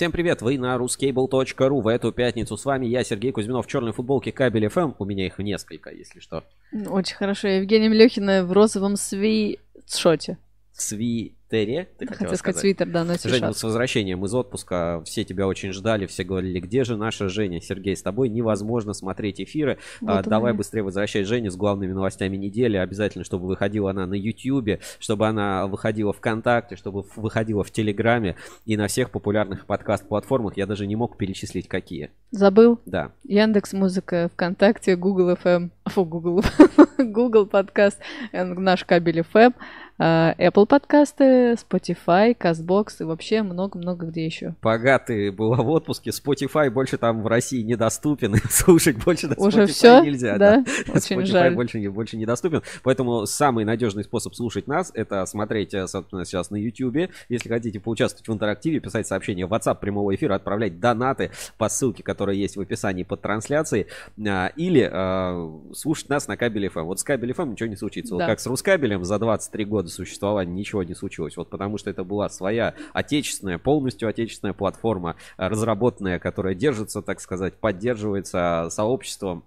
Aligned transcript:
Всем 0.00 0.12
привет, 0.12 0.40
вы 0.40 0.56
на 0.56 0.76
ruscable.ru. 0.76 1.82
В 1.82 1.86
эту 1.86 2.10
пятницу 2.10 2.56
с 2.56 2.64
вами 2.64 2.86
я, 2.86 3.04
Сергей 3.04 3.32
Кузьминов, 3.32 3.66
в 3.66 3.68
черной 3.68 3.92
футболке 3.92 4.32
Кабель 4.32 4.64
FM. 4.64 4.94
У 4.98 5.04
меня 5.04 5.26
их 5.26 5.38
несколько, 5.38 5.90
если 5.90 6.20
что. 6.20 6.42
Очень 6.72 7.16
хорошо. 7.16 7.48
Евгения 7.48 7.90
Млехина 7.90 8.46
в 8.46 8.52
розовом 8.52 8.96
свитшоте. 8.96 10.38
Сви 10.72 11.34
Терри, 11.50 11.88
ты 11.98 12.06
хотела, 12.06 12.18
хотела 12.18 12.34
сказать 12.36 12.60
свитер, 12.60 12.86
да, 12.86 13.04
но 13.04 13.14
Женя, 13.22 13.52
с 13.52 13.62
возвращением 13.62 14.24
из 14.24 14.32
отпуска. 14.34 15.02
Все 15.04 15.24
тебя 15.24 15.48
очень 15.48 15.72
ждали, 15.72 16.06
все 16.06 16.22
говорили, 16.22 16.60
где 16.60 16.84
же 16.84 16.96
наша 16.96 17.28
Женя? 17.28 17.60
Сергей, 17.60 17.96
с 17.96 18.02
тобой 18.02 18.28
невозможно 18.28 18.92
смотреть 18.92 19.40
эфиры. 19.40 19.78
Вот 20.00 20.10
а, 20.10 20.22
давай 20.22 20.52
быстрее 20.52 20.82
возвращай 20.82 21.24
Женю 21.24 21.50
с 21.50 21.56
главными 21.56 21.92
новостями 21.92 22.36
недели. 22.36 22.76
Обязательно, 22.76 23.24
чтобы 23.24 23.48
выходила 23.48 23.90
она 23.90 24.06
на 24.06 24.14
Ютьюбе, 24.14 24.80
чтобы 25.00 25.26
она 25.26 25.66
выходила 25.66 26.12
ВКонтакте, 26.12 26.76
чтобы 26.76 27.04
выходила 27.16 27.64
в 27.64 27.70
Телеграме 27.70 28.36
и 28.64 28.76
на 28.76 28.86
всех 28.86 29.10
популярных 29.10 29.66
подкаст-платформах. 29.66 30.56
Я 30.56 30.66
даже 30.66 30.86
не 30.86 30.94
мог 30.94 31.16
перечислить, 31.16 31.66
какие. 31.66 32.10
Забыл? 32.30 32.80
Да. 32.86 33.10
Яндекс 33.24 33.72
Музыка, 33.72 34.30
ВКонтакте, 34.34 34.94
Google 34.94 35.32
FM, 35.32 35.70
фу, 35.86 36.04
Google, 36.04 36.44
Google 36.98 37.46
подкаст, 37.46 37.98
наш 38.32 38.84
кабель 38.84 39.20
FM, 39.20 39.54
Apple 40.00 40.64
подкасты, 40.64 41.52
Spotify, 41.52 42.34
CastBox 42.34 42.86
и 43.00 43.04
вообще 43.04 43.42
много-много 43.42 44.06
где 44.06 44.24
еще. 44.24 44.54
Богатый 44.62 45.30
была 45.30 45.58
в 45.58 45.68
отпуске, 45.68 46.08
Spotify 46.10 46.70
больше 46.70 46.96
там 46.96 47.22
в 47.22 47.26
России 47.26 47.60
недоступен, 47.60 48.36
слушать 48.50 48.96
больше 49.04 49.28
на 49.28 49.34
Уже 49.36 49.66
все? 49.66 50.00
нельзя. 50.00 50.38
Да, 50.38 50.64
да. 50.64 50.92
очень 50.94 51.20
Spotify 51.20 51.26
жаль. 51.26 51.54
больше, 51.54 51.90
больше 51.90 52.16
недоступен, 52.16 52.62
поэтому 52.82 53.26
самый 53.26 53.66
надежный 53.66 54.04
способ 54.04 54.34
слушать 54.34 54.66
нас, 54.66 54.90
это 54.94 55.26
смотреть, 55.26 55.74
э, 55.74 55.86
собственно, 55.86 56.24
сейчас 56.24 56.50
на 56.50 56.56
YouTube. 56.56 57.10
Если 57.28 57.48
хотите 57.50 57.78
поучаствовать 57.78 58.26
в 58.26 58.32
интерактиве, 58.32 58.80
писать 58.80 59.06
сообщения 59.06 59.44
в 59.44 59.52
WhatsApp 59.52 59.80
прямого 59.80 60.14
эфира, 60.14 60.34
отправлять 60.34 60.80
донаты 60.80 61.30
по 61.58 61.68
ссылке, 61.68 62.02
которая 62.02 62.36
есть 62.36 62.56
в 62.56 62.60
описании 62.60 63.02
под 63.02 63.20
трансляцией, 63.20 63.86
а, 64.26 64.50
или 64.56 64.88
э, 64.90 65.74
слушать 65.74 66.08
нас 66.08 66.26
на 66.26 66.38
кабеле 66.38 66.68
FM. 66.68 66.84
Вот 66.84 67.00
с 67.00 67.04
кабелем 67.04 67.34
FM 67.34 67.50
ничего 67.50 67.68
не 67.68 67.76
случится. 67.76 68.16
Да. 68.16 68.24
Вот 68.24 68.26
как 68.30 68.40
с 68.40 68.46
Рускабелем 68.46 69.04
за 69.04 69.18
23 69.18 69.64
года 69.66 69.89
существования 69.90 70.52
ничего 70.52 70.82
не 70.82 70.94
случилось. 70.94 71.36
Вот 71.36 71.50
потому 71.50 71.78
что 71.78 71.90
это 71.90 72.04
была 72.04 72.28
своя 72.28 72.74
отечественная, 72.92 73.58
полностью 73.58 74.08
отечественная 74.08 74.54
платформа, 74.54 75.16
разработанная, 75.36 76.18
которая 76.18 76.54
держится, 76.54 77.02
так 77.02 77.20
сказать, 77.20 77.54
поддерживается 77.54 78.68
сообществом 78.70 79.44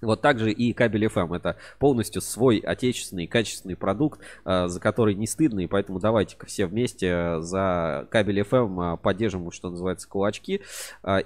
вот 0.00 0.20
также 0.20 0.52
и 0.52 0.72
кабель 0.72 1.06
FM. 1.06 1.36
Это 1.36 1.56
полностью 1.78 2.22
свой 2.22 2.58
отечественный 2.58 3.26
качественный 3.26 3.76
продукт, 3.76 4.20
э, 4.44 4.68
за 4.68 4.80
который 4.80 5.14
не 5.14 5.26
стыдно. 5.26 5.60
И 5.60 5.66
поэтому 5.66 5.98
давайте-ка 5.98 6.46
все 6.46 6.66
вместе 6.66 7.06
э, 7.06 7.40
за 7.40 8.06
кабель 8.10 8.40
FM 8.40 8.94
э, 8.94 8.96
поддержим, 8.98 9.50
что 9.50 9.70
называется, 9.70 10.08
кулачки. 10.08 10.62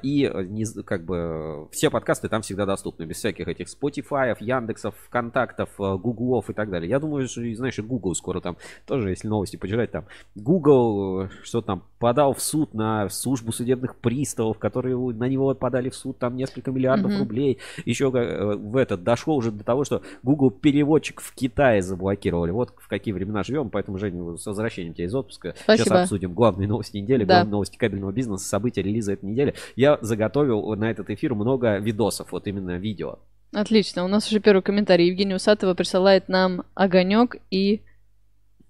И 0.02 0.30
не, 0.48 0.64
как 0.82 1.04
бы 1.04 1.68
все 1.70 1.90
подкасты 1.90 2.28
там 2.28 2.42
всегда 2.42 2.66
доступны. 2.66 3.04
Без 3.04 3.16
всяких 3.16 3.48
этих 3.48 3.66
Spotify, 3.68 4.36
Яндексов, 4.40 4.94
ВКонтактов, 5.06 5.70
Гуглов 5.76 6.50
и 6.50 6.52
так 6.52 6.70
далее. 6.70 6.88
Я 6.88 6.98
думаю, 6.98 7.28
что, 7.28 7.42
знаешь, 7.54 7.78
и 7.78 7.82
Google 7.82 8.14
скоро 8.14 8.40
там 8.40 8.56
тоже, 8.86 9.10
если 9.10 9.28
новости 9.28 9.56
почитать, 9.56 9.90
там 9.90 10.06
Google, 10.34 11.28
что 11.42 11.60
там, 11.60 11.84
подал 11.98 12.34
в 12.34 12.42
суд 12.42 12.74
на 12.74 13.08
службу 13.08 13.52
судебных 13.52 13.96
приставов, 13.96 14.58
которые 14.58 14.96
на 14.96 15.28
него 15.28 15.54
подали 15.54 15.90
в 15.90 15.94
суд 15.94 16.18
там 16.18 16.36
несколько 16.36 16.70
миллиардов 16.70 17.12
mm-hmm. 17.12 17.18
рублей. 17.18 17.58
Еще 17.84 18.10
в 18.62 18.77
этот 18.77 19.02
дошло 19.02 19.34
уже 19.34 19.50
до 19.50 19.64
того, 19.64 19.84
что 19.84 20.02
Google 20.22 20.50
переводчик 20.50 21.20
в 21.20 21.34
Китае 21.34 21.82
заблокировали. 21.82 22.50
Вот 22.50 22.74
в 22.78 22.88
какие 22.88 23.12
времена 23.12 23.42
живем, 23.42 23.70
поэтому, 23.70 23.98
Женя, 23.98 24.36
с 24.36 24.46
возвращением 24.46 24.94
тебя 24.94 25.06
из 25.06 25.14
отпуска. 25.14 25.55
Спасибо. 25.62 25.84
Сейчас 25.84 26.02
обсудим 26.02 26.32
главные 26.32 26.68
новости 26.68 26.96
недели, 26.96 27.24
да. 27.24 27.36
главные 27.36 27.52
новости 27.52 27.77
кабельного 27.77 28.12
бизнеса, 28.12 28.46
события 28.46 28.83
релиза 28.83 29.12
этой 29.14 29.27
недели. 29.27 29.55
Я 29.77 29.98
заготовил 30.00 30.74
на 30.77 30.90
этот 30.90 31.11
эфир 31.11 31.34
много 31.34 31.78
видосов, 31.78 32.33
вот 32.33 32.46
именно 32.46 32.78
видео. 32.78 33.18
Отлично. 33.52 34.05
У 34.05 34.08
нас 34.08 34.28
уже 34.28 34.40
первый 34.40 34.62
комментарий. 34.62 35.08
Евгения 35.08 35.36
Усатова 35.36 35.74
присылает 35.74 36.29
нам 36.29 36.64
огонек 36.74 37.36
и 37.50 37.83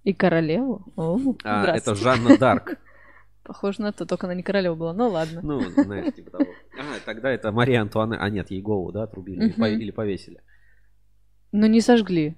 и 0.04 0.12
королеву. 0.12 0.82
О, 0.96 1.18
а, 1.44 1.76
это 1.76 1.94
Жанна 1.94 2.36
Дарк. 2.36 2.76
Похоже 3.52 3.82
на 3.82 3.92
то, 3.92 4.06
только 4.06 4.26
она 4.26 4.34
не 4.34 4.42
королева 4.42 4.74
была. 4.74 4.94
Ну 4.94 5.10
ладно. 5.10 5.40
Ну, 5.42 5.60
знаешь, 5.60 6.14
типа 6.14 6.30
того. 6.30 6.46
А, 6.78 6.98
тогда 7.04 7.30
это 7.30 7.52
Мария 7.52 7.82
Антуанне. 7.82 8.16
А 8.18 8.30
нет, 8.30 8.50
ей 8.50 8.62
голову, 8.62 8.92
да, 8.92 9.02
отрубили 9.02 9.50
угу. 9.50 9.64
или 9.66 9.90
повесили. 9.90 10.40
Ну 11.52 11.66
не 11.66 11.82
сожгли. 11.82 12.34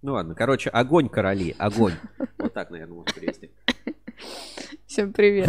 Ну 0.00 0.12
ладно, 0.12 0.36
короче, 0.36 0.70
огонь 0.70 1.08
короли, 1.08 1.56
огонь. 1.58 1.94
Вот 2.38 2.54
так, 2.54 2.70
наверное, 2.70 2.94
можно 2.94 3.12
перевести. 3.12 3.50
Всем 4.86 5.12
привет. 5.12 5.48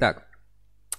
Так, 0.00 0.26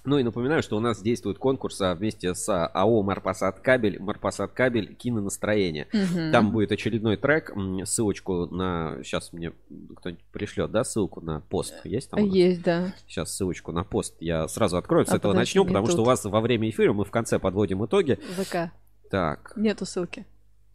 ну 0.04 0.18
и 0.18 0.22
напоминаю, 0.22 0.62
что 0.62 0.76
у 0.76 0.80
нас 0.80 1.00
действует 1.00 1.38
конкурс 1.38 1.80
а, 1.80 1.94
вместе 1.94 2.34
с 2.34 2.48
а, 2.48 2.66
АО 2.66 3.02
Марпасад 3.02 3.60
Кабель, 3.60 3.98
Марпасад 4.00 4.52
Кабель 4.52 4.94
Кинонастроение. 4.94 5.88
Угу. 5.92 6.32
Там 6.32 6.52
будет 6.52 6.72
очередной 6.72 7.16
трек, 7.16 7.52
ссылочку 7.84 8.46
на... 8.46 8.98
Сейчас 9.02 9.32
мне 9.32 9.52
кто-нибудь 9.96 10.24
пришлет, 10.32 10.70
да, 10.70 10.84
ссылку 10.84 11.20
на 11.20 11.40
пост? 11.40 11.74
Есть 11.84 12.10
там? 12.10 12.24
Есть, 12.24 12.62
да. 12.62 12.94
Сейчас 13.06 13.34
ссылочку 13.34 13.72
на 13.72 13.84
пост 13.84 14.14
я 14.20 14.46
сразу 14.48 14.76
открою, 14.76 15.06
с 15.06 15.10
а 15.10 15.16
этого 15.16 15.32
начнем, 15.32 15.66
потому 15.66 15.86
тут. 15.86 15.94
что 15.94 16.02
у 16.02 16.04
вас 16.04 16.24
во 16.24 16.40
время 16.40 16.68
эфира 16.68 16.92
мы 16.92 17.04
в 17.04 17.10
конце 17.10 17.38
подводим 17.38 17.84
итоги. 17.84 18.18
ВК. 18.36 18.72
Так. 19.10 19.52
Нету 19.56 19.86
ссылки. 19.86 20.26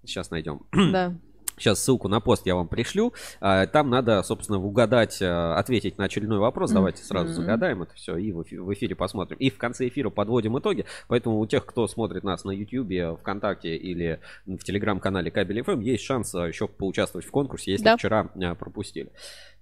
Сейчас 0.04 0.32
найдем. 0.32 0.62
Да. 0.72 1.14
Сейчас 1.60 1.84
ссылку 1.84 2.08
на 2.08 2.22
пост 2.22 2.46
я 2.46 2.56
вам 2.56 2.68
пришлю. 2.68 3.14
А, 3.42 3.68
там 3.68 3.90
надо, 3.90 4.24
собственно, 4.24 4.60
угадать, 4.60 5.20
а, 5.22 5.56
ответить 5.58 5.98
на 5.98 6.06
очередной 6.06 6.40
вопрос. 6.40 6.72
Давайте 6.72 7.04
сразу 7.04 7.34
загадаем 7.34 7.84
это 7.84 7.94
все 7.96 8.16
и 8.16 8.32
в 8.32 8.74
эфире 8.74 8.96
посмотрим. 8.96 9.38
И 9.38 9.50
в 9.50 9.58
конце 9.58 9.88
эфира 9.90 10.10
подводим 10.10 10.58
итоги. 10.58 10.86
Поэтому 11.08 11.40
у 11.40 11.46
тех, 11.46 11.66
кто 11.66 11.88
смотрит 11.88 12.24
нас 12.24 12.46
на 12.46 12.52
YouTube, 12.52 13.20
ВКонтакте 13.20 13.76
или 13.76 14.22
в 14.46 14.60
телеграм-канале 14.60 15.32
Кабель 15.32 15.60
FM, 15.60 15.84
есть 15.84 16.04
шанс 16.04 16.34
а, 16.34 16.48
еще 16.48 16.68
поучаствовать 16.68 17.28
в 17.28 17.32
конкурсе, 17.32 17.72
если 17.72 17.84
да. 17.84 17.98
вчера 17.98 18.30
пропустили. 18.58 19.12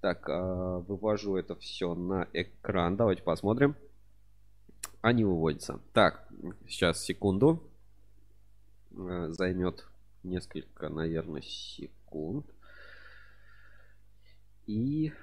Так, 0.02 0.28
вывожу 0.28 1.38
это 1.38 1.56
все 1.56 1.96
на 1.96 2.28
экран. 2.32 2.96
Давайте 2.96 3.24
посмотрим. 3.24 3.76
Они 5.02 5.26
выводятся. 5.26 5.80
Так, 5.94 6.28
сейчас 6.68 7.04
секунду. 7.04 7.64
Займет 8.92 9.86
несколько, 10.30 10.90
наверное, 10.90 11.42
секунд. 11.42 12.46
И 14.66 15.14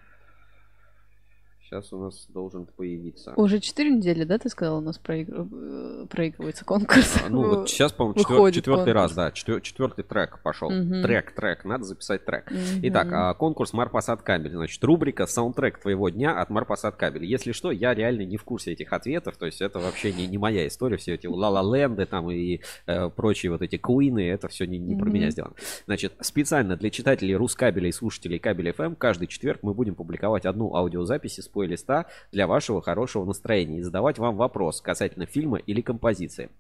Сейчас 1.65 1.93
у 1.95 1.99
нас 1.99 2.27
должен 2.29 2.67
появиться. 2.67 3.33
Уже 3.37 3.59
4 3.59 3.91
недели, 3.91 4.25
да, 4.25 4.37
ты 4.37 4.51
сказал, 4.51 4.79
у 4.79 4.81
нас 4.83 4.99
проигр... 4.99 5.47
Э, 5.51 6.07
проигрывается 6.11 6.63
конкурс? 6.65 7.17
А, 7.25 7.31
ну, 7.31 7.49
вот 7.49 7.71
сейчас, 7.71 7.93
по-моему, 7.93 8.19
четвер... 8.21 8.53
четвертый 8.53 8.93
конкурс. 8.93 8.95
раз, 8.95 9.15
да, 9.15 9.33
четвер... 9.33 9.61
четвертый 9.63 10.05
трек 10.05 10.41
пошел. 10.43 10.69
Угу. 10.69 11.03
Трек, 11.03 11.35
трек, 11.35 11.65
надо 11.65 11.85
записать 11.85 12.27
трек. 12.27 12.51
Угу. 12.51 12.81
Итак, 12.83 13.09
а, 13.11 13.33
конкурс 13.33 13.73
Марпасад 13.73 14.21
Кабель. 14.21 14.53
Значит, 14.53 14.85
рубрика 14.85 15.27
саундтрек 15.27 15.79
твоего 15.79 16.11
дня 16.11 16.39
от 16.39 16.51
Марпасад 16.51 16.97
Кабель. 16.97 17.25
Если 17.25 17.53
что, 17.53 17.71
я 17.71 17.95
реально 17.95 18.23
не 18.23 18.37
в 18.37 18.45
курсе 18.45 18.73
этих 18.73 18.93
ответов, 18.93 19.39
то 19.39 19.47
есть 19.47 19.63
это 19.63 19.79
вообще 19.79 20.13
не, 20.13 20.27
не 20.27 20.37
моя 20.37 20.67
история, 20.67 20.99
все 20.99 21.15
эти 21.15 21.27
ла 21.27 21.63
ленды 21.63 22.05
там 22.05 22.31
и 22.31 22.61
э, 22.87 23.09
прочие 23.09 23.51
вот 23.51 23.63
эти 23.63 23.79
куины, 23.79 24.29
это 24.29 24.49
все 24.49 24.67
не, 24.67 24.77
не 24.79 24.95
угу. 24.95 25.05
про 25.05 25.11
меня 25.11 25.31
сделано. 25.31 25.55
Значит, 25.87 26.13
специально 26.21 26.77
для 26.77 26.91
читателей 26.91 27.35
Рускабеля 27.37 27.89
и 27.89 27.93
слушателей 27.93 28.39
Кабель 28.39 28.69
FM 28.69 28.97
каждый 28.97 29.29
четверг 29.29 29.61
мы 29.63 29.73
будем 29.73 29.95
публиковать 29.95 30.45
одну 30.45 30.75
аудиозапись 30.75 31.39
из 31.39 31.49
плейлиста 31.65 32.07
для 32.33 32.47
вашего 32.47 32.83
хорошего 32.83 33.25
настроения 33.25 33.79
и 33.79 33.83
задавать 33.83 34.19
вам 34.19 34.37
вопрос 34.37 34.81
касательно 34.81 35.27
фильма 35.27 35.59
или 35.59 35.81
композиции. 35.81 36.51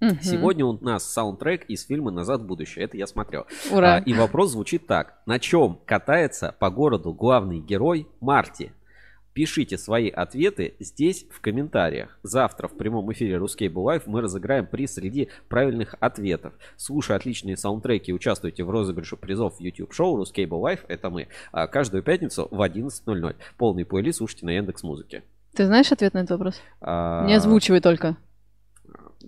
Угу. 0.00 0.16
Сегодня 0.22 0.64
у 0.64 0.72
нас 0.84 1.04
саундтрек 1.04 1.64
из 1.66 1.84
фильма 1.86 2.10
«Назад 2.10 2.40
в 2.40 2.46
будущее». 2.46 2.84
Это 2.84 2.96
я 2.96 3.06
смотрел. 3.06 3.46
Ура. 3.70 3.96
А, 3.96 3.98
и 3.98 4.12
вопрос 4.12 4.52
звучит 4.52 4.86
так. 4.86 5.18
На 5.26 5.38
чем 5.38 5.78
катается 5.86 6.54
по 6.58 6.70
городу 6.70 7.12
главный 7.12 7.60
герой 7.60 8.06
Марти? 8.20 8.72
Пишите 9.34 9.78
свои 9.78 10.10
ответы 10.10 10.74
здесь 10.78 11.26
в 11.28 11.40
комментариях. 11.40 12.16
Завтра 12.22 12.68
в 12.68 12.76
прямом 12.76 13.12
эфире 13.12 13.34
Ruscable 13.34 13.84
Live 13.84 14.04
мы 14.06 14.20
разыграем 14.20 14.64
приз 14.64 14.94
среди 14.94 15.28
правильных 15.48 15.96
ответов. 15.98 16.54
Слушая 16.76 17.16
отличные 17.16 17.56
саундтреки, 17.56 18.12
участвуйте 18.12 18.62
в 18.62 18.70
розыгрыше 18.70 19.16
призов 19.16 19.56
в 19.56 19.60
YouTube 19.60 19.92
шоу 19.92 20.22
Ruscable 20.22 20.62
Live. 20.62 20.80
Это 20.86 21.10
мы. 21.10 21.26
А 21.50 21.66
каждую 21.66 22.04
пятницу 22.04 22.46
в 22.48 22.62
11.00. 22.62 23.34
Полный 23.58 23.84
плейлист 23.84 24.18
слушайте 24.18 24.46
на 24.46 24.50
Яндекс 24.50 24.84
Музыке. 24.84 25.24
Ты 25.52 25.66
знаешь 25.66 25.90
ответ 25.90 26.14
на 26.14 26.18
этот 26.18 26.30
вопрос? 26.30 26.60
А... 26.80 27.26
Не 27.26 27.34
озвучивай 27.34 27.80
только. 27.80 28.16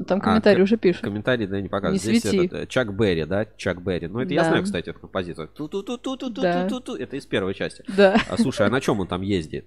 Там 0.07 0.21
комментарий 0.21 0.61
а, 0.61 0.65
уже 0.65 0.77
пишут. 0.77 1.03
Комментарий, 1.03 1.49
да, 1.49 1.61
не 1.61 1.69
показывает. 1.69 2.05
Не 2.05 2.19
Здесь 2.19 2.31
свети. 2.31 2.47
Этот, 2.47 2.69
Чак 2.69 2.95
Берри, 2.95 3.25
да? 3.25 3.47
Чак 3.57 3.83
Берри. 3.83 4.07
Ну, 4.07 4.21
это 4.21 4.29
да. 4.29 4.35
я 4.35 4.45
знаю, 4.45 4.63
кстати, 4.63 4.91
эту 4.91 5.01
композицию. 5.01 5.49
Ту-ту-ту-ту-ту-ту-ту-ту. 5.49 6.97
Да. 6.97 7.03
Это 7.03 7.17
из 7.17 7.27
первой 7.27 7.55
части. 7.55 7.83
Да. 7.97 8.21
А, 8.29 8.37
слушай, 8.37 8.67
а 8.67 8.71
на 8.71 8.81
чем 8.81 9.01
он 9.01 9.09
там 9.09 9.23
ездит? 9.23 9.67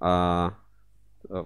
А, 0.00 0.54
а, 1.28 1.44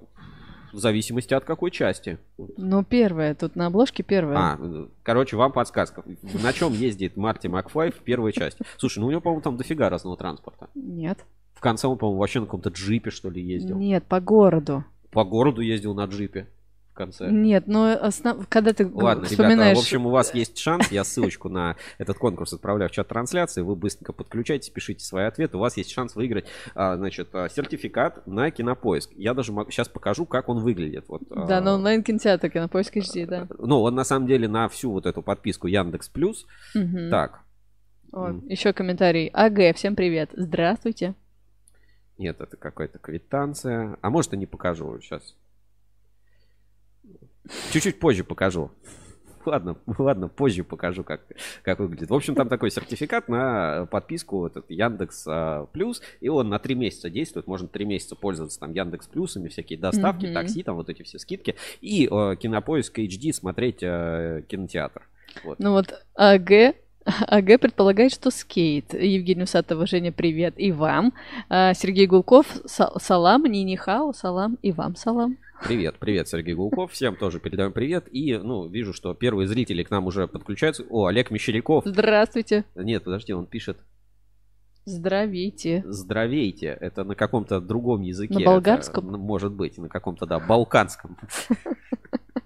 в 0.72 0.78
зависимости 0.78 1.34
от 1.34 1.44
какой 1.44 1.70
части. 1.70 2.18
Ну, 2.56 2.82
первая. 2.84 3.34
Тут 3.34 3.56
на 3.56 3.66
обложке 3.66 4.02
первая. 4.02 4.38
А, 4.38 4.88
короче, 5.02 5.36
вам 5.36 5.52
подсказка. 5.52 6.02
На 6.42 6.52
чем 6.52 6.72
ездит 6.72 7.16
Марти 7.16 7.46
Макфлай 7.46 7.90
в 7.90 7.98
первой 7.98 8.32
части? 8.32 8.64
Слушай, 8.76 8.98
ну 9.00 9.06
у 9.06 9.10
него, 9.10 9.20
по-моему, 9.20 9.42
там 9.42 9.56
дофига 9.56 9.88
разного 9.88 10.16
транспорта. 10.16 10.68
Нет. 10.74 11.24
В 11.54 11.60
конце 11.60 11.86
он, 11.86 11.96
по-моему, 11.98 12.20
вообще 12.20 12.40
на 12.40 12.46
каком-то 12.46 12.70
джипе, 12.70 13.10
что 13.10 13.30
ли, 13.30 13.42
ездил. 13.42 13.76
Нет, 13.76 14.04
по 14.04 14.20
городу. 14.20 14.84
По 15.10 15.24
городу 15.24 15.60
ездил 15.60 15.94
на 15.94 16.06
джипе 16.06 16.48
в 16.94 16.96
конце. 16.96 17.29
Нет, 17.29 17.67
но 17.67 17.99
основ... 18.00 18.46
когда 18.49 18.73
ты 18.73 18.87
Ладно, 18.87 19.25
вспоминаешь... 19.25 19.58
ребята, 19.58 19.76
в 19.76 19.82
общем, 19.82 20.06
у 20.06 20.11
вас 20.11 20.32
есть 20.32 20.56
шанс. 20.58 20.93
Я 20.93 21.02
ссылочку 21.02 21.49
на 21.49 21.75
этот 21.99 22.19
конкурс 22.19 22.52
отправляю 22.52 22.88
в 22.88 22.93
чат 22.93 23.08
трансляции. 23.08 23.62
Вы 23.62 23.75
быстренько 23.75 24.12
подключайтесь, 24.12 24.70
пишите 24.70 25.05
свои 25.05 25.25
ответы. 25.25 25.56
У 25.56 25.61
вас 25.61 25.76
есть 25.76 25.91
шанс 25.91 26.14
выиграть, 26.14 26.46
а, 26.76 26.96
значит, 26.96 27.31
а, 27.35 27.49
сертификат 27.49 28.25
на 28.29 28.52
кинопоиск. 28.52 29.11
Я 29.17 29.35
даже 29.35 29.52
сейчас 29.70 29.88
покажу, 29.88 30.25
как 30.25 30.49
он 30.49 30.61
выглядит. 30.61 31.06
Вот, 31.08 31.23
а, 31.31 31.46
Да, 31.46 31.61
на 31.61 31.75
онлайн-кинотеатр, 31.75 32.49
кинопоиск 32.49 32.96
HD, 32.96 33.26
да. 33.26 33.49
Ну, 33.58 33.82
он 33.82 33.96
на 33.96 34.05
самом 34.05 34.29
деле 34.29 34.46
на 34.46 34.69
всю 34.69 34.93
вот 34.93 35.06
эту 35.06 35.20
подписку 35.20 35.67
Яндекс 35.67 36.08
Плюс. 36.08 36.46
Мгм. 36.76 37.11
Так, 37.11 37.41
О, 38.12 38.29
М. 38.29 38.46
еще 38.46 38.73
комментарий. 38.73 39.29
АГ, 39.32 39.75
всем 39.75 39.96
привет. 39.96 40.31
Здравствуйте. 40.35 41.14
нет, 42.19 42.41
это 42.41 42.56
какая-то 42.56 43.00
квитанция. 43.00 43.99
А 44.00 44.11
может, 44.11 44.32
и 44.32 44.37
не 44.37 44.46
покажу 44.46 45.00
сейчас. 45.00 45.35
Чуть-чуть 47.73 47.99
позже 47.99 48.25
покажу. 48.25 48.70
Ладно, 49.46 49.76
ладно, 49.99 50.29
позже 50.29 50.64
покажу, 50.64 51.05
как, 51.05 51.20
как 51.62 51.79
выглядит. 51.79 52.08
В 52.08 52.14
общем, 52.14 52.35
там 52.35 52.49
такой 52.49 52.70
сертификат 52.70 53.29
на 53.29 53.85
подписку 53.91 54.46
этот 54.46 54.70
Яндекс 54.70 55.26
а, 55.29 55.67
Плюс, 55.67 56.00
и 56.23 56.31
он 56.31 56.49
на 56.49 56.58
три 56.58 56.75
месяца 56.75 57.11
действует. 57.11 57.46
Можно 57.46 57.69
три 57.69 57.85
месяца 57.85 58.17
пользоваться 58.17 58.58
там 58.58 58.73
Яндекс 58.73 59.06
Плюсами, 59.06 59.49
всякие 59.49 59.79
доставки, 59.79 60.25
Мгм. 60.25 60.35
такси, 60.35 60.62
там 60.62 60.76
вот 60.76 60.88
эти 60.88 61.02
все 61.02 61.19
скидки. 61.19 61.56
И 61.82 62.06
э, 62.11 62.37
Кинопоиск 62.37 62.99
HD 62.99 63.35
смотреть 63.35 63.82
э, 63.82 64.44
кинотеатр. 64.49 65.02
Вот. 65.44 65.58
Ну 65.58 65.73
вот 65.73 65.93
АГ, 66.14 66.75
АГ 67.04 67.60
предполагает, 67.60 68.12
что 68.12 68.30
скейт. 68.30 68.94
Евгений 68.94 69.42
Усатова, 69.42 69.86
Женя, 69.86 70.10
привет. 70.12 70.54
И 70.56 70.72
вам. 70.72 71.12
А, 71.48 71.74
Сергей 71.74 72.06
Гулков, 72.06 72.46
са- 72.64 72.98
салам, 72.98 73.44
Нинихао, 73.44 74.12
салам. 74.12 74.58
И 74.62 74.72
вам 74.72 74.96
салам. 74.96 75.36
Привет, 75.62 75.96
привет, 75.98 76.28
Сергей 76.28 76.54
Гулков. 76.54 76.92
Всем 76.92 77.16
тоже 77.16 77.40
передаем 77.40 77.72
привет. 77.72 78.06
И, 78.10 78.36
ну, 78.36 78.66
вижу, 78.68 78.92
что 78.92 79.14
первые 79.14 79.46
зрители 79.46 79.82
к 79.82 79.90
нам 79.90 80.06
уже 80.06 80.26
подключаются. 80.26 80.84
О, 80.90 81.06
Олег 81.06 81.30
Мещеряков. 81.30 81.84
Здравствуйте. 81.86 82.64
Нет, 82.74 83.04
подожди, 83.04 83.32
он 83.32 83.46
пишет 83.46 83.78
Здравейте. 84.86 85.82
«здравейте». 85.86 86.76
Это 86.78 87.04
на 87.04 87.14
каком-то 87.14 87.58
другом 87.62 88.02
языке. 88.02 88.34
На 88.34 88.40
Это, 88.40 88.50
болгарском? 88.50 89.10
ну, 89.12 89.16
может 89.16 89.52
быть, 89.54 89.78
на 89.78 89.88
каком-то, 89.88 90.26
да, 90.26 90.38
балканском. 90.38 91.16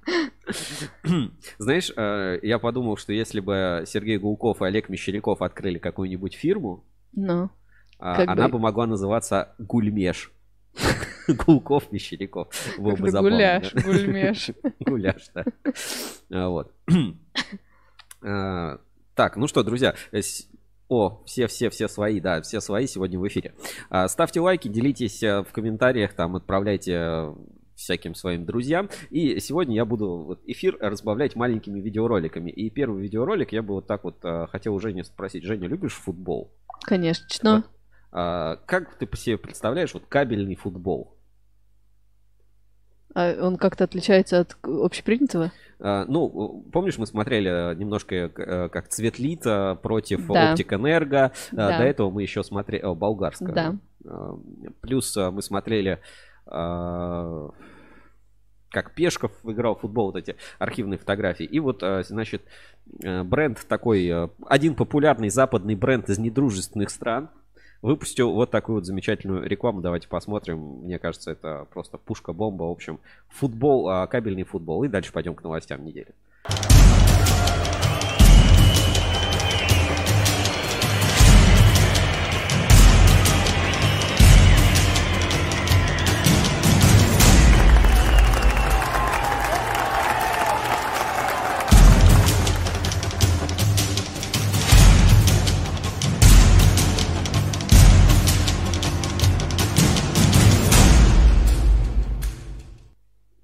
Знаешь, 1.58 1.93
э, 1.96 2.38
я 2.43 2.58
подумал, 2.58 2.96
что 2.96 3.12
если 3.12 3.40
бы 3.40 3.84
Сергей 3.87 4.19
Гулков 4.19 4.62
и 4.62 4.64
Олег 4.64 4.88
Мещеряков 4.88 5.43
открыли 5.43 5.78
какую-нибудь 5.78 6.34
фирму, 6.34 6.84
Ну, 7.12 7.50
а, 7.99 8.22
она 8.31 8.46
бы- 8.46 8.52
бы 8.55 8.58
могла 8.60 8.87
называться 8.87 9.55
«Гульмеш». 9.58 10.31
Гулков, 11.28 11.90
Мещеряков. 11.93 12.49
Как 12.76 12.99
бы 12.99 13.10
забавно. 13.10 13.31
гуляш, 13.37 13.72
да. 13.72 13.82
гульмеш. 13.82 14.50
Гуляш, 14.81 15.31
да. 15.34 15.44
Вот. 16.31 16.72
А, 18.20 18.78
Так, 19.14 19.37
ну 19.37 19.46
что, 19.46 19.62
друзья, 19.62 19.94
о, 20.88 21.22
все-все-все 21.26 21.87
свои, 21.87 22.19
да, 22.19 22.40
все 22.43 22.61
свои 22.61 22.87
сегодня 22.88 23.19
в 23.20 23.28
эфире. 23.28 23.54
А, 23.90 24.08
Ставьте 24.08 24.40
лайки, 24.40 24.66
делитесь 24.69 25.22
э, 25.22 25.43
в 25.43 25.52
комментариях, 25.52 26.14
там, 26.14 26.34
отправляйте 26.34 26.93
э, 26.94 27.34
всяким 27.78 28.14
своим 28.14 28.44
друзьям. 28.44 28.90
И 29.10 29.38
сегодня 29.40 29.76
я 29.76 29.84
буду 29.84 30.19
вот 30.19 30.40
эфир 30.46 30.76
разбавлять 30.80 31.36
маленькими 31.36 31.80
видеороликами. 31.80 32.50
И 32.50 32.70
первый 32.70 33.02
видеоролик 33.02 33.52
я 33.52 33.62
бы 33.62 33.75
вот 33.75 33.86
так 33.86 34.04
вот 34.04 34.16
э, 34.25 34.46
хотел 34.50 34.75
у 34.75 34.80
Жени 34.80 35.04
спросить. 35.04 35.44
Женя, 35.44 35.69
любишь 35.69 35.94
футбол? 35.94 36.52
Конечно. 36.82 37.64
А, 38.10 38.56
Как 38.66 38.96
ты 38.96 39.06
по 39.06 39.16
себе 39.16 39.38
представляешь 39.38 39.94
вот 39.94 40.04
кабельный 40.08 40.56
футбол? 40.56 41.14
А 43.14 43.34
он 43.40 43.56
как-то 43.56 43.84
отличается 43.84 44.40
от 44.40 44.56
общепринятого? 44.62 45.52
А, 45.78 46.04
Ну, 46.06 46.64
помнишь, 46.72 46.98
мы 46.98 47.06
смотрели 47.06 47.72
э, 47.72 47.75
немножко 47.76 48.14
э, 48.16 48.69
как 48.70 48.88
Цветлит 48.88 49.46
э, 49.46 49.76
против 49.76 50.26
Да. 50.26 50.50
Оптик 50.50 50.72
Энерго. 50.72 51.32
А, 51.52 51.56
Да. 51.56 51.78
До 51.78 51.84
этого 51.84 52.10
мы 52.10 52.22
еще 52.22 52.42
смотрели... 52.42 52.82
О, 52.82 52.94
болгарская. 52.96 53.52
Да. 53.52 53.76
А, 54.04 54.36
Плюс 54.80 55.16
э, 55.16 55.30
мы 55.30 55.42
смотрели... 55.42 56.00
а, 56.49 57.50
Как 58.71 58.95
Пешков 58.95 59.33
играл 59.45 59.77
в 59.77 59.81
футбол, 59.81 60.06
вот 60.06 60.17
эти 60.17 60.37
архивные 60.59 60.99
фотографии. 60.99 61.45
И 61.45 61.61
вот, 61.61 61.83
э, 61.83 62.03
значит, 62.05 62.43
э, 63.03 63.23
бренд 63.23 63.65
такой, 63.67 64.06
э, 64.06 64.29
один 64.47 64.75
популярный 64.75 65.31
западный 65.31 65.75
бренд 65.75 66.09
из 66.11 66.19
недружественных 66.19 66.91
стран 66.91 67.31
выпустил 67.83 68.33
вот 68.33 68.50
такую 68.50 68.77
вот 68.77 68.87
замечательную 68.87 69.49
рекламу. 69.49 69.81
Давайте 69.81 70.09
посмотрим. 70.09 70.83
Мне 70.85 70.99
кажется, 70.99 71.31
это 71.31 71.67
просто 71.73 71.97
пушка-бомба. 71.99 72.65
В 72.65 72.71
общем, 72.71 73.00
футбол, 73.29 73.89
а, 73.89 74.06
кабельный 74.06 74.45
футбол. 74.45 74.85
И 74.85 74.89
дальше 74.89 75.12
пойдем 75.12 75.35
к 75.35 75.43
новостям 75.43 75.85
недели. 75.85 76.15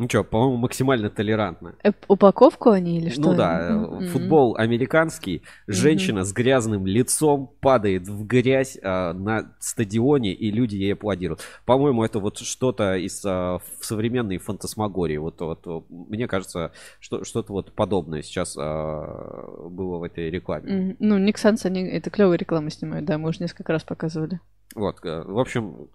Ну 0.04 0.08
что, 0.10 0.22
по-моему, 0.22 0.56
максимально 0.58 1.08
толерантно. 1.08 1.76
Э, 1.82 1.92
Упаковку 2.08 2.70
они 2.70 2.98
или 2.98 3.08
что? 3.08 3.22
Ну 3.22 3.34
да, 3.34 3.60
э, 3.60 3.72
М-м. 3.72 4.08
футбол 4.08 4.54
американский. 4.54 5.42
Женщина 5.66 6.24
с 6.24 6.32
грязным 6.34 6.86
лицом 6.86 7.50
падает 7.60 8.06
в 8.06 8.26
грязь 8.26 8.78
а, 8.82 9.14
на 9.14 9.54
стадионе, 9.60 10.34
и 10.34 10.50
люди 10.50 10.76
ей 10.76 10.92
аплодируют. 10.92 11.40
По-моему, 11.64 12.04
это 12.04 12.18
вот 12.18 12.36
что-то 12.38 12.96
из 12.96 13.24
в 13.24 13.62
современной 13.80 14.36
фантасмагории. 14.36 15.16
Вот, 15.16 15.40
вот, 15.40 15.64
мне 15.88 16.28
кажется, 16.28 16.72
что, 17.00 17.24
что-то 17.24 17.54
вот 17.54 17.72
подобное 17.72 18.20
сейчас 18.20 18.56
а, 18.58 19.68
было 19.70 19.96
в 19.96 20.02
этой 20.02 20.28
рекламе. 20.28 20.70
М, 20.90 20.96
Ну, 20.98 21.16
Никсанс, 21.16 21.64
они 21.64 21.82
это 21.82 22.10
клевые 22.10 22.36
рекламы 22.36 22.70
снимают, 22.70 23.06
да, 23.06 23.16
мы 23.16 23.30
уже 23.30 23.40
несколько 23.40 23.72
раз 23.72 23.84
показывали. 23.84 24.38
Вот, 24.74 24.96
э, 25.04 25.22
в 25.24 25.38
общем, 25.38 25.88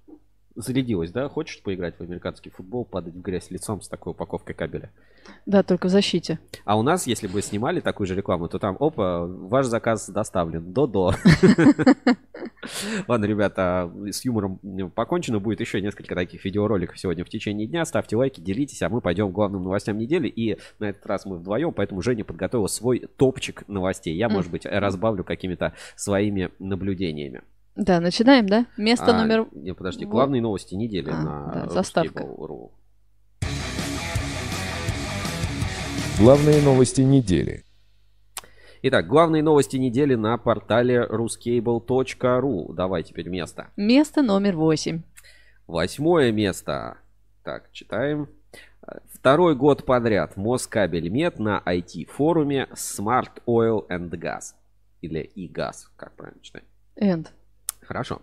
зарядилась, 0.59 1.11
да? 1.11 1.29
Хочешь 1.29 1.61
поиграть 1.61 1.95
в 1.97 2.01
американский 2.01 2.49
футбол, 2.49 2.85
падать 2.85 3.15
в 3.15 3.21
грязь 3.21 3.49
лицом 3.49 3.81
с 3.81 3.87
такой 3.87 4.11
упаковкой 4.11 4.55
кабеля? 4.55 4.91
Да, 5.45 5.63
только 5.63 5.87
в 5.87 5.89
защите. 5.89 6.39
А 6.65 6.77
у 6.77 6.81
нас, 6.81 7.07
если 7.07 7.27
бы 7.27 7.41
снимали 7.41 7.79
такую 7.79 8.07
же 8.07 8.15
рекламу, 8.15 8.47
то 8.47 8.59
там, 8.59 8.77
опа, 8.79 9.25
ваш 9.25 9.65
заказ 9.65 10.09
доставлен. 10.09 10.73
До-до. 10.73 11.13
Ладно, 13.07 13.25
ребята, 13.25 13.91
с 14.11 14.23
юмором 14.25 14.59
покончено. 14.93 15.39
Будет 15.39 15.59
еще 15.61 15.81
несколько 15.81 16.15
таких 16.15 16.43
видеороликов 16.45 16.99
сегодня 16.99 17.23
в 17.23 17.29
течение 17.29 17.67
дня. 17.67 17.85
Ставьте 17.85 18.15
лайки, 18.15 18.41
делитесь, 18.41 18.81
а 18.81 18.89
мы 18.89 19.01
пойдем 19.01 19.29
к 19.29 19.33
главным 19.33 19.63
новостям 19.63 19.97
недели. 19.97 20.27
И 20.27 20.57
на 20.79 20.85
этот 20.85 21.05
раз 21.05 21.25
мы 21.25 21.37
вдвоем, 21.37 21.73
поэтому 21.73 22.01
Женя 22.01 22.25
подготовила 22.25 22.67
свой 22.67 23.07
топчик 23.17 23.67
новостей. 23.67 24.15
Я, 24.15 24.29
может 24.29 24.51
быть, 24.51 24.65
разбавлю 24.65 25.23
какими-то 25.23 25.73
своими 25.95 26.49
наблюдениями. 26.59 27.41
Да, 27.79 28.01
начинаем, 28.01 28.45
да? 28.45 28.65
Место 28.75 29.15
А, 29.15 29.21
номер... 29.21 29.47
Не, 29.53 29.73
подожди, 29.73 30.05
главные 30.05 30.41
новости 30.41 30.75
недели 30.75 31.09
А, 31.09 31.23
на 31.23 31.51
да, 31.53 31.69
заставка. 31.69 32.27
Главные 36.19 36.61
новости 36.61 36.99
недели. 36.99 37.63
Итак, 38.81 39.07
главные 39.07 39.41
новости 39.41 39.77
недели 39.77 40.15
на 40.15 40.37
портале 40.37 41.07
ruscable.ru. 41.09 42.73
Давай 42.73 43.03
теперь 43.03 43.29
место. 43.29 43.69
Место 43.77 44.23
номер 44.23 44.57
восемь. 44.57 45.03
Восьмое 45.65 46.33
место. 46.33 46.97
Так, 47.45 47.71
читаем. 47.71 48.27
Второй 49.13 49.55
год 49.55 49.85
подряд 49.85 50.35
Москабельмет 50.35 51.39
на 51.39 51.63
IT-форуме 51.65 52.67
Smart 52.73 53.41
Oil 53.47 53.87
and 53.87 54.09
Gas. 54.09 54.55
Или 54.99 55.19
и 55.21 55.47
газ, 55.47 55.89
как 55.95 56.17
правильно 56.17 56.41
читать. 56.41 56.65
Энд. 56.97 57.31
Хорошо. 57.89 58.21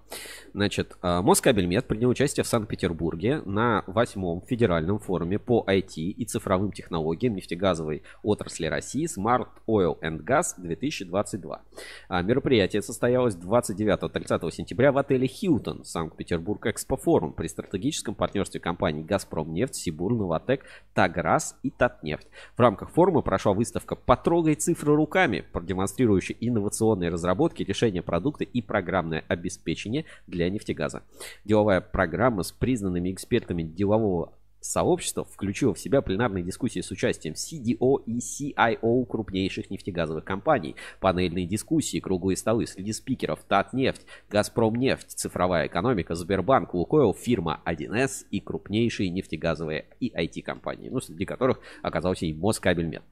Значит, 0.54 0.96
э, 1.02 1.20
Москабельмет 1.22 1.88
принял 1.88 2.08
участие 2.08 2.44
в 2.44 2.46
Санкт-Петербурге 2.46 3.42
на 3.46 3.82
восьмом 3.88 4.40
федеральном 4.42 5.00
форуме 5.00 5.40
по 5.40 5.64
IT 5.66 5.96
и 5.96 6.24
цифровым 6.24 6.70
технологиям 6.70 7.34
нефтегазовой 7.34 8.04
отрасли 8.22 8.66
России 8.66 9.08
Smart 9.08 9.48
Oil 9.66 9.98
and 10.02 10.22
Gas 10.22 10.54
2022. 10.56 11.62
А 12.08 12.22
Мероприятие 12.22 12.80
состоялось 12.80 13.34
29-30 13.34 14.52
сентября 14.52 14.92
в 14.92 14.98
отеле 14.98 15.26
Хилтон, 15.26 15.84
Санкт-Петербург 15.84 16.64
Экспофорум 16.66 17.32
при 17.32 17.48
стратегическом 17.48 18.14
партнерстве 18.14 18.60
компаний 18.60 19.02
Газпром 19.02 19.52
нефть, 19.52 19.74
Сибур, 19.74 20.14
Новотек, 20.14 20.64
Таграс 20.94 21.58
и 21.64 21.70
Татнефть. 21.70 22.28
В 22.56 22.60
рамках 22.60 22.90
форума 22.92 23.20
прошла 23.20 23.52
выставка 23.52 23.96
«Потрогай 23.96 24.54
цифры 24.54 24.94
руками», 24.94 25.44
продемонстрирующая 25.52 26.36
инновационные 26.40 27.10
разработки, 27.10 27.64
решения 27.64 28.00
продукта 28.00 28.44
и 28.44 28.62
программное 28.62 29.24
обеспечение 29.26 29.55
обеспечения 29.56 30.04
для 30.26 30.48
нефтегаза. 30.50 31.02
Деловая 31.44 31.80
программа 31.80 32.42
с 32.42 32.52
признанными 32.52 33.12
экспертами 33.12 33.62
делового 33.62 34.32
сообщества 34.60 35.24
включило 35.24 35.74
в 35.74 35.78
себя 35.78 36.02
пленарные 36.02 36.42
дискуссии 36.42 36.80
с 36.80 36.90
участием 36.90 37.34
CDO 37.34 38.02
и 38.04 38.18
CIO 38.18 39.06
крупнейших 39.06 39.70
нефтегазовых 39.70 40.24
компаний, 40.24 40.74
панельные 40.98 41.46
дискуссии, 41.46 42.00
круглые 42.00 42.36
столы 42.36 42.66
среди 42.66 42.92
спикеров 42.92 43.44
Татнефть, 43.46 44.02
Газпромнефть, 44.28 45.10
цифровая 45.10 45.68
экономика, 45.68 46.14
Сбербанк, 46.14 46.74
Лукойл, 46.74 47.14
фирма 47.14 47.60
1С 47.64 48.26
и 48.30 48.40
крупнейшие 48.40 49.10
нефтегазовые 49.10 49.86
и 50.00 50.10
IT-компании, 50.10 50.88
ну, 50.88 51.00
среди 51.00 51.24
которых 51.24 51.60
оказался 51.82 52.26
и 52.26 52.32
Москабельмет. 52.32 53.02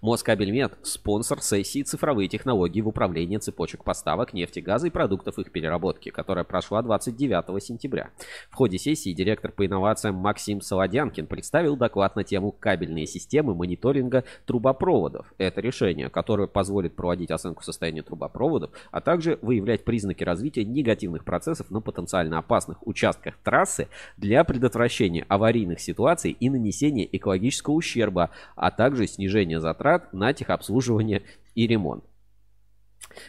Москабельмет– 0.00 0.74
спонсор 0.82 1.42
сессии 1.42 1.82
«Цифровые 1.82 2.28
технологии 2.28 2.80
в 2.80 2.88
управлении 2.88 3.36
цепочек 3.38 3.84
поставок 3.84 4.32
нефти, 4.32 4.60
газа 4.60 4.86
и 4.86 4.90
продуктов 4.90 5.38
их 5.38 5.52
переработки», 5.52 6.10
которая 6.10 6.44
прошла 6.44 6.82
29 6.82 7.62
сентября. 7.62 8.10
В 8.50 8.54
ходе 8.54 8.78
сессии 8.78 9.12
директор 9.12 9.52
по 9.52 9.66
инновациям 9.66 10.16
Максим 10.16 10.60
Солодянкин 10.60 11.26
представил 11.26 11.76
доклад 11.76 12.16
на 12.16 12.24
тему 12.24 12.52
«Кабельные 12.52 13.06
системы 13.06 13.54
мониторинга 13.54 14.24
трубопроводов». 14.46 15.32
Это 15.38 15.60
решение, 15.60 16.08
которое 16.08 16.48
позволит 16.48 16.96
проводить 16.96 17.30
оценку 17.30 17.62
состояния 17.62 18.02
трубопроводов, 18.02 18.70
а 18.90 19.00
также 19.00 19.38
выявлять 19.42 19.84
признаки 19.84 20.24
развития 20.24 20.64
негативных 20.64 21.24
процессов 21.24 21.70
на 21.70 21.80
потенциально 21.80 22.38
опасных 22.38 22.86
участках 22.86 23.36
трассы 23.44 23.88
для 24.16 24.44
предотвращения 24.44 25.24
аварийных 25.28 25.80
ситуаций 25.80 26.32
и 26.32 26.50
нанесения 26.50 27.08
экологического 27.10 27.74
ущерба, 27.74 28.30
а 28.56 28.70
также 28.70 29.06
снижения 29.06 29.60
затрат 29.68 30.14
на 30.14 30.32
техобслуживание 30.32 31.22
и 31.54 31.66
ремонт. 31.66 32.04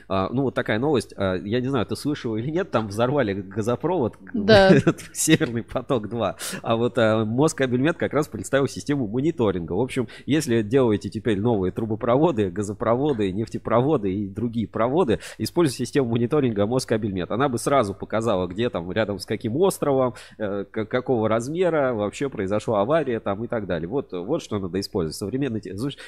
А, 0.08 0.30
ну, 0.32 0.44
вот 0.44 0.56
такая 0.56 0.80
новость. 0.80 1.14
А, 1.18 1.36
я 1.36 1.60
не 1.60 1.68
знаю, 1.68 1.86
ты 1.86 1.96
слышал 1.96 2.36
или 2.36 2.50
нет, 2.50 2.72
там 2.72 2.88
взорвали 2.88 3.34
газопровод, 3.34 4.16
Да. 4.34 4.72
Северный 5.14 5.64
поток-2. 5.64 6.36
А 6.62 6.76
вот 6.76 6.98
а, 6.98 7.26
Москабельмет 7.26 7.98
как 7.98 8.14
раз 8.14 8.28
представил 8.28 8.68
систему 8.68 9.08
мониторинга. 9.08 9.74
В 9.74 9.82
общем, 9.82 10.08
если 10.26 10.62
делаете 10.62 11.10
теперь 11.10 11.40
новые 11.40 11.72
трубопроводы, 11.72 12.50
газопроводы, 12.50 13.32
нефтепроводы 13.32 14.14
и 14.14 14.28
другие 14.28 14.68
проводы, 14.68 15.20
используйте 15.38 15.86
систему 15.86 16.10
мониторинга 16.10 16.66
Москабельмет. 16.66 17.32
Она 17.32 17.50
бы 17.50 17.58
сразу 17.58 17.94
показала, 17.94 18.48
где 18.48 18.70
там, 18.70 18.92
рядом 18.92 19.20
с 19.20 19.26
каким 19.26 19.56
островом, 19.58 20.16
э, 20.38 20.66
какого 20.66 21.28
размера 21.30 21.94
вообще 21.94 22.30
произошла 22.30 22.82
авария 22.82 23.20
там 23.20 23.44
и 23.44 23.48
так 23.48 23.66
далее. 23.66 23.88
Вот, 23.88 24.12
вот 24.12 24.42
что 24.42 24.60
надо 24.60 24.80
использовать. 24.80 25.16
Современный... 25.16 25.62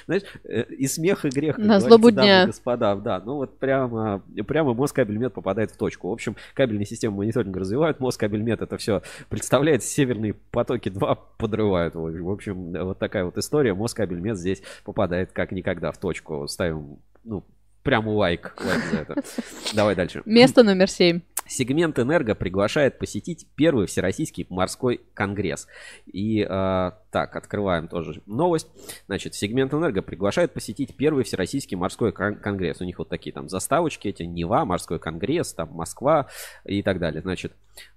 Знаешь, 0.06 0.24
э, 0.44 0.64
и 0.64 0.88
смех, 0.88 1.26
и 1.26 1.30
грех. 1.30 1.58
На 1.58 1.80
злобу 1.80 2.12
дня. 2.12 2.46
господа, 2.46 2.96
да. 2.96 3.22
Ну 3.24 3.36
вот 3.36 3.58
прямо, 3.72 4.22
прямо 4.48 4.74
Москабельмет 4.74 5.34
попадает 5.34 5.72
в 5.72 5.78
точку. 5.78 6.10
В 6.10 6.12
общем, 6.12 6.36
кабельные 6.54 6.86
системы 6.86 7.18
мониторинга 7.18 7.60
развивают, 7.60 8.00
Москабельмет 8.00 8.62
это 8.62 8.78
все 8.78 9.02
представляет, 9.30 9.84
северные 9.84 10.34
потоки 10.34 10.90
2 10.90 11.16
подрывают. 11.38 11.96
В 11.96 12.30
общем, 12.30 12.72
вот 12.72 13.00
такая 13.00 13.24
вот 13.26 13.38
история. 13.38 13.74
Москабельмет 13.74 14.38
здесь 14.38 14.62
попадает 14.84 15.32
как 15.32 15.52
никогда 15.52 15.92
в 15.92 15.98
точку. 15.98 16.48
Ставим, 16.48 17.00
ну, 17.24 17.44
прямо 17.84 18.12
лайк, 18.12 18.54
лайк 18.64 18.84
за 18.92 18.98
это. 18.98 19.16
Давай 19.74 19.96
дальше. 19.96 20.22
Место 20.26 20.64
номер 20.64 20.90
семь. 20.90 21.22
Сегмент 21.48 22.00
Энерго 22.00 22.36
приглашает 22.36 22.98
посетить 22.98 23.48
первый 23.56 23.86
Всероссийский 23.86 24.46
морской 24.50 25.02
конгресс. 25.14 25.68
И 26.06 26.46
э, 26.48 26.92
так, 27.12 27.36
открываем 27.36 27.88
тоже 27.88 28.22
новость. 28.26 28.68
Значит, 29.08 29.36
Сегмент 29.36 29.74
Энерго 29.74 30.02
приглашает 30.02 30.54
посетить 30.54 30.96
первый 30.96 31.24
Всероссийский 31.24 31.76
морской 31.78 32.12
кон- 32.12 32.36
конгресс. 32.36 32.82
У 32.82 32.86
них 32.86 32.98
вот 33.00 33.10
такие 33.10 33.34
там 33.34 33.50
заставочки 33.50 34.08
эти, 34.08 34.24
Нева, 34.24 34.66
морской 34.66 34.98
конгресс, 35.00 35.54
там 35.54 35.70
Москва 35.74 36.28
и 36.66 36.82
так 36.82 37.00
далее. 37.00 37.22
Значит, 37.22 37.54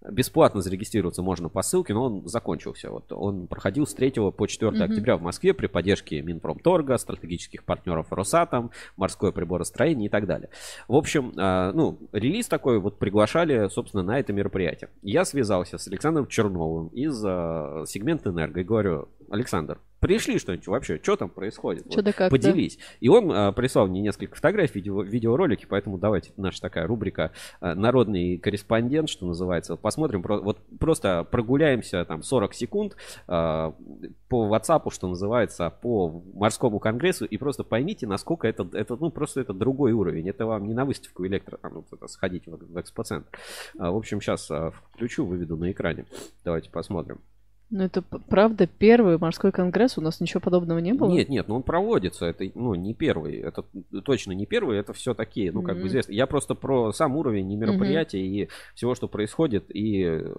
бесплатно 0.08 0.60
зарегистрироваться 0.60 1.22
можно 1.22 1.48
по 1.48 1.62
ссылке, 1.62 1.94
но 1.94 2.04
он 2.04 2.28
закончился. 2.28 2.90
Вот 2.90 3.10
он 3.12 3.46
проходил 3.46 3.86
с 3.86 3.94
3 3.94 4.30
по 4.32 4.46
4 4.46 4.70
Мгм. 4.72 4.82
октября 4.82 5.16
в 5.16 5.22
Москве 5.22 5.54
при 5.54 5.66
поддержке 5.66 6.20
Минпромторга, 6.22 6.96
стратегических 6.98 7.64
партнеров 7.64 8.12
Росатом, 8.12 8.70
морское 8.96 9.32
приборостроение 9.32 10.06
и 10.06 10.08
так 10.08 10.26
далее. 10.26 10.48
В 10.88 10.94
общем, 10.96 11.32
а, 11.36 11.72
ну, 11.72 11.98
релиз 12.12 12.46
такой 12.46 12.78
вот 12.78 12.98
приглашали, 12.98 13.68
собственно, 13.68 14.02
на 14.02 14.18
это 14.18 14.32
мероприятие. 14.32 14.90
Я 15.02 15.24
связался 15.24 15.78
с 15.78 15.88
Александром 15.88 16.26
Черновым 16.26 16.88
из 16.88 17.22
а, 17.26 17.84
сегмента 17.86 18.30
Энерго 18.30 18.60
и 18.60 18.64
говорю, 18.64 19.03
Александр, 19.34 19.80
пришли 19.98 20.38
что-нибудь 20.38 20.68
вообще? 20.68 21.00
Что 21.02 21.16
там 21.16 21.28
происходит? 21.28 21.90
Чё 21.90 22.02
да 22.02 22.12
как, 22.12 22.30
да. 22.30 22.36
Поделись. 22.36 22.78
И 23.00 23.08
он 23.08 23.32
а, 23.32 23.50
прислал 23.50 23.88
мне 23.88 24.00
несколько 24.00 24.36
фотографий, 24.36 24.78
видео, 24.78 25.02
видеоролики, 25.02 25.66
поэтому 25.68 25.98
давайте 25.98 26.32
наша 26.36 26.60
такая 26.60 26.86
рубрика 26.86 27.32
а, 27.60 27.74
«Народный 27.74 28.38
корреспондент», 28.38 29.08
что 29.08 29.26
называется. 29.26 29.74
Посмотрим, 29.76 30.22
про- 30.22 30.40
вот 30.40 30.60
просто 30.78 31.24
прогуляемся 31.24 32.04
там 32.04 32.22
40 32.22 32.54
секунд 32.54 32.96
а, 33.26 33.74
по 34.28 34.46
WhatsApp, 34.54 34.88
что 34.92 35.08
называется, 35.08 35.68
по 35.68 36.22
морскому 36.32 36.78
конгрессу, 36.78 37.24
и 37.24 37.36
просто 37.36 37.64
поймите, 37.64 38.06
насколько 38.06 38.46
это, 38.46 38.68
это 38.72 38.94
ну, 38.94 39.10
просто 39.10 39.40
это 39.40 39.52
другой 39.52 39.90
уровень. 39.92 40.28
Это 40.28 40.46
вам 40.46 40.68
не 40.68 40.74
на 40.74 40.84
выставку 40.84 41.26
электро, 41.26 41.56
там, 41.56 41.72
вот 41.74 41.86
это, 41.90 42.06
сходить 42.06 42.46
в, 42.46 42.56
в 42.56 42.80
экспоцентр. 42.80 43.36
А, 43.78 43.90
в 43.90 43.96
общем, 43.96 44.20
сейчас 44.20 44.48
включу, 44.92 45.26
выведу 45.26 45.56
на 45.56 45.72
экране. 45.72 46.06
Давайте 46.44 46.70
посмотрим. 46.70 47.18
Ну, 47.70 47.82
это 47.82 48.02
правда 48.02 48.66
первый 48.66 49.18
морской 49.18 49.50
конгресс. 49.50 49.98
У 49.98 50.00
нас 50.00 50.20
ничего 50.20 50.40
подобного 50.40 50.78
не 50.78 50.92
было. 50.92 51.10
Нет, 51.10 51.28
нет, 51.28 51.48
ну 51.48 51.56
он 51.56 51.62
проводится. 51.62 52.26
Это, 52.26 52.44
ну, 52.54 52.74
не 52.74 52.94
первый. 52.94 53.38
Это 53.38 53.64
точно 54.04 54.32
не 54.32 54.46
первый. 54.46 54.78
Это 54.78 54.92
все 54.92 55.12
такие, 55.14 55.50
ну, 55.50 55.62
как 55.62 55.74
бы 55.76 55.80
Мгм. 55.80 55.88
известно. 55.88 56.12
Я 56.12 56.26
просто 56.26 56.54
про 56.54 56.92
сам 56.92 57.16
уровень 57.16 57.50
и 57.50 57.56
мероприятия, 57.56 58.20
и 58.20 58.48
всего, 58.74 58.94
что 58.94 59.08
происходит, 59.08 59.74
и, 59.74 60.02
э, 60.04 60.34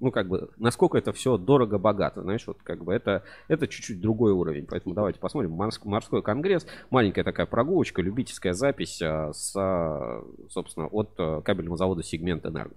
ну, 0.00 0.10
как 0.10 0.28
бы, 0.28 0.50
насколько 0.56 0.96
это 0.96 1.12
все 1.12 1.36
дорого-богато. 1.36 2.22
Знаешь, 2.22 2.46
вот, 2.46 2.58
как 2.62 2.84
бы, 2.84 2.94
это, 2.94 3.22
это 3.48 3.66
чуть-чуть 3.66 4.00
другой 4.00 4.32
уровень. 4.32 4.64
Поэтому 4.66 4.94
давайте 4.94 5.18
посмотрим. 5.18 5.52
Морск- 5.60 5.84
Морской 5.84 6.22
конгресс. 6.22 6.66
Маленькая 6.90 7.24
такая 7.24 7.46
прогулочка, 7.46 8.00
любительская 8.00 8.54
запись 8.54 9.02
а, 9.02 9.32
с, 9.34 9.52
а, 9.56 10.24
собственно, 10.48 10.86
от 10.86 11.10
а, 11.18 11.42
кабельного 11.42 11.76
завода 11.76 12.02
«Сегмент 12.02 12.46
Энерго». 12.46 12.76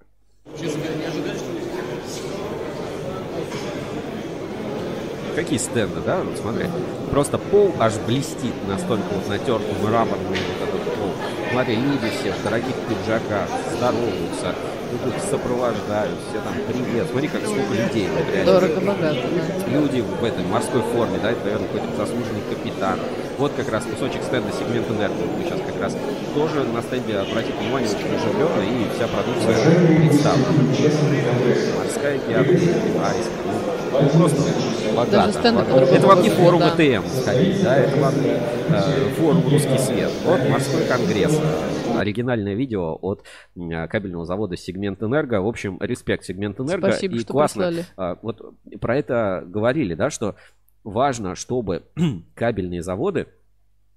Какие 5.35 5.59
стенды, 5.59 6.01
да? 6.05 6.17
Вот 6.17 6.37
смотри. 6.37 6.65
Просто 7.11 7.37
пол 7.37 7.73
аж 7.79 7.93
блестит 8.07 8.53
настолько 8.67 9.03
вот 9.13 9.27
натертый 9.29 9.75
мраморный 9.81 10.39
вот 10.59 10.69
этот 10.69 10.83
пол. 10.95 11.11
Смотри, 11.51 11.75
люди 11.75 12.11
все 12.19 12.31
в 12.31 12.43
дорогих 12.43 12.75
пиджаках, 12.87 13.47
здороваются, 13.75 14.55
идут, 14.91 15.13
сопровождают, 15.29 16.17
все 16.29 16.39
там 16.39 16.53
привет. 16.67 17.07
Смотри, 17.11 17.27
как 17.27 17.41
сколько 17.41 17.73
людей. 17.73 18.07
вот 18.07 18.33
реально. 18.33 18.53
Дорого-богато, 18.53 19.27
да. 19.35 19.71
Люди 19.71 20.01
в 20.01 20.23
этой 20.23 20.45
морской 20.45 20.81
форме, 20.93 21.19
да, 21.21 21.31
это, 21.31 21.43
наверное, 21.43 21.67
какой-то 21.67 21.95
заслуженный 21.97 22.43
капитан. 22.49 22.99
Вот 23.37 23.51
как 23.53 23.71
раз 23.71 23.83
кусочек 23.83 24.23
стенда 24.23 24.51
сегмент 24.51 24.89
энергии. 24.89 25.27
Мы 25.37 25.43
сейчас 25.43 25.59
как 25.65 25.81
раз 25.81 25.95
тоже 26.35 26.63
на 26.63 26.81
стенде, 26.81 27.17
обратите 27.17 27.53
внимание, 27.59 27.89
очень 27.89 28.15
оживленно, 28.15 28.63
и 28.63 28.87
вся 28.95 29.07
продукция 29.07 29.55
представлена. 30.07 30.51
Морская 31.79 32.19
география, 32.27 32.75
айска. 32.99 33.71
Ну, 33.91 34.09
просто 34.09 34.41
богато. 34.95 35.39
Это 35.39 36.07
вам 36.07 36.21
не 36.21 36.29
форум. 36.29 36.61
ЭТМ 36.61 37.07
сходить, 37.07 37.63
да, 37.63 37.77
это 37.77 37.99
вам 37.99 38.13
э, 38.15 39.09
форум 39.17 39.43
«Русский 39.49 39.77
свет». 39.77 40.11
Вот 40.25 40.39
морской 40.49 40.85
конгресс. 40.85 41.39
Э, 41.39 41.99
Оригинальное 41.99 42.53
видео 42.53 42.97
от 43.01 43.23
э, 43.55 43.87
кабельного 43.87 44.25
завода 44.25 44.57
«Сегмент 44.57 45.01
Энерго». 45.03 45.41
В 45.41 45.47
общем, 45.47 45.77
респект 45.81 46.23
«Сегмент 46.25 46.59
Энерго». 46.59 46.91
Спасибо, 46.91 47.15
и 47.15 47.19
что 47.19 47.33
классно, 47.33 47.67
прислали. 47.67 47.85
а, 47.97 48.17
вот 48.21 48.41
про 48.79 48.97
это 48.97 49.43
говорили, 49.45 49.93
да, 49.93 50.09
что 50.09 50.35
важно, 50.83 51.35
чтобы 51.35 51.83
кабельные 52.35 52.81
заводы 52.81 53.27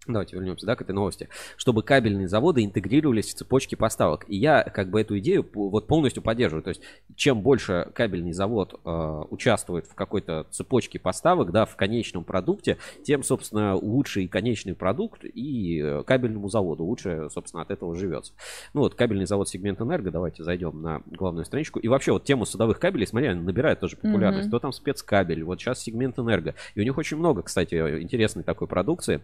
Давайте 0.06 0.37
вернемся, 0.37 0.66
да, 0.66 0.76
к 0.76 0.82
этой 0.82 0.92
новости. 0.92 1.28
Чтобы 1.56 1.82
кабельные 1.82 2.28
заводы 2.28 2.64
интегрировались 2.64 3.32
в 3.32 3.34
цепочки 3.34 3.75
поставок. 3.75 4.25
И 4.28 4.37
я 4.37 4.62
как 4.62 4.90
бы 4.90 5.00
эту 5.00 5.18
идею 5.18 5.46
вот 5.54 5.87
полностью 5.87 6.23
поддерживаю. 6.23 6.62
То 6.62 6.70
есть, 6.70 6.82
чем 7.16 7.40
больше 7.40 7.90
кабельный 7.94 8.32
завод 8.32 8.80
э, 8.84 9.23
участвует 9.30 9.87
в 9.87 9.94
какой-то 9.94 10.46
цепочке 10.50 10.99
поставок, 10.99 11.52
да, 11.52 11.64
в 11.64 11.76
конечном 11.76 12.25
продукте, 12.25 12.78
тем, 13.02 13.23
собственно, 13.23 13.75
лучше 13.75 14.23
и 14.23 14.28
конечный 14.28 14.75
продукт, 14.75 15.25
и 15.25 15.80
э, 15.82 16.02
кабельному 16.04 16.49
заводу 16.49 16.84
лучше, 16.84 17.28
собственно, 17.30 17.62
от 17.62 17.70
этого 17.70 17.94
живется. 17.94 18.34
Ну 18.75 18.80
вот, 18.80 18.94
кабельный 18.94 19.26
завод 19.26 19.49
сегмент 19.49 19.80
Энерго, 19.80 20.11
давайте 20.11 20.44
зайдем 20.44 20.82
на 20.82 21.02
главную 21.06 21.44
страничку. 21.44 21.78
И 21.78 21.88
вообще, 21.88 22.12
вот 22.12 22.25
тему 22.25 22.44
садовых 22.44 22.78
кабелей, 22.78 23.06
смотри, 23.06 23.28
она 23.28 23.40
набирает 23.40 23.80
тоже 23.80 23.96
популярность. 23.96 24.49
Мгм. 24.49 24.50
То 24.50 24.58
там 24.58 24.73
спецкабель, 24.73 25.44
вот 25.44 25.61
сейчас 25.61 25.80
сегмент 25.80 26.18
Энерго. 26.18 26.54
И 26.75 26.80
у 26.80 26.84
них 26.84 26.99
очень 26.99 27.16
много, 27.16 27.42
кстати, 27.42 27.75
интересной 28.02 28.42
такой 28.42 28.68
продукции. 28.68 29.20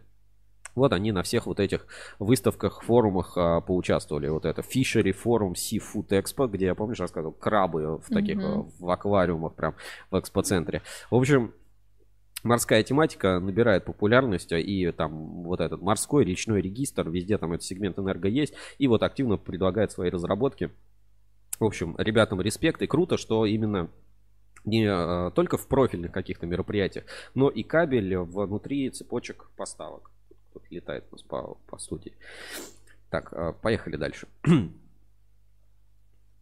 Вот 0.74 0.92
они 0.92 1.12
на 1.12 1.22
всех 1.22 1.46
вот 1.46 1.60
этих 1.60 1.86
выставках, 2.18 2.82
форумах 2.82 3.32
а, 3.36 3.60
поучаствовали. 3.60 4.28
Вот 4.28 4.44
это 4.44 4.62
Fishery 4.62 5.12
форум 5.12 5.52
Seafood 5.52 6.08
Expo, 6.08 6.48
где 6.48 6.66
я, 6.66 6.74
помнишь, 6.74 7.00
рассказывал, 7.00 7.32
крабы 7.32 7.98
в 7.98 8.08
таких, 8.08 8.38
а, 8.42 8.66
в 8.78 8.90
аквариумах 8.90 9.54
прям 9.54 9.74
в 10.10 10.18
экспоцентре. 10.18 10.82
В 11.10 11.16
общем, 11.16 11.52
морская 12.42 12.82
тематика 12.82 13.38
набирает 13.40 13.84
популярность, 13.84 14.52
а, 14.52 14.58
и 14.58 14.90
там 14.92 15.42
вот 15.42 15.60
этот 15.60 15.82
морской 15.82 16.24
речной 16.24 16.60
регистр, 16.60 17.08
везде 17.08 17.38
там 17.38 17.52
этот 17.52 17.64
сегмент 17.64 17.98
энерго 17.98 18.28
есть, 18.28 18.54
и 18.78 18.86
вот 18.86 19.02
активно 19.02 19.36
предлагает 19.36 19.92
свои 19.92 20.10
разработки 20.10 20.70
В 21.58 21.64
общем, 21.64 21.94
ребятам 21.98 22.40
респект 22.40 22.80
и 22.82 22.86
круто, 22.86 23.16
что 23.16 23.44
именно 23.44 23.90
не 24.64 24.84
э, 24.84 25.30
только 25.34 25.56
в 25.56 25.66
профильных 25.68 26.12
каких-то 26.12 26.46
мероприятиях, 26.46 27.04
но 27.34 27.48
и 27.48 27.62
кабель 27.62 28.16
внутри 28.18 28.90
цепочек 28.90 29.50
поставок. 29.56 30.10
Летает 30.70 31.04
у 31.10 31.16
нас 31.16 31.22
по, 31.22 31.56
по 31.66 31.78
студии. 31.78 32.12
Так, 33.10 33.32
э, 33.32 33.52
поехали 33.60 33.96
дальше. 33.96 34.28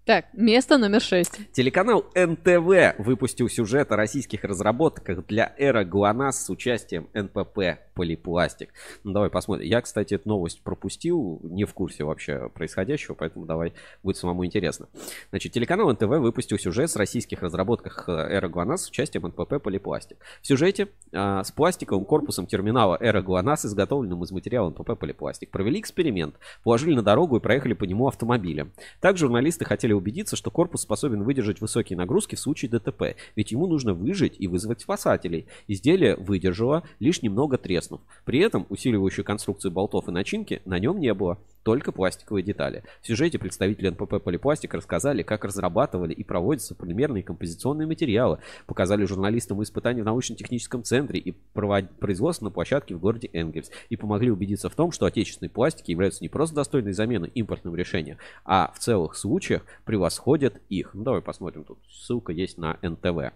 Так, 0.08 0.24
место 0.32 0.78
номер 0.78 1.02
шесть. 1.02 1.38
Телеканал 1.52 2.06
НТВ 2.14 2.96
выпустил 2.96 3.46
сюжет 3.50 3.92
о 3.92 3.96
российских 3.96 4.42
разработках 4.42 5.26
для 5.26 5.54
эра 5.58 5.84
ГЛОНАСС 5.84 6.46
с 6.46 6.48
участием 6.48 7.10
НПП 7.12 7.78
полипластик. 7.92 8.70
Ну, 9.04 9.12
давай 9.12 9.28
посмотрим. 9.28 9.66
Я, 9.66 9.82
кстати, 9.82 10.14
эту 10.14 10.28
новость 10.30 10.62
пропустил, 10.62 11.40
не 11.42 11.64
в 11.64 11.74
курсе 11.74 12.04
вообще 12.04 12.48
происходящего, 12.48 13.14
поэтому 13.14 13.44
давай, 13.44 13.74
будет 14.02 14.16
самому 14.16 14.46
интересно. 14.46 14.88
Значит, 15.28 15.52
телеканал 15.52 15.92
НТВ 15.92 16.04
выпустил 16.04 16.58
сюжет 16.58 16.90
с 16.90 16.96
российских 16.96 17.42
разработках 17.42 18.08
Эра 18.08 18.48
ГЛОНАСС 18.48 18.84
с 18.84 18.88
участием 18.88 19.26
НПП 19.26 19.62
Полипластик. 19.62 20.16
В 20.40 20.46
сюжете 20.46 20.88
а, 21.12 21.44
с 21.44 21.50
пластиковым 21.50 22.06
корпусом 22.06 22.46
терминала 22.46 22.96
Эра 22.98 23.20
ГЛОНАСС, 23.20 23.66
изготовленным 23.66 24.22
из 24.22 24.30
материала 24.30 24.70
НПП 24.70 24.98
Полипластик, 24.98 25.50
провели 25.50 25.80
эксперимент, 25.80 26.36
положили 26.62 26.94
на 26.94 27.02
дорогу 27.02 27.36
и 27.36 27.40
проехали 27.40 27.74
по 27.74 27.84
нему 27.84 28.08
автомобилем. 28.08 28.72
Также 29.00 29.26
журналисты 29.26 29.66
хотели 29.66 29.97
убедиться, 29.98 30.36
что 30.36 30.50
корпус 30.50 30.82
способен 30.82 31.22
выдержать 31.22 31.60
высокие 31.60 31.96
нагрузки 31.96 32.34
в 32.34 32.40
случае 32.40 32.70
ДТП, 32.70 33.16
ведь 33.36 33.52
ему 33.52 33.66
нужно 33.66 33.94
выжить 33.94 34.36
и 34.38 34.46
вызвать 34.46 34.80
спасателей. 34.80 35.46
Изделие 35.66 36.16
выдержало, 36.16 36.84
лишь 37.00 37.22
немного 37.22 37.58
треснув. 37.58 38.00
При 38.24 38.38
этом 38.40 38.66
усиливающую 38.68 39.24
конструкцию 39.24 39.72
болтов 39.72 40.08
и 40.08 40.12
начинки 40.12 40.62
на 40.64 40.78
нем 40.78 40.98
не 40.98 41.12
было, 41.12 41.38
только 41.68 41.92
пластиковые 41.92 42.42
детали. 42.42 42.82
В 43.02 43.06
сюжете 43.06 43.38
представители 43.38 43.90
НПП 43.90 44.22
Полипластик 44.24 44.72
рассказали, 44.72 45.22
как 45.22 45.44
разрабатывали 45.44 46.14
и 46.14 46.24
проводятся 46.24 46.74
полимерные 46.74 47.22
композиционные 47.22 47.86
материалы, 47.86 48.38
показали 48.66 49.04
журналистам 49.04 49.62
испытания 49.62 50.00
в 50.00 50.06
научно-техническом 50.06 50.82
центре 50.82 51.20
и 51.20 51.32
производство 51.52 52.46
на 52.46 52.50
площадке 52.50 52.94
в 52.94 53.00
городе 53.00 53.28
Энгельс 53.34 53.70
и 53.90 53.96
помогли 53.96 54.30
убедиться 54.30 54.70
в 54.70 54.74
том, 54.74 54.92
что 54.92 55.04
отечественные 55.04 55.50
пластики 55.50 55.90
являются 55.90 56.22
не 56.24 56.30
просто 56.30 56.56
достойной 56.56 56.92
заменой 56.92 57.30
импортным 57.34 57.76
решением, 57.76 58.16
а 58.46 58.72
в 58.74 58.78
целых 58.78 59.14
случаях 59.14 59.66
превосходят 59.88 60.60
их. 60.68 60.92
Ну, 60.92 61.02
давай 61.02 61.22
посмотрим, 61.22 61.64
тут 61.64 61.78
ссылка 61.88 62.30
есть 62.30 62.58
на 62.58 62.78
НТВ. 62.82 63.32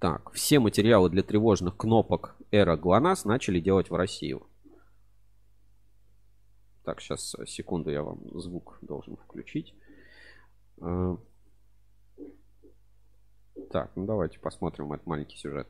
Так, 0.00 0.32
все 0.32 0.58
материалы 0.58 1.08
для 1.10 1.22
тревожных 1.22 1.76
кнопок 1.76 2.34
Эра 2.50 2.76
ГЛОНАСС 2.76 3.24
начали 3.24 3.60
делать 3.60 3.88
в 3.88 3.94
Россию. 3.94 4.48
Так, 6.82 7.00
сейчас, 7.00 7.36
э, 7.36 7.46
секунду, 7.46 7.92
я 7.92 8.02
вам 8.02 8.18
звук 8.40 8.78
должен 8.82 9.16
включить. 9.16 9.76
Э, 10.80 11.16
так, 13.70 13.92
ну 13.94 14.06
давайте 14.06 14.40
посмотрим 14.40 14.92
этот 14.92 15.06
маленький 15.06 15.36
сюжет. 15.36 15.68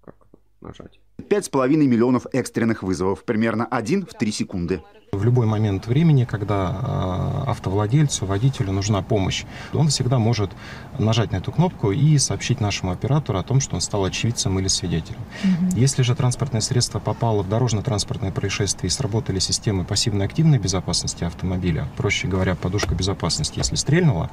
Как 0.00 0.16
нажать? 0.60 1.00
5,5 1.18 1.68
миллионов 1.68 2.26
экстренных 2.32 2.82
вызовов, 2.82 3.24
примерно 3.24 3.66
один 3.66 4.06
в 4.06 4.12
3 4.12 4.32
секунды. 4.32 4.82
В 5.12 5.24
любой 5.24 5.46
момент 5.46 5.86
времени, 5.86 6.24
когда 6.24 7.44
э, 7.46 7.50
автовладельцу, 7.50 8.26
водителю 8.26 8.72
нужна 8.72 9.02
помощь, 9.02 9.44
он 9.72 9.88
всегда 9.88 10.18
может 10.18 10.50
нажать 10.98 11.32
на 11.32 11.36
эту 11.36 11.52
кнопку 11.52 11.92
и 11.92 12.18
сообщить 12.18 12.60
нашему 12.60 12.92
оператору 12.92 13.38
о 13.38 13.42
том, 13.42 13.60
что 13.60 13.76
он 13.76 13.80
стал 13.80 14.04
очевидцем 14.04 14.58
или 14.58 14.68
свидетелем. 14.68 15.20
Угу. 15.42 15.76
Если 15.76 16.02
же 16.02 16.14
транспортное 16.14 16.60
средство 16.60 16.98
попало 16.98 17.42
в 17.42 17.48
дорожно-транспортное 17.48 18.32
происшествие 18.32 18.88
и 18.88 18.90
сработали 18.90 19.38
системы 19.38 19.84
пассивно-активной 19.84 20.58
безопасности 20.58 21.24
автомобиля, 21.24 21.88
проще 21.96 22.26
говоря, 22.26 22.54
подушка 22.54 22.94
безопасности, 22.94 23.58
если 23.58 23.76
стрельнула, 23.76 24.30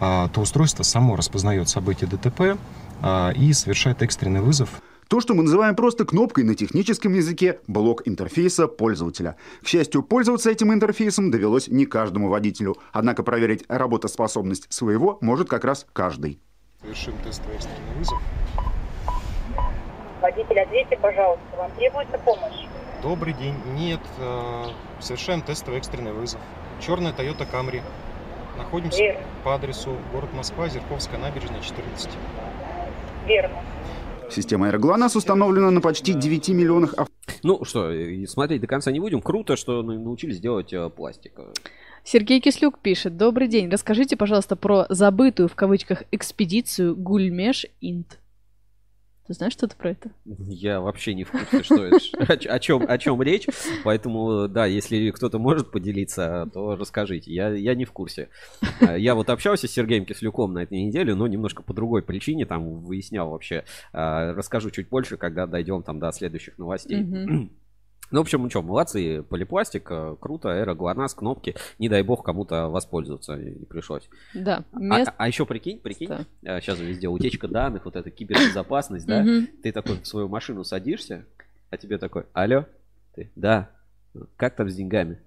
э, 0.00 0.28
то 0.32 0.40
устройство 0.40 0.82
само 0.82 1.16
распознает 1.16 1.68
событие 1.68 2.08
ДТП 2.08 2.58
э, 3.02 3.32
и 3.34 3.52
совершает 3.52 4.02
экстренный 4.02 4.40
вызов 4.40 4.82
то, 5.08 5.20
что 5.20 5.34
мы 5.34 5.42
называем 5.42 5.74
просто 5.74 6.04
кнопкой 6.04 6.44
на 6.44 6.54
техническом 6.54 7.14
языке 7.14 7.60
блок 7.66 8.06
интерфейса 8.06 8.68
пользователя. 8.68 9.36
К 9.62 9.66
счастью, 9.66 10.02
пользоваться 10.02 10.50
этим 10.50 10.72
интерфейсом 10.72 11.30
довелось 11.30 11.68
не 11.68 11.86
каждому 11.86 12.28
водителю, 12.28 12.76
однако 12.92 13.22
проверить 13.22 13.64
работоспособность 13.68 14.70
своего 14.72 15.18
может 15.22 15.48
как 15.48 15.64
раз 15.64 15.86
каждый. 15.92 16.38
Совершим 16.82 17.14
тестовый 17.24 17.56
экстренный 17.56 17.94
вызов. 17.96 18.22
Водитель, 20.20 20.60
ответьте, 20.60 20.98
пожалуйста, 20.98 21.44
вам 21.56 21.70
требуется 21.72 22.18
помощь? 22.18 22.66
Добрый 23.02 23.32
день. 23.32 23.54
Нет, 23.74 24.00
э, 24.18 24.64
совершаем 25.00 25.40
тестовый 25.42 25.78
экстренный 25.78 26.12
вызов. 26.12 26.40
Черная 26.80 27.12
Toyota 27.12 27.48
Camry. 27.50 27.82
Находимся 28.56 28.98
Верно. 28.98 29.20
по 29.44 29.54
адресу 29.54 29.96
город 30.12 30.30
Москва, 30.34 30.68
Зерковская 30.68 31.18
набережная, 31.18 31.60
14. 31.60 32.10
Верно. 33.26 33.62
Система 34.30 34.68
AirGlass 34.68 35.16
установлена 35.16 35.70
на 35.70 35.80
почти 35.80 36.12
9 36.12 36.48
миллионах 36.50 36.94
авто. 36.94 37.12
Ну 37.42 37.64
что, 37.64 37.92
смотреть 38.26 38.60
до 38.60 38.66
конца 38.66 38.90
не 38.92 39.00
будем. 39.00 39.20
Круто, 39.20 39.56
что 39.56 39.82
научились 39.82 40.40
делать 40.40 40.72
э, 40.72 40.90
пластик. 40.90 41.34
Сергей 42.04 42.40
Кислюк 42.40 42.78
пишет. 42.78 43.16
Добрый 43.16 43.48
день. 43.48 43.70
Расскажите, 43.70 44.16
пожалуйста, 44.16 44.56
про 44.56 44.86
забытую 44.88 45.48
в 45.48 45.54
кавычках 45.54 46.04
экспедицию 46.10 46.96
Гульмеш 46.96 47.66
Инт. 47.80 48.18
Ты 49.28 49.34
знаешь 49.34 49.52
что-то 49.52 49.76
про 49.76 49.90
это? 49.90 50.10
Я 50.24 50.80
вообще 50.80 51.12
не 51.12 51.24
в 51.24 51.30
курсе, 51.30 51.62
что 51.62 51.84
это, 51.84 52.48
о, 52.48 52.58
чем, 52.58 52.82
о 52.88 52.96
чем 52.96 53.20
речь. 53.20 53.46
Поэтому, 53.84 54.48
да, 54.48 54.64
если 54.64 55.10
кто-то 55.10 55.38
может 55.38 55.70
поделиться, 55.70 56.48
то 56.54 56.76
расскажите. 56.76 57.30
Я, 57.30 57.50
я 57.50 57.74
не 57.74 57.84
в 57.84 57.92
курсе. 57.92 58.30
Я 58.80 59.14
вот 59.14 59.28
общался 59.28 59.68
с 59.68 59.70
Сергеем 59.70 60.06
Кислюком 60.06 60.54
на 60.54 60.60
этой 60.60 60.82
неделе, 60.82 61.14
но 61.14 61.26
немножко 61.26 61.62
по 61.62 61.74
другой 61.74 62.02
причине, 62.02 62.46
там 62.46 62.80
выяснял 62.80 63.28
вообще. 63.28 63.64
А, 63.92 64.32
расскажу 64.32 64.70
чуть 64.70 64.88
больше, 64.88 65.18
когда 65.18 65.46
дойдем 65.46 65.82
там 65.82 66.00
до 66.00 66.10
следующих 66.10 66.56
новостей. 66.56 67.50
Ну, 68.10 68.18
в 68.18 68.22
общем, 68.22 68.42
ну 68.42 68.50
что, 68.50 68.62
молодцы, 68.62 69.22
полипластик, 69.22 69.86
э, 69.90 70.16
круто, 70.18 70.48
эра, 70.48 70.74
ГЛОНАСС, 70.74 71.14
кнопки. 71.14 71.54
Не 71.78 71.88
дай 71.88 72.02
бог 72.02 72.24
кому-то 72.24 72.68
воспользоваться 72.68 73.36
не 73.36 73.66
пришлось. 73.66 74.08
Да. 74.34 74.64
А, 74.72 74.78
мест... 74.78 75.08
А, 75.08 75.14
а 75.18 75.28
еще 75.28 75.44
прикинь, 75.44 75.78
прикинь, 75.78 76.08
да. 76.08 76.60
сейчас 76.60 76.78
везде 76.78 77.08
утечка 77.08 77.48
данных, 77.48 77.84
вот 77.84 77.96
эта 77.96 78.10
кибербезопасность, 78.10 79.06
да? 79.06 79.24
Ты 79.62 79.72
такой 79.72 80.00
в 80.00 80.06
свою 80.06 80.28
машину 80.28 80.64
садишься, 80.64 81.26
а 81.70 81.76
тебе 81.76 81.98
такой, 81.98 82.24
алло, 82.32 82.64
ты, 83.14 83.30
да, 83.36 83.70
как 84.36 84.56
там 84.56 84.70
с 84.70 84.74
деньгами? 84.74 85.18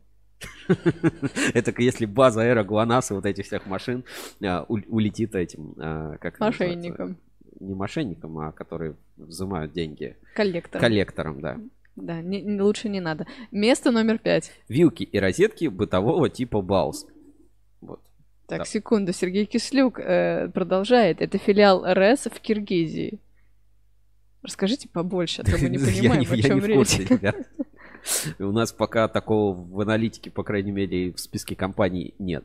Это 1.54 1.74
если 1.82 2.06
база 2.06 2.42
эра 2.42 2.64
ГЛОНАСС 2.64 3.12
и 3.12 3.14
вот 3.14 3.26
этих 3.26 3.46
всех 3.46 3.68
машин 3.68 4.04
а, 4.44 4.64
улетит 4.68 5.36
этим, 5.36 5.76
а, 5.78 6.18
как 6.18 6.40
Мошенникам. 6.40 7.18
Не 7.60 7.76
мошенникам, 7.76 8.40
а 8.40 8.52
которые 8.52 8.96
взимают 9.18 9.72
деньги. 9.72 10.18
Коллектором. 10.34 10.82
Коллектором, 10.82 11.42
да. 11.42 11.58
Да, 11.96 12.22
не, 12.22 12.62
лучше 12.62 12.90
не 12.90 13.00
надо. 13.00 13.28
Место 13.52 13.92
номер 13.92 14.18
пять. 14.18 14.52
Вилки 14.70 15.04
и 15.04 15.20
розетки 15.20 15.66
бытового 15.66 16.30
типа 16.30 16.62
Баус. 16.62 17.06
Вот. 17.82 18.02
Так, 18.48 18.60
да. 18.60 18.66
секунду. 18.66 19.14
Сергей 19.14 19.46
Кислюк 19.46 20.00
э, 20.00 20.50
продолжает. 20.50 21.22
Это 21.22 21.38
филиал 21.38 21.84
РЭС 21.86 22.26
в 22.26 22.40
Киргизии. 22.40 23.20
Расскажите 24.42 24.90
побольше, 24.90 25.42
а 25.42 25.46
то 25.46 25.58
мы 25.62 25.70
не 25.70 25.78
понимаем, 25.78 26.32
о 26.32 26.38
чем 26.38 26.66
речь. 26.66 28.40
У 28.40 28.52
нас 28.52 28.72
пока 28.72 29.08
такого 29.08 29.54
в 29.54 29.80
аналитике, 29.82 30.32
по 30.32 30.44
крайней 30.44 30.72
мере, 30.72 31.12
в 31.12 31.20
списке 31.20 31.56
компаний 31.56 32.16
нет. 32.18 32.44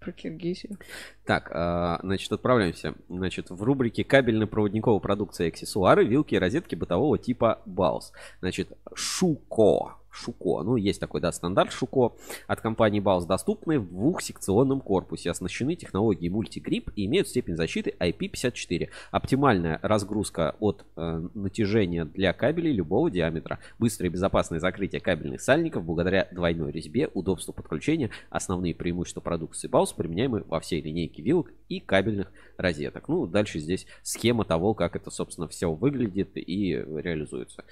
Про 0.00 0.12
Киргизию. 0.12 0.78
Так, 1.26 1.50
а, 1.52 2.00
значит, 2.02 2.32
отправляемся. 2.32 2.94
Значит, 3.10 3.50
в 3.50 3.62
рубрике 3.62 4.02
кабельно-проводниковая 4.02 4.98
продукция 4.98 5.46
и 5.46 5.50
аксессуары, 5.50 6.06
вилки 6.06 6.34
и 6.34 6.38
розетки 6.38 6.74
бытового 6.74 7.18
типа 7.18 7.60
Baus. 7.66 8.12
Значит, 8.40 8.72
Шуко. 8.94 9.99
Шуко. 10.10 10.62
Ну, 10.62 10.76
есть 10.76 11.00
такой, 11.00 11.20
да, 11.20 11.32
стандарт 11.32 11.72
Шуко 11.72 12.16
от 12.46 12.60
компании 12.60 13.00
Baus, 13.00 13.26
доступный 13.26 13.78
в 13.78 13.88
двухсекционном 13.88 14.80
корпусе, 14.80 15.30
оснащены 15.30 15.76
технологией 15.76 16.30
мультигрип 16.30 16.90
и 16.96 17.06
имеют 17.06 17.28
степень 17.28 17.56
защиты 17.56 17.94
IP54. 17.98 18.88
Оптимальная 19.10 19.78
разгрузка 19.82 20.56
от 20.58 20.84
э, 20.96 21.28
натяжения 21.34 22.04
для 22.04 22.32
кабелей 22.32 22.72
любого 22.72 23.10
диаметра. 23.10 23.60
Быстрое 23.78 24.10
и 24.10 24.12
безопасное 24.12 24.58
закрытие 24.58 25.00
кабельных 25.00 25.40
сальников 25.40 25.84
благодаря 25.84 26.28
двойной 26.32 26.72
резьбе, 26.72 27.08
удобству 27.14 27.52
подключения, 27.52 28.10
основные 28.30 28.74
преимущества 28.74 29.20
продукции 29.20 29.70
Baus 29.70 29.94
применяемы 29.96 30.42
во 30.46 30.60
всей 30.60 30.82
линейке 30.82 31.22
вилок 31.22 31.52
и 31.68 31.80
кабельных 31.80 32.32
розеток. 32.56 33.08
Ну, 33.08 33.26
дальше 33.26 33.60
здесь 33.60 33.86
схема 34.02 34.44
того, 34.44 34.74
как 34.74 34.96
это, 34.96 35.10
собственно, 35.10 35.48
все 35.48 35.72
выглядит 35.72 36.30
и 36.34 36.72
реализуется 36.72 37.64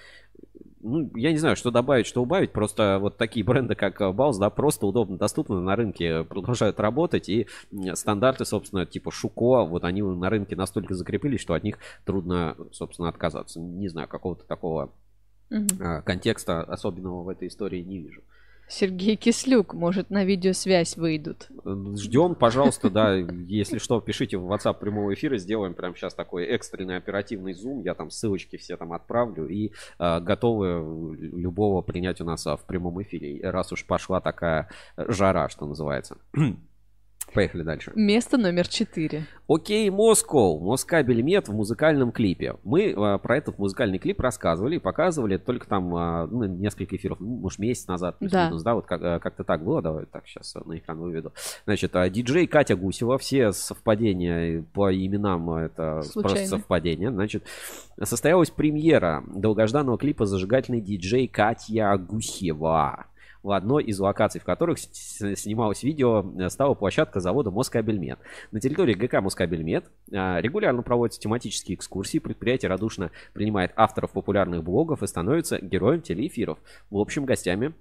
ну, 0.80 1.10
я 1.16 1.32
не 1.32 1.38
знаю, 1.38 1.56
что 1.56 1.70
добавить, 1.70 2.06
что 2.06 2.22
убавить. 2.22 2.52
Просто 2.52 2.98
вот 3.00 3.16
такие 3.16 3.44
бренды, 3.44 3.74
как 3.74 4.00
Baus, 4.00 4.38
да, 4.38 4.50
просто 4.50 4.86
удобно 4.86 5.18
доступны 5.18 5.60
на 5.60 5.76
рынке, 5.76 6.24
продолжают 6.24 6.80
работать. 6.80 7.28
И 7.28 7.46
стандарты, 7.94 8.44
собственно, 8.44 8.86
типа 8.86 9.10
Шуко, 9.10 9.64
вот 9.64 9.84
они 9.84 10.02
на 10.02 10.30
рынке 10.30 10.56
настолько 10.56 10.94
закрепились, 10.94 11.40
что 11.40 11.54
от 11.54 11.64
них 11.64 11.78
трудно, 12.04 12.56
собственно, 12.72 13.08
отказаться. 13.08 13.60
Не 13.60 13.88
знаю, 13.88 14.08
какого-то 14.08 14.44
такого 14.44 14.92
угу. 15.50 15.66
контекста 16.04 16.62
особенного 16.62 17.22
в 17.22 17.28
этой 17.28 17.48
истории 17.48 17.82
не 17.82 17.98
вижу. 17.98 18.22
Сергей 18.68 19.16
Кислюк, 19.16 19.74
может, 19.74 20.10
на 20.10 20.24
видеосвязь 20.24 20.96
выйдут. 20.96 21.48
Ждем, 21.96 22.34
пожалуйста, 22.34 22.90
да, 22.90 23.14
если 23.14 23.78
что, 23.78 24.00
пишите 24.00 24.36
в 24.36 24.52
WhatsApp 24.52 24.78
прямого 24.78 25.14
эфира, 25.14 25.38
сделаем 25.38 25.74
прямо 25.74 25.94
сейчас 25.96 26.14
такой 26.14 26.44
экстренный 26.46 26.96
оперативный 26.96 27.54
зум, 27.54 27.82
я 27.82 27.94
там 27.94 28.10
ссылочки 28.10 28.56
все 28.56 28.76
там 28.76 28.92
отправлю 28.92 29.48
и 29.48 29.72
э, 29.98 30.20
готовы 30.20 31.16
любого 31.16 31.82
принять 31.82 32.20
у 32.20 32.24
нас 32.24 32.46
а, 32.46 32.56
в 32.56 32.64
прямом 32.64 33.00
эфире, 33.02 33.40
раз 33.42 33.72
уж 33.72 33.86
пошла 33.86 34.20
такая 34.20 34.68
жара, 34.96 35.48
что 35.48 35.66
называется. 35.66 36.18
Поехали 37.34 37.62
дальше. 37.62 37.92
Место 37.94 38.38
номер 38.38 38.66
четыре. 38.68 39.26
Окей, 39.48 39.88
Москва, 39.90 40.58
Москабель 40.58 41.22
Мед 41.22 41.48
в 41.48 41.52
музыкальном 41.54 42.10
клипе. 42.12 42.56
Мы 42.64 42.94
а, 42.96 43.18
про 43.18 43.36
этот 43.36 43.58
музыкальный 43.58 43.98
клип 43.98 44.20
рассказывали 44.20 44.76
и 44.76 44.78
показывали 44.78 45.36
только 45.36 45.66
там 45.66 45.94
а, 45.94 46.26
ну, 46.26 46.44
несколько 46.44 46.96
эфиров, 46.96 47.20
ну, 47.20 47.26
может, 47.38 47.58
месяц 47.58 47.86
назад, 47.86 48.16
Да. 48.20 48.50
да, 48.62 48.74
вот 48.74 48.86
как, 48.86 49.00
а, 49.02 49.18
как-то 49.20 49.44
так 49.44 49.62
было, 49.64 49.80
давай 49.82 50.06
так 50.06 50.26
сейчас 50.26 50.54
на 50.54 50.76
экран 50.78 50.98
выведу. 50.98 51.32
Значит, 51.64 51.94
а, 51.96 52.08
диджей 52.08 52.46
Катя 52.46 52.76
Гусева, 52.76 53.18
все 53.18 53.52
совпадения 53.52 54.64
по 54.72 54.92
именам, 54.94 55.50
а, 55.50 55.62
это 55.62 55.94
просто 55.96 56.12
Случайно. 56.12 56.46
совпадение. 56.48 57.10
Значит, 57.10 57.44
состоялась 58.02 58.50
премьера 58.50 59.22
долгожданного 59.34 59.98
клипа 59.98 60.26
«Зажигательный 60.26 60.80
диджей 60.80 61.26
Катя 61.26 61.96
Гусева» 61.98 63.06
в 63.42 63.52
одной 63.52 63.84
из 63.84 63.98
локаций, 63.98 64.40
в 64.40 64.44
которых 64.44 64.78
снималось 64.78 65.82
видео, 65.82 66.24
э, 66.38 66.48
стала 66.50 66.74
площадка 66.74 67.20
завода 67.20 67.50
Москабельмет. 67.50 68.18
На 68.50 68.60
территории 68.60 68.94
ГК 68.94 69.20
Москабельмет 69.20 69.90
а, 70.12 70.40
регулярно 70.40 70.82
проводятся 70.82 71.20
тематические 71.20 71.76
экскурсии, 71.76 72.18
предприятие 72.18 72.68
радушно 72.68 73.10
принимает 73.32 73.72
авторов 73.76 74.12
популярных 74.12 74.62
блогов 74.62 75.02
и 75.02 75.06
становится 75.06 75.58
героем 75.60 76.02
телеэфиров. 76.02 76.58
В 76.90 76.98
общем, 76.98 77.24
гостями 77.24 77.74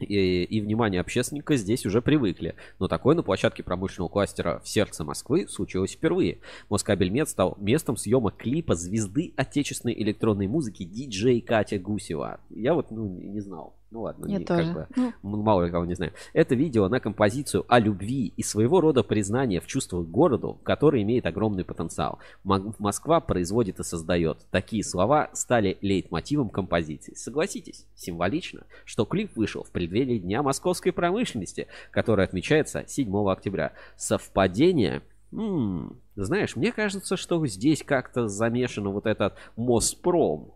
и, 0.00 0.44
и 0.44 0.60
внимание 0.60 1.00
общественника 1.00 1.56
здесь 1.56 1.86
уже 1.86 2.02
привыкли. 2.02 2.54
Но 2.78 2.88
такое 2.88 3.14
на 3.14 3.22
площадке 3.22 3.62
промышленного 3.62 4.08
кластера 4.08 4.60
в 4.64 4.68
сердце 4.68 5.04
Москвы 5.04 5.46
случилось 5.48 5.92
впервые. 5.92 6.38
Москабельмет 6.68 7.28
стал 7.28 7.56
местом 7.60 7.96
съемок 7.96 8.36
клипа 8.36 8.74
звезды 8.74 9.32
отечественной 9.36 9.94
электронной 10.02 10.46
музыки 10.46 10.84
диджей 10.84 11.40
Катя 11.40 11.78
Гусева. 11.78 12.40
Я 12.50 12.74
вот 12.74 12.90
ну, 12.90 13.06
не 13.06 13.40
знал. 13.40 13.74
Ну 13.92 14.02
ладно, 14.02 14.26
Я 14.26 14.38
не- 14.38 14.44
тоже. 14.44 14.62
как 14.72 14.74
бы 14.74 15.12
Ну, 15.22 15.42
мало 15.42 15.64
ли 15.64 15.70
кого 15.72 15.84
не 15.84 15.94
знаю. 15.94 16.12
Это 16.32 16.54
видео 16.54 16.88
на 16.88 17.00
композицию 17.00 17.64
о 17.68 17.80
любви 17.80 18.32
и 18.36 18.42
своего 18.44 18.80
рода 18.80 19.02
признание 19.02 19.60
в 19.60 19.66
чувствах 19.66 20.06
к 20.06 20.10
городу, 20.10 20.60
который 20.62 21.02
имеет 21.02 21.26
огромный 21.26 21.64
потенциал. 21.64 22.20
Мо- 22.44 22.72
Москва 22.78 23.18
производит 23.20 23.80
и 23.80 23.82
создает. 23.82 24.46
Такие 24.52 24.84
слова 24.84 25.30
стали 25.32 25.76
лейтмотивом 25.80 26.50
композиции. 26.50 27.14
Согласитесь, 27.14 27.84
символично, 27.96 28.62
что 28.84 29.04
клип 29.04 29.36
вышел 29.36 29.64
в 29.64 29.70
преддверии 29.72 30.18
Дня 30.18 30.42
московской 30.44 30.92
промышленности, 30.92 31.66
который 31.90 32.24
отмечается 32.24 32.84
7 32.86 33.28
октября. 33.32 33.72
Совпадение? 33.96 35.02
М, 35.32 35.96
знаешь, 36.14 36.54
мне 36.54 36.70
кажется, 36.72 37.16
что 37.16 37.44
здесь 37.46 37.82
как-то 37.82 38.28
замешано 38.28 38.90
вот 38.90 39.06
этот 39.06 39.34
Моспром. 39.56 40.52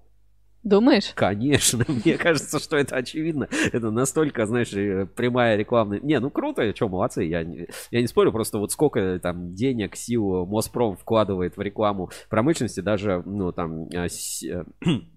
Думаешь? 0.64 1.12
Конечно, 1.14 1.85
мне 2.05 2.16
кажется, 2.18 2.59
что 2.59 2.77
это 2.77 2.96
очевидно. 2.96 3.48
Это 3.72 3.90
настолько, 3.90 4.46
знаешь, 4.46 4.72
э, 4.72 5.07
прямая 5.07 5.57
рекламная... 5.57 6.00
Не, 6.00 6.18
ну 6.20 6.31
круто, 6.31 6.74
что, 6.74 6.88
молодцы, 6.88 7.22
я, 7.24 7.44
не- 7.44 7.68
я 7.90 8.00
не 8.00 8.07
спорю, 8.07 8.33
просто 8.33 8.59
вот 8.59 8.72
сколько 8.72 9.18
там 9.22 9.55
денег, 9.55 9.94
сил 9.96 10.46
Моспром 10.46 10.96
вкладывает 10.96 11.57
в 11.57 11.61
рекламу 11.61 12.11
промышленности, 12.29 12.81
даже, 12.81 13.22
ну, 13.24 13.53
там, 13.53 13.85
э, 13.90 14.09
с- 14.09 14.42
э, 14.42 14.64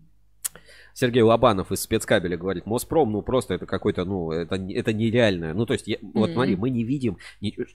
Сергей 0.99 1.21
Лобанов 1.21 1.71
из 1.71 1.81
спецкабеля 1.81 2.37
говорит, 2.37 2.65
Моспром, 2.65 3.11
ну 3.11 3.21
просто 3.21 3.53
это 3.53 3.67
какой-то, 3.67 4.03
ну, 4.03 4.31
это, 4.31 4.55
это 4.55 4.93
нереально. 4.93 5.53
Ну, 5.53 5.67
то 5.67 5.73
есть, 5.73 5.87
я- 5.87 5.99
вот 6.01 6.29
Мгм. 6.29 6.33
смотри, 6.33 6.55
мы 6.55 6.71
не 6.71 6.83
видим 6.83 7.17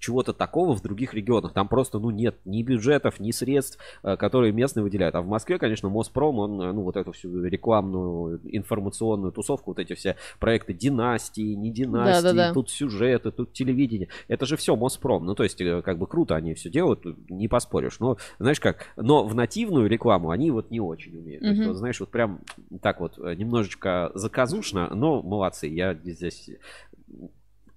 чего-то 0.01 0.33
такого 0.33 0.75
в 0.75 0.83
других 0.83 1.15
регионах. 1.15 1.53
Там 1.53 1.69
просто, 1.69 2.01
ну, 2.01 2.11
нет 2.11 2.35
ни 2.45 2.65
бюджетов, 2.65 3.21
ни 3.21 3.31
средств, 3.31 3.79
э, 4.03 4.17
которые 4.17 4.53
местные 4.53 4.83
выделяют. 4.83 5.15
А 5.15 5.23
в 5.23 5.29
Москве, 5.29 5.61
конечно, 5.61 5.89
Моспром, 5.89 6.41
он, 6.41 6.61
э, 6.63 6.73
ну, 6.73 6.83
вот 6.83 6.97
эту 6.97 7.13
всю 7.13 7.45
рекламную, 7.45 8.41
информационную 8.43 9.31
тусовку, 9.31 9.71
вот 9.71 9.79
эти 9.79 9.95
все 9.95 10.17
проекты 10.41 10.75
династии, 10.75 11.55
не 11.55 11.71
династии, 11.71 12.23
Да-да-да. 12.25 12.53
тут 12.53 12.71
сюжеты, 12.71 13.31
тут 13.31 13.53
телевидение. 13.53 14.09
Это 14.27 14.47
же 14.47 14.57
все 14.57 14.75
Моспром. 14.75 15.27
Ну, 15.27 15.37
то 15.37 15.45
есть, 15.45 15.61
э, 15.61 15.81
как 15.83 15.97
бы 15.97 16.09
круто 16.09 16.35
они 16.35 16.55
все 16.55 16.71
делают, 16.71 17.05
не 17.31 17.47
поспоришь. 17.47 18.01
Но, 18.01 18.17
знаешь 18.41 18.59
как, 18.59 18.87
но 18.97 19.25
в 19.25 19.37
нативную 19.37 19.89
рекламу 19.89 20.31
они 20.31 20.51
вот 20.51 20.73
не 20.73 20.81
очень 20.81 21.17
умеют. 21.17 21.43
То 21.43 21.49
есть, 21.51 21.65
вот, 21.69 21.77
знаешь, 21.77 22.01
вот 22.01 22.09
прям 22.09 22.41
так 22.81 22.99
вот 22.99 23.12
э, 23.19 23.35
немножечко 23.35 24.11
заказушно, 24.15 24.95
но 24.95 25.23
молодцы. 25.23 25.67
Я 25.67 25.95
здесь 25.95 26.51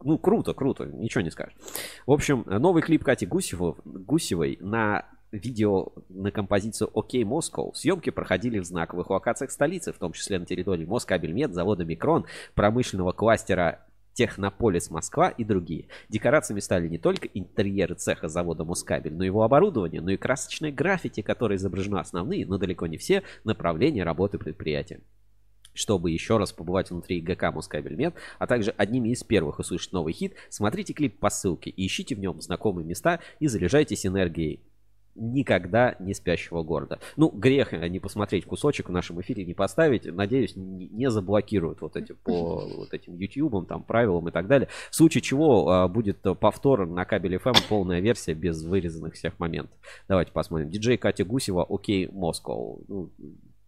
ну, 0.03 0.17
круто, 0.17 0.53
круто, 0.53 0.85
ничего 0.85 1.21
не 1.21 1.31
скажешь. 1.31 1.55
В 2.05 2.11
общем, 2.11 2.43
новый 2.45 2.83
клип 2.83 3.03
Кати 3.03 3.25
Гусевой, 3.25 3.73
Гусевой 3.83 4.57
на 4.61 5.05
видео 5.31 5.93
на 6.09 6.31
композицию 6.31 6.89
«Окей, 6.93 7.23
Москва». 7.23 7.71
Съемки 7.73 8.09
проходили 8.09 8.59
в 8.59 8.65
знаковых 8.65 9.09
локациях 9.09 9.51
столицы, 9.51 9.91
в 9.91 9.97
том 9.97 10.13
числе 10.13 10.39
на 10.39 10.45
территории 10.45 10.85
Москабельмет, 10.85 11.53
завода 11.53 11.85
«Микрон», 11.85 12.25
промышленного 12.53 13.11
кластера 13.11 13.85
Технополис 14.13 14.89
Москва 14.89 15.29
и 15.29 15.43
другие. 15.43 15.89
Декорациями 16.07 16.61
стали 16.61 16.87
не 16.87 16.97
только 16.97 17.27
интерьеры 17.27 17.95
цеха 17.95 18.29
завода 18.29 18.63
Москабель, 18.63 19.13
но 19.13 19.23
и 19.23 19.27
его 19.27 19.43
оборудование, 19.43 20.01
но 20.01 20.11
и 20.11 20.17
красочные 20.17 20.71
граффити, 20.71 21.21
которые 21.21 21.57
изображены 21.57 21.97
основные, 21.97 22.45
но 22.45 22.57
далеко 22.57 22.87
не 22.87 22.97
все 22.97 23.23
направления 23.43 24.03
работы 24.03 24.37
предприятия 24.37 25.01
чтобы 25.75 26.11
еще 26.11 26.37
раз 26.37 26.51
побывать 26.51 26.89
внутри 26.89 27.21
ГК 27.21 27.51
Москабельмет, 27.51 28.15
а 28.39 28.47
также 28.47 28.71
одними 28.71 29.09
из 29.09 29.23
первых 29.23 29.59
услышать 29.59 29.91
новый 29.91 30.13
хит, 30.13 30.33
смотрите 30.49 30.93
клип 30.93 31.19
по 31.19 31.29
ссылке 31.29 31.69
и 31.69 31.85
ищите 31.85 32.15
в 32.15 32.19
нем 32.19 32.41
знакомые 32.41 32.85
места 32.85 33.19
и 33.39 33.47
заряжайтесь 33.47 34.05
энергией 34.05 34.61
никогда 35.15 35.95
не 35.99 36.13
спящего 36.13 36.61
города. 36.61 36.99
Ну, 37.15 37.29
грех 37.29 37.73
э, 37.73 37.87
не 37.87 37.99
посмотреть 37.99 38.45
кусочек 38.45 38.89
в 38.89 38.91
нашем 38.91 39.21
эфире, 39.21 39.45
не 39.45 39.53
поставить. 39.53 40.05
Надеюсь, 40.05 40.55
не 40.55 41.09
заблокируют 41.09 41.81
вот 41.81 41.95
эти 41.95 42.11
по 42.11 42.67
вот 42.77 42.93
этим 42.93 43.15
ютубам, 43.15 43.65
там, 43.65 43.83
правилам 43.83 44.27
и 44.27 44.31
так 44.31 44.47
далее. 44.47 44.67
В 44.91 44.95
случае 44.95 45.21
чего 45.21 45.69
а, 45.69 45.87
будет 45.87 46.21
повтор 46.39 46.85
на 46.85 47.05
кабеле 47.05 47.37
FM, 47.37 47.55
полная 47.69 48.01
версия 48.01 48.33
без 48.33 48.63
вырезанных 48.63 49.13
всех 49.13 49.39
моментов. 49.39 49.77
Давайте 50.07 50.31
посмотрим. 50.31 50.69
Диджей 50.69 50.97
Катя 50.97 51.23
Гусева, 51.23 51.65
окей, 51.67 52.09
Москва. 52.11 52.77
Ну, 52.87 53.11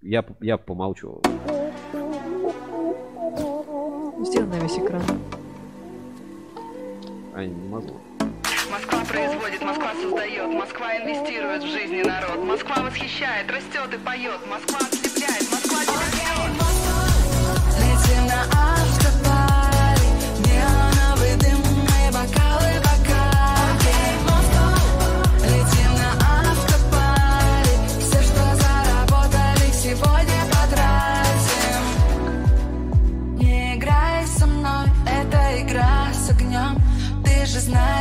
я, 0.02 0.26
я 0.42 0.58
помолчу. 0.58 1.22
Сделай 4.24 4.48
на 4.48 4.60
весь 4.60 4.78
экран. 4.78 5.02
А, 7.34 7.46
не 7.46 7.70
могу. 7.70 8.00
Москва 8.72 9.00
производит, 9.06 9.62
Москва 9.62 9.94
создает, 10.02 10.48
Москва 10.48 10.98
инвестирует 10.98 11.64
в 11.64 11.68
жизни 11.68 12.04
народ. 12.04 12.44
Москва 12.44 12.84
восхищает, 12.84 13.50
растет 13.50 13.94
и 13.94 13.98
поет, 13.98 14.40
Москва 14.50 14.80
ослепляет, 14.80 15.57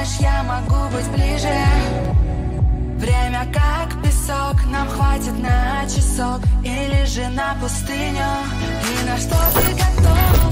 знаешь, 0.07 0.21
я 0.21 0.43
могу 0.43 0.89
быть 0.95 1.09
ближе. 1.09 1.49
Время 2.97 3.47
как 3.53 4.03
песок, 4.03 4.57
нам 4.71 4.89
хватит 4.89 5.39
на 5.39 5.85
часок. 5.85 6.41
Или 6.65 7.05
же 7.07 7.29
на 7.29 7.55
пустыню. 7.61 8.27
И 8.91 9.07
на 9.07 9.17
что 9.17 9.37
ты 9.55 9.73
готов, 9.73 10.46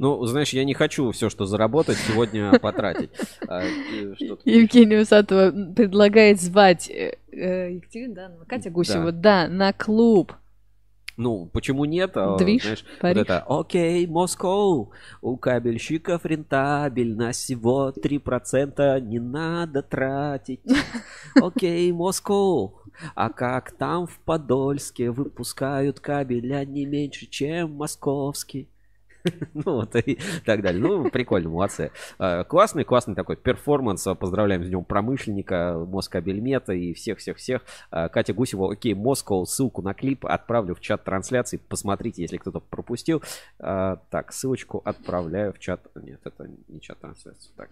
Ну, 0.00 0.24
знаешь, 0.24 0.54
я 0.54 0.64
не 0.64 0.72
хочу 0.72 1.10
все, 1.10 1.28
что 1.28 1.44
заработать, 1.44 1.98
сегодня 1.98 2.58
потратить. 2.58 3.10
А, 3.46 3.62
что-то- 4.14 4.48
Евгения 4.48 4.98
Усатова 5.00 5.50
предлагает 5.74 6.40
звать 6.40 6.88
э, 6.88 7.16
э, 7.32 7.72
Екатерина, 7.74 8.14
да, 8.14 8.30
Катя 8.48 8.70
Гусева, 8.70 9.12
да. 9.12 9.46
на 9.46 9.74
клуб. 9.74 10.32
Ну, 11.18 11.50
почему 11.52 11.84
нет? 11.84 12.12
А, 12.14 12.38
Движ, 12.38 12.62
Знаешь, 12.62 12.84
Париж. 13.00 13.16
вот 13.18 13.22
это 13.24 13.44
«Окей, 13.46 14.06
Москва, 14.06 14.88
у 15.20 15.36
кабельщиков 15.36 16.24
рентабельность 16.24 17.40
всего 17.40 17.92
3% 17.94 19.00
не 19.02 19.18
надо 19.18 19.82
тратить». 19.82 20.60
«Окей, 21.34 21.92
Москва, 21.92 22.70
а 23.14 23.28
как 23.28 23.72
там 23.72 24.06
в 24.06 24.18
Подольске 24.20 25.10
выпускают 25.10 26.00
кабеля 26.00 26.64
не 26.64 26.86
меньше, 26.86 27.26
чем 27.26 27.74
московский?» 27.74 28.66
Ну, 29.54 29.62
вот 29.74 29.96
и 29.96 30.18
так 30.44 30.62
далее. 30.62 30.80
Ну, 30.80 31.10
прикольно, 31.10 31.50
молодцы. 31.50 31.90
А, 32.18 32.44
Классный, 32.44 32.84
классный 32.84 33.14
такой 33.14 33.36
перформанс. 33.36 34.06
Поздравляем 34.18 34.64
с 34.64 34.68
днем 34.68 34.84
промышленника, 34.84 35.84
Москабельмета 35.86 36.72
и 36.72 36.92
всех-всех-всех. 36.94 37.62
А, 37.90 38.08
Катя 38.08 38.32
Гусева, 38.32 38.72
окей, 38.72 38.94
Москва, 38.94 39.44
ссылку 39.44 39.82
на 39.82 39.94
клип 39.94 40.26
отправлю 40.26 40.74
в 40.74 40.80
чат 40.80 41.04
трансляции. 41.04 41.58
Посмотрите, 41.68 42.22
если 42.22 42.36
кто-то 42.38 42.60
пропустил. 42.60 43.22
А, 43.58 43.96
Так, 44.10 44.32
ссылочку 44.32 44.82
отправляю 44.84 45.52
в 45.52 45.58
чат. 45.58 45.80
Нет, 45.94 46.20
это 46.24 46.48
не 46.68 46.80
чат 46.80 46.98
трансляции. 47.00 47.50
Так, 47.56 47.70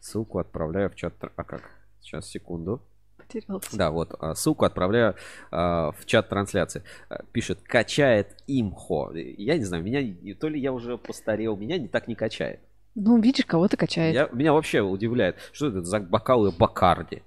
ссылку 0.00 0.38
отправляю 0.38 0.90
в 0.90 0.94
чат. 0.94 1.14
А 1.20 1.44
как? 1.44 1.62
Сейчас, 2.00 2.28
секунду. 2.28 2.80
Потерялся. 3.26 3.76
Да, 3.76 3.90
вот 3.90 4.14
а, 4.18 4.34
ссылку 4.34 4.64
отправляю 4.64 5.14
а, 5.50 5.92
в 5.92 6.06
чат 6.06 6.28
трансляции. 6.28 6.82
А, 7.08 7.22
Пишет, 7.32 7.60
качает 7.62 8.36
имхо. 8.46 9.12
Я 9.14 9.58
не 9.58 9.64
знаю, 9.64 9.82
меня 9.82 10.34
то 10.34 10.48
ли 10.48 10.60
я 10.60 10.72
уже 10.72 10.96
постарел, 10.98 11.56
меня 11.56 11.78
не 11.78 11.88
так 11.88 12.08
не 12.08 12.14
качает. 12.14 12.60
Ну, 12.94 13.20
видишь, 13.20 13.44
кого-то 13.44 13.76
качает. 13.76 14.14
Я- 14.14 14.28
меня 14.32 14.52
вообще 14.52 14.80
удивляет, 14.80 15.36
что 15.52 15.66
это 15.68 15.82
за 15.82 16.00
бокалы 16.00 16.50
Бакарди. 16.50 17.22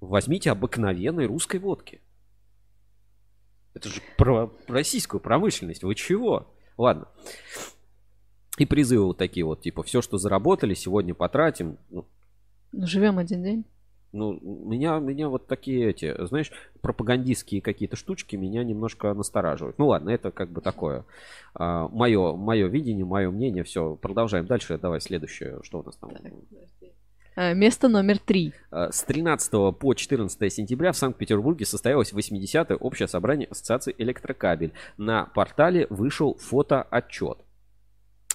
Возьмите 0.00 0.50
обыкновенной 0.50 1.26
русской 1.26 1.58
водки. 1.60 2.00
Это 3.74 3.88
же 3.88 4.00
про 4.16 4.52
российскую 4.68 5.20
промышленность. 5.20 5.82
Вы 5.82 5.94
чего? 5.94 6.52
Ладно. 6.76 7.08
И 8.56 8.66
призывы 8.66 9.06
вот 9.06 9.18
такие 9.18 9.44
вот, 9.44 9.62
типа, 9.62 9.82
все, 9.82 10.00
что 10.00 10.16
заработали, 10.18 10.74
сегодня 10.74 11.14
потратим. 11.14 11.78
Ну, 11.90 12.06
Ну, 12.72 12.86
живем 12.86 13.18
один 13.18 13.42
день. 13.42 13.64
Ну, 14.14 14.38
меня, 14.40 14.98
меня 14.98 15.28
вот 15.28 15.46
такие 15.46 15.90
эти, 15.90 16.14
знаешь, 16.26 16.50
пропагандистские 16.80 17.60
какие-то 17.60 17.96
штучки 17.96 18.36
меня 18.36 18.64
немножко 18.64 19.12
настораживают. 19.12 19.78
Ну 19.78 19.88
ладно, 19.88 20.10
это 20.10 20.30
как 20.30 20.50
бы 20.50 20.60
такое 20.60 21.04
мое, 21.54 22.34
мое 22.34 22.68
видение, 22.68 23.04
мое 23.04 23.30
мнение. 23.30 23.64
Все, 23.64 23.96
продолжаем 23.96 24.46
дальше. 24.46 24.78
Давай 24.78 25.00
следующее, 25.00 25.60
что 25.62 25.80
у 25.80 25.82
нас 25.82 25.96
там. 25.96 26.10
А, 27.36 27.52
Место 27.52 27.88
номер 27.88 28.18
три. 28.18 28.52
А, 28.70 28.92
С 28.92 29.02
13 29.02 29.76
по 29.76 29.94
14 29.94 30.52
сентября 30.52 30.92
в 30.92 30.96
Санкт-Петербурге 30.96 31.66
состоялось 31.66 32.12
80-е 32.12 32.76
общее 32.76 33.08
собрание 33.08 33.48
Ассоциации 33.48 33.94
Электрокабель. 33.98 34.72
На 34.96 35.26
портале 35.26 35.86
вышел 35.90 36.36
фотоотчет. 36.36 37.38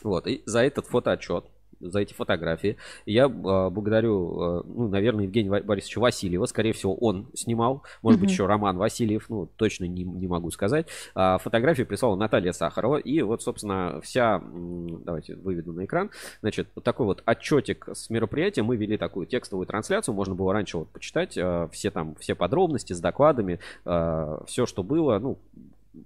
Вот, 0.03 0.27
и 0.27 0.43
за 0.45 0.63
этот 0.63 0.87
фотоотчет, 0.87 1.45
за 1.79 1.99
эти 1.99 2.13
фотографии 2.13 2.77
я 3.05 3.25
а, 3.25 3.69
благодарю, 3.69 4.41
а, 4.41 4.63
ну, 4.65 4.87
наверное, 4.87 5.25
Евгения 5.25 5.49
Борисовича 5.61 5.99
Васильева. 5.99 6.45
Скорее 6.45 6.73
всего, 6.73 6.95
он 6.95 7.27
снимал. 7.33 7.83
Может 8.01 8.19
быть, 8.19 8.29
Мгм. 8.29 8.33
еще 8.33 8.45
Роман 8.45 8.77
Васильев, 8.77 9.29
ну, 9.29 9.47
точно 9.55 9.85
не, 9.85 10.03
не 10.03 10.27
могу 10.27 10.51
сказать. 10.51 10.87
А, 11.15 11.37
Фотографию 11.37 11.87
прислала 11.87 12.15
Наталья 12.15 12.51
Сахарова. 12.51 12.97
И 12.97 13.21
вот, 13.21 13.41
собственно, 13.41 13.99
вся... 14.01 14.41
Давайте 14.43 15.35
выведу 15.35 15.73
на 15.73 15.85
экран. 15.85 16.09
Значит, 16.41 16.67
вот 16.75 16.83
такой 16.83 17.05
вот 17.05 17.23
отчетик 17.25 17.89
с 17.93 18.09
мероприятия. 18.09 18.63
Мы 18.63 18.75
вели 18.75 18.97
такую 18.97 19.25
текстовую 19.25 19.65
трансляцию. 19.65 20.15
Можно 20.15 20.35
было 20.35 20.53
раньше 20.53 20.77
вот 20.77 20.89
почитать 20.89 21.37
все 21.71 21.91
там, 21.91 22.15
все 22.19 22.35
подробности 22.35 22.93
с 22.93 22.99
докладами, 22.99 23.59
все, 23.83 24.65
что 24.65 24.83
было, 24.83 25.19
ну, 25.19 25.37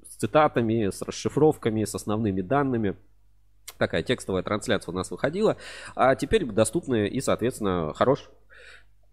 с 0.07 0.15
цитатами, 0.15 0.89
с 0.89 1.01
расшифровками, 1.01 1.83
с 1.83 1.95
основными 1.95 2.41
данными. 2.41 2.95
Такая 3.77 4.03
текстовая 4.03 4.43
трансляция 4.43 4.91
у 4.91 4.95
нас 4.95 5.11
выходила. 5.11 5.57
А 5.95 6.15
теперь 6.15 6.45
доступны 6.45 7.07
и, 7.07 7.21
соответственно, 7.21 7.93
хорош, 7.93 8.29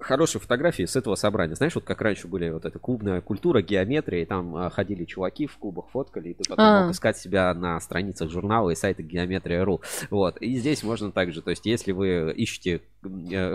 хорошие 0.00 0.40
фотографии 0.40 0.84
с 0.84 0.96
этого 0.96 1.14
собрания. 1.14 1.54
Знаешь, 1.54 1.74
вот 1.74 1.84
как 1.84 2.00
раньше 2.00 2.26
были 2.26 2.50
вот 2.50 2.64
эта 2.64 2.78
клубная 2.78 3.20
культура, 3.20 3.60
геометрия, 3.62 4.22
и 4.22 4.24
там 4.24 4.56
а, 4.56 4.70
ходили 4.70 5.04
чуваки 5.04 5.46
в 5.46 5.56
клубах, 5.58 5.90
фоткали, 5.90 6.30
и 6.30 6.34
ты 6.34 6.48
потом 6.48 6.64
А. 6.64 6.82
мог 6.84 6.92
искать 6.92 7.18
себя 7.18 7.52
на 7.54 7.78
страницах 7.80 8.30
журнала 8.30 8.70
и 8.70 8.74
сайта 8.74 9.02
Геометрия.ру. 9.02 9.82
Вот. 10.10 10.38
И 10.38 10.56
здесь 10.56 10.82
можно 10.82 11.12
также, 11.12 11.42
то 11.42 11.50
есть 11.50 11.66
если 11.66 11.92
вы 11.92 12.32
ищете, 12.32 12.80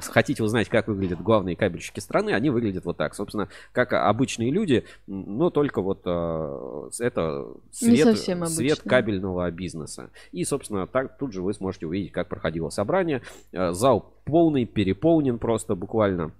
хотите 0.02 0.44
узнать, 0.44 0.70
как 0.70 0.88
выглядят 0.88 1.22
главные 1.22 1.56
кабельщики 1.56 2.00
страны, 2.00 2.32
они 2.32 2.50
выглядят 2.50 2.86
вот 2.86 2.98
так. 2.98 3.16
Собственно, 3.16 3.50
как 3.72 3.94
обычные 3.94 4.52
люди, 4.52 4.86
но 5.08 5.50
только 5.50 5.82
вот 5.82 6.02
э, 6.06 6.90
это 7.00 7.48
свет, 7.72 8.18
свет 8.48 8.80
кабельного 8.82 9.50
бизнеса. 9.52 10.10
И, 10.32 10.44
собственно, 10.44 10.88
так 10.88 11.18
тут 11.18 11.34
же 11.34 11.42
вы 11.42 11.54
сможете 11.54 11.88
увидеть, 11.88 12.12
как 12.12 12.28
проходило 12.28 12.70
собрание. 12.70 13.22
Э, 13.52 13.72
Зал 13.72 14.14
полный, 14.26 14.66
переполнен 14.66 15.38
просто 15.38 15.76
буквально. 15.76 16.32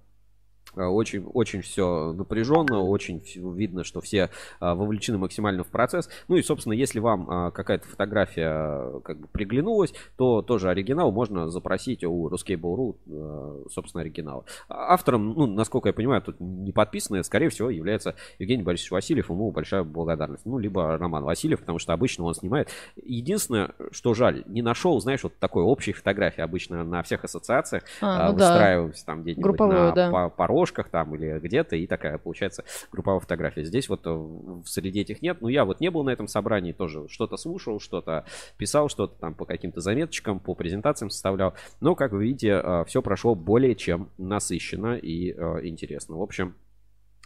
Э, 0.76 0.84
Очень, 0.84 1.24
очень 1.34 1.62
все 1.62 2.12
напряженно, 2.12 2.80
очень 2.82 3.22
видно, 3.54 3.82
что 3.84 4.00
все 4.00 4.30
а, 4.60 4.74
вовлечены 4.74 5.18
максимально 5.18 5.64
в 5.64 5.68
процесс. 5.68 6.08
Ну 6.28 6.36
и, 6.36 6.42
собственно, 6.42 6.72
если 6.74 7.00
вам 7.00 7.26
а, 7.30 7.50
какая-то 7.50 7.86
фотография 7.88 9.00
как 9.00 9.20
бы 9.20 9.26
приглянулась, 9.28 9.92
то 10.16 10.42
тоже 10.42 10.68
оригинал 10.70 11.12
можно 11.12 11.48
запросить 11.48 12.04
у 12.04 12.28
Ruskable.ru, 12.28 12.96
э, 13.06 13.64
собственно, 13.70 14.02
оригинал. 14.02 14.44
А 14.68 14.94
Автором, 14.94 15.30
ну, 15.34 15.46
насколько 15.46 15.88
я 15.88 15.92
понимаю, 15.92 16.22
тут 16.22 16.36
не 16.40 16.72
подписанный, 16.72 17.24
скорее 17.24 17.48
всего, 17.48 17.70
является 17.70 18.14
Евгений 18.38 18.62
Борисович 18.62 18.90
Васильев. 18.90 19.30
Ему 19.30 19.50
большая 19.50 19.82
благодарность. 19.82 20.46
Ну, 20.46 20.58
либо 20.58 20.96
Роман 20.98 21.24
Васильев, 21.24 21.60
потому 21.60 21.78
что 21.78 21.92
обычно 21.92 22.24
он 22.24 22.34
снимает. 22.34 22.68
Единственное, 23.02 23.70
что 23.90 24.14
жаль, 24.14 24.42
не 24.46 24.62
нашел, 24.62 25.00
знаешь, 25.00 25.22
вот 25.22 25.38
такой 25.38 25.62
общей 25.62 25.92
фотографии. 25.92 26.40
Обычно 26.40 26.84
на 26.84 27.02
всех 27.02 27.24
ассоциациях 27.24 27.82
А, 28.00 28.30
ну 28.30 28.38
да. 28.38 28.48
выстраиваемся 28.50 29.06
там 29.06 29.22
где-нибудь 29.22 29.42
Групповую, 29.42 29.78
на 29.78 29.92
да. 29.92 30.10
по- 30.10 30.28
порожках 30.66 30.88
там 30.90 31.14
или 31.14 31.38
где-то, 31.38 31.76
и 31.76 31.86
такая 31.86 32.18
получается 32.18 32.64
групповая 32.90 33.20
фотография. 33.20 33.64
Здесь 33.64 33.88
вот 33.88 34.06
э, 34.06 34.10
в- 34.10 34.64
среди 34.66 35.00
этих 35.00 35.22
нет. 35.22 35.40
Ну, 35.40 35.48
я 35.48 35.64
вот 35.64 35.80
не 35.80 35.90
был 35.90 36.02
на 36.04 36.10
этом 36.10 36.26
собрании, 36.28 36.72
тоже 36.72 37.08
что-то 37.08 37.36
слушал, 37.36 37.78
что-то 37.80 38.24
писал, 38.58 38.88
что-то 38.88 39.14
там 39.18 39.34
по 39.34 39.44
каким-то 39.44 39.80
заметочкам, 39.80 40.40
по 40.40 40.54
презентациям 40.54 41.10
составлял. 41.10 41.54
Но, 41.80 41.94
как 41.94 42.12
вы 42.12 42.24
видите, 42.24 42.62
все 42.86 43.00
прошло 43.02 43.34
более 43.34 43.74
чем 43.76 44.10
насыщенно 44.18 44.96
и 44.96 45.32
э, 45.32 45.66
интересно. 45.66 46.16
В 46.16 46.22
общем, 46.22 46.54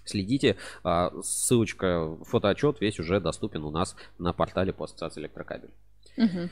Следите, 0.02 0.56
а, 0.82 1.12
ссылочка, 1.22 2.16
фотоотчет 2.24 2.80
весь 2.80 2.98
уже 2.98 3.20
доступен 3.20 3.62
у 3.64 3.70
нас 3.70 3.94
на 4.18 4.32
портале 4.32 4.72
по 4.72 4.84
ассоциации 4.86 5.20
электрокабель. 5.20 5.70
Мгм. 6.16 6.48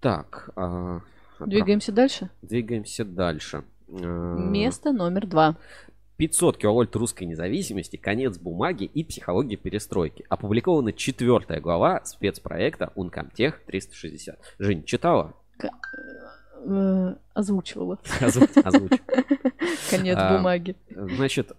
Так, 0.00 0.50
а, 0.56 1.00
Двигаемся 1.40 1.90
дальше. 1.90 2.30
двигаемся 2.40 3.04
дальше. 3.04 3.64
Э, 3.88 4.36
Место 4.38 4.92
номер 4.92 5.26
два. 5.26 5.56
500 6.16 6.58
киловольт 6.58 6.94
русской 6.96 7.24
независимости, 7.24 7.96
конец 7.96 8.38
бумаги 8.38 8.84
и 8.84 9.02
психология 9.04 9.56
перестройки. 9.56 10.24
Опубликована 10.28 10.92
четвертая 10.92 11.60
глава 11.60 12.04
спецпроекта 12.04 12.92
Uncomtech 12.96 13.54
360. 13.66 14.38
Жень, 14.58 14.84
читала? 14.84 15.34
Э, 16.66 17.14
Озвучивала. 17.34 17.98
Озвучь. 18.20 18.56
озвучь. 18.56 19.00
Конец 19.90 20.16
А, 20.18 20.36
бумаги. 20.36 20.76
Значит, 20.88 21.52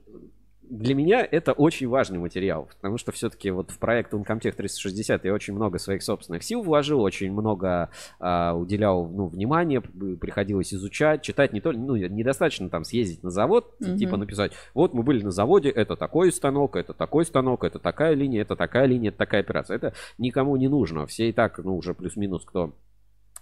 для 0.77 0.95
меня 0.95 1.27
это 1.29 1.53
очень 1.53 1.87
важный 1.87 2.19
материал, 2.19 2.67
потому 2.75 2.97
что 2.97 3.11
все-таки 3.11 3.51
вот 3.51 3.71
в 3.71 3.77
проект 3.77 4.13
Uncomtech 4.13 4.51
360 4.51 5.25
я 5.25 5.33
очень 5.33 5.53
много 5.53 5.79
своих 5.79 6.03
собственных 6.03 6.43
сил 6.43 6.61
вложил, 6.61 7.01
очень 7.01 7.31
много 7.31 7.89
а, 8.19 8.53
уделял 8.53 9.07
ну, 9.07 9.27
внимания, 9.27 9.81
приходилось 9.81 10.73
изучать, 10.73 11.21
читать 11.21 11.53
не 11.53 11.61
только, 11.61 11.79
ну, 11.79 11.95
недостаточно 11.95 12.69
там 12.69 12.83
съездить 12.83 13.23
на 13.23 13.29
завод, 13.29 13.73
Мгм. 13.79 13.97
типа 13.97 14.17
написать, 14.17 14.51
вот 14.73 14.93
мы 14.93 15.03
были 15.03 15.23
на 15.23 15.31
заводе, 15.31 15.69
это 15.69 15.95
такой 15.95 16.31
станок, 16.31 16.75
это 16.75 16.93
такой 16.93 17.25
станок, 17.25 17.63
это 17.63 17.79
такая 17.79 18.13
линия, 18.13 18.41
это 18.41 18.55
такая 18.55 18.85
линия, 18.85 19.09
это 19.09 19.17
такая 19.17 19.41
операция. 19.41 19.75
Это 19.75 19.93
никому 20.17 20.55
не 20.55 20.67
нужно, 20.67 21.05
все 21.07 21.29
и 21.29 21.31
так, 21.31 21.59
ну, 21.59 21.77
уже 21.77 21.93
плюс-минус 21.93 22.43
кто 22.45 22.73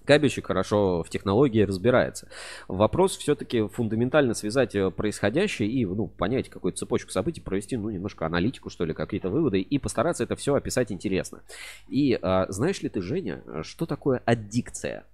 Кабельщик 0.05 0.47
хорошо 0.47 1.03
в 1.03 1.09
технологии 1.09 1.61
разбирается. 1.61 2.27
Вопрос 2.67 3.17
все-таки 3.17 3.67
фундаментально 3.67 4.33
связать 4.33 4.75
э, 4.75 4.91
происходящее 4.91 5.69
и 5.69 5.85
ну, 5.85 6.07
понять 6.07 6.49
какую-то 6.49 6.79
цепочку 6.79 7.11
событий, 7.11 7.41
провести 7.41 7.77
ну, 7.77 7.89
немножко 7.89 8.25
аналитику, 8.25 8.69
что 8.69 8.85
ли, 8.85 8.93
какие-то 8.93 9.29
выводы 9.29 9.61
и 9.61 9.77
постараться 9.77 10.23
это 10.23 10.35
все 10.35 10.55
описать 10.55 10.91
интересно. 10.91 11.41
И 11.87 12.17
а, 12.21 12.45
знаешь 12.49 12.81
ли 12.81 12.89
ты, 12.89 13.01
Женя, 13.01 13.41
что 13.63 13.85
такое 13.85 14.21
аддикция? 14.25 15.05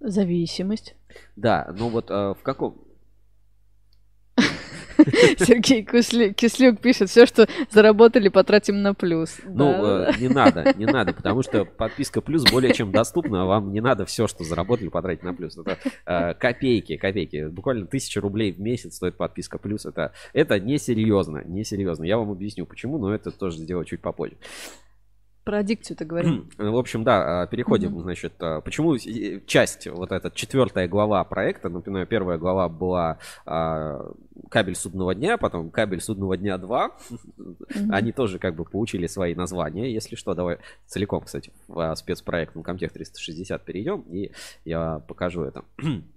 Зависимость. 0.00 0.94
Да, 1.36 1.74
ну 1.78 1.88
вот 1.88 2.10
а, 2.10 2.34
в 2.34 2.42
каком... 2.42 2.78
Сергей 5.38 5.84
Кислюк 5.84 6.80
пишет, 6.80 7.10
все, 7.10 7.26
что 7.26 7.48
заработали, 7.70 8.28
потратим 8.28 8.82
на 8.82 8.94
плюс. 8.94 9.36
Ну, 9.44 9.84
э, 9.84 10.12
не 10.20 10.28
надо, 10.28 10.74
не 10.76 10.86
надо, 10.86 11.12
потому 11.12 11.42
что 11.42 11.64
подписка 11.64 12.20
плюс 12.20 12.44
более 12.50 12.72
чем 12.72 12.92
доступна, 12.92 13.42
а 13.42 13.44
вам 13.46 13.72
не 13.72 13.80
надо 13.80 14.04
все, 14.06 14.26
что 14.26 14.44
заработали, 14.44 14.88
потратить 14.88 15.22
на 15.22 15.34
плюс. 15.34 15.56
Это 15.56 15.78
э, 16.06 16.34
копейки, 16.34 16.96
копейки. 16.96 17.48
Буквально 17.48 17.86
тысяча 17.86 18.20
рублей 18.20 18.52
в 18.52 18.60
месяц 18.60 18.96
стоит 18.96 19.16
подписка 19.16 19.58
плюс. 19.58 19.86
Это, 19.86 20.12
это 20.32 20.60
несерьезно, 20.60 21.42
несерьезно. 21.44 22.04
Я 22.04 22.18
вам 22.18 22.30
объясню, 22.30 22.66
почему, 22.66 22.98
но 22.98 23.14
это 23.14 23.30
тоже 23.30 23.58
сделаю 23.58 23.84
чуть 23.84 24.00
попозже. 24.00 24.36
Про 25.44 25.62
дикцию 25.62 25.96
ты 25.96 26.04
говорил. 26.06 26.46
В 26.58 26.76
общем, 26.76 27.04
да, 27.04 27.42
а, 27.42 27.46
переходим, 27.46 28.00
значит, 28.00 28.32
а, 28.40 28.62
почему 28.62 28.96
часть, 29.46 29.86
вот 29.86 30.10
эта 30.10 30.30
четвертая 30.30 30.88
глава 30.88 31.22
проекта, 31.24 31.68
например, 31.68 32.06
первая 32.06 32.38
глава 32.38 32.70
была 32.70 33.18
а, 33.44 34.10
кабель 34.48 34.74
судного 34.74 35.14
дня, 35.14 35.36
потом 35.36 35.70
кабель 35.70 36.00
судного 36.00 36.38
дня 36.38 36.56
2, 36.56 36.96
они 37.90 38.12
тоже 38.12 38.38
как 38.38 38.54
бы 38.54 38.64
получили 38.64 39.06
свои 39.06 39.34
названия, 39.34 39.92
если 39.92 40.16
что, 40.16 40.34
давай 40.34 40.58
целиком, 40.86 41.24
кстати, 41.24 41.52
в 41.68 41.94
спецпроект 41.94 42.56
Comtech 42.56 42.90
360 42.92 43.62
перейдем, 43.64 44.00
и 44.08 44.32
я 44.64 45.00
покажу 45.06 45.42
это. 45.42 45.62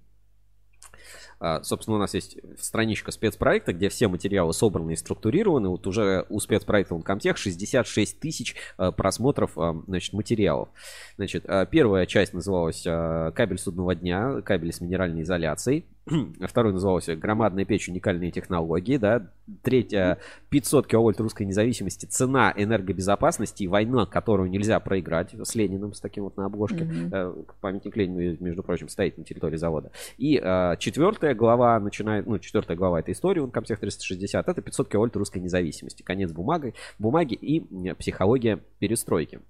А, 1.40 1.62
Собственно, 1.62 1.96
у 1.96 2.00
нас 2.00 2.14
есть 2.14 2.38
страничка 2.58 3.12
спецпроекта, 3.12 3.72
где 3.72 3.88
все 3.88 4.08
материалы 4.08 4.52
собраны 4.52 4.92
и 4.92 4.96
структурированы. 4.96 5.68
Вот 5.68 5.86
уже 5.86 6.26
у 6.28 6.40
спецпроекта 6.40 6.94
Uncomtech 6.94 7.36
66 7.36 8.18
тысяч 8.18 8.56
а, 8.76 8.92
просмотров 8.92 9.52
а, 9.56 9.80
значит, 9.86 10.12
материалов. 10.12 10.68
Значит, 11.16 11.46
первая 11.70 12.06
часть 12.06 12.32
называлась 12.32 12.82
«Кабель 12.82 13.58
судного 13.58 13.94
дня», 13.94 14.40
кабель 14.42 14.72
с 14.72 14.80
минеральной 14.80 15.22
изоляцией. 15.22 15.86
Второй 16.40 16.72
назывался 16.72 17.16
«Громадная 17.16 17.64
печь. 17.64 17.88
Уникальные 17.88 18.30
технологии». 18.30 18.96
Да? 18.96 19.30
Третья 19.62 20.18
500 20.50 20.86
киловольт 20.86 21.20
русской 21.20 21.44
независимости. 21.44 22.06
Цена 22.06 22.52
энергобезопасности 22.56 23.64
и 23.64 23.68
война, 23.68 24.06
которую 24.06 24.50
нельзя 24.50 24.80
проиграть. 24.80 25.34
С 25.42 25.54
Лениным, 25.54 25.94
с 25.94 26.00
таким 26.00 26.24
вот 26.24 26.36
на 26.36 26.46
обложке. 26.46 26.88
Э, 27.12 27.34
Памятник 27.60 27.96
Ленину, 27.96 28.36
между 28.40 28.62
прочим, 28.62 28.88
стоит 28.88 29.18
на 29.18 29.24
территории 29.24 29.56
завода. 29.56 29.90
И 30.16 30.40
э, 30.42 30.76
четвертая 30.78 31.34
глава 31.34 31.78
начинает, 31.80 32.26
ну, 32.26 32.38
четвертая 32.38 32.76
глава 32.76 33.00
этой 33.00 33.12
истории, 33.12 33.40
он 33.40 33.50
Комтех 33.50 33.80
360, 33.80 34.48
это 34.48 34.62
500 34.62 34.88
киловольт 34.88 35.16
русской 35.16 35.38
независимости. 35.38 36.02
Конец 36.02 36.32
бумаги, 36.32 36.74
бумаги 36.98 37.34
и 37.34 37.94
психология 37.94 38.60
перестройки. 38.78 39.40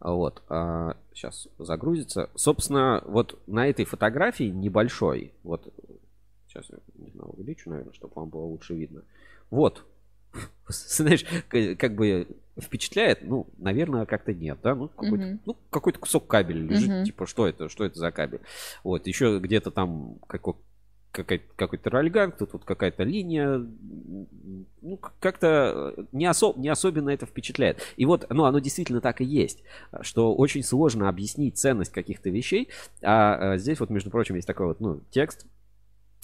Вот, 0.00 0.42
сейчас 1.12 1.48
загрузится. 1.58 2.30
Собственно, 2.34 3.02
вот 3.06 3.38
на 3.46 3.66
этой 3.66 3.84
фотографии 3.84 4.44
небольшой, 4.44 5.32
вот, 5.42 5.72
сейчас 6.48 6.70
я 6.70 6.78
не 6.94 7.10
знаю, 7.10 7.30
увеличу, 7.30 7.70
наверное, 7.70 7.92
чтобы 7.94 8.14
вам 8.14 8.28
было 8.28 8.42
лучше 8.42 8.74
видно. 8.74 9.02
Вот, 9.50 9.84
знаешь, 10.68 11.24
как 11.76 11.94
бы 11.94 12.28
впечатляет, 12.60 13.22
ну, 13.22 13.46
наверное, 13.58 14.06
как-то 14.06 14.34
нет, 14.34 14.58
да, 14.62 14.74
ну, 14.74 14.88
какой-то, 14.88 15.24
Мгм. 15.24 15.40
ну, 15.46 15.56
какой-то 15.70 15.98
кусок 15.98 16.26
кабеля 16.26 16.60
лежит, 16.60 16.90
Мгм. 16.90 17.04
типа, 17.04 17.26
что 17.26 17.46
это, 17.46 17.68
что 17.68 17.84
это 17.84 17.98
за 17.98 18.10
кабель? 18.10 18.40
Вот, 18.84 19.06
еще 19.06 19.38
где-то 19.38 19.70
там 19.70 20.16
какой 20.26 20.54
какой-то, 21.12 21.90
рольган, 21.90 22.32
тут 22.32 22.52
вот 22.52 22.64
какая-то 22.64 23.02
линия, 23.02 23.64
ну, 24.82 25.00
как-то 25.20 25.94
э, 25.96 26.04
не, 26.12 26.26
осо- 26.26 26.58
не 26.58 26.68
особенно 26.68 27.10
это 27.10 27.26
впечатляет. 27.26 27.80
И 27.96 28.04
вот, 28.04 28.26
ну, 28.30 28.44
оно 28.44 28.58
действительно 28.58 29.00
так 29.00 29.20
и 29.20 29.24
есть, 29.24 29.62
что 30.02 30.34
очень 30.34 30.62
сложно 30.62 31.08
объяснить 31.08 31.58
ценность 31.58 31.92
каких-то 31.92 32.30
вещей, 32.30 32.68
а 33.02 33.54
э, 33.54 33.58
здесь 33.58 33.80
вот, 33.80 33.90
между 33.90 34.10
прочим, 34.10 34.34
есть 34.36 34.46
такой 34.46 34.66
вот, 34.66 34.80
ну, 34.80 35.00
текст, 35.10 35.46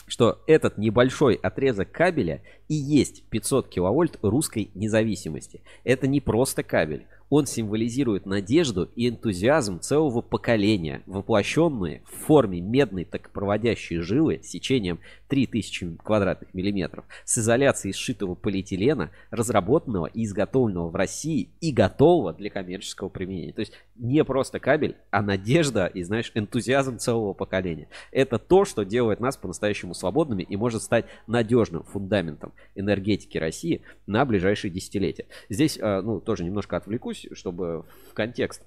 что 0.07 0.43
этот 0.47 0.79
небольшой 0.79 1.35
отрезок 1.35 1.91
кабеля 1.91 2.43
и 2.69 2.75
есть 2.75 3.25
500 3.31 3.69
киловольт 3.69 4.19
русской 4.23 4.71
независимости. 4.75 5.63
Это 5.83 6.07
не 6.07 6.21
просто 6.21 6.63
кабель. 6.63 7.07
Он 7.31 7.47
символизирует 7.47 8.27
надежду 8.27 8.91
и 8.97 9.09
энтузиазм 9.09 9.81
целого 9.81 10.21
поколения, 10.21 11.03
воплощенные 11.07 12.03
в 12.05 12.27
форме 12.27 12.61
медной 12.61 13.05
токопроводящей 13.05 13.99
жилы 13.99 14.41
с 14.43 14.49
сечением 14.49 15.01
3000 15.29 15.97
квадратных 16.03 16.53
миллиметров, 16.55 17.05
с 17.25 17.39
изоляцией 17.39 17.95
сшитого 17.95 18.35
полиэтилена, 18.35 19.11
разработанного 19.31 20.07
и 20.07 20.25
изготовленного 20.25 20.91
в 20.91 20.97
России 20.97 21.49
и 21.61 21.73
готового 21.73 22.33
для 22.35 22.51
коммерческого 22.51 23.09
применения. 23.09 23.53
То 23.53 23.61
есть 23.61 23.73
не 23.97 24.23
просто 24.25 24.61
кабель, 24.61 24.97
а 25.11 25.23
надежда 25.23 25.87
и, 25.87 26.03
знаешь, 26.03 26.31
энтузиазм 26.35 26.99
целого 26.99 27.33
поколения. 27.33 27.89
Это 28.13 28.39
то, 28.39 28.65
что 28.65 28.85
делает 28.85 29.21
нас 29.21 29.37
по-настоящему 29.37 29.95
свободными 29.95 30.43
и 30.43 30.57
может 30.57 30.83
стать 30.83 31.07
надежным 31.27 31.85
фундаментом 31.85 32.53
энергетики 32.75 33.39
России 33.39 33.83
на 34.07 34.25
ближайшие 34.25 34.71
десятилетия. 34.71 35.27
Здесь, 35.49 35.79
э, 35.81 36.01
ну, 36.03 36.21
тоже 36.21 36.45
немножко 36.45 36.77
отвлекусь, 36.77 37.14
чтобы 37.15 37.85
в 38.11 38.15
контекст 38.15 38.63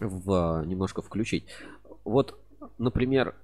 в, 0.00 0.62
немножко 0.66 1.02
включить. 1.02 1.46
Вот, 2.04 2.38
например, 2.78 3.34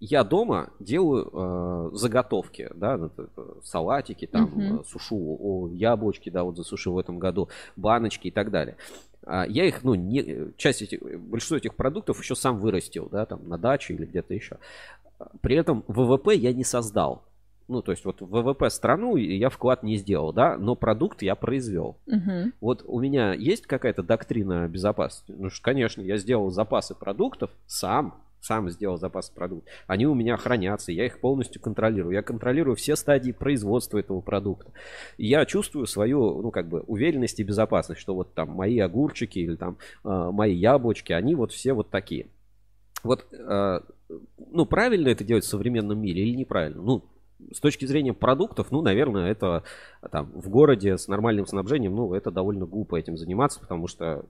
я 0.00 0.24
дома 0.24 0.70
делаю 0.80 1.30
э, 1.32 1.96
заготовки, 1.96 2.68
да, 2.74 2.96
это, 2.96 3.28
салатики, 3.62 4.26
там, 4.26 4.80
э, 4.80 4.84
сушу 4.84 5.16
о, 5.16 5.68
яблочки, 5.72 6.28
да, 6.28 6.42
вот 6.42 6.56
засушил 6.56 6.94
в 6.94 6.98
этом 6.98 7.20
году, 7.20 7.48
баночки 7.76 8.28
и 8.28 8.30
так 8.32 8.50
далее. 8.50 8.76
А, 9.24 9.46
Я 9.46 9.64
их, 9.64 9.84
ну, 9.84 9.94
не, 9.94 10.52
часть 10.56 10.82
этих, 10.82 11.00
большинство 11.20 11.56
этих 11.56 11.76
продуктов 11.76 12.20
еще 12.20 12.34
сам 12.34 12.58
вырастил, 12.58 13.08
да, 13.12 13.26
там, 13.26 13.48
на 13.48 13.58
даче 13.58 13.94
или 13.94 14.04
где-то 14.04 14.34
еще. 14.34 14.58
При 15.40 15.54
этом 15.54 15.84
ВВП 15.86 16.34
я 16.34 16.52
не 16.52 16.64
создал. 16.64 17.22
Ну, 17.72 17.80
то 17.80 17.92
есть 17.92 18.04
вот 18.04 18.20
в 18.20 18.26
ВВП 18.26 18.68
страну 18.68 19.16
я 19.16 19.48
вклад 19.48 19.82
не 19.82 19.96
сделал, 19.96 20.34
да, 20.34 20.58
но 20.58 20.76
продукт 20.76 21.22
я 21.22 21.34
произвел. 21.34 21.96
Мгм. 22.06 22.52
Вот 22.60 22.84
у 22.86 23.00
меня 23.00 23.32
есть 23.32 23.66
какая-то 23.66 24.02
доктрина 24.02 24.68
безопасности? 24.68 25.34
Ну, 25.36 25.48
что, 25.48 25.64
конечно, 25.64 26.02
я 26.02 26.18
сделал 26.18 26.50
запасы 26.50 26.94
продуктов 26.94 27.50
сам, 27.66 28.22
сам 28.42 28.68
сделал 28.68 28.98
запасы 28.98 29.32
продуктов. 29.32 29.72
Они 29.86 30.06
у 30.06 30.14
меня 30.14 30.36
хранятся, 30.36 30.92
я 30.92 31.06
их 31.06 31.18
полностью 31.20 31.62
контролирую. 31.62 32.12
Я 32.12 32.22
контролирую 32.22 32.76
все 32.76 32.94
стадии 32.94 33.32
производства 33.32 33.96
этого 33.96 34.20
продукта. 34.20 34.70
И 35.16 35.26
я 35.26 35.46
чувствую 35.46 35.86
свою, 35.86 36.42
ну, 36.42 36.50
как 36.50 36.68
бы, 36.68 36.80
уверенность 36.80 37.40
и 37.40 37.44
безопасность, 37.44 38.02
что 38.02 38.14
вот 38.14 38.34
там 38.34 38.50
мои 38.50 38.78
огурчики 38.80 39.38
или 39.38 39.56
там 39.56 39.78
э, 40.04 40.08
мои 40.30 40.54
яблочки, 40.54 41.14
они 41.14 41.34
вот 41.34 41.52
все 41.52 41.72
вот 41.72 41.88
такие. 41.88 42.26
Вот, 43.02 43.32
э, 43.32 43.80
ну, 44.50 44.66
правильно 44.66 45.08
это 45.08 45.24
делать 45.24 45.44
в 45.44 45.48
современном 45.48 46.00
мире 46.00 46.22
или 46.22 46.36
неправильно? 46.36 46.82
Ну, 46.82 47.04
с 47.52 47.60
точки 47.60 47.84
зрения 47.86 48.12
продуктов, 48.12 48.70
ну, 48.70 48.82
наверное, 48.82 49.30
это 49.30 49.64
а, 50.00 50.08
там 50.08 50.30
в 50.34 50.48
городе 50.48 50.96
с 50.96 51.08
нормальным 51.08 51.46
снабжением, 51.46 51.94
ну, 51.94 52.14
это 52.14 52.30
довольно 52.30 52.66
глупо 52.66 52.96
этим 52.96 53.16
заниматься, 53.16 53.60
потому 53.60 53.88
что 53.88 54.24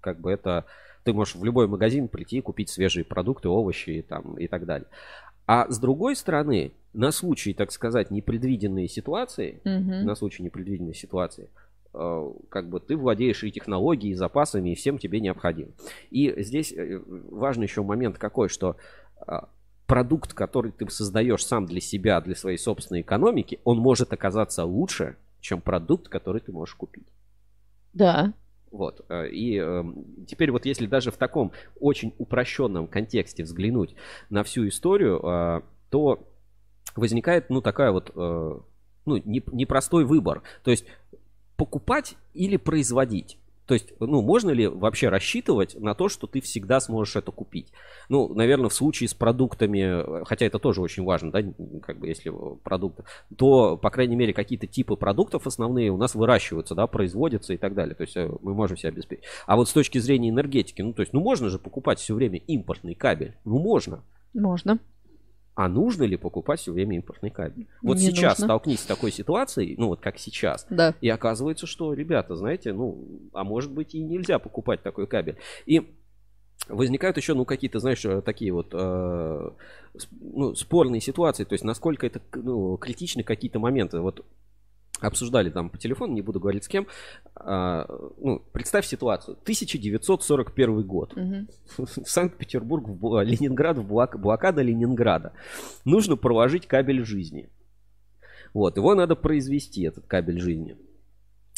как 0.00 0.20
бы 0.20 0.30
это 0.30 0.64
ты 1.04 1.12
можешь 1.12 1.36
в 1.36 1.44
любой 1.44 1.68
магазин 1.68 2.08
прийти 2.08 2.38
и 2.38 2.40
купить 2.40 2.68
свежие 2.68 3.04
продукты, 3.04 3.48
овощи 3.48 4.04
там, 4.08 4.36
и 4.38 4.48
так 4.48 4.66
далее. 4.66 4.88
А 5.46 5.70
с 5.70 5.78
другой 5.78 6.16
стороны, 6.16 6.72
на 6.92 7.12
случай, 7.12 7.54
так 7.54 7.70
сказать, 7.70 8.10
непредвиденной 8.10 8.88
ситуации, 8.88 9.60
Мгм. 9.64 10.04
на 10.04 10.14
случай 10.16 10.42
непредвиденной 10.42 10.94
ситуации, 10.94 11.48
э, 11.94 12.32
как 12.48 12.68
бы 12.68 12.80
ты 12.80 12.96
владеешь 12.96 13.44
и 13.44 13.52
технологией, 13.52 14.12
и 14.12 14.16
запасами, 14.16 14.70
и 14.70 14.74
всем 14.74 14.98
тебе 14.98 15.20
необходимо. 15.20 15.70
И 16.10 16.34
здесь 16.42 16.72
э, 16.72 17.00
важный 17.30 17.66
еще 17.66 17.82
момент 17.82 18.18
какой, 18.18 18.48
что 18.48 18.76
э, 19.26 19.38
продукт, 19.86 20.34
который 20.34 20.72
ты 20.72 20.88
создаешь 20.90 21.44
сам 21.44 21.66
для 21.66 21.80
себя, 21.80 22.20
для 22.20 22.34
своей 22.34 22.58
собственной 22.58 23.02
экономики, 23.02 23.60
он 23.64 23.78
может 23.78 24.12
оказаться 24.12 24.64
лучше, 24.64 25.16
чем 25.40 25.60
продукт, 25.60 26.08
который 26.08 26.40
ты 26.40 26.52
можешь 26.52 26.74
купить. 26.74 27.06
Да. 27.92 28.32
Вот. 28.70 29.04
э, 29.08 29.28
И 29.30 29.58
э, 29.62 29.84
теперь 30.26 30.50
вот 30.50 30.66
если 30.66 30.86
даже 30.86 31.10
в 31.10 31.16
таком 31.16 31.52
очень 31.80 32.14
упрощенном 32.18 32.88
контексте 32.88 33.44
взглянуть 33.44 33.94
на 34.28 34.42
всю 34.42 34.66
историю, 34.68 35.20
э, 35.22 35.60
то 35.90 36.28
возникает, 36.96 37.48
ну, 37.48 37.62
такая 37.62 37.92
вот, 37.92 38.10
э, 38.14 38.60
ну, 39.06 39.16
не- 39.24 39.44
непростой 39.52 40.04
выбор. 40.04 40.42
То 40.64 40.70
есть 40.70 40.84
покупать 41.56 42.16
или 42.34 42.56
производить. 42.56 43.38
То 43.66 43.74
есть, 43.74 43.92
ну, 43.98 44.22
можно 44.22 44.50
ли 44.50 44.68
вообще 44.68 45.08
рассчитывать 45.08 45.74
на 45.74 45.94
то, 45.94 46.08
что 46.08 46.26
ты 46.26 46.40
всегда 46.40 46.80
сможешь 46.80 47.16
это 47.16 47.32
купить? 47.32 47.72
Ну, 48.08 48.32
наверное, 48.32 48.68
в 48.68 48.74
случае 48.74 49.08
с 49.08 49.14
продуктами, 49.14 50.20
э, 50.20 50.24
хотя 50.24 50.46
это 50.46 50.58
тоже 50.58 50.80
очень 50.80 51.04
важно, 51.04 51.32
да, 51.32 51.42
как 51.82 51.98
бы 51.98 52.06
если 52.06 52.32
продукты, 52.62 53.04
то, 53.36 53.76
по 53.76 53.90
крайней 53.90 54.16
мере, 54.16 54.32
какие-то 54.32 54.66
типы 54.66 54.96
продуктов 54.96 55.46
основные 55.46 55.90
у 55.90 55.96
нас 55.96 56.14
выращиваются, 56.14 56.74
да, 56.74 56.86
производятся 56.86 57.54
и 57.54 57.56
так 57.56 57.74
далее. 57.74 57.96
То 57.96 58.02
есть 58.02 58.16
э, 58.16 58.30
мы 58.40 58.54
можем 58.54 58.76
себя 58.76 58.90
обеспечить. 58.90 59.24
А 59.46 59.56
вот 59.56 59.68
с 59.68 59.72
точки 59.72 59.98
зрения 59.98 60.30
энергетики, 60.30 60.82
ну, 60.82 60.92
то 60.92 61.00
есть, 61.00 61.12
ну, 61.12 61.20
можно 61.20 61.48
же 61.48 61.58
покупать 61.58 61.98
все 61.98 62.14
время 62.14 62.38
импортный 62.38 62.94
кабель? 62.94 63.36
Ну, 63.44 63.58
можно. 63.58 64.04
Можно. 64.32 64.78
А 65.56 65.68
нужно 65.68 66.02
ли 66.04 66.18
покупать 66.18 66.60
все 66.60 66.70
время 66.70 66.96
импортный 66.96 67.30
кабель? 67.30 67.66
Вот 67.82 67.96
Не 67.96 68.02
сейчас 68.10 68.38
нужно. 68.38 68.44
столкнись 68.44 68.80
с 68.80 68.84
такой 68.84 69.10
ситуацией, 69.10 69.74
ну 69.78 69.88
вот 69.88 70.00
как 70.00 70.18
сейчас, 70.18 70.66
Да. 70.68 70.94
и 71.00 71.08
оказывается, 71.08 71.66
что, 71.66 71.94
ребята, 71.94 72.36
знаете, 72.36 72.74
ну, 72.74 73.02
а 73.32 73.42
может 73.42 73.72
быть 73.72 73.94
и 73.94 74.02
нельзя 74.02 74.38
покупать 74.38 74.82
такой 74.82 75.06
кабель. 75.06 75.36
И 75.64 75.90
возникают 76.68 77.16
еще, 77.16 77.32
ну, 77.32 77.46
какие-то, 77.46 77.78
знаешь, 77.78 78.04
э, 78.04 78.20
такие 78.20 78.52
вот 78.52 78.68
э, 78.74 79.50
ну, 80.20 80.54
спорные 80.54 81.00
ситуации, 81.00 81.44
то 81.44 81.54
есть 81.54 81.64
насколько 81.64 82.06
это 82.06 82.20
ну, 82.34 82.76
критичны 82.76 83.22
какие-то 83.22 83.58
моменты. 83.58 84.00
Вот 84.00 84.26
обсуждали 85.00 85.50
там 85.50 85.70
по 85.70 85.78
телефону, 85.78 86.14
не 86.14 86.22
буду 86.22 86.40
говорить 86.40 86.64
с 86.64 86.68
кем. 86.68 86.86
А, 87.34 87.86
ну, 88.18 88.42
представь 88.52 88.86
ситуацию. 88.86 89.34
1941 89.42 90.82
год. 90.82 91.14
В 91.76 91.86
Санкт-Петербург, 92.06 92.86
в 92.88 93.22
Ленинград, 93.22 93.78
в 93.78 93.86
блок- 93.86 94.18
блокада 94.18 94.62
Ленинграда. 94.62 95.32
Нужно 95.84 96.16
проложить 96.16 96.66
кабель 96.66 97.04
жизни. 97.04 97.50
Вот, 98.54 98.76
его 98.76 98.94
надо 98.94 99.16
произвести, 99.16 99.82
этот 99.82 100.06
кабель 100.06 100.40
жизни. 100.40 100.78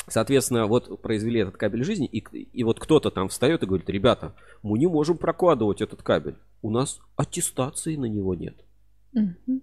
Соответственно, 0.09 0.66
вот 0.66 1.03
произвели 1.03 1.41
этот 1.41 1.57
кабель 1.57 1.84
жизни, 1.84 2.07
и, 2.07 2.18
и 2.18 2.64
вот 2.64 2.80
кто-то 2.80 3.11
там 3.11 3.28
встает 3.28 3.62
и 3.62 3.66
говорит, 3.66 3.89
ребята, 3.91 4.34
мы 4.62 4.78
не 4.78 4.86
можем 4.86 5.18
прокладывать 5.18 5.82
этот 5.82 6.03
кабель. 6.03 6.36
У 6.62 6.70
нас 6.70 6.99
аттестации 7.16 7.97
на 7.97 8.07
него 8.07 8.34
нет. 8.34 8.64
Мгм. 9.12 9.62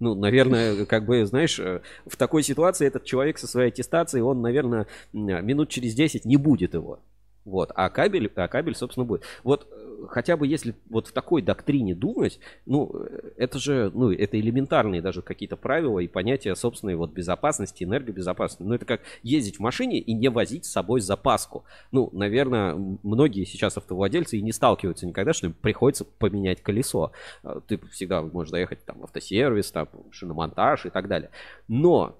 Ну, 0.00 0.14
наверное, 0.14 0.86
как 0.86 1.04
бы, 1.04 1.24
знаешь, 1.24 1.58
э, 1.58 1.80
в 2.04 2.16
такой 2.16 2.42
ситуации 2.42 2.86
этот 2.86 3.04
человек 3.04 3.38
со 3.38 3.46
своей 3.46 3.68
аттестацией, 3.68 4.22
он, 4.22 4.42
наверное, 4.42 4.86
минут 5.12 5.68
через 5.68 5.94
10 5.94 6.24
не 6.24 6.36
будет 6.36 6.74
его. 6.74 7.00
Вот, 7.44 7.70
а 7.74 7.90
кабель, 7.90 8.30
а 8.34 8.48
кабель, 8.48 8.74
собственно, 8.74 9.04
будет. 9.04 9.22
Вот 9.42 9.68
э, 9.70 9.83
хотя 10.08 10.36
бы 10.36 10.46
если 10.46 10.74
вот 10.90 11.08
в 11.08 11.12
такой 11.12 11.42
доктрине 11.42 11.94
думать, 11.94 12.38
ну, 12.66 12.92
это 13.36 13.58
же, 13.58 13.90
ну, 13.94 14.10
это 14.10 14.38
элементарные 14.38 15.02
даже 15.02 15.22
какие-то 15.22 15.56
правила 15.56 15.98
и 15.98 16.08
понятия 16.08 16.54
собственной 16.54 16.94
вот 16.94 17.12
безопасности, 17.12 17.84
энергобезопасности. 17.84 18.62
Ну, 18.62 18.74
это 18.74 18.84
как 18.84 19.00
ездить 19.22 19.56
в 19.56 19.60
машине 19.60 19.98
и 19.98 20.12
не 20.12 20.28
возить 20.28 20.64
с 20.64 20.72
собой 20.72 21.00
запаску. 21.00 21.64
Ну, 21.92 22.10
наверное, 22.12 22.74
многие 23.02 23.44
сейчас 23.44 23.76
автовладельцы 23.76 24.38
и 24.38 24.42
не 24.42 24.52
сталкиваются 24.52 25.06
никогда, 25.06 25.32
что 25.32 25.48
им 25.48 25.52
приходится 25.52 26.04
поменять 26.04 26.62
колесо. 26.62 27.12
Э, 27.42 27.60
Ты 27.66 27.78
всегда 27.90 28.22
можешь 28.22 28.50
доехать 28.50 28.84
там 28.84 29.00
в 29.00 29.04
автосервис, 29.04 29.70
там, 29.70 29.88
шиномонтаж 30.10 30.86
и 30.86 30.90
так 30.90 31.08
далее. 31.08 31.30
Но 31.68 32.16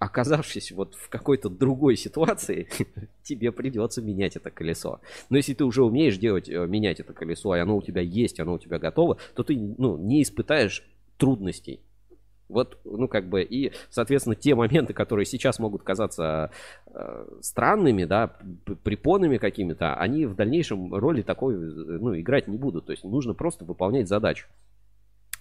оказавшись 0.00 0.72
вот 0.72 0.94
в 0.94 1.08
какой-то 1.10 1.50
другой 1.50 1.94
ситуации, 1.96 2.68
тебе 3.22 3.52
придется 3.52 4.02
менять 4.02 4.34
это 4.34 4.50
колесо. 4.50 5.00
Но 5.28 5.36
если 5.36 5.52
ты 5.52 5.64
уже 5.64 5.84
умеешь 5.84 6.16
делать, 6.16 6.48
э, 6.48 6.66
менять 6.66 7.00
это 7.00 7.12
колесо, 7.12 7.54
и 7.54 7.60
оно 7.60 7.76
у 7.76 7.82
тебя 7.82 8.00
есть, 8.00 8.40
оно 8.40 8.54
у 8.54 8.58
тебя 8.58 8.78
готово, 8.78 9.18
то 9.34 9.44
ты 9.44 9.56
ну, 9.78 9.98
не 9.98 10.22
испытаешь 10.22 10.82
трудностей. 11.18 11.80
Вот, 12.48 12.78
ну, 12.84 13.08
как 13.08 13.28
бы, 13.28 13.42
и, 13.42 13.72
соответственно, 13.90 14.34
те 14.34 14.54
моменты, 14.56 14.92
которые 14.92 15.26
сейчас 15.26 15.58
могут 15.60 15.82
казаться 15.82 16.50
э, 16.86 17.26
странными, 17.42 18.04
да, 18.04 18.38
препонами 18.82 19.36
какими-то, 19.36 19.94
они 19.94 20.26
в 20.26 20.34
дальнейшем 20.34 20.92
роли 20.94 21.20
такой, 21.20 21.54
э, 21.54 21.58
ну, 21.58 22.18
играть 22.18 22.48
не 22.48 22.56
будут. 22.56 22.86
То 22.86 22.92
есть 22.92 23.04
нужно 23.04 23.34
просто 23.34 23.66
выполнять 23.66 24.08
задачу. 24.08 24.48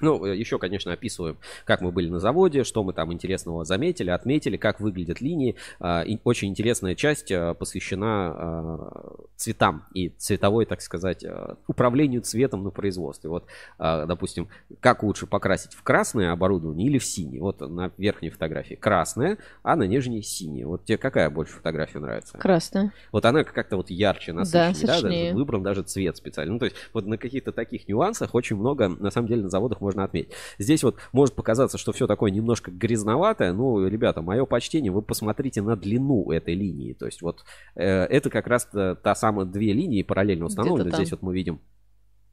Ну, 0.01 0.25
э, 0.25 0.35
еще, 0.37 0.57
конечно, 0.59 0.93
описываем, 0.93 1.37
как 1.65 1.81
мы 1.81 1.91
были 1.91 2.09
на 2.09 2.19
заводе, 2.19 2.63
что 2.63 2.83
мы 2.83 2.93
там 2.93 3.11
интересного 3.13 3.65
заметили, 3.65 4.09
отметили, 4.09 4.57
как 4.57 4.79
выглядят 4.79 5.21
линии. 5.21 5.55
А, 5.79 6.01
и 6.03 6.17
Очень 6.23 6.49
интересная 6.49 6.95
часть 6.95 7.31
а, 7.31 7.53
посвящена 7.53 8.07
а, 8.07 9.15
цветам 9.35 9.85
и 9.93 10.09
цветовой, 10.09 10.65
так 10.65 10.81
сказать, 10.81 11.23
а, 11.23 11.57
управлению 11.67 12.21
цветом 12.21 12.63
на 12.63 12.69
производстве. 12.69 13.29
Вот, 13.29 13.45
а, 13.77 14.05
допустим, 14.05 14.47
как 14.79 15.03
лучше 15.03 15.27
покрасить 15.27 15.73
в 15.73 15.83
красное 15.83 16.31
оборудование 16.31 16.87
или 16.87 16.97
в 16.97 17.05
синий. 17.05 17.39
Вот 17.39 17.61
на 17.61 17.91
верхней 17.97 18.29
фотографии 18.29 18.75
красное, 18.75 19.37
а 19.63 19.75
на 19.75 19.83
нижней 19.83 20.21
синий. 20.21 20.63
Вот 20.63 20.85
тебе 20.85 20.97
какая 20.97 21.29
больше 21.29 21.53
фотография 21.53 21.99
нравится? 21.99 22.37
Красная. 22.37 22.93
Вот 23.11 23.25
она 23.25 23.43
как-то 23.43 23.77
вот 23.77 23.89
ярче, 23.89 24.31
Да, 24.33 24.39
насыщеннее, 24.39 24.73
да, 24.81 24.87
даже 24.87 25.01
сочнее. 25.01 25.33
выбран 25.33 25.63
даже 25.63 25.83
цвет 25.83 26.17
специально. 26.17 26.53
Ну, 26.53 26.59
то 26.59 26.65
есть 26.65 26.77
вот 26.93 27.05
на 27.05 27.17
каких-то 27.17 27.51
таких 27.51 27.87
нюансах 27.87 28.35
очень 28.35 28.55
много, 28.55 28.87
на 28.89 29.11
самом 29.11 29.27
деле, 29.27 29.43
на 29.43 29.49
заводах 29.49 29.81
можно 29.81 29.88
отметить. 29.97 30.31
Здесь 30.57 30.83
вот 30.83 30.97
может 31.11 31.35
показаться, 31.35 31.77
что 31.77 31.91
все 31.91 32.07
такое 32.07 32.31
немножко 32.31 32.71
грязноватое. 32.71 33.53
Ну, 33.53 33.85
ребята, 33.87 34.21
мое 34.21 34.45
почтение, 34.45 34.91
вы 34.91 35.01
посмотрите 35.01 35.61
на 35.61 35.75
длину 35.75 36.31
этой 36.31 36.53
линии. 36.53 36.93
То 36.93 37.05
есть 37.05 37.21
вот 37.21 37.43
э, 37.75 37.83
это 37.85 38.29
как 38.29 38.47
раз 38.47 38.65
та, 38.65 38.95
та 38.95 39.15
самая 39.15 39.45
две 39.45 39.73
линии 39.73 40.03
параллельно 40.03 40.45
установлены. 40.45 40.91
Здесь 40.91 41.11
вот 41.11 41.21
мы 41.21 41.33
видим 41.33 41.59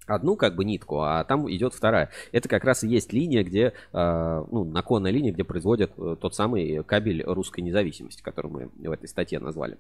одну 0.07 0.37
как 0.37 0.55
бы 0.55 0.65
нитку, 0.65 1.01
а 1.01 1.25
там 1.25 1.51
идет 1.51 1.75
вторая. 1.75 2.11
Это 2.33 2.49
как 2.49 2.65
раз 2.65 2.85
и 2.85 2.89
есть 2.89 3.13
линия, 3.13 3.43
где, 3.43 3.73
э, 3.93 4.45
ну, 4.51 4.65
наклонная 4.65 5.11
линия, 5.11 5.33
где 5.33 5.45
производят 5.45 5.93
э, 5.99 6.17
тот 6.21 6.35
самый 6.35 6.83
кабель 6.85 7.23
русской 7.25 7.61
независимости, 7.61 8.23
который 8.23 8.51
мы 8.51 8.71
в 8.89 8.91
этой 8.91 9.09
статье 9.09 9.39
назвали. 9.39 9.79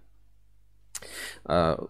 А, 1.44 1.86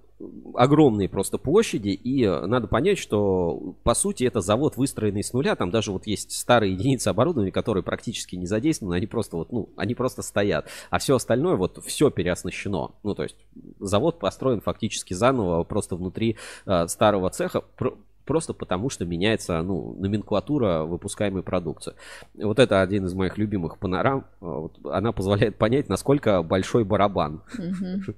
огромные 0.54 1.08
просто 1.08 1.38
площади, 1.38 1.88
и 1.88 2.26
надо 2.26 2.68
понять, 2.68 2.98
что 2.98 3.74
по 3.82 3.94
сути 3.94 4.24
это 4.24 4.40
завод 4.40 4.76
выстроенный 4.76 5.22
с 5.22 5.32
нуля, 5.32 5.56
там 5.56 5.70
даже 5.70 5.92
вот 5.92 6.06
есть 6.06 6.32
старые 6.32 6.72
единицы 6.74 7.08
оборудования, 7.08 7.52
которые 7.52 7.82
практически 7.82 8.36
не 8.36 8.46
задействованы, 8.46 8.94
они 8.94 9.06
просто 9.06 9.36
вот, 9.36 9.52
ну, 9.52 9.68
они 9.76 9.94
просто 9.94 10.22
стоят, 10.22 10.68
а 10.90 10.98
все 10.98 11.16
остальное 11.16 11.56
вот 11.56 11.82
все 11.84 12.10
переоснащено, 12.10 12.92
ну 13.02 13.14
то 13.14 13.24
есть 13.24 13.36
завод 13.78 14.18
построен 14.18 14.60
фактически 14.60 15.14
заново, 15.14 15.64
просто 15.64 15.96
внутри 15.96 16.36
э, 16.66 16.86
старого 16.88 17.30
цеха, 17.30 17.60
Про- 17.60 17.96
Просто 18.24 18.54
потому, 18.54 18.90
что 18.90 19.04
меняется 19.04 19.62
ну, 19.62 19.94
номенклатура 20.00 20.82
выпускаемой 20.82 21.44
продукции. 21.44 21.94
Вот 22.34 22.58
это 22.58 22.82
один 22.82 23.06
из 23.06 23.14
моих 23.14 23.38
любимых 23.38 23.78
панорам. 23.78 24.24
Вот 24.40 24.76
Она 24.84 25.12
позволяет 25.12 25.58
понять, 25.58 25.88
насколько 25.88 26.42
большой 26.42 26.82
барабан. 26.82 27.42
Мгм. 27.56 28.16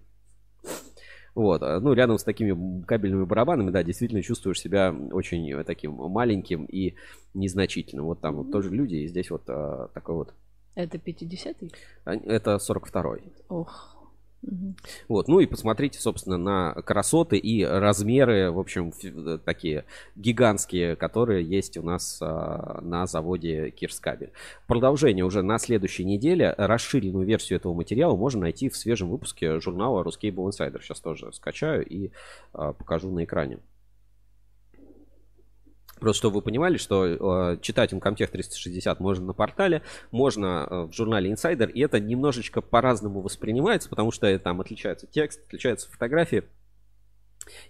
Вот, 1.39 1.63
а, 1.63 1.79
ну, 1.79 1.93
рядом 1.93 2.19
с 2.19 2.25
такими 2.25 2.83
кабельными 2.83 3.23
барабанами, 3.25 3.71
да, 3.71 3.85
действительно 3.85 4.25
чувствуешь 4.25 4.61
себя 4.61 4.93
очень 5.13 5.49
э, 5.53 5.63
таким 5.63 5.93
маленьким 5.93 6.65
и 6.65 6.97
незначительным. 7.33 8.07
Вот 8.07 8.21
там 8.21 8.35
вот 8.39 8.51
тоже 8.51 8.71
люди, 8.71 8.97
и 8.97 9.07
здесь 9.07 9.31
вот 9.31 9.43
а, 9.47 9.89
такой 9.95 10.17
вот. 10.17 10.35
Это 10.75 10.99
50-й? 10.99 11.71
а, 12.05 12.15
Это 12.17 12.57
42-й. 12.57 13.23
Ох. 13.51 13.98
Вот, 15.09 15.27
ну 15.29 15.41
и 15.41 15.47
посмотрите, 15.47 15.99
собственно, 16.01 16.39
на 16.39 16.75
красоты 16.83 17.37
и 17.37 17.65
размеры, 17.65 18.51
в 18.51 18.59
общем, 18.59 18.93
э, 19.03 19.39
такие 19.45 19.85
гигантские, 20.15 20.95
которые 20.97 21.45
есть 21.45 21.77
у 21.77 21.83
нас 21.83 22.19
а, 22.23 22.81
на 22.81 23.07
заводе 23.07 23.71
Кирскабель. 23.71 24.33
Продолжение 24.67 25.25
уже 25.25 25.43
на 25.43 25.59
следующей 25.59 26.05
неделе. 26.05 26.55
Расширенную 26.57 27.27
версию 27.27 27.59
этого 27.59 27.75
материала 27.75 28.17
можно 28.17 28.43
найти 28.43 28.69
в 28.69 28.77
свежем 28.77 29.11
выпуске 29.11 29.59
журнала 29.61 30.05
Ruscable 30.05 30.49
Insider. 30.49 30.81
Сейчас 30.83 31.01
тоже 31.01 31.33
скачаю 31.33 31.85
и 31.85 32.13
а, 32.53 32.73
покажу 32.73 33.11
на 33.11 33.25
экране. 33.25 33.59
Просто 36.01 36.21
чтобы 36.21 36.37
вы 36.37 36.43
понимали, 36.43 36.77
что 36.77 37.53
э, 37.53 37.59
читать 37.61 37.93
Uncomtech 37.93 38.29
360 38.29 39.01
можно 39.01 39.27
на 39.27 39.33
портале, 39.33 39.83
можно 40.11 40.67
э, 40.69 40.83
в 40.85 40.93
журнале 40.93 41.33
Insider, 41.33 41.71
и 41.71 41.81
это 41.81 42.01
немножечко 42.01 42.61
по-разному 42.61 43.21
воспринимается, 43.21 43.89
потому 43.89 44.11
что 44.11 44.27
э, 44.27 44.39
там 44.39 44.61
отличается 44.61 45.07
текст, 45.07 45.45
отличаются 45.47 45.91
фотографии. 45.91 46.45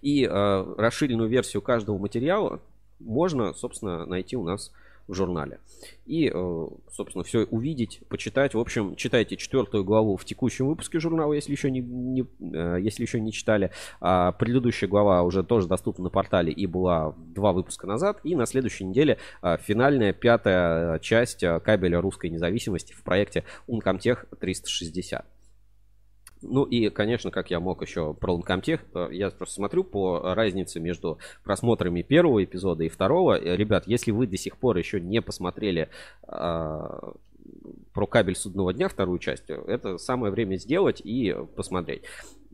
И 0.02 0.24
э, 0.24 0.74
расширенную 0.76 1.28
версию 1.28 1.62
каждого 1.62 1.98
материала 1.98 2.60
можно, 2.98 3.54
собственно, 3.54 4.06
найти 4.06 4.36
у 4.36 4.44
нас 4.44 4.72
в 5.08 5.14
журнале. 5.14 5.58
И, 6.06 6.30
э, 6.32 6.66
собственно, 6.90 7.24
все 7.24 7.44
увидеть, 7.44 8.00
почитать. 8.08 8.54
В 8.54 8.58
общем, 8.58 8.94
читайте 8.94 9.36
четвертую 9.36 9.84
главу 9.84 10.16
в 10.16 10.24
текущем 10.24 10.68
выпуске 10.68 11.00
журнала, 11.00 11.32
если 11.32 11.52
еще 11.52 11.70
не, 11.70 11.80
не, 11.80 12.26
э, 12.40 12.78
если 12.80 13.02
еще 13.02 13.20
не 13.20 13.32
читали. 13.32 13.72
А 14.00 14.32
предыдущая 14.32 14.88
глава 14.88 15.22
уже 15.22 15.42
тоже 15.42 15.66
доступна 15.66 16.04
на 16.04 16.10
портале 16.10 16.52
и 16.52 16.66
была 16.66 17.14
два 17.34 17.52
выпуска 17.52 17.86
назад. 17.86 18.20
И 18.22 18.36
на 18.36 18.46
следующей 18.46 18.84
неделе 18.84 19.18
а, 19.40 19.56
финальная 19.56 20.12
пятая 20.12 20.98
часть 20.98 21.40
кабеля 21.40 22.00
русской 22.00 22.28
независимости 22.28 22.92
в 22.92 23.02
проекте 23.02 23.44
Uncomtech 23.66 24.26
360. 24.38 25.24
Ну 26.42 26.64
и, 26.64 26.88
конечно, 26.88 27.30
как 27.30 27.50
я 27.50 27.60
мог 27.60 27.82
еще 27.82 28.14
про 28.14 28.38
Uncomtech, 28.38 28.80
э, 28.94 29.08
я 29.12 29.30
просто 29.30 29.56
смотрю 29.56 29.84
по 29.84 30.34
разнице 30.34 30.80
между 30.80 31.18
просмотрами 31.44 32.02
первого 32.02 32.44
эпизода 32.44 32.84
и 32.84 32.88
второго. 32.88 33.38
Э, 33.38 33.56
Ребят, 33.56 33.86
если 33.86 34.10
вы 34.10 34.26
до 34.26 34.36
сих 34.36 34.56
пор 34.56 34.76
еще 34.76 35.00
не 35.00 35.20
посмотрели 35.20 35.88
а, 36.26 37.14
про 37.92 38.06
кабель 38.06 38.36
судного 38.36 38.72
дня 38.72 38.88
вторую 38.88 39.18
часть, 39.18 39.48
э, 39.48 39.54
это 39.66 39.98
самое 39.98 40.32
время 40.32 40.56
сделать 40.56 41.00
и 41.02 41.34
посмотреть. 41.56 42.02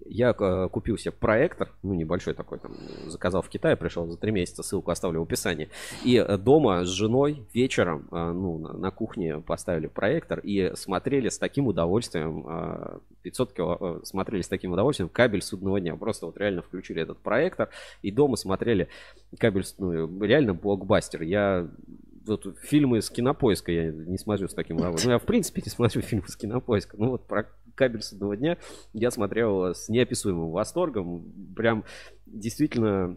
Я 0.06 0.34
э, 0.38 0.68
купил 0.70 0.98
себе 0.98 1.12
проектор, 1.12 1.70
ну 1.82 1.94
небольшой 1.94 2.34
такой, 2.34 2.58
там, 2.58 2.72
заказал 3.06 3.42
в 3.42 3.48
Китае, 3.48 3.76
пришел 3.76 4.06
за 4.06 4.16
три 4.16 4.32
месяца, 4.32 4.62
ссылку 4.62 4.90
оставлю 4.90 5.20
в 5.20 5.22
описании. 5.24 5.70
И 6.04 6.16
э, 6.16 6.36
дома 6.36 6.84
с 6.84 6.88
женой 6.88 7.46
вечером, 7.52 8.08
э, 8.10 8.32
ну, 8.32 8.58
на, 8.58 8.90
кухне 8.90 9.38
поставили 9.38 9.86
проектор 9.86 10.40
и 10.40 10.72
смотрели 10.74 11.28
с 11.28 11.38
таким 11.38 11.66
удовольствием, 11.66 12.44
э, 12.46 12.98
500 13.22 13.52
кило, 13.52 14.00
смотрели 14.04 14.42
с 14.42 14.48
таким 14.48 14.72
удовольствием 14.72 15.08
кабель 15.08 15.42
судного 15.42 15.80
дня. 15.80 15.96
Просто 15.96 16.26
вот 16.26 16.36
реально 16.38 16.62
включили 16.62 17.02
этот 17.02 17.18
проектор 17.18 17.70
и 18.02 18.10
дома 18.10 18.36
смотрели 18.36 18.88
кабель, 19.38 19.64
ну, 19.78 20.22
реально 20.22 20.54
блокбастер. 20.54 21.22
Я 21.22 21.68
вот 22.26 22.58
фильмы 22.62 23.02
с 23.02 23.10
кинопоиска 23.10 23.72
я 23.72 23.90
не 23.90 24.18
смотрю 24.18 24.48
с 24.48 24.54
таким. 24.54 24.76
Ну, 24.76 24.94
я 25.04 25.18
в 25.18 25.24
принципе 25.24 25.62
не 25.64 25.70
смотрю 25.70 26.02
фильмы 26.02 26.28
с 26.28 26.36
кинопоиска. 26.36 26.96
Ну 26.98 27.10
вот 27.10 27.26
про 27.26 27.50
кабель 27.74 28.02
судного 28.02 28.36
дня 28.36 28.58
я 28.92 29.10
смотрел 29.10 29.74
с 29.74 29.88
неописуемым 29.88 30.50
восторгом. 30.50 31.32
Прям 31.54 31.84
действительно 32.26 33.16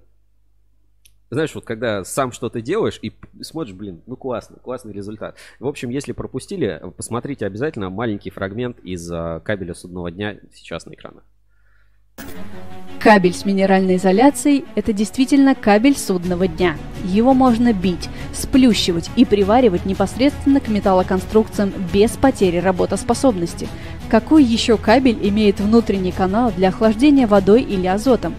знаешь, 1.29 1.53
вот 1.55 1.65
когда 1.65 2.03
сам 2.05 2.31
что-то 2.31 2.61
делаешь 2.61 2.99
и 3.01 3.11
смотришь, 3.41 3.73
блин, 3.73 4.01
ну 4.05 4.15
классно, 4.15 4.57
классный 4.59 4.93
результат. 4.93 5.37
В 5.59 5.67
общем, 5.67 5.89
если 5.89 6.13
пропустили, 6.13 6.81
посмотрите 6.95 7.45
обязательно 7.45 7.89
маленький 7.89 8.29
фрагмент 8.29 8.79
из 8.79 9.11
а, 9.11 9.41
кабеля 9.41 9.73
судного 9.73 10.09
дня 10.09 10.39
сейчас 10.53 10.85
на 10.85 10.93
экранах. 10.93 11.23
Кабель 13.07 13.33
с 13.33 13.45
минеральной 13.45 13.95
изоляцией– 13.95 14.65
это 14.75 14.91
действительно 14.91 15.55
кабель 15.55 15.95
судного 15.95 16.45
дня. 16.45 16.75
Его 17.05 17.33
можно 17.33 17.71
бить, 17.71 18.09
сплющивать 18.33 19.09
и 19.15 19.23
приваривать 19.23 19.85
непосредственно 19.85 20.59
к 20.59 20.67
металлоконструкциям 20.67 21.71
без 21.93 22.11
потери 22.11 22.57
работоспособности. 22.57 23.69
Какой 24.09 24.43
еще 24.43 24.75
кабель 24.75 25.19
имеет 25.21 25.61
внутренний 25.61 26.11
канал 26.11 26.51
для 26.51 26.67
охлаждения 26.67 27.27
водой 27.27 27.61
или 27.61 27.87
азотом? 27.87 28.35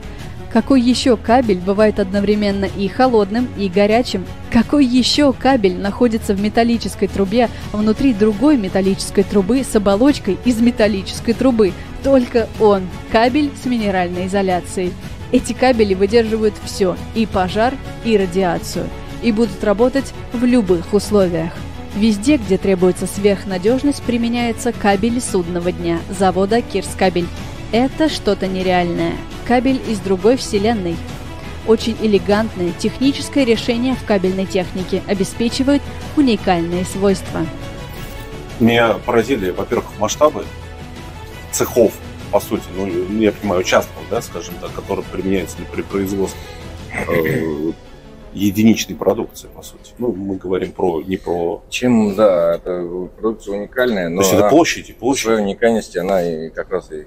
Какой 0.52 0.80
еще 0.80 1.18
кабель 1.18 1.58
бывает 1.58 2.00
одновременно 2.00 2.64
и 2.64 2.88
холодным, 2.88 3.48
и 3.58 3.68
горячим? 3.68 4.24
Какой 4.50 4.84
еще 4.84 5.34
кабель 5.34 5.76
находится 5.76 6.34
в 6.34 6.40
металлической 6.40 7.06
трубе 7.06 7.50
внутри 7.72 8.14
другой 8.14 8.56
металлической 8.56 9.24
трубы 9.24 9.62
с 9.62 9.76
оболочкой 9.76 10.38
из 10.46 10.58
металлической 10.60 11.34
трубы? 11.34 11.72
Только 12.02 12.48
он– 12.60 12.88
кабель 13.12 13.50
с 13.62 13.66
минеральной 13.66 14.26
изоляцией. 14.26 14.92
Эти 15.32 15.52
кабели 15.52 15.92
выдерживают 15.92 16.54
все– 16.64 16.96
и 17.14 17.26
пожар, 17.26 17.74
и 18.04 18.16
радиацию. 18.16 18.86
И 19.22 19.32
будут 19.32 19.62
работать 19.62 20.14
в 20.32 20.44
любых 20.44 20.94
условиях. 20.94 21.52
Везде, 21.94 22.36
где 22.36 22.56
требуется 22.56 23.06
сверхнадежность, 23.06 24.02
применяется 24.02 24.72
кабель 24.72 25.20
судного 25.20 25.72
дня 25.72 25.98
завода 26.16 26.62
Кирскабель. 26.62 27.26
Это 27.72 28.08
что-то 28.08 28.46
нереальное. 28.46 29.12
Кабель 29.48 29.80
из 29.88 29.98
другой 30.00 30.36
вселенной. 30.36 30.94
Очень 31.66 31.96
элегантное 32.02 32.70
техническое 32.72 33.46
решение 33.46 33.94
в 33.94 34.04
кабельной 34.04 34.44
технике 34.44 35.02
обеспечивает 35.08 35.80
уникальные 36.16 36.84
свойства. 36.84 37.46
Меня 38.60 38.94
поразили, 38.94 39.48
во-первых, 39.50 39.86
масштабы 39.98 40.44
цехов, 41.50 41.92
по 42.30 42.40
сути, 42.40 42.64
ну, 42.76 42.86
я 43.18 43.32
понимаю, 43.32 43.62
участков, 43.62 44.02
да, 44.10 44.20
скажем 44.20 44.54
так, 44.60 44.72
которые 44.74 45.04
применяются 45.06 45.56
при 45.72 45.80
производстве 45.80 46.40
э, 46.92 47.72
единичной 48.32 48.96
продукции, 48.96 49.48
по 49.54 49.62
сути. 49.62 49.92
Ну, 49.98 50.12
мы 50.12 50.36
говорим 50.36 50.72
про 50.72 51.02
не 51.02 51.16
про... 51.16 51.62
Чем, 51.68 52.14
да, 52.14 52.56
это 52.56 53.08
продукция 53.18 53.56
уникальная, 53.56 54.08
но 54.08 54.22
То 54.22 54.28
есть 54.28 54.38
это 54.38 54.48
площади, 54.48 54.92
в 54.92 54.96
площади. 54.96 55.24
своей 55.24 55.42
уникальности, 55.42 55.98
она 55.98 56.22
и 56.22 56.50
как 56.50 56.70
раз 56.70 56.90
и. 56.90 57.04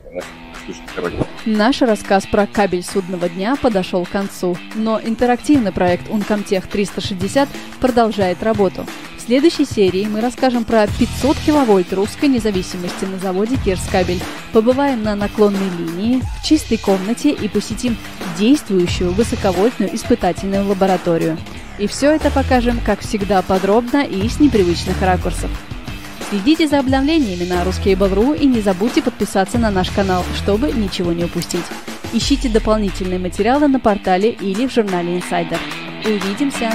Наш 1.45 1.81
рассказ 1.81 2.25
про 2.25 2.45
кабель 2.45 2.83
судного 2.83 3.29
дня 3.29 3.55
подошел 3.61 4.05
к 4.05 4.09
концу, 4.09 4.55
но 4.75 4.99
интерактивный 5.03 5.71
проект 5.71 6.07
Uncomtech 6.09 6.67
360 6.69 7.49
продолжает 7.79 8.43
работу. 8.43 8.85
Следующей 9.31 9.63
серии 9.63 10.07
мы 10.07 10.19
расскажем 10.19 10.65
про 10.65 10.85
500 10.85 11.37
киловольт 11.37 11.93
русской 11.93 12.25
независимости 12.25 13.05
на 13.05 13.17
заводе 13.17 13.55
Кирскабель. 13.55 14.19
Побываем 14.51 15.03
на 15.03 15.15
наклонной 15.15 15.69
линии, 15.79 16.21
в 16.37 16.45
чистой 16.45 16.77
комнате 16.77 17.31
и 17.31 17.47
посетим 17.47 17.95
действующую 18.37 19.13
высоковольтную 19.13 19.95
испытательную 19.95 20.67
лабораторию. 20.67 21.37
И 21.79 21.87
все 21.87 22.11
это 22.11 22.29
покажем, 22.29 22.81
как 22.85 22.99
всегда, 22.99 23.41
подробно 23.41 24.03
и 24.03 24.27
с 24.27 24.41
непривычных 24.41 25.01
ракурсов. 25.01 25.49
Следите 26.29 26.67
за 26.67 26.79
обновлениями 26.79 27.45
на 27.45 27.63
Ruskable.ru 27.63 28.37
и 28.37 28.45
не 28.45 28.59
забудьте 28.59 29.01
подписаться 29.01 29.57
на 29.57 29.71
наш 29.71 29.91
канал, 29.91 30.25
чтобы 30.35 30.73
ничего 30.73 31.13
не 31.13 31.23
упустить. 31.23 31.63
Ищите 32.11 32.49
дополнительные 32.49 33.17
материалы 33.17 33.69
на 33.69 33.79
портале 33.79 34.31
или 34.31 34.67
в 34.67 34.73
журнале 34.73 35.19
Insider. 35.19 35.57
Увидимся! 36.03 36.73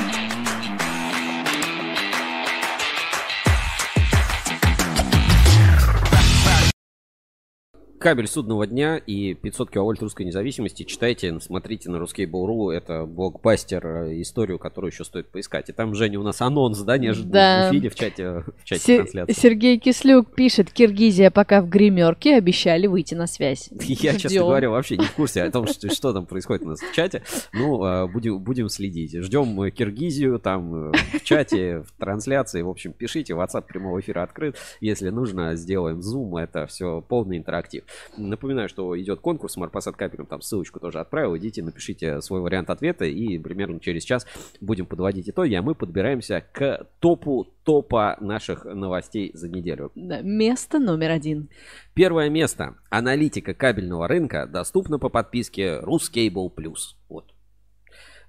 Кабель 7.98 8.26
судного 8.28 8.66
дня 8.66 8.98
и 8.98 9.32
500 9.34 9.70
киловольт 9.70 10.02
русской 10.02 10.24
независимости 10.24 10.82
читайте, 10.82 11.38
смотрите 11.40 11.88
на 11.90 11.98
русский 11.98 12.26
Буру. 12.26 12.70
Это 12.70 13.06
блокбастер, 13.06 13.86
э, 13.86 14.20
историю, 14.20 14.58
которую 14.58 14.90
еще 14.90 15.02
стоит 15.04 15.28
поискать. 15.30 15.70
И 15.70 15.72
там, 15.72 15.94
Женя, 15.94 16.20
у 16.20 16.22
нас 16.22 16.42
анонс, 16.42 16.78
да, 16.80 16.98
неожиданно 16.98 17.32
Да. 17.32 17.68
в 17.68 17.72
эфире, 17.72 17.88
в 17.88 17.94
чате, 17.94 18.30
в 18.58 18.64
чате 18.64 18.80
Се- 18.82 18.96
трансляции. 18.98 19.32
Сергей 19.32 19.78
Кислюк 19.78 20.34
пишет, 20.34 20.70
Киргизия 20.70 21.30
пока 21.30 21.62
в 21.62 21.68
гримерке, 21.70 22.36
обещали 22.36 22.86
выйти 22.86 23.14
на 23.14 23.26
связь. 23.26 23.70
Я, 23.80 24.12
честно 24.12 24.30
Ждем. 24.30 24.42
говоря, 24.42 24.68
вообще 24.70 24.98
не 24.98 25.04
в 25.06 25.12
курсе 25.12 25.42
о 25.44 25.50
том, 25.50 25.66
что, 25.68 25.88
что 25.88 26.12
там 26.12 26.26
происходит 26.26 26.64
у 26.64 26.68
нас 26.68 26.80
в 26.80 26.92
чате. 26.92 27.22
Ну, 27.54 27.82
э, 27.84 28.06
будем, 28.08 28.38
будем 28.40 28.68
следить. 28.68 29.16
Ждем 29.16 29.60
э, 29.62 29.70
Киргизию 29.70 30.38
там 30.38 30.90
э, 30.90 30.92
в 31.18 31.22
чате, 31.24 31.78
в 31.80 31.92
трансляции. 31.98 32.60
В 32.60 32.68
общем, 32.68 32.92
пишите. 32.92 33.32
WhatsApp 33.32 33.62
прямого 33.66 34.00
эфира 34.00 34.22
открыт. 34.22 34.56
Если 34.80 35.08
нужно, 35.08 35.56
сделаем 35.56 36.00
Zoom. 36.00 36.38
Это 36.38 36.66
все 36.66 37.00
полный 37.00 37.38
интерактив. 37.38 37.84
Напоминаю, 38.16 38.68
что 38.68 38.98
идет 39.00 39.20
конкурс 39.20 39.56
Марпасад 39.56 39.96
капелем. 39.96 40.26
Там 40.26 40.40
ссылочку 40.40 40.80
тоже 40.80 41.00
отправил. 41.00 41.36
Идите, 41.36 41.62
напишите 41.62 42.20
свой 42.20 42.40
вариант 42.40 42.70
ответа. 42.70 43.04
И 43.04 43.38
примерно 43.38 43.80
через 43.80 44.04
час 44.04 44.26
будем 44.60 44.86
подводить 44.86 45.28
итоги. 45.28 45.54
А 45.54 45.62
мы 45.62 45.74
подбираемся 45.74 46.44
к 46.52 46.86
топу 47.00 47.52
топа 47.66 48.16
наших 48.20 48.64
новостей 48.64 49.32
за 49.34 49.48
неделю. 49.48 49.90
Да, 49.96 50.20
место 50.22 50.78
номер 50.78 51.10
один. 51.10 51.50
Первое 51.94 52.30
место. 52.30 52.76
Аналитика 52.90 53.54
кабельного 53.54 54.06
рынка 54.06 54.46
доступна 54.46 54.98
по 55.00 55.08
подписке 55.08 55.80
Ruscable 55.80 56.48
Plus. 56.54 56.94
Вот. 57.08 57.34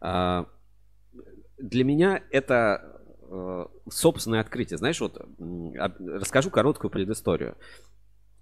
А, 0.02 0.48
Для 1.60 1.84
меня 1.84 2.24
это 2.32 3.00
э, 3.30 3.66
собственное 3.90 4.42
открытие. 4.42 4.78
Знаешь, 4.78 5.00
вот 5.00 5.22
расскажу 6.00 6.50
короткую 6.50 6.90
предысторию. 6.90 7.58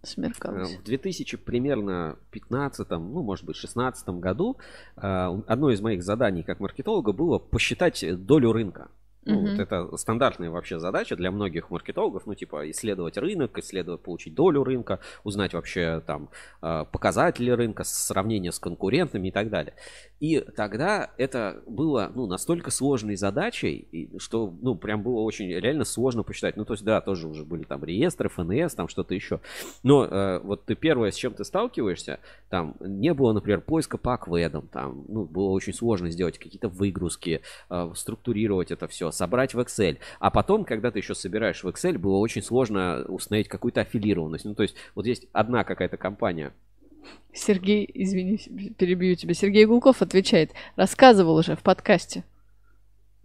Смеркалось. 0.05 0.75
В 0.77 0.83
2000 0.83 1.37
примерно 1.37 2.17
15, 2.31 2.89
ну, 2.91 3.23
может 3.23 3.45
быть, 3.45 3.55
16 3.55 4.07
году 4.09 4.57
э, 4.97 5.41
одно 5.47 5.71
из 5.71 5.81
моих 5.81 6.03
заданий 6.03 6.43
как 6.43 6.59
маркетолога 6.59 7.11
было 7.11 7.39
посчитать 7.39 8.03
долю 8.25 8.51
рынка. 8.51 8.89
Ну, 9.25 9.41
Мгм. 9.41 9.49
вот 9.51 9.59
это 9.59 9.97
стандартная 9.97 10.49
вообще 10.51 10.79
задача 10.79 11.15
для 11.15 11.31
многих 11.31 11.71
маркетологов, 11.71 12.27
ну, 12.27 12.35
типа, 12.35 12.69
исследовать 12.69 13.17
рынок, 13.17 13.57
исследовать, 13.57 14.01
получить 14.01 14.35
долю 14.35 14.63
рынка, 14.63 14.99
узнать 15.23 15.53
вообще 15.53 16.01
там 16.05 16.29
э, 16.61 16.85
показатели 16.91 17.49
рынка, 17.49 17.83
сравнение 17.83 18.51
с 18.51 18.59
конкурентами 18.59 19.29
и 19.29 19.31
так 19.31 19.49
далее. 19.49 19.73
И 20.19 20.39
тогда 20.39 21.11
это 21.17 21.61
было, 21.65 22.11
ну, 22.13 22.27
настолько 22.27 22.71
сложной 22.71 23.15
задачей, 23.15 24.09
что, 24.19 24.53
ну, 24.61 24.75
прям 24.75 25.01
было 25.03 25.21
очень 25.21 25.49
реально 25.51 25.85
сложно 25.85 26.23
посчитать. 26.23 26.55
Ну, 26.55 26.65
то 26.65 26.73
есть, 26.73 26.83
да, 26.83 27.01
тоже 27.01 27.27
уже 27.27 27.43
были 27.43 27.63
там 27.63 27.83
реестры, 27.83 28.29
ФНС, 28.29 28.75
там 28.75 28.87
что-то 28.87 29.13
еще. 29.15 29.41
Но 29.83 30.05
э, 30.05 30.39
вот 30.39 30.65
ты 30.65 30.75
первое, 30.75 31.11
с 31.11 31.15
чем 31.15 31.33
ты 31.33 31.43
сталкиваешься, 31.43 32.19
там 32.49 32.75
не 32.79 33.13
было, 33.13 33.33
например, 33.33 33.61
поиска 33.61 33.97
по 33.97 34.13
акведам, 34.13 34.67
там, 34.67 35.03
ну, 35.07 35.25
было 35.25 35.49
очень 35.49 35.73
сложно 35.73 36.09
сделать 36.11 36.37
какие-то 36.37 36.69
выгрузки, 36.69 37.41
э, 37.69 37.91
структурировать 37.95 38.71
это 38.71 38.87
все, 38.87 39.11
собрать 39.15 39.53
в 39.53 39.59
Excel. 39.59 39.97
А 40.19 40.29
потом, 40.29 40.65
когда 40.65 40.91
ты 40.91 40.99
еще 40.99 41.15
собираешь 41.15 41.63
в 41.63 41.67
Excel, 41.67 41.97
было 41.97 42.17
очень 42.17 42.43
сложно 42.43 43.03
установить 43.07 43.47
какую-то 43.47 43.81
аффилированность. 43.81 44.45
Ну, 44.45 44.53
то 44.55 44.63
есть, 44.63 44.75
вот 44.93 45.05
есть 45.05 45.27
одна 45.33 45.63
какая-то 45.63 45.97
компания, 45.97 46.53
Сергей, 47.33 47.89
извини, 47.93 48.37
перебью 48.77 49.15
тебя. 49.15 49.33
Сергей 49.33 49.65
Гулков 49.65 50.01
отвечает. 50.01 50.51
Рассказывал 50.75 51.35
уже 51.35 51.55
в 51.55 51.61
подкасте. 51.61 52.23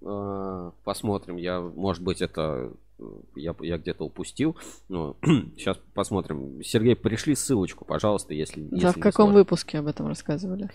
Э, 0.02 0.70
Посмотрим. 0.84 1.36
Я, 1.36 1.60
может 1.60 2.02
быть, 2.02 2.20
это 2.20 2.72
э, 2.98 3.04
я, 3.36 3.54
я 3.60 3.78
где-то 3.78 4.04
упустил. 4.04 4.56
Но 4.88 5.16
сейчас 5.56 5.78
посмотрим. 5.94 6.62
Сергей, 6.62 6.96
пришли 6.96 7.34
ссылочку, 7.34 7.84
пожалуйста, 7.84 8.34
если. 8.34 8.62
Да, 8.62 8.88
если 8.88 9.00
в 9.00 9.02
каком 9.02 9.26
сложно. 9.26 9.38
выпуске 9.38 9.78
об 9.78 9.86
этом 9.86 10.08
рассказывали? 10.08 10.68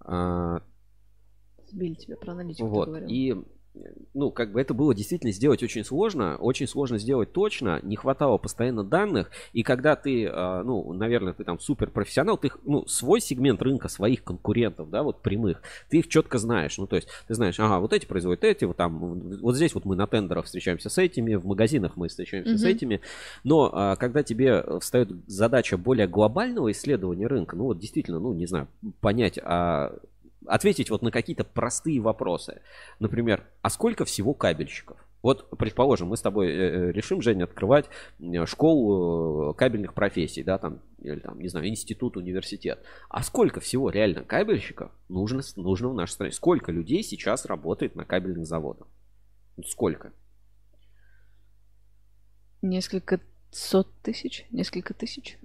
А, 0.00 0.60
Сбили 1.68 1.94
тебя 1.94 2.16
про 2.16 2.32
аналитику. 2.32 2.66
ты 2.68 2.74
Вот. 2.74 2.88
говорил. 2.88 3.08
И 3.08 3.34
ну, 4.14 4.30
как 4.30 4.52
бы 4.52 4.60
это 4.60 4.74
было 4.74 4.94
действительно 4.94 5.32
сделать 5.32 5.62
очень 5.62 5.84
сложно, 5.84 6.36
очень 6.36 6.66
сложно 6.66 6.98
сделать 6.98 7.32
точно, 7.32 7.80
не 7.82 7.96
хватало 7.96 8.38
постоянно 8.38 8.84
данных, 8.84 9.30
и 9.52 9.62
когда 9.62 9.96
ты, 9.96 10.26
а, 10.26 10.62
ну, 10.62 10.92
наверное, 10.92 11.32
ты 11.32 11.44
там 11.44 11.58
супер 11.60 11.90
профессионал, 11.90 12.38
ты, 12.38 12.50
ну, 12.64 12.86
свой 12.86 13.20
сегмент 13.20 13.60
рынка 13.62 13.88
своих 13.88 14.24
конкурентов, 14.24 14.90
да, 14.90 15.02
вот 15.02 15.22
прямых, 15.22 15.62
ты 15.88 15.98
их 15.98 16.08
четко 16.08 16.38
знаешь, 16.38 16.78
ну, 16.78 16.86
то 16.86 16.96
есть 16.96 17.08
ты 17.28 17.34
знаешь, 17.34 17.58
ага, 17.60 17.78
вот 17.80 17.92
эти 17.92 18.06
производят 18.06 18.44
эти, 18.44 18.64
вот 18.64 18.76
там, 18.76 18.98
вот 19.40 19.56
здесь 19.56 19.74
вот 19.74 19.84
мы 19.84 19.96
на 19.96 20.06
тендерах 20.06 20.46
встречаемся 20.46 20.88
с 20.88 20.98
этими, 20.98 21.34
в 21.34 21.46
магазинах 21.46 21.96
мы 21.96 22.08
встречаемся 22.08 22.56
с 22.56 22.62
Мгм. 22.62 22.70
этими, 22.70 23.00
но 23.44 23.70
а, 23.72 23.96
когда 23.96 24.22
тебе 24.22 24.64
встает 24.80 25.10
задача 25.26 25.76
более 25.76 26.06
глобального 26.06 26.70
исследования 26.72 27.26
рынка, 27.26 27.56
ну, 27.56 27.64
вот 27.64 27.78
действительно, 27.78 28.18
ну, 28.18 28.32
не 28.32 28.46
знаю, 28.46 28.68
понять, 29.00 29.38
а 29.42 29.96
ответить 30.46 30.90
вот 30.90 31.02
на 31.02 31.10
какие-то 31.10 31.44
простые 31.44 32.00
вопросы. 32.00 32.62
Например, 32.98 33.46
а 33.62 33.70
сколько 33.70 34.04
всего 34.04 34.34
кабельщиков? 34.34 34.96
Вот, 35.22 35.50
предположим, 35.58 36.08
мы 36.08 36.16
с 36.16 36.22
тобой 36.22 36.48
э, 36.48 36.52
э, 36.52 36.92
решим, 36.92 37.20
Женя, 37.20 37.44
открывать 37.44 37.86
э, 38.20 38.46
школу 38.46 39.54
кабельных 39.54 39.92
профессий, 39.92 40.44
да, 40.44 40.56
там, 40.58 40.82
или 40.98 41.18
там, 41.18 41.40
не 41.40 41.48
знаю, 41.48 41.66
институт, 41.66 42.16
университет. 42.16 42.78
А 43.08 43.24
сколько 43.24 43.58
всего 43.58 43.90
реально 43.90 44.22
кабельщиков 44.22 44.92
нужно, 45.08 45.42
нужно 45.56 45.88
в 45.88 45.94
нашей 45.94 46.12
стране? 46.12 46.32
Сколько 46.32 46.70
людей 46.70 47.02
сейчас 47.02 47.44
работает 47.44 47.96
на 47.96 48.04
кабельных 48.04 48.46
заводах? 48.46 48.86
Сколько? 49.66 50.12
Несколько 52.62 53.20
сот 53.50 53.88
тысяч? 54.02 54.46
Несколько 54.50 54.94
тысяч? 54.94 55.38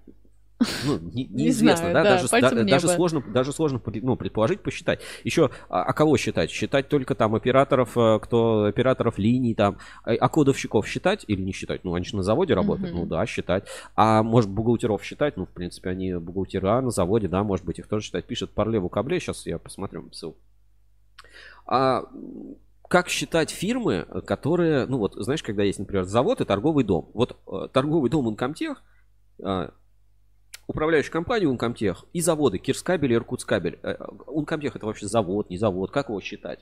Ну, 0.86 1.00
не- 1.00 1.26
Не 1.26 1.44
неизвестно, 1.46 1.90
знаю, 1.90 1.94
да, 1.94 2.04
да, 2.04 2.10
даже, 2.12 2.28
да- 2.30 2.64
даже 2.64 2.88
небо. 2.88 2.96
сложно, 2.96 3.24
даже 3.28 3.52
сложно 3.52 3.82
ну, 3.86 4.16
предположить, 4.16 4.62
посчитать. 4.62 5.02
Еще, 5.24 5.50
а, 5.70 5.84
а 5.84 5.94
кого 5.94 6.18
считать? 6.18 6.50
Считать 6.52 6.88
только 6.88 7.16
там 7.16 7.36
операторов, 7.36 7.98
э, 7.98 8.20
кто 8.22 8.66
операторов 8.66 9.18
линий, 9.18 9.56
там, 9.56 9.78
а, 10.04 10.12
а 10.14 10.30
кодовщиков 10.30 10.88
считать 10.88 11.26
или 11.28 11.42
не 11.42 11.52
считать? 11.52 11.84
Ну, 11.84 11.94
они 11.94 12.06
же 12.06 12.16
на 12.16 12.24
заводе 12.24 12.54
работают, 12.54 12.92
Мгм. 12.92 13.02
ну 13.02 13.06
да, 13.08 13.26
считать. 13.26 13.66
А 13.96 14.24
может 14.24 14.50
бухгалтеров 14.50 15.04
считать? 15.04 15.38
Ну, 15.38 15.46
в 15.46 15.50
принципе, 15.50 15.90
они 15.90 16.14
бухгалтера 16.16 16.82
на 16.82 16.92
заводе, 16.92 17.28
да, 17.28 17.44
может 17.44 17.66
быть, 17.66 17.80
их 17.80 17.88
тоже 17.88 18.06
считать. 18.06 18.26
Пишет 18.26 18.52
Парлеву 18.52 18.90
Кабле, 18.90 19.20
сейчас 19.20 19.46
я 19.48 19.58
посмотрю 19.58 20.10
ссылку. 20.12 20.38
А 21.66 22.04
как 22.88 23.08
считать 23.08 23.52
фирмы, 23.52 24.06
которые, 24.26 24.86
ну 24.86 24.98
вот, 24.98 25.14
знаешь, 25.16 25.42
когда 25.44 25.64
есть, 25.64 25.80
например, 25.80 26.04
завод 26.04 26.42
и 26.42 26.46
торговый 26.46 26.84
дом. 26.84 27.10
Вот 27.14 27.38
э, 27.48 27.68
торговый 27.72 28.10
дом 28.10 28.30
Инкомтех, 28.30 28.84
э, 30.72 30.74
управляющая 30.74 31.12
компания 31.12 31.48
Ункомтех 31.48 32.06
и 32.14 32.22
заводы 32.22 32.58
Кирскабель 32.58 33.12
и 33.12 33.16
Иркутскабель. 33.16 33.80
Э, 33.84 33.96
Ункомтех 34.28 34.76
это 34.76 34.86
вообще 34.86 35.08
завод, 35.08 35.50
не 35.50 35.58
завод. 35.58 35.92
Как 35.92 36.10
его 36.10 36.20
считать? 36.22 36.60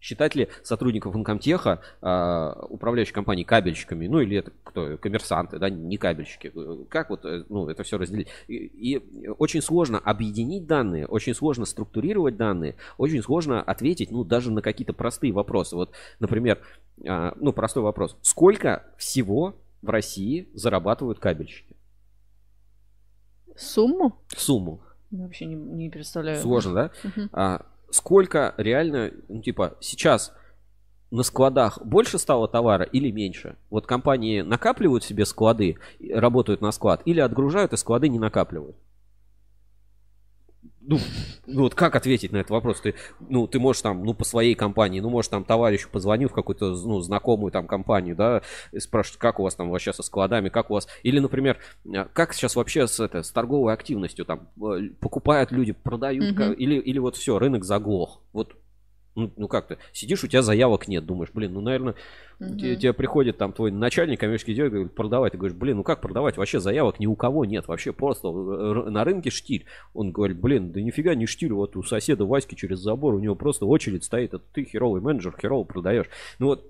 Считать 0.00 0.34
ли 0.34 0.48
сотрудников 0.62 1.16
Инкомтеха 1.16 1.80
э, 2.02 2.66
управляющей 2.68 3.14
компании 3.14 3.42
кабельщиками? 3.42 4.06
Ну 4.06 4.20
или 4.20 4.36
это 4.36 4.52
кто? 4.62 4.98
Коммерсанты, 4.98 5.58
да, 5.58 5.70
не 5.70 5.96
кабельщики. 5.96 6.52
Э, 6.54 6.84
Как 6.90 7.08
вот 7.08 7.24
э, 7.24 7.44
ну, 7.48 7.70
это 7.70 7.84
все 7.84 7.96
разделить? 7.96 8.28
И, 8.46 8.54
и 8.54 9.28
очень 9.28 9.62
сложно 9.62 9.98
объединить 9.98 10.66
данные, 10.66 11.06
очень 11.06 11.34
сложно 11.34 11.64
структурировать 11.64 12.36
данные, 12.36 12.76
очень 12.98 13.22
сложно 13.22 13.62
ответить, 13.62 14.10
ну, 14.10 14.24
даже 14.24 14.52
на 14.52 14.60
какие-то 14.60 14.92
простые 14.92 15.32
вопросы. 15.32 15.74
Вот, 15.74 15.92
например, 16.20 16.60
э, 17.02 17.32
ну, 17.36 17.54
простой 17.54 17.82
вопрос. 17.82 18.18
Сколько 18.20 18.84
всего 18.98 19.54
в 19.80 19.88
России 19.88 20.50
зарабатывают 20.52 21.18
кабельщики? 21.18 21.73
Сумму? 23.56 24.16
Сумму. 24.36 24.80
Вообще 25.10 25.46
не, 25.46 25.54
не 25.54 25.90
представляю. 25.90 26.40
Сложно, 26.40 26.74
да? 26.74 26.90
Мгм. 27.04 27.30
А, 27.32 27.62
сколько 27.90 28.54
реально, 28.56 29.12
ну, 29.28 29.40
типа, 29.40 29.76
сейчас 29.80 30.32
на 31.10 31.22
складах 31.22 31.80
больше 31.84 32.18
стало 32.18 32.48
товара 32.48 32.84
или 32.84 33.10
меньше? 33.10 33.56
Вот 33.70 33.86
компании 33.86 34.40
накапливают 34.40 35.04
себе 35.04 35.24
склады, 35.24 35.76
работают 36.10 36.60
на 36.60 36.72
склад, 36.72 37.02
или 37.04 37.20
отгружают, 37.20 37.72
и 37.72 37.76
склады 37.76 38.08
не 38.08 38.18
накапливают? 38.18 38.76
Ну, 40.86 40.98
ну 41.46 41.62
вот 41.62 41.74
как 41.74 41.96
ответить 41.96 42.32
на 42.32 42.38
этот 42.38 42.50
вопрос? 42.50 42.80
Ты, 42.80 42.94
ну, 43.28 43.46
ты 43.46 43.58
можешь 43.58 43.80
там, 43.82 44.04
ну, 44.04 44.12
по 44.12 44.24
своей 44.24 44.54
компании, 44.54 45.00
ну, 45.00 45.08
можешь 45.08 45.30
там 45.30 45.44
товарищу 45.44 45.88
позвонил 45.90 46.28
в 46.28 46.32
какую-то, 46.32 46.70
ну, 46.70 47.00
знакомую 47.00 47.52
там 47.52 47.66
компанию, 47.66 48.14
да, 48.14 48.42
и 48.70 48.80
спрашивать, 48.80 49.18
как 49.18 49.40
у 49.40 49.44
вас 49.44 49.54
там 49.54 49.70
вообще 49.70 49.92
со 49.92 50.02
складами, 50.02 50.50
как 50.50 50.70
у 50.70 50.74
вас... 50.74 50.86
Или, 51.02 51.20
например, 51.20 51.58
а, 51.86 52.06
как 52.12 52.34
сейчас 52.34 52.54
вообще 52.56 52.86
с, 52.86 53.00
это, 53.00 53.22
с 53.22 53.30
торговой 53.30 53.72
активностью 53.72 54.26
там 54.26 54.48
э, 54.60 54.90
покупают 55.00 55.52
люди, 55.52 55.72
продают, 55.72 56.32
Мгм. 56.32 56.36
как- 56.36 56.58
или, 56.58 56.74
или 56.74 56.98
вот 56.98 57.16
все, 57.16 57.38
рынок 57.38 57.64
заглох. 57.64 58.20
Вот 58.32 58.54
ну, 59.14 59.32
ну 59.36 59.48
как 59.48 59.68
ты, 59.68 59.78
сидишь, 59.92 60.24
у 60.24 60.28
тебя 60.28 60.42
заявок 60.42 60.88
нет, 60.88 61.06
думаешь, 61.06 61.30
блин, 61.32 61.54
ну, 61.54 61.60
наверное, 61.60 61.94
Мгм. 62.40 62.58
тебе, 62.58 62.76
тебе 62.76 62.92
приходит 62.92 63.38
там 63.38 63.52
твой 63.52 63.70
начальник 63.70 64.20
коммерческий 64.20 64.54
директор, 64.54 64.78
говорит, 64.78 64.94
продавать, 64.94 65.32
ты 65.32 65.38
говоришь, 65.38 65.56
блин, 65.56 65.76
ну 65.78 65.82
как 65.84 66.00
продавать, 66.00 66.36
вообще 66.36 66.58
заявок 66.60 66.98
ни 66.98 67.06
у 67.06 67.14
кого 67.14 67.44
нет, 67.44 67.68
вообще 67.68 67.92
просто 67.92 68.28
э, 68.28 68.90
на 68.90 69.04
рынке 69.04 69.30
штиль. 69.30 69.66
Он 69.92 70.10
говорит, 70.10 70.40
блин, 70.40 70.72
да 70.72 70.80
нифига 70.80 71.14
не 71.14 71.26
штиль, 71.26 71.52
вот 71.52 71.76
у 71.76 71.82
соседа 71.82 72.24
Васьки 72.24 72.54
через 72.54 72.80
забор, 72.80 73.14
у 73.14 73.20
него 73.20 73.34
просто 73.34 73.66
очередь 73.66 74.04
стоит, 74.04 74.34
это 74.34 74.44
ты 74.52 74.64
херовый 74.64 75.00
менеджер, 75.00 75.36
херово 75.40 75.64
продаешь. 75.64 76.06
Ну 76.38 76.46
вот, 76.46 76.64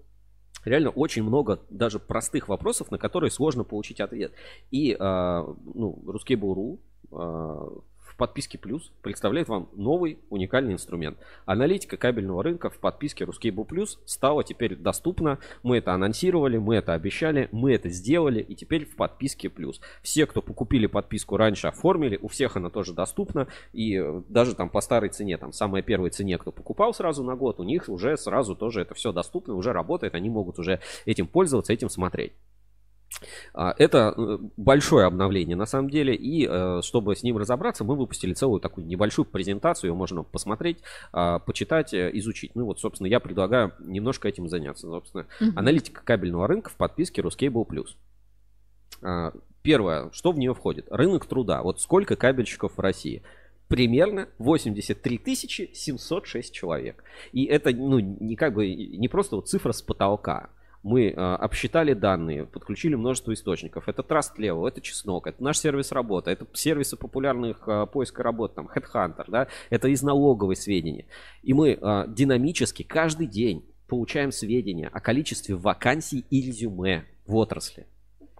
реально 0.64 0.90
очень 0.90 1.22
много 1.22 1.60
даже 1.70 1.98
простых 1.98 2.48
вопросов, 2.48 2.90
на 2.90 2.98
которые 2.98 3.30
сложно 3.30 3.64
получить 3.64 4.00
ответ. 4.00 4.32
И, 4.70 4.96
а, 4.98 5.46
ну, 5.74 6.02
Ruskable.ru 6.06 6.78
а, 7.12 7.68
в 8.14 8.16
подписке 8.16 8.58
плюс 8.58 8.92
представляет 9.02 9.48
вам 9.48 9.68
новый 9.74 10.20
уникальный 10.30 10.72
инструмент. 10.72 11.18
Аналитика 11.46 11.96
кабельного 11.96 12.44
рынка 12.44 12.70
в 12.70 12.78
подписке 12.78 13.24
Ruskable 13.24 13.66
Plus 13.66 13.98
стала 14.04 14.44
теперь 14.44 14.76
доступна. 14.76 15.40
Мы 15.64 15.78
это 15.78 15.92
анонсировали, 15.92 16.56
мы 16.56 16.76
это 16.76 16.94
обещали, 16.94 17.48
мы 17.50 17.72
это 17.72 17.88
сделали, 17.88 18.40
и 18.40 18.54
теперь 18.54 18.86
в 18.86 18.94
подписке 18.94 19.50
плюс. 19.50 19.80
Все, 20.02 20.26
кто 20.26 20.42
покупили 20.42 20.86
подписку 20.86 21.36
раньше, 21.36 21.66
оформили, 21.66 22.16
у 22.22 22.28
всех 22.28 22.56
она 22.56 22.70
тоже 22.70 22.92
доступна, 22.92 23.48
и 23.72 23.96
э, 23.96 24.22
даже 24.28 24.54
там 24.54 24.70
по 24.70 24.80
старой 24.80 25.10
цене, 25.10 25.36
там 25.36 25.52
самой 25.52 25.82
первой 25.82 26.10
цене, 26.10 26.38
кто 26.38 26.52
покупал 26.52 26.94
сразу 26.94 27.24
на 27.24 27.34
год, 27.34 27.58
у 27.58 27.64
них 27.64 27.88
уже 27.88 28.16
сразу 28.16 28.54
тоже 28.54 28.82
это 28.82 28.94
все 28.94 29.10
доступно, 29.10 29.54
уже 29.54 29.72
работает, 29.72 30.14
они 30.14 30.30
могут 30.30 30.60
уже 30.60 30.78
этим 31.04 31.26
пользоваться, 31.26 31.72
этим 31.72 31.90
смотреть. 31.90 32.32
А, 33.52 33.74
Это 33.78 34.14
э, 34.16 34.38
большое 34.56 35.06
обновление 35.06 35.56
на 35.56 35.66
самом 35.66 35.90
деле, 35.90 36.14
и 36.14 36.46
э, 36.48 36.80
чтобы 36.82 37.14
с 37.16 37.22
ним 37.22 37.38
разобраться, 37.38 37.84
мы 37.84 37.96
выпустили 37.96 38.34
целую 38.34 38.60
такую 38.60 38.86
небольшую 38.86 39.26
презентацию, 39.26 39.90
ее 39.90 39.94
можно 39.94 40.22
посмотреть, 40.22 40.78
а, 41.12 41.38
почитать, 41.38 41.94
э, 41.94 42.10
изучить. 42.14 42.54
Ну 42.54 42.64
вот, 42.66 42.80
собственно, 42.80 43.06
я 43.06 43.20
предлагаю 43.20 43.72
немножко 43.78 44.28
этим 44.28 44.48
заняться. 44.48 44.86
Собственно, 44.86 45.26
Мгм. 45.40 45.58
аналитика 45.58 46.02
кабельного 46.04 46.46
рынка 46.46 46.70
в 46.70 46.76
подписке 46.76 47.22
Ruscable. 47.22 47.86
А, 49.02 49.32
Первое, 49.64 50.10
что 50.12 50.30
в 50.30 50.38
нее 50.38 50.52
входит? 50.52 50.88
Рынок 50.90 51.24
труда. 51.24 51.62
Вот 51.62 51.80
сколько 51.80 52.16
кабельщиков 52.16 52.76
в 52.76 52.80
России? 52.80 53.22
Примерно 53.66 54.28
83 54.36 55.20
706 55.72 56.52
человек. 56.52 57.02
И 57.32 57.46
это 57.46 57.70
ну, 57.70 57.98
не 57.98 58.36
как 58.36 58.52
бы 58.52 58.68
не 58.68 59.08
просто 59.08 59.36
вот 59.36 59.48
цифра 59.48 59.72
с 59.72 59.80
потолка. 59.80 60.50
Мы 60.84 61.08
э, 61.08 61.12
обсчитали 61.14 61.94
данные, 61.94 62.44
подключили 62.44 62.94
множество 62.94 63.32
источников. 63.32 63.88
Это 63.88 64.02
Trust 64.02 64.36
Level, 64.38 64.68
это 64.68 64.82
Чеснок, 64.82 65.26
это 65.26 65.42
наш 65.42 65.58
сервис 65.58 65.92
работы, 65.92 66.30
это 66.30 66.46
сервисы 66.52 66.98
популярных 66.98 67.66
э, 67.66 67.86
поиска 67.90 68.22
работ, 68.22 68.54
там, 68.54 68.68
Headhunter, 68.68 69.24
да, 69.28 69.48
это 69.70 69.88
из 69.88 70.02
налоговой 70.02 70.56
сведения. 70.56 71.06
И 71.42 71.54
мы 71.54 71.70
э, 71.70 72.04
динамически 72.08 72.82
каждый 72.82 73.26
день 73.26 73.64
получаем 73.88 74.30
сведения 74.30 74.88
о 74.88 75.00
количестве 75.00 75.54
вакансий 75.54 76.26
и 76.28 76.42
резюме 76.42 77.06
в 77.26 77.34
отрасли. 77.36 77.86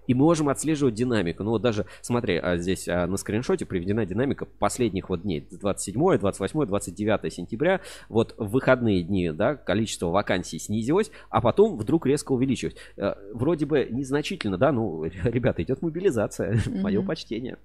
И 0.07 0.15
мы 0.15 0.25
можем 0.25 0.49
отслеживать 0.49 0.95
динамику. 0.95 1.43
Ну 1.45 1.51
вот 1.51 1.63
даже, 1.63 1.87
смотри, 2.01 2.37
а 2.37 2.57
здесь 2.57 2.89
а, 2.89 3.07
на 3.07 3.17
скриншоте 3.17 3.67
приведена 3.67 4.05
динамика 4.07 4.45
последних 4.45 5.09
вот 5.09 5.23
дней. 5.23 5.47
27, 5.51 6.19
28, 6.19 6.67
29 6.67 7.33
сентября. 7.33 7.81
Вот 8.09 8.35
в 8.37 8.49
выходные 8.51 9.03
дни, 9.03 9.31
да, 9.31 9.55
количество 9.57 10.09
вакансий 10.09 10.59
снизилось, 10.59 11.11
а 11.31 11.41
потом 11.41 11.77
вдруг 11.77 12.07
резко 12.07 12.33
увеличилось. 12.33 12.77
Э, 12.97 13.15
Вроде 13.33 13.67
бы 13.67 13.87
незначительно, 13.91 14.59
да, 14.59 14.73
ну, 14.73 15.05
ребята, 15.25 15.63
идет 15.63 15.83
мобилизация. 15.83 16.59
Мое 16.67 16.99
Мгм. 17.01 17.09
почтение. 17.09 17.59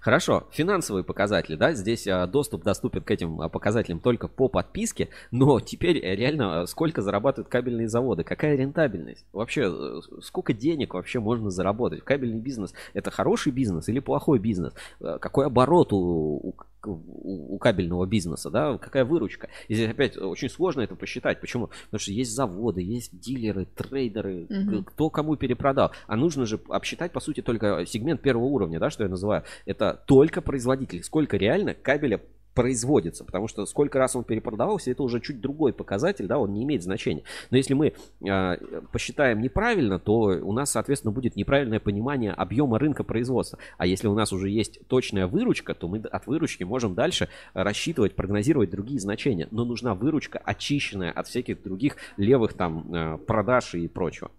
Хорошо, 0.00 0.46
финансовые 0.50 1.02
показатели, 1.04 1.56
да, 1.56 1.72
здесь 1.72 2.06
а, 2.06 2.26
доступ 2.26 2.62
доступен 2.62 3.02
к 3.02 3.10
этим 3.10 3.40
а, 3.40 3.48
показателям 3.48 4.00
только 4.00 4.28
по 4.28 4.48
подписке, 4.48 5.08
но 5.30 5.60
теперь 5.60 5.98
э, 5.98 6.14
реально 6.14 6.62
а, 6.62 6.66
сколько 6.66 7.02
зарабатывают 7.02 7.48
кабельные 7.48 7.88
заводы, 7.88 8.22
какая 8.22 8.56
рентабельность, 8.56 9.24
вообще 9.32 9.62
э, 9.68 10.00
сколько 10.22 10.52
денег 10.52 10.94
вообще 10.94 11.20
можно 11.20 11.50
заработать, 11.50 12.02
кабельный 12.04 12.38
бизнес 12.38 12.74
это 12.94 13.10
хороший 13.10 13.52
бизнес 13.52 13.88
или 13.88 13.98
плохой 13.98 14.38
бизнес, 14.38 14.72
Э, 15.00 15.18
какой 15.20 15.46
оборот 15.46 15.92
у, 15.92 15.96
у- 15.98 16.54
у- 16.90 17.54
у 17.54 17.58
кабельного 17.58 18.06
бизнеса, 18.06 18.50
да, 18.50 18.78
какая 18.78 19.04
выручка. 19.04 19.48
И 19.68 19.74
здесь 19.74 19.90
опять 19.90 20.16
очень 20.16 20.48
сложно 20.48 20.80
это 20.82 20.94
посчитать. 20.94 21.40
Почему? 21.40 21.68
Потому 21.86 22.00
что 22.00 22.12
есть 22.12 22.32
заводы, 22.34 22.82
есть 22.82 23.18
дилеры, 23.18 23.66
трейдеры, 23.74 24.46
к- 24.46 24.90
кто 24.92 25.10
кому 25.10 25.36
перепродал. 25.36 25.92
А 26.06 26.16
нужно 26.16 26.46
же 26.46 26.60
обсчитать, 26.68 27.12
по 27.12 27.20
сути, 27.20 27.40
только 27.42 27.84
сегмент 27.86 28.20
первого 28.22 28.44
уровня, 28.44 28.78
да, 28.80 28.90
что 28.90 29.02
я 29.04 29.08
называю. 29.08 29.44
Это 29.64 30.02
только 30.06 30.40
производитель. 30.40 31.02
Сколько 31.02 31.36
реально 31.36 31.74
кабеля 31.74 32.20
производится, 32.56 33.22
потому 33.22 33.46
что 33.48 33.66
сколько 33.66 33.98
раз 33.98 34.16
он 34.16 34.24
перепродавался, 34.24 34.90
это 34.90 35.02
уже 35.02 35.20
чуть 35.20 35.40
другой 35.40 35.74
показатель, 35.74 36.26
да, 36.26 36.38
он 36.38 36.54
не 36.54 36.64
имеет 36.64 36.82
значения. 36.82 37.22
Но 37.50 37.58
если 37.58 37.74
мы 37.74 37.92
а, 38.26 38.56
посчитаем 38.90 39.40
неправильно, 39.42 39.98
то 39.98 40.14
у 40.42 40.52
нас, 40.52 40.70
соответственно, 40.70 41.12
будет 41.12 41.36
неправильное 41.36 41.80
понимание 41.80 42.32
объема 42.32 42.78
рынка 42.78 43.04
производства. 43.04 43.58
А 43.76 43.86
если 43.86 44.08
у 44.08 44.14
нас 44.14 44.32
уже 44.32 44.48
есть 44.48 44.80
точная 44.88 45.26
выручка, 45.26 45.74
то 45.74 45.86
мы 45.86 45.98
от 45.98 46.26
выручки 46.26 46.64
можем 46.64 46.94
дальше 46.94 47.28
рассчитывать, 47.52 48.16
прогнозировать 48.16 48.70
другие 48.70 49.00
значения. 49.00 49.48
Но 49.50 49.66
нужна 49.66 49.94
выручка, 49.94 50.38
очищенная 50.38 51.12
от 51.12 51.28
всяких 51.28 51.62
других 51.62 51.96
левых 52.16 52.54
там 52.54 52.86
а, 52.90 53.18
продаж 53.18 53.74
и 53.74 53.86
прочего. 53.86 54.30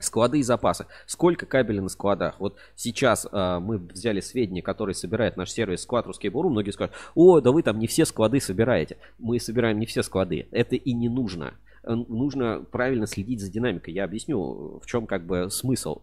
Склады 0.00 0.38
и 0.38 0.42
запасы. 0.42 0.86
Сколько 1.06 1.44
кабелей 1.44 1.80
на 1.80 1.90
складах? 1.90 2.40
Вот 2.40 2.56
сейчас 2.74 3.26
э, 3.30 3.58
мы 3.60 3.76
взяли 3.78 4.20
сведения, 4.20 4.62
которые 4.62 4.94
собирает 4.94 5.36
наш 5.36 5.50
сервис 5.50 5.82
склад 5.82 6.06
Ruskable.ru. 6.06 6.48
Многие 6.48 6.70
скажут, 6.70 6.94
о, 7.14 7.40
да 7.40 7.52
вы 7.52 7.62
там 7.62 7.78
не 7.78 7.86
все 7.86 8.06
склады 8.06 8.40
собираете. 8.40 8.96
Мы 9.18 9.38
собираем 9.38 9.78
не 9.78 9.84
все 9.84 10.02
склады. 10.02 10.48
Это 10.50 10.74
и 10.74 10.92
не 10.94 11.10
нужно. 11.10 11.54
Э, 11.82 11.92
Нужно 11.94 12.64
правильно 12.70 13.06
следить 13.06 13.40
за 13.40 13.50
динамикой. 13.52 13.92
Я 13.92 14.04
объясню, 14.04 14.80
в 14.82 14.86
чем 14.86 15.06
как 15.06 15.26
бы 15.26 15.50
смысл. 15.50 16.00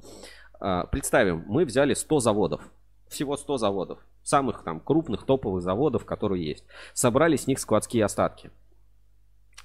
А, 0.59 0.85
Представим, 0.85 1.43
мы 1.47 1.65
взяли 1.65 1.93
100 1.95 2.19
заводов. 2.19 2.61
Всего 3.07 3.35
100 3.35 3.57
заводов. 3.57 3.99
Самых 4.23 4.63
там 4.63 4.79
крупных 4.79 5.25
топовых 5.25 5.63
заводов, 5.63 6.05
которые 6.05 6.45
есть. 6.45 6.65
Собрали 6.93 7.35
с 7.35 7.47
них 7.47 7.59
складские 7.59 8.05
остатки. 8.05 8.51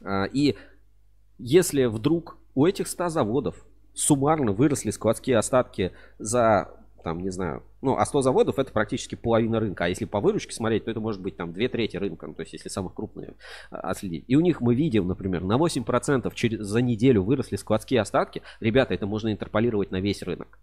А, 0.03 0.25
И 0.25 0.57
если 1.39 1.85
вдруг 1.85 2.39
у 2.55 2.67
этих 2.67 2.89
100 2.89 3.09
заводов 3.09 3.65
суммарно 3.95 4.53
выросли 4.53 4.91
складские 4.91 5.39
остатки 5.39 5.93
за 6.19 6.71
там, 7.03 7.21
не 7.21 7.31
знаю, 7.31 7.63
ну, 7.83 7.97
а 7.97 8.07
100 8.07 8.23
заводов 8.23 8.59
это 8.59 8.73
практически 8.73 9.17
половина 9.17 9.59
рынка. 9.61 9.85
А 9.85 9.89
если 9.89 10.05
по 10.05 10.21
выручке 10.21 10.55
смотреть, 10.55 10.85
то 10.85 10.91
это 10.91 11.01
может 11.01 11.21
быть 11.21 11.37
там 11.37 11.53
две 11.53 11.69
трети 11.69 11.97
рынка, 11.97 12.27
ну, 12.27 12.35
то 12.35 12.43
есть 12.43 12.53
если 12.53 12.69
самых 12.69 12.95
крупные 12.95 13.35
а, 13.71 13.91
отследить. 13.91 14.25
И 14.29 14.37
у 14.37 14.41
них 14.41 14.61
мы 14.61 14.75
видим, 14.75 15.09
например, 15.09 15.43
на 15.43 15.59
8% 15.59 16.33
через, 16.35 16.61
за 16.61 16.81
неделю 16.81 17.23
выросли 17.25 17.57
складские 17.57 18.01
остатки. 18.01 18.43
Ребята, 18.61 18.95
это 18.95 19.07
можно 19.07 19.33
интерполировать 19.33 19.91
на 19.91 20.01
весь 20.01 20.23
рынок. 20.23 20.59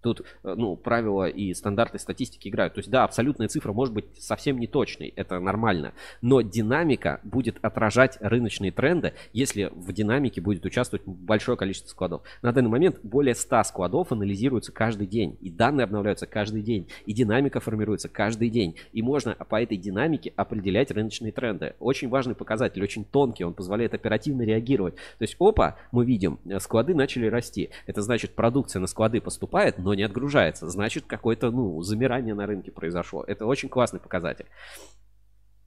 Тут, 0.00 0.22
э, 0.42 0.54
ну, 0.56 0.76
правила 0.76 1.28
и 1.28 1.52
стандарты 1.54 1.98
статистики 1.98 2.48
играют. 2.48 2.74
То 2.74 2.78
есть, 2.78 2.90
да, 2.90 3.04
абсолютная 3.04 3.48
цифра 3.48 3.72
может 3.72 3.94
быть 3.94 4.06
совсем 4.18 4.58
не 4.58 4.66
точной, 4.66 5.12
это 5.16 5.40
нормально. 5.40 5.92
Но 6.22 6.40
динамика 6.40 7.20
будет 7.24 7.58
отражать 7.62 8.16
рыночные 8.20 8.70
тренды, 8.70 9.14
если 9.32 9.70
в 9.74 9.92
динамике 9.92 10.40
будет 10.40 10.64
участвовать 10.64 11.04
большое 11.06 11.56
количество 11.56 11.88
складов. 11.88 12.22
На 12.42 12.52
данный 12.52 12.70
момент 12.70 13.00
более 13.02 13.34
100 13.34 13.64
складов 13.64 14.12
анализируются 14.12 14.72
каждый 14.72 15.06
день. 15.06 15.36
И 15.40 15.50
данные 15.50 15.84
обновляются 15.84 16.26
каждый 16.26 16.62
день. 16.62 16.88
И 17.06 17.12
динамика 17.12 17.60
формируется 17.60 18.08
каждый 18.08 18.50
день. 18.50 18.76
И 18.92 19.02
можно 19.02 19.34
по 19.34 19.60
этой 19.60 19.76
динамике 19.76 20.32
определять 20.36 20.90
рыночные 20.90 21.32
тренды. 21.32 21.74
Очень 21.80 22.08
важный 22.08 22.34
показатель, 22.34 22.82
очень 22.82 23.04
тонкий, 23.04 23.44
он 23.44 23.54
позволяет 23.54 23.94
оперативно 23.94 24.42
реагировать. 24.42 24.94
То 24.94 25.22
есть, 25.22 25.36
опа, 25.40 25.76
мы 25.92 26.04
видим, 26.04 26.38
э, 26.44 26.60
склады 26.60 26.94
начали 26.94 27.26
расти. 27.26 27.70
Это 27.86 28.02
значит, 28.02 28.34
продукция 28.34 28.80
на 28.80 28.86
склады 28.86 29.20
поступает, 29.20 29.78
но 29.78 29.87
не 29.94 30.02
отгружается. 30.02 30.68
Значит, 30.68 31.04
какое-то, 31.06 31.50
ну, 31.50 31.80
замирание 31.82 32.34
на 32.34 32.46
рынке 32.46 32.70
произошло. 32.70 33.24
Это 33.26 33.46
очень 33.46 33.68
классный 33.68 34.00
показатель. 34.00 34.46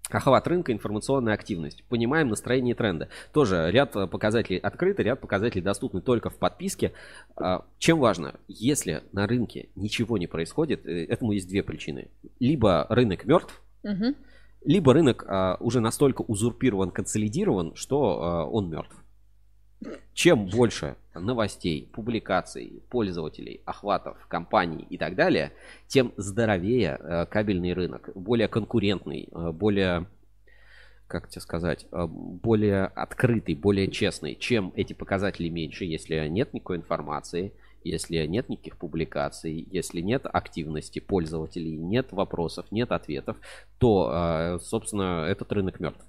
Охват 0.09 0.45
рынка, 0.47 0.73
информационная 0.73 1.33
активность. 1.33 1.83
Понимаем 1.85 2.27
настроение 2.27 2.73
и 2.73 2.77
тренды. 2.77 3.07
Тоже 3.31 3.69
ряд 3.71 3.95
э, 3.95 4.07
показателей 4.07 4.59
открыты, 4.59 5.03
ряд 5.03 5.21
показателей 5.21 5.61
доступны 5.61 6.01
только 6.01 6.29
в 6.29 6.35
подписке. 6.35 6.91
А, 7.37 7.63
Чем 7.77 7.99
важно? 7.99 8.35
Если 8.49 9.03
на 9.13 9.25
рынке 9.25 9.69
ничего 9.75 10.17
не 10.17 10.27
происходит, 10.27 10.85
э, 10.85 11.05
этому 11.05 11.31
есть 11.31 11.47
две 11.47 11.63
причины. 11.63 12.09
Либо 12.39 12.87
рынок 12.89 13.23
мертв, 13.25 13.61
Мгм. 13.83 14.15
либо 14.65 14.93
рынок 14.93 15.23
а, 15.27 15.55
уже 15.61 15.79
настолько 15.79 16.23
узурпирован, 16.23 16.91
консолидирован, 16.91 17.73
что 17.75 18.21
а, 18.21 18.45
он 18.45 18.69
мертв. 18.69 18.95
Чем 20.13 20.47
больше 20.47 20.97
новостей, 21.13 21.89
публикаций, 21.91 22.83
пользователей, 22.89 23.61
охватов, 23.65 24.17
компаний 24.27 24.85
и 24.89 24.97
так 24.97 25.15
далее, 25.15 25.51
тем 25.87 26.13
здоровее 26.17 26.97
э, 26.99 27.25
кабельный 27.25 27.73
рынок, 27.73 28.09
более 28.15 28.47
конкурентный, 28.47 29.27
э, 29.31 29.51
более, 29.51 30.07
как 31.07 31.29
тебе 31.29 31.41
сказать, 31.41 31.85
э, 31.91 32.07
более 32.07 32.85
открытый, 32.85 33.55
более 33.55 33.89
честный. 33.89 34.35
Чем 34.35 34.71
эти 34.75 34.93
показатели 34.93 35.49
меньше, 35.49 35.85
если 35.85 36.27
нет 36.27 36.53
никакой 36.53 36.77
информации, 36.77 37.53
если 37.83 38.25
нет 38.27 38.47
никаких 38.47 38.77
публикаций, 38.77 39.67
если 39.71 40.01
нет 40.01 40.27
активности 40.31 40.99
пользователей, 40.99 41.77
нет 41.77 42.11
вопросов, 42.11 42.67
нет 42.71 42.91
ответов, 42.91 43.37
то, 43.79 44.59
собственно, 44.61 45.25
этот 45.27 45.51
рынок 45.51 45.79
мертв. 45.79 46.05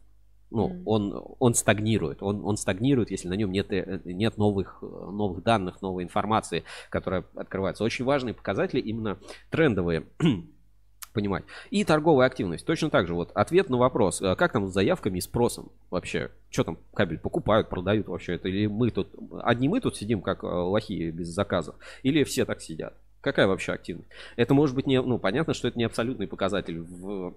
Ну, 0.53 0.83
он, 0.85 1.37
он 1.39 1.55
стагнирует. 1.55 2.23
Он, 2.23 2.45
он 2.45 2.57
стагнирует, 2.57 3.11
если 3.11 3.29
на 3.29 3.35
нем 3.35 3.51
нет, 3.51 3.73
э, 3.73 4.01
нет 4.05 4.37
новых, 4.37 4.79
э, 4.83 4.87
новых 4.87 5.43
данных, 5.43 5.81
новой 5.81 6.05
информации, 6.05 6.65
которая 6.91 7.25
открывается. 7.35 7.85
Очень 7.85 8.05
важные 8.05 8.35
показатели, 8.35 8.81
именно 8.81 9.19
трендовые 9.51 10.05
понимать. 11.15 11.45
И 11.71 11.85
торговая 11.85 12.27
активность. 12.27 12.67
Точно 12.67 12.91
так 12.91 13.07
же. 13.07 13.15
Вот 13.15 13.31
ответ 13.35 13.71
на 13.71 13.79
вопрос, 13.79 14.21
э, 14.21 14.37
как 14.37 14.53
там 14.53 14.69
с 14.69 14.75
заявками 14.75 15.19
и 15.19 15.23
спросом 15.23 15.73
вообще? 15.91 16.31
Что 16.51 16.65
там 16.65 16.79
кабель 16.93 17.19
покупают, 17.19 17.71
продают 17.71 18.09
вообще 18.09 18.35
это? 18.35 18.49
Или 18.49 18.67
мы 18.67 18.91
тут, 18.91 19.09
одни 19.43 19.69
мы 19.69 19.81
тут 19.81 19.97
сидим 19.97 20.21
как 20.21 20.43
лохи 20.43 21.11
без 21.11 21.29
заказов? 21.29 21.77
Или 22.03 22.25
все 22.25 22.45
так 22.45 22.61
сидят? 22.61 22.95
Какая 23.23 23.47
вообще 23.47 23.73
активность? 23.73 24.11
Это 24.37 24.53
может 24.53 24.77
быть 24.77 24.87
не, 24.87 25.01
ну, 25.01 25.19
понятно, 25.19 25.55
что 25.55 25.69
это 25.69 25.79
не 25.79 25.85
абсолютный 25.85 26.27
показатель 26.27 26.81
в 26.81 27.35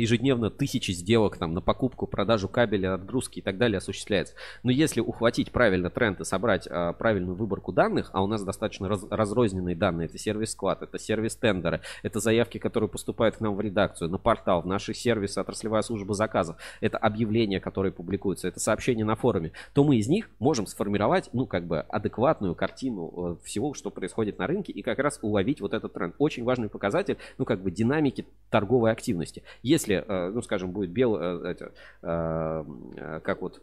ежедневно 0.00 0.50
тысячи 0.50 0.92
сделок 0.92 1.36
там 1.36 1.54
на 1.54 1.60
покупку, 1.60 2.06
продажу 2.06 2.48
кабеля, 2.48 2.94
отгрузки 2.94 3.38
и 3.38 3.42
так 3.42 3.58
далее 3.58 3.78
осуществляется. 3.78 4.34
Но 4.62 4.70
если 4.70 5.00
ухватить 5.00 5.52
правильно 5.52 5.90
тренд 5.90 6.20
и 6.20 6.24
собрать 6.24 6.66
а, 6.68 6.92
правильную 6.92 7.36
выборку 7.36 7.72
данных, 7.72 8.10
а 8.12 8.22
у 8.22 8.26
нас 8.26 8.42
достаточно 8.42 8.88
раз- 8.88 9.06
разрозненные 9.10 9.76
данные, 9.76 10.06
это 10.06 10.18
сервис-склад, 10.18 10.82
это 10.82 10.98
сервис-тендеры, 10.98 11.80
это 12.02 12.20
заявки, 12.20 12.58
которые 12.58 12.88
поступают 12.88 13.36
к 13.36 13.40
нам 13.40 13.54
в 13.54 13.60
редакцию, 13.60 14.10
на 14.10 14.18
портал, 14.18 14.62
в 14.62 14.66
наши 14.66 14.94
сервисы, 14.94 15.38
отраслевая 15.38 15.82
служба 15.82 16.14
заказов, 16.14 16.56
это 16.80 16.98
объявления, 16.98 17.60
которые 17.60 17.92
публикуются, 17.92 18.48
это 18.48 18.60
сообщения 18.60 19.04
на 19.04 19.16
форуме, 19.16 19.52
то 19.74 19.84
мы 19.84 19.96
из 19.96 20.08
них 20.08 20.30
можем 20.38 20.66
сформировать, 20.66 21.30
ну, 21.32 21.46
как 21.46 21.66
бы 21.66 21.80
адекватную 21.80 22.54
картину 22.54 23.38
э, 23.40 23.44
всего, 23.44 23.74
что 23.74 23.90
происходит 23.90 24.38
на 24.38 24.46
рынке 24.46 24.72
и 24.72 24.82
как 24.82 24.98
раз 24.98 25.18
уловить 25.22 25.60
вот 25.60 25.74
этот 25.74 25.92
тренд. 25.92 26.14
Очень 26.18 26.44
важный 26.44 26.68
показатель, 26.68 27.18
ну, 27.38 27.44
как 27.44 27.62
бы 27.62 27.70
динамики 27.70 28.26
торговой 28.50 28.92
активности. 28.92 29.42
Если, 29.62 29.89
э, 29.94 30.30
ну, 30.30 30.42
скажем, 30.42 30.72
будет 30.72 30.90
белое, 30.90 31.54
э, 31.54 31.70
э, 32.02 33.20
как 33.22 33.42
вот 33.42 33.62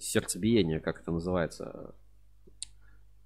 сердцебиение, 0.00 0.80
как 0.80 1.00
это 1.00 1.12
называется, 1.12 1.94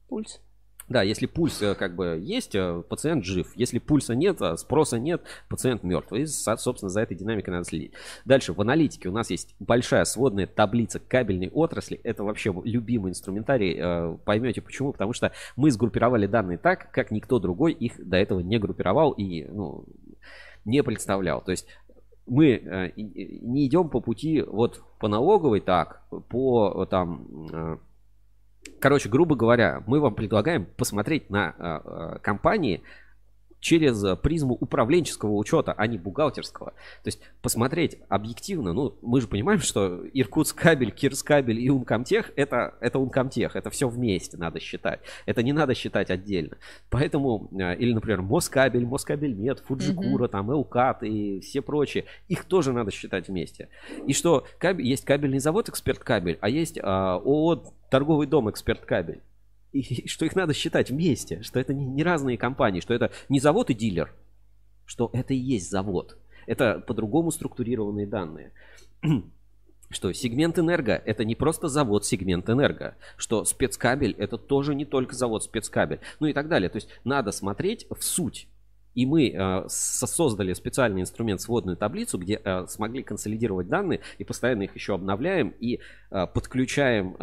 Пульс. 0.08 0.40
да, 0.88 1.02
если 1.02 1.24
пульс 1.26 1.62
как 1.78 1.94
бы 1.96 2.18
есть, 2.20 2.54
пациент 2.88 3.24
жив. 3.24 3.50
Если 3.56 3.78
пульса 3.78 4.14
нет, 4.14 4.40
спроса 4.56 4.98
нет, 4.98 5.22
пациент 5.48 5.82
мертв. 5.84 6.12
И, 6.12 6.26
со- 6.26 6.56
собственно, 6.56 6.90
за 6.90 7.00
этой 7.00 7.16
динамикой 7.16 7.52
надо 7.54 7.64
следить. 7.64 7.92
Дальше, 8.26 8.52
в 8.52 8.60
аналитике 8.60 9.08
у 9.08 9.12
нас 9.12 9.30
есть 9.30 9.54
большая 9.58 10.04
сводная 10.04 10.46
таблица 10.46 11.00
кабельной 11.00 11.48
отрасли. 11.48 11.98
Это 12.04 12.24
вообще 12.24 12.52
любимый 12.64 13.10
инструментарий. 13.12 14.18
Поймете 14.26 14.60
почему? 14.60 14.92
Потому 14.92 15.14
что 15.14 15.32
мы 15.56 15.70
сгруппировали 15.70 16.26
данные 16.26 16.58
так, 16.58 16.90
как 16.90 17.10
никто 17.10 17.38
другой 17.38 17.72
их 17.72 17.94
до 18.06 18.18
этого 18.18 18.40
не 18.40 18.58
группировал 18.58 19.12
и 19.12 19.44
ну, 19.44 19.86
не 20.66 20.82
представлял. 20.82 21.40
То 21.40 21.52
есть 21.52 21.66
мы 22.26 22.50
э, 22.50 22.92
не 22.96 23.66
идем 23.66 23.88
по 23.88 24.00
пути 24.00 24.42
вот 24.42 24.82
по 24.98 25.08
налоговой 25.08 25.60
так, 25.60 26.02
по 26.28 26.82
э, 26.82 26.86
там 26.86 27.26
э, 27.52 27.78
Короче, 28.78 29.08
грубо 29.08 29.34
говоря, 29.34 29.82
мы 29.86 29.98
вам 29.98 30.14
предлагаем 30.14 30.66
посмотреть 30.76 31.30
на 31.30 32.18
компании 32.22 32.80
через 33.62 34.02
э, 34.04 34.16
призму 34.16 34.58
управленческого 34.60 35.32
учета, 35.34 35.72
а 35.72 35.86
не 35.86 35.96
бухгалтерского. 35.96 36.72
То 36.72 37.06
есть 37.06 37.20
посмотреть 37.40 37.96
объективно, 38.08 38.72
ну, 38.72 38.94
мы 39.00 39.20
же 39.20 39.28
понимаем, 39.28 39.60
что 39.60 40.00
Иркутскабель, 40.12 40.90
Кирскабель 40.90 41.60
и 41.60 41.70
Ункомтех 41.70 42.32
это, 42.36 42.74
это 42.80 42.98
Ункомтех, 42.98 43.54
это 43.54 43.70
все 43.70 43.88
вместе 43.88 44.36
надо 44.36 44.58
считать. 44.58 45.00
Это 45.26 45.44
не 45.44 45.52
надо 45.52 45.74
считать 45.74 46.10
отдельно. 46.10 46.58
Поэтому, 46.90 47.48
э, 47.52 47.76
или, 47.76 47.94
например, 47.94 48.20
Москабель, 48.20 48.84
Москабельмет, 48.84 49.60
Фуджикура, 49.60 50.26
там, 50.26 50.50
Элкат 50.50 51.04
и 51.04 51.38
все 51.40 51.62
прочие, 51.62 52.04
их 52.28 52.44
тоже 52.44 52.72
надо 52.72 52.90
считать 52.90 53.28
вместе. 53.28 53.68
И 54.08 54.12
что 54.12 54.44
кабель, 54.58 54.86
есть 54.86 55.04
кабельный 55.04 55.38
завод 55.38 55.68
Эксперт 55.68 56.00
Кабель, 56.00 56.36
а 56.40 56.48
есть 56.48 56.78
а, 56.82 57.14
ООО 57.14 57.62
Торговый 57.90 58.26
дом 58.26 58.50
Эксперт 58.50 58.84
Кабель. 58.84 59.20
И, 59.72 60.06
что 60.06 60.24
их 60.24 60.36
надо 60.36 60.52
считать 60.54 60.90
вместе, 60.90 61.42
что 61.42 61.58
это 61.58 61.72
не, 61.72 61.86
не 61.86 62.02
разные 62.02 62.36
компании, 62.36 62.80
что 62.80 62.94
это 62.94 63.10
не 63.28 63.40
завод 63.40 63.70
и 63.70 63.74
дилер, 63.74 64.14
что 64.84 65.10
это 65.12 65.34
и 65.34 65.38
есть 65.38 65.70
завод. 65.70 66.18
Это 66.46 66.80
по-другому 66.80 67.30
структурированные 67.30 68.06
данные. 68.06 68.52
Что 69.90 70.10
сегмент 70.14 70.58
энерго 70.58 70.94
это 71.04 71.22
не 71.22 71.34
просто 71.34 71.68
завод 71.68 72.06
сегмент 72.06 72.48
энерго, 72.48 72.96
что 73.18 73.44
спецкабель 73.44 74.14
это 74.18 74.38
тоже 74.38 74.74
не 74.74 74.86
только 74.86 75.14
завод 75.14 75.44
спецкабель, 75.44 76.00
ну 76.18 76.28
и 76.28 76.32
так 76.32 76.48
далее. 76.48 76.70
То 76.70 76.76
есть 76.76 76.88
надо 77.04 77.30
смотреть 77.30 77.86
в 77.90 78.02
суть. 78.02 78.48
И 78.94 79.06
мы 79.06 79.30
э, 79.30 79.64
со- 79.68 80.06
создали 80.06 80.52
специальный 80.52 81.00
инструмент, 81.00 81.40
сводную 81.40 81.76
таблицу, 81.76 82.18
где 82.18 82.40
э, 82.42 82.66
смогли 82.66 83.02
консолидировать 83.02 83.68
данные 83.68 84.00
и 84.18 84.24
постоянно 84.24 84.62
их 84.62 84.74
еще 84.74 84.94
обновляем 84.94 85.54
и 85.60 85.80
э, 86.10 86.26
подключаем 86.26 87.16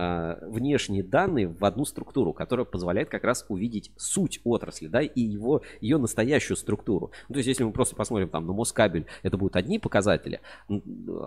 внешние 0.49 1.03
данные 1.03 1.47
в 1.47 1.63
одну 1.63 1.85
структуру, 1.85 2.33
которая 2.33 2.65
позволяет 2.65 3.09
как 3.09 3.23
раз 3.23 3.45
увидеть 3.49 3.91
суть 3.97 4.39
отрасли, 4.43 4.87
да, 4.87 5.01
и 5.01 5.21
его, 5.21 5.61
ее 5.81 5.97
настоящую 5.97 6.57
структуру. 6.57 7.11
Ну, 7.27 7.33
то 7.33 7.39
есть, 7.39 7.47
если 7.47 7.63
мы 7.63 7.71
просто 7.71 7.95
посмотрим 7.95 8.29
там 8.29 8.45
на 8.45 8.53
Москабель, 8.53 9.05
это 9.23 9.37
будут 9.37 9.55
одни 9.55 9.79
показатели, 9.79 10.41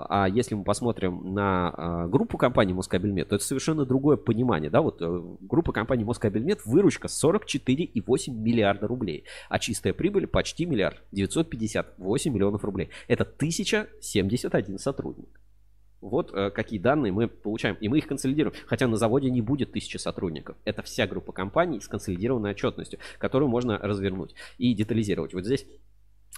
а 0.08 0.28
если 0.28 0.54
мы 0.54 0.64
посмотрим 0.64 1.34
на 1.34 2.06
группу 2.08 2.38
компаний 2.38 2.72
Москабельмет, 2.72 3.28
то 3.28 3.36
это 3.36 3.44
совершенно 3.44 3.84
другое 3.84 4.16
понимание, 4.16 4.70
да, 4.70 4.80
вот 4.80 5.00
группа 5.00 5.72
компаний 5.72 6.04
Москабельмет, 6.04 6.64
выручка 6.64 7.08
44,8 7.08 8.32
миллиарда 8.32 8.86
рублей, 8.86 9.24
а 9.48 9.58
чистая 9.58 9.92
прибыль 9.92 10.26
почти 10.32 10.66
миллиард, 10.66 11.00
958 11.12 12.32
миллионов 12.32 12.64
рублей. 12.64 12.90
Это 13.06 13.22
1071 13.22 14.78
сотрудник. 14.78 15.28
Вот 16.00 16.34
э, 16.34 16.50
какие 16.50 16.80
данные 16.80 17.12
мы 17.12 17.28
получаем. 17.28 17.76
И 17.80 17.88
мы 17.88 17.98
их 17.98 18.08
консолидируем. 18.08 18.56
Хотя 18.66 18.88
на 18.88 18.96
заводе 18.96 19.30
не 19.30 19.40
будет 19.40 19.70
тысячи 19.70 19.98
сотрудников. 19.98 20.56
Это 20.64 20.82
вся 20.82 21.06
группа 21.06 21.32
компаний 21.32 21.80
с 21.80 21.86
консолидированной 21.86 22.50
отчетностью, 22.50 22.98
которую 23.18 23.48
можно 23.48 23.78
развернуть 23.78 24.34
и 24.58 24.74
детализировать. 24.74 25.32
Вот 25.32 25.44
здесь 25.44 25.64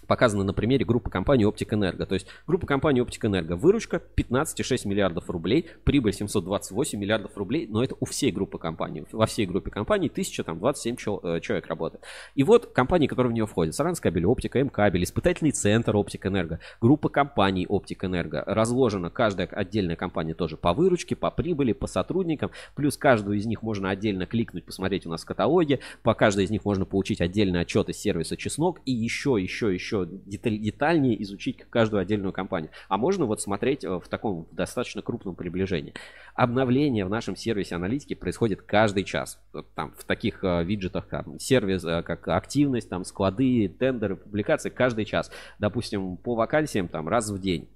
Показано 0.07 0.45
на 0.45 0.53
примере 0.53 0.85
группы 0.85 1.11
компании 1.11 1.45
Оптик 1.45 1.73
Энерго. 1.73 2.07
То 2.07 2.15
есть 2.15 2.27
группа 2.47 2.67
компании 2.67 3.01
Оптик 3.01 3.25
Энерго. 3.25 3.57
Выручка 3.57 4.03
15,6 4.17 4.87
миллиардов 4.87 5.31
рублей, 5.31 5.67
прибыль 5.85 6.13
728 6.13 6.99
миллиардов 6.99 7.37
рублей, 7.37 7.67
но 7.69 7.83
это 7.83 7.97
у 8.01 8.05
всей 8.05 8.31
группы 8.31 8.59
компаний. 8.59 9.05
Во 9.13 9.27
всей 9.27 9.47
группе 9.47 9.71
компаний 9.71 10.09
1027 10.09 10.97
чел- 10.97 11.21
э, 11.23 11.41
человек 11.41 11.67
работает. 11.67 12.05
И 12.35 12.43
вот 12.43 12.67
компании, 12.67 13.07
которые 13.07 13.31
в 13.31 13.35
нее 13.35 13.47
входят. 13.47 13.75
Саранскабель, 13.75 14.27
Оптика, 14.27 14.59
М-кабель, 14.59 15.05
испытательный 15.05 15.53
центр 15.53 15.97
Оптик 15.97 16.27
Энерго, 16.27 16.61
группа 16.81 17.09
компаний 17.09 17.67
Оптик 17.67 18.05
Энерго. 18.05 18.43
Разложена 18.47 19.11
каждая 19.11 19.47
отдельная 19.47 19.97
компания 19.97 20.35
тоже 20.35 20.57
по 20.57 20.73
выручке, 20.73 21.17
по 21.17 21.31
прибыли, 21.31 21.73
по 21.73 21.87
сотрудникам. 21.87 22.51
Плюс 22.75 22.97
каждую 22.97 23.39
из 23.39 23.47
них 23.47 23.63
можно 23.63 23.91
отдельно 23.91 24.27
кликнуть, 24.27 24.65
посмотреть 24.65 25.07
у 25.07 25.11
нас 25.11 25.23
в 25.23 25.27
каталоге. 25.27 25.81
По 26.03 26.15
каждой 26.15 26.45
из 26.45 26.51
них 26.51 26.65
можно 26.65 26.85
получить 26.85 27.21
отдельный 27.21 27.61
отчет 27.61 27.89
из 27.89 27.99
сервиса 27.99 28.37
Чеснок 28.37 28.81
и 28.85 28.93
еще, 28.93 29.37
еще, 29.41 29.73
еще 29.73 29.94
деталь- 30.03 30.59
детальнее 30.59 31.23
изучить 31.23 31.65
каждую 31.71 32.01
отдельную 32.01 32.33
компанию. 32.33 32.71
А 32.89 32.97
можно 32.97 33.25
вот 33.25 33.41
смотреть 33.41 33.85
э, 33.85 33.89
в 33.89 34.09
таком 34.09 34.49
достаточно 34.51 35.03
крупном 35.03 35.37
приближении. 35.37 35.95
Обновление 36.35 37.05
в 37.05 37.11
нашем 37.11 37.37
сервисе 37.37 37.77
аналитики 37.77 38.15
происходит 38.15 38.63
каждый 38.63 39.05
час. 39.05 39.41
Там 39.75 39.93
в 39.97 40.05
таких 40.05 40.43
э, 40.43 40.65
виджетах, 40.65 41.07
там, 41.09 41.39
сервис, 41.39 41.85
э, 41.85 42.03
как 42.03 42.27
активность, 42.29 42.89
там 42.89 43.05
склады, 43.05 43.69
тендеры, 43.69 44.17
публикации 44.17 44.71
каждый 44.71 45.05
час. 45.05 45.31
Допустим, 45.59 46.17
по 46.17 46.35
вакансиям 46.35 46.89
там 46.89 47.09
раз 47.09 47.31
в 47.31 47.41
день. 47.41 47.69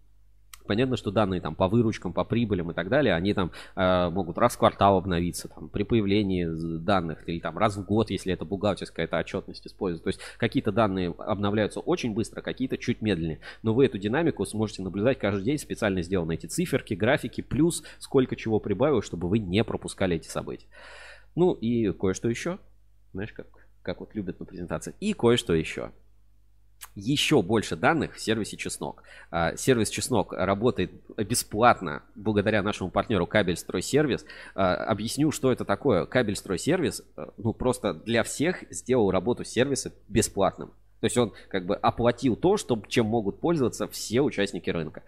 Понятно, 0.68 0.98
что 0.98 1.10
данные 1.10 1.40
там 1.40 1.54
по 1.54 1.66
выручкам, 1.66 2.12
по 2.12 2.24
прибылям 2.24 2.70
и 2.70 2.74
так 2.74 2.90
далее, 2.90 3.14
они 3.14 3.32
там 3.32 3.50
э, 3.74 4.10
могут 4.10 4.36
раз 4.36 4.54
в 4.54 4.58
квартал 4.58 4.98
обновиться, 4.98 5.48
там, 5.48 5.70
при 5.70 5.82
появлении 5.82 6.46
данных, 6.78 7.26
или 7.26 7.40
там 7.40 7.56
раз 7.56 7.78
в 7.78 7.86
год, 7.86 8.10
если 8.10 8.34
это 8.34 8.44
бухгалтерская 8.44 9.06
эта 9.06 9.18
отчетность 9.18 9.66
используется. 9.66 10.04
То 10.04 10.08
есть 10.08 10.20
какие-то 10.36 10.70
данные 10.70 11.14
обновляются 11.16 11.80
очень 11.80 12.12
быстро, 12.12 12.42
какие-то 12.42 12.76
чуть 12.76 13.00
медленнее. 13.00 13.40
Но 13.62 13.72
вы 13.72 13.86
эту 13.86 13.96
динамику 13.96 14.44
сможете 14.44 14.82
наблюдать 14.82 15.18
каждый 15.18 15.42
день, 15.42 15.56
специально 15.56 16.02
сделаны 16.02 16.34
эти 16.34 16.44
циферки, 16.44 16.92
графики, 16.92 17.40
плюс 17.40 17.82
сколько 17.98 18.36
чего 18.36 18.60
прибавилось, 18.60 19.06
чтобы 19.06 19.26
вы 19.26 19.38
не 19.38 19.64
пропускали 19.64 20.16
эти 20.16 20.28
события. 20.28 20.66
Ну 21.34 21.54
и 21.54 21.92
кое-что 21.92 22.28
еще. 22.28 22.58
Знаешь, 23.14 23.32
как, 23.32 23.46
как 23.80 24.00
вот 24.00 24.14
любят 24.14 24.38
на 24.38 24.44
презентации. 24.44 24.94
И 25.00 25.14
кое-что 25.14 25.54
еще 25.54 25.92
еще 26.98 27.42
больше 27.42 27.76
данных 27.76 28.14
в 28.14 28.20
сервисе 28.20 28.56
Чеснок. 28.56 29.02
А, 29.30 29.56
Сервис 29.56 29.88
Чеснок 29.90 30.32
работает 30.32 30.90
бесплатно 31.16 32.02
благодаря 32.14 32.62
нашему 32.62 32.90
партнеру 32.90 33.26
Кабельстройсервис. 33.26 34.24
А, 34.54 34.74
Объясню, 34.74 35.30
что 35.30 35.52
это 35.52 35.64
такое. 35.64 36.06
Кабельстройсервис, 36.06 37.02
э, 37.16 37.26
ну, 37.36 37.52
просто 37.52 37.94
для 37.94 38.22
всех 38.22 38.64
сделал 38.70 39.10
работу 39.10 39.44
сервиса 39.44 39.92
бесплатным. 40.08 40.72
То 41.00 41.04
есть 41.04 41.16
он 41.16 41.32
как 41.48 41.64
бы 41.64 41.76
оплатил 41.76 42.34
то, 42.34 42.56
что, 42.56 42.80
чем 42.88 43.06
могут 43.06 43.40
пользоваться 43.40 43.86
все 43.86 44.20
участники 44.20 44.68
рынка. 44.68 45.04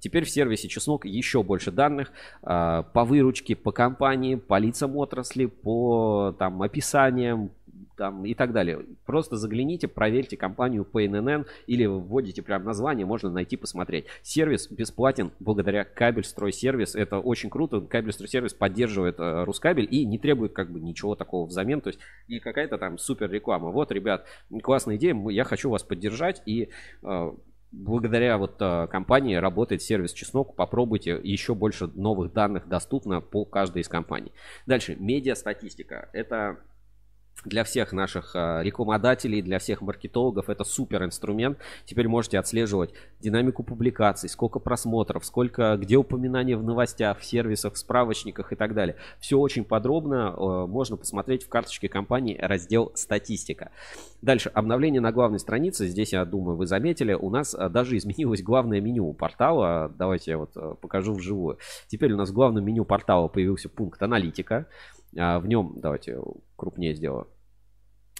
Теперь 0.00 0.24
в 0.24 0.30
сервисе 0.30 0.68
Чеснок 0.68 1.04
еще 1.04 1.42
больше 1.42 1.70
данных 1.70 2.10
а, 2.42 2.82
по 2.82 3.04
выручке, 3.04 3.54
по 3.54 3.70
компании, 3.70 4.34
по 4.34 4.58
лицам 4.58 4.96
отрасли, 4.96 5.46
по 5.46 6.34
там, 6.38 6.60
описаниям, 6.60 7.52
там, 7.98 8.24
и 8.24 8.32
так 8.32 8.52
далее. 8.52 8.86
Просто 9.04 9.36
загляните, 9.36 9.88
проверьте 9.88 10.36
компанию 10.36 10.86
ННН 10.94 11.44
или 11.66 11.84
вводите 11.84 12.42
прям 12.42 12.64
название, 12.64 13.04
можно 13.04 13.30
найти, 13.30 13.56
посмотреть. 13.56 14.06
Сервис 14.22 14.70
бесплатен 14.70 15.32
благодаря 15.40 15.84
Кабельстройсервис. 15.84 16.94
Это 16.94 17.18
очень 17.18 17.50
круто. 17.50 17.80
Кабельстройсервис 17.80 18.54
поддерживает 18.54 19.18
э, 19.18 19.44
Рускабель 19.44 19.88
и 19.90 20.06
не 20.06 20.18
требует 20.18 20.52
как 20.52 20.70
бы 20.70 20.80
ничего 20.80 21.14
такого 21.14 21.46
взамен. 21.46 21.80
То 21.80 21.88
есть 21.88 21.98
не 22.28 22.38
какая-то 22.38 22.78
там 22.78 22.96
супер 22.96 23.30
реклама. 23.30 23.70
Вот, 23.70 23.92
ребят, 23.92 24.26
классная 24.62 24.96
идея, 24.96 25.16
я 25.28 25.44
хочу 25.44 25.68
вас 25.68 25.82
поддержать 25.82 26.42
и 26.46 26.70
э, 27.02 27.32
Благодаря 27.70 28.38
вот 28.38 28.56
э, 28.60 28.86
компании 28.90 29.34
работает 29.34 29.82
сервис 29.82 30.14
Чеснок. 30.14 30.56
Попробуйте, 30.56 31.20
еще 31.22 31.54
больше 31.54 31.86
новых 31.88 32.32
данных 32.32 32.66
доступно 32.66 33.20
по 33.20 33.44
каждой 33.44 33.82
из 33.82 33.88
компаний. 33.88 34.32
Дальше, 34.64 34.96
медиа-статистика. 34.98 36.08
Это 36.14 36.60
для 37.44 37.64
всех 37.64 37.92
наших 37.92 38.34
э, 38.34 38.60
рекламодателей, 38.62 39.42
для 39.42 39.58
всех 39.58 39.80
маркетологов 39.80 40.48
это 40.48 40.64
супер 40.64 41.04
инструмент. 41.04 41.58
Теперь 41.84 42.08
можете 42.08 42.38
отслеживать 42.38 42.92
динамику 43.20 43.62
публикаций, 43.62 44.28
сколько 44.28 44.58
просмотров, 44.58 45.24
сколько, 45.24 45.76
где 45.76 45.96
упоминания 45.96 46.56
в 46.56 46.62
новостях, 46.62 47.18
в 47.18 47.24
сервисах, 47.24 47.74
в 47.74 47.78
справочниках 47.78 48.52
и 48.52 48.56
так 48.56 48.74
далее. 48.74 48.96
Все 49.20 49.38
очень 49.38 49.64
подробно 49.64 50.34
э, 50.36 50.66
можно 50.66 50.96
посмотреть 50.96 51.44
в 51.44 51.48
карточке 51.48 51.88
компании 51.88 52.38
раздел 52.40 52.92
«Статистика». 52.94 53.70
Дальше, 54.20 54.50
обновление 54.52 55.00
на 55.00 55.12
главной 55.12 55.38
странице. 55.38 55.86
Здесь, 55.86 56.12
я 56.12 56.24
думаю, 56.24 56.56
вы 56.56 56.66
заметили, 56.66 57.12
у 57.12 57.30
нас 57.30 57.54
э, 57.54 57.68
даже 57.68 57.96
изменилось 57.96 58.42
главное 58.42 58.80
меню 58.80 59.12
портала. 59.12 59.92
Давайте 59.96 60.32
я 60.32 60.38
вот 60.38 60.80
покажу 60.80 61.14
вживую. 61.14 61.58
Теперь 61.86 62.12
у 62.12 62.16
нас 62.16 62.30
в 62.30 62.32
главном 62.32 62.64
меню 62.64 62.84
портала 62.84 63.28
появился 63.28 63.68
пункт 63.68 64.02
«Аналитика». 64.02 64.66
А, 65.16 65.38
В 65.38 65.46
нем, 65.46 65.74
давайте 65.76 66.20
крупнее 66.56 66.94
сделаю. 66.94 67.28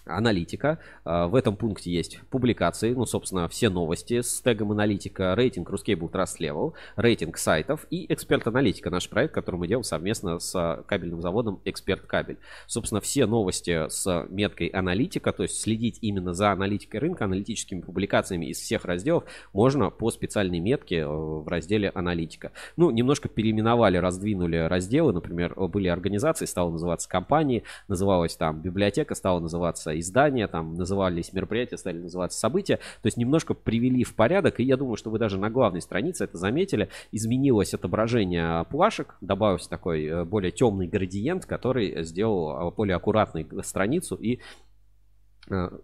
Аналитика. 0.08 0.78
А, 1.04 1.26
В 1.28 1.34
этом 1.34 1.56
пункте 1.56 1.90
есть 1.90 2.20
публикации, 2.30 2.92
ну, 2.94 3.06
собственно, 3.06 3.48
все 3.48 3.68
новости 3.68 4.20
с 4.20 4.40
тегом 4.40 4.72
аналитика, 4.72 5.34
рейтинг 5.34 5.70
Ruscable 5.70 6.10
Trust 6.10 6.38
Level, 6.40 6.72
рейтинг 6.96 7.38
сайтов 7.38 7.86
и 7.90 8.12
эксперт 8.12 8.46
аналитика, 8.46 8.90
наш 8.90 9.08
проект, 9.08 9.34
который 9.34 9.56
мы 9.56 9.68
делаем 9.68 9.84
совместно 9.84 10.38
с 10.38 10.84
кабельным 10.86 11.20
заводом 11.20 11.60
Эксперт 11.64 12.02
Кабель. 12.02 12.38
Собственно, 12.66 13.00
все 13.00 13.26
новости 13.26 13.88
с 13.88 14.26
меткой 14.30 14.68
аналитика, 14.68 15.32
то 15.32 15.42
есть 15.42 15.60
следить 15.60 15.98
именно 16.00 16.34
за 16.34 16.52
аналитикой 16.52 17.00
рынка, 17.00 17.24
аналитическими 17.24 17.80
публикациями 17.80 18.46
из 18.46 18.58
всех 18.58 18.84
разделов 18.84 19.24
можно 19.52 19.90
по 19.90 20.10
специальной 20.10 20.60
метке 20.60 20.98
э, 20.98 21.06
в 21.06 21.46
разделе 21.48 21.90
аналитика. 21.94 22.52
Ну, 22.76 22.90
немножко 22.90 23.28
переименовали, 23.28 23.96
раздвинули 23.96 24.56
разделы, 24.56 25.12
например, 25.12 25.54
были 25.54 25.88
организации, 25.88 26.46
стало 26.46 26.70
называться 26.70 27.08
компании, 27.08 27.64
называлась 27.88 28.36
там 28.36 28.60
библиотека, 28.60 29.14
стала 29.14 29.40
называться 29.40 29.97
издание, 30.00 30.46
там 30.46 30.74
назывались 30.74 31.32
мероприятия, 31.32 31.76
стали 31.76 31.98
называться 31.98 32.38
события. 32.38 32.76
То 32.76 33.06
есть 33.06 33.16
немножко 33.16 33.54
привели 33.54 34.04
в 34.04 34.14
порядок, 34.14 34.60
и 34.60 34.64
я 34.64 34.76
думаю, 34.76 34.96
что 34.96 35.10
вы 35.10 35.18
даже 35.18 35.38
на 35.38 35.50
главной 35.50 35.80
странице 35.80 36.24
это 36.24 36.38
заметили. 36.38 36.88
Изменилось 37.12 37.74
отображение 37.74 38.64
плашек, 38.70 39.16
добавился 39.20 39.68
такой 39.68 40.04
э, 40.04 40.24
более 40.24 40.50
темный 40.50 40.86
градиент, 40.86 41.46
который 41.46 42.04
сделал 42.04 42.68
э, 42.68 42.74
более 42.74 42.96
аккуратной 42.96 43.46
страницу 43.62 44.14
и 44.14 44.34
э, 44.34 44.38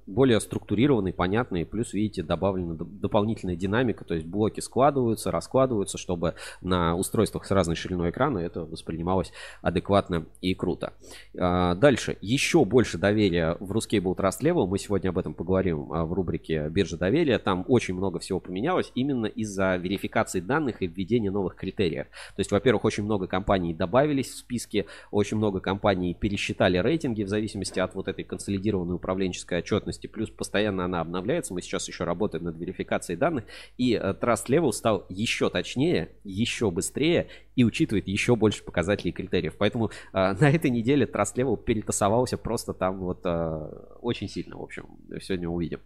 более 0.06 0.40
структурированный, 0.40 1.12
понятный, 1.12 1.64
плюс, 1.64 1.92
видите, 1.92 2.22
добавлена 2.22 2.74
доп- 2.74 2.98
дополнительная 3.00 3.56
динамика, 3.56 4.04
то 4.04 4.14
есть 4.14 4.26
блоки 4.26 4.60
складываются, 4.60 5.30
раскладываются, 5.30 5.98
чтобы 5.98 6.34
на 6.60 6.96
устройствах 6.96 7.44
с 7.46 7.50
разной 7.50 7.76
шириной 7.76 8.10
экрана 8.10 8.38
это 8.38 8.64
воспринималось 8.64 9.32
адекватно 9.62 10.26
и 10.40 10.54
круто. 10.54 10.92
А, 11.38 11.74
Дальше, 11.74 12.16
еще 12.20 12.64
больше 12.64 12.98
доверия 12.98 13.56
в 13.60 13.72
Ruscable 13.72 14.16
Trust 14.16 14.40
Level, 14.42 14.66
мы 14.66 14.78
сегодня 14.78 15.10
об 15.10 15.18
этом 15.18 15.34
поговорим 15.34 15.92
а, 15.92 16.04
в 16.04 16.12
рубрике 16.12 16.68
«Биржа 16.68 16.96
доверия», 16.96 17.38
там 17.38 17.64
очень 17.68 17.94
много 17.94 18.18
всего 18.18 18.40
поменялось 18.40 18.90
именно 18.94 19.26
из-за 19.26 19.76
верификации 19.76 20.40
данных 20.40 20.82
и 20.82 20.86
введения 20.86 21.30
новых 21.30 21.56
критериев. 21.56 22.06
То 22.06 22.40
есть, 22.40 22.50
во-первых, 22.50 22.84
очень 22.84 23.04
много 23.04 23.26
компаний 23.26 23.74
добавились 23.74 24.30
в 24.30 24.38
списке, 24.38 24.86
очень 25.10 25.36
много 25.36 25.60
компаний 25.60 26.14
пересчитали 26.14 26.78
рейтинги 26.78 27.22
в 27.22 27.28
зависимости 27.28 27.80
от 27.80 27.94
вот 27.94 28.08
этой 28.08 28.24
консолидированной 28.24 28.96
управленческой 28.96 29.53
отчетности, 29.58 30.06
плюс 30.06 30.30
постоянно 30.30 30.84
она 30.84 31.00
обновляется, 31.00 31.54
мы 31.54 31.62
сейчас 31.62 31.88
еще 31.88 32.04
работаем 32.04 32.44
над 32.44 32.58
верификацией 32.58 33.18
данных, 33.18 33.44
и 33.78 33.94
э, 33.94 34.14
Trust 34.20 34.46
Level 34.48 34.72
стал 34.72 35.06
еще 35.08 35.50
точнее, 35.50 36.10
еще 36.24 36.70
быстрее 36.70 37.28
и 37.56 37.64
учитывает 37.64 38.08
еще 38.08 38.36
больше 38.36 38.64
показателей 38.64 39.10
и 39.10 39.14
критериев. 39.14 39.54
Поэтому 39.58 39.86
э, 39.86 39.90
на 40.12 40.50
этой 40.50 40.70
неделе 40.70 41.06
Trust 41.06 41.36
Level 41.36 41.62
перетасовался 41.62 42.36
просто 42.36 42.74
там 42.74 43.00
вот 43.00 43.20
э, 43.24 43.68
очень 44.00 44.28
сильно, 44.28 44.58
в 44.58 44.62
общем, 44.62 44.86
сегодня 45.20 45.48
увидим. 45.48 45.80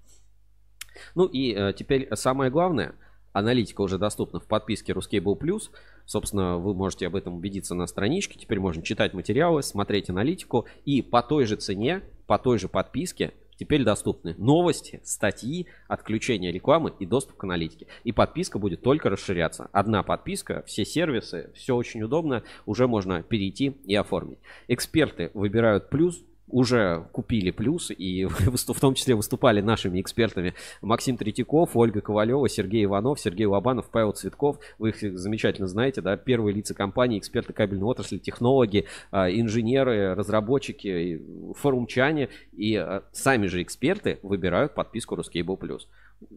Ну 1.14 1.26
и 1.26 1.54
э, 1.54 1.72
теперь 1.76 2.08
самое 2.14 2.50
главное, 2.50 2.94
аналитика 3.32 3.82
уже 3.82 3.98
доступна 3.98 4.40
в 4.40 4.46
подписке 4.46 4.92
Ruscable 4.92 5.38
Plus. 5.38 5.70
Собственно, 6.06 6.58
вы 6.58 6.74
можете 6.74 7.06
об 7.06 7.16
этом 7.16 7.34
убедиться 7.34 7.74
на 7.74 7.86
страничке. 7.86 8.38
Теперь 8.38 8.60
можно 8.60 8.82
читать 8.82 9.14
материалы, 9.14 9.62
смотреть 9.62 10.10
аналитику. 10.10 10.66
И 10.84 11.02
по 11.02 11.22
той 11.22 11.44
же 11.44 11.56
цене, 11.56 12.02
по 12.26 12.38
той 12.38 12.58
же 12.58 12.68
подписке 12.68 13.32
теперь 13.59 13.84
доступны 13.84 14.34
новости, 14.38 15.00
статьи, 15.04 15.66
отключение 15.88 16.52
рекламы 16.52 16.92
и 16.98 17.06
доступ 17.06 17.36
к 17.36 17.44
аналитике. 17.44 17.86
И 18.04 18.12
подписка 18.12 18.59
будет 18.59 18.82
только 18.82 19.11
расширяться. 19.11 19.68
Одна 19.72 20.02
подписка, 20.02 20.62
все 20.66 20.84
сервисы, 20.84 21.50
все 21.54 21.74
очень 21.74 22.02
удобно. 22.02 22.42
Уже 22.66 22.86
можно 22.86 23.22
перейти 23.22 23.76
и 23.84 23.94
оформить. 23.94 24.38
Эксперты 24.68 25.30
выбирают 25.34 25.90
плюс, 25.90 26.22
уже 26.51 27.07
купили 27.12 27.51
плюс 27.51 27.90
и 27.90 28.24
в 28.28 28.80
том 28.80 28.94
числе 28.94 29.14
выступали 29.14 29.61
нашими 29.61 30.01
экспертами 30.01 30.55
Максим 30.82 31.16
Третьяков, 31.16 31.70
Ольга 31.74 32.01
Ковалева, 32.01 32.49
Сергей 32.49 32.84
Иванов, 32.84 33.20
Сергей 33.20 33.46
Лобанов, 33.46 33.90
Павел 33.90 34.12
Цветков. 34.12 34.59
Вы 34.78 34.90
их 34.90 35.18
замечательно 35.18 35.68
знаете, 35.68 36.01
да, 36.01 36.16
первые 36.16 36.55
лица 36.55 36.74
компании, 36.74 37.18
эксперты 37.18 37.53
кабельной 37.53 37.86
отрасли, 37.86 38.18
технологи, 38.18 38.86
а, 39.11 39.30
инженеры, 39.30 40.14
разработчики, 40.14 41.22
форумчане 41.57 42.28
и 42.53 42.76
а, 42.76 43.05
сами 43.12 43.46
же 43.46 43.62
эксперты 43.62 44.18
выбирают 44.22 44.74
подписку 44.74 45.16
Ruscable 45.16 45.59
Plus. 45.59 45.82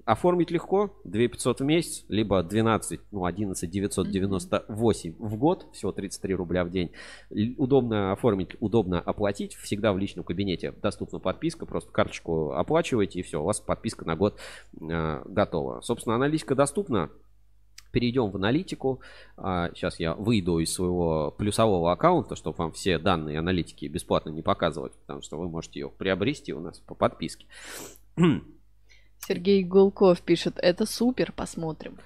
Оформить 0.05 0.51
легко, 0.51 0.95
2 1.05 1.27
500 1.27 1.59
в 1.59 1.63
месяц, 1.63 2.05
либо 2.07 2.43
12, 2.43 2.99
ну 3.11 3.25
11 3.25 3.69
998 3.69 5.15
в 5.17 5.37
год, 5.37 5.67
всего 5.73 5.91
33 5.91 6.35
рубля 6.35 6.63
в 6.63 6.69
день. 6.69 6.91
Удобно 7.57 8.11
оформить, 8.11 8.55
удобно 8.59 8.99
оплатить, 8.99 9.55
всегда 9.55 9.91
в 9.93 9.97
личном 9.97 10.23
кабинете 10.23 10.71
доступна 10.71 11.19
подписка, 11.19 11.65
просто 11.65 11.91
карточку 11.91 12.51
оплачиваете 12.51 13.19
и 13.19 13.23
все, 13.23 13.41
у 13.41 13.45
вас 13.45 13.59
подписка 13.59 14.05
на 14.05 14.15
год 14.15 14.39
э, 14.79 15.23
готова. 15.25 15.81
Собственно, 15.81 16.15
аналитика 16.15 16.53
доступна, 16.53 17.09
Перейдем 17.91 18.31
в 18.31 18.35
аналитику. 18.35 19.01
А, 19.37 19.69
Сейчас 19.75 19.99
я 19.99 20.15
выйду 20.15 20.59
из 20.59 20.73
своего 20.73 21.31
плюсового 21.31 21.91
аккаунта, 21.91 22.35
чтобы 22.35 22.57
вам 22.57 22.71
все 22.71 22.97
данные 22.97 23.39
аналитики 23.39 23.85
бесплатно 23.85 24.29
не 24.29 24.41
показывать, 24.41 24.93
потому 24.93 25.21
что 25.21 25.37
вы 25.37 25.49
можете 25.49 25.81
ее 25.81 25.89
приобрести 25.89 26.53
у 26.53 26.59
нас 26.59 26.79
по 26.79 26.95
подписке. 26.95 27.47
Сергей 29.27 29.63
Гулков 29.63 30.21
пишет, 30.21 30.57
это 30.61 30.85
супер, 30.85 31.31
посмотрим. 31.31 31.99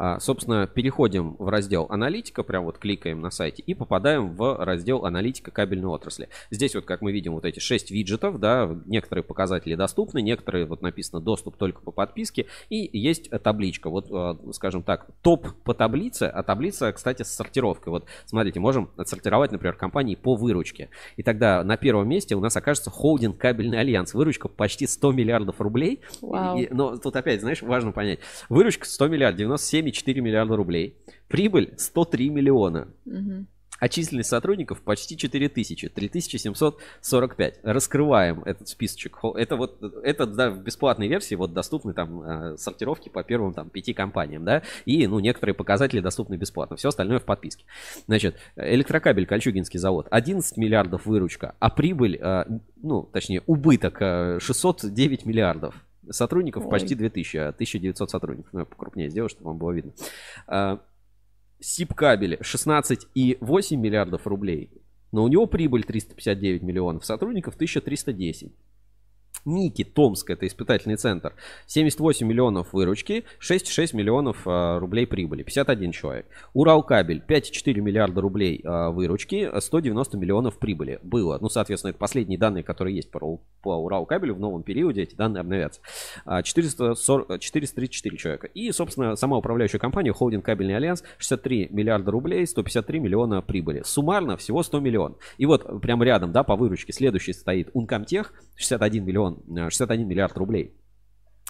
А, 0.00 0.20
Собственно, 0.20 0.68
переходим 0.68 1.34
в 1.38 1.48
раздел 1.48 1.86
аналитика, 1.90 2.44
прям 2.44 2.64
вот 2.64 2.78
кликаем 2.78 3.20
на 3.20 3.30
сайте 3.30 3.62
и 3.66 3.74
попадаем 3.74 4.32
в 4.34 4.64
раздел 4.64 5.04
аналитика 5.04 5.50
кабельной 5.50 5.88
отрасли. 5.88 6.28
Здесь 6.52 6.76
вот, 6.76 6.84
как 6.84 7.02
мы 7.02 7.10
видим, 7.10 7.34
вот 7.34 7.44
эти 7.44 7.58
6 7.58 7.90
виджетов, 7.90 8.38
да, 8.38 8.70
некоторые 8.86 9.24
показатели 9.24 9.74
доступны, 9.74 10.22
некоторые 10.22 10.66
вот 10.66 10.82
написано 10.82 11.20
доступ 11.20 11.56
только 11.56 11.82
по 11.82 11.90
подписке 11.90 12.46
и 12.70 12.88
есть 12.96 13.28
табличка. 13.42 13.90
Вот, 13.90 14.06
а, 14.12 14.38
скажем 14.52 14.84
так, 14.84 15.08
топ 15.22 15.48
по 15.64 15.74
таблице, 15.74 16.24
а 16.24 16.44
таблица, 16.44 16.92
кстати, 16.92 17.24
с 17.24 17.30
сортировкой. 17.34 17.90
Вот, 17.90 18.04
смотрите, 18.24 18.60
можем 18.60 18.90
отсортировать, 18.96 19.50
например, 19.50 19.74
компании 19.74 20.14
по 20.14 20.36
выручке. 20.36 20.90
И 21.16 21.24
тогда 21.24 21.64
на 21.64 21.76
первом 21.76 22.08
месте 22.08 22.36
у 22.36 22.40
нас 22.40 22.56
окажется 22.56 22.90
холдинг 22.90 23.36
кабельный 23.36 23.80
альянс. 23.80 24.14
Выручка 24.14 24.46
почти 24.46 24.86
100 24.86 25.10
миллиардов 25.10 25.60
рублей. 25.60 26.02
Вау. 26.22 26.56
И- 26.56 26.68
но 26.70 26.96
тут 26.98 27.16
опять, 27.16 27.40
знаешь, 27.40 27.62
важно 27.62 27.90
понять. 27.90 28.20
Выручка 28.48 28.86
100 28.86 29.08
миллиардов, 29.08 29.60
97,4 29.90 30.20
миллиарда 30.20 30.56
рублей. 30.56 30.96
Прибыль 31.28 31.74
103 31.76 32.30
миллиона. 32.30 32.88
Мгм. 33.04 33.46
А 33.80 33.88
численность 33.88 34.28
сотрудников 34.28 34.82
почти 34.82 35.16
4000, 35.16 35.88
3745. 35.88 37.60
Раскрываем 37.62 38.42
этот 38.42 38.68
списочек. 38.68 39.18
Это 39.36 39.56
вот, 39.56 39.80
это 40.02 40.26
да, 40.26 40.50
в 40.50 40.62
бесплатной 40.62 41.06
версии 41.06 41.36
вот 41.36 41.52
доступны 41.52 41.92
там 41.92 42.22
э, 42.22 42.56
сортировки 42.56 43.08
по 43.08 43.22
первым 43.22 43.54
там 43.54 43.70
пяти 43.70 43.94
компаниям, 43.94 44.44
да, 44.44 44.62
и 44.84 45.06
ну 45.06 45.20
некоторые 45.20 45.54
показатели 45.54 46.00
доступны 46.00 46.34
бесплатно. 46.34 46.76
Все 46.76 46.88
остальное 46.88 47.20
в 47.20 47.24
подписке. 47.24 47.64
Значит, 48.06 48.36
электрокабель 48.56 49.26
Кольчугинский 49.26 49.78
завод 49.78 50.08
11 50.10 50.56
миллиардов 50.56 51.06
выручка, 51.06 51.54
а 51.60 51.70
прибыль, 51.70 52.18
э, 52.20 52.46
ну 52.82 53.02
точнее 53.04 53.42
убыток 53.46 53.98
э, 54.00 54.38
609 54.40 55.24
миллиардов. 55.24 55.76
Сотрудников 56.10 56.64
Ой. 56.64 56.70
почти 56.70 56.94
2000, 56.94 57.36
а 57.36 57.48
1900 57.50 58.10
сотрудников. 58.10 58.52
Ну, 58.52 58.60
я 58.60 58.64
покрупнее 58.64 59.10
сделаю, 59.10 59.28
чтобы 59.28 59.48
вам 59.48 59.58
было 59.58 59.72
видно. 59.72 59.92
А, 60.46 60.80
Сибкабель 61.60 62.38
16,8 62.40 63.76
миллиардов 63.76 64.26
рублей, 64.26 64.70
но 65.12 65.24
у 65.24 65.28
него 65.28 65.46
прибыль 65.46 65.84
359 65.84 66.62
миллионов, 66.62 67.04
сотрудников 67.04 67.54
1310. 67.54 68.52
Ники, 69.44 69.84
Томск, 69.84 70.30
это 70.30 70.46
испытательный 70.46 70.96
центр, 70.96 71.34
78 71.66 72.26
миллионов 72.26 72.72
выручки, 72.72 73.24
6,6 73.40 73.96
миллионов 73.96 74.42
а, 74.46 74.78
рублей 74.78 75.06
прибыли, 75.06 75.42
51 75.42 75.92
человек. 75.92 76.26
Уралкабель, 76.54 77.22
5,4 77.26 77.80
миллиарда 77.80 78.20
рублей 78.20 78.60
а, 78.64 78.90
выручки, 78.90 79.48
190 79.58 80.16
миллионов 80.18 80.58
прибыли 80.58 80.98
было. 81.02 81.38
Ну, 81.40 81.48
соответственно, 81.48 81.90
это 81.90 81.98
последние 81.98 82.38
данные, 82.38 82.64
которые 82.64 82.96
есть 82.96 83.10
по, 83.10 83.40
по 83.62 83.76
Уралкабелю 83.76 84.34
в 84.34 84.40
новом 84.40 84.62
периоде, 84.62 85.02
эти 85.02 85.14
данные 85.14 85.40
обновятся. 85.40 85.80
А, 86.24 86.42
440, 86.42 87.40
434 87.40 88.16
человека. 88.16 88.46
И, 88.48 88.70
собственно, 88.72 89.16
сама 89.16 89.38
управляющая 89.38 89.80
компания, 89.80 90.12
холдинг 90.12 90.44
Кабельный 90.44 90.76
Альянс, 90.76 91.02
63 91.18 91.68
миллиарда 91.70 92.10
рублей, 92.10 92.46
153 92.46 92.98
миллиона 92.98 93.42
прибыли. 93.42 93.82
Суммарно 93.84 94.36
всего 94.36 94.62
100 94.62 94.80
миллионов. 94.80 95.18
И 95.38 95.46
вот 95.46 95.80
прямо 95.80 96.04
рядом, 96.04 96.32
да, 96.32 96.42
по 96.42 96.56
выручке 96.56 96.92
следующий 96.92 97.32
стоит 97.32 97.70
Ункомтех, 97.72 98.32
61 98.56 99.04
миллион, 99.04 99.27
э, 99.30 99.70
61 99.70 100.06
миллиард 100.06 100.36
рублей. 100.36 100.74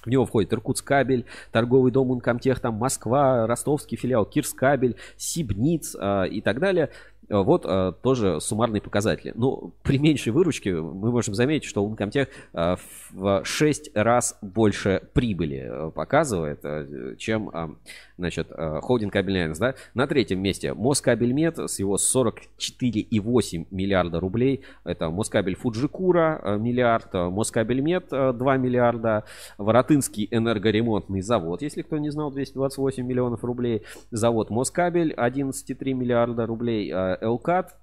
В 0.04 0.06
него 0.06 0.24
входит 0.24 0.52
Иркутскабель, 0.52 1.26
торговый 1.50 1.90
дом 1.90 2.10
Ункомтех, 2.10 2.60
там 2.60 2.74
Москва, 2.74 3.46
ростовский 3.46 3.96
филиал, 3.96 4.24
Кирскабель, 4.24 4.96
Сибниц 5.16 5.96
э, 5.98 6.28
и 6.28 6.40
так 6.40 6.60
далее. 6.60 6.90
Э, 7.28 7.36
Вот 7.36 7.64
э, 7.66 7.92
тоже 8.02 8.40
суммарные 8.40 8.80
показатели. 8.80 9.32
Ну, 9.34 9.72
при 9.82 9.98
меньшей 9.98 10.32
выручке 10.32 10.74
мы 10.74 11.10
можем 11.10 11.34
заметить, 11.34 11.68
что 11.68 11.84
Ункомтех 11.84 12.28
э, 12.52 12.76
в 13.10 13.44
6 13.44 13.90
раз 13.94 14.38
больше 14.42 15.02
прибыли 15.12 15.90
показывает, 15.94 17.18
чем 17.18 17.78
значит, 18.16 18.48
холдинг 18.82 19.12
Кабельный 19.12 19.42
Альянс, 19.42 19.58
да? 19.58 19.74
На 19.94 20.06
третьем 20.06 20.40
месте 20.40 20.74
Москабельмет 20.74 21.58
с 21.58 21.78
его 21.78 21.96
44,8 21.96 23.66
миллиарда 23.70 24.20
рублей. 24.20 24.62
Это 24.84 25.10
Москабель 25.10 25.56
Фуджикура 25.56 26.56
миллиард, 26.58 27.12
Москабельмет 27.12 28.06
э, 28.12 28.32
2 28.32 28.56
миллиарда, 28.56 29.24
Воротынский 29.56 30.28
энергоремонтный 30.30 31.20
завод, 31.20 31.62
если 31.62 31.82
кто 31.82 31.98
не 31.98 32.10
знал, 32.10 32.30
228 32.30 33.06
миллионов 33.06 33.44
рублей, 33.44 33.82
завод 34.10 34.50
Москабель 34.50 35.12
11,3 35.12 35.92
миллиарда 35.94 36.46
рублей, 36.46 36.92
Элкат 37.20 37.76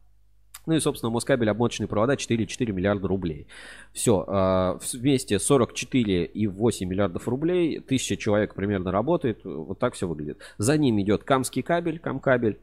ну 0.65 0.73
и, 0.73 0.79
собственно, 0.79 1.11
Москабель 1.11 1.49
обмоточные 1.49 1.87
провода 1.87 2.15
4,4 2.15 2.71
миллиарда 2.71 3.07
рублей. 3.07 3.47
Все, 3.93 4.79
вместе 4.93 5.35
44,8 5.35 6.85
миллиардов 6.85 7.27
рублей, 7.27 7.79
тысяча 7.79 8.17
человек 8.17 8.55
примерно 8.55 8.91
работает, 8.91 9.43
вот 9.43 9.77
так 9.79 9.93
все 9.93 10.07
выглядит. 10.07 10.41
За 10.57 10.77
ним 10.77 10.99
идет 11.01 11.23
Камский 11.23 11.61
кабель, 11.61 11.99
Камкабель, 11.99 12.57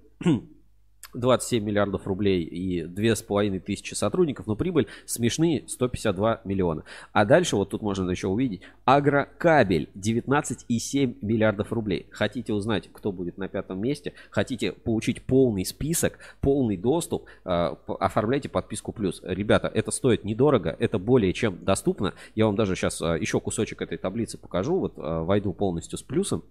27 1.14 1.62
миллиардов 1.62 2.06
рублей 2.06 2.42
и 2.42 2.84
2500 2.84 3.64
тысячи 3.64 3.94
сотрудников, 3.94 4.46
но 4.46 4.56
прибыль 4.56 4.86
смешные 5.06 5.64
152 5.68 6.40
миллиона. 6.44 6.84
А 7.12 7.24
дальше 7.24 7.56
вот 7.56 7.70
тут 7.70 7.82
можно 7.82 8.10
еще 8.10 8.28
увидеть 8.28 8.62
Агрокабель 8.84 9.90
19,7 9.94 11.16
миллиардов 11.20 11.72
рублей. 11.72 12.06
Хотите 12.10 12.52
узнать, 12.52 12.88
кто 12.92 13.12
будет 13.12 13.38
на 13.38 13.48
пятом 13.48 13.80
месте, 13.80 14.14
хотите 14.30 14.72
получить 14.72 15.22
полный 15.22 15.64
список, 15.64 16.18
полный 16.40 16.76
доступ, 16.76 17.26
э, 17.44 17.74
оформляйте 17.86 18.48
подписку 18.48 18.92
плюс. 18.92 19.20
Ребята, 19.24 19.70
это 19.72 19.90
стоит 19.90 20.24
недорого, 20.24 20.76
это 20.78 20.98
более 20.98 21.32
чем 21.32 21.64
доступно. 21.64 22.14
Я 22.34 22.46
вам 22.46 22.56
даже 22.56 22.76
сейчас 22.76 23.00
еще 23.00 23.40
кусочек 23.40 23.82
этой 23.82 23.98
таблицы 23.98 24.38
покажу, 24.38 24.78
вот 24.78 24.94
э, 24.96 25.00
войду 25.00 25.52
полностью 25.52 25.98
с 25.98 26.02
плюсом 26.02 26.44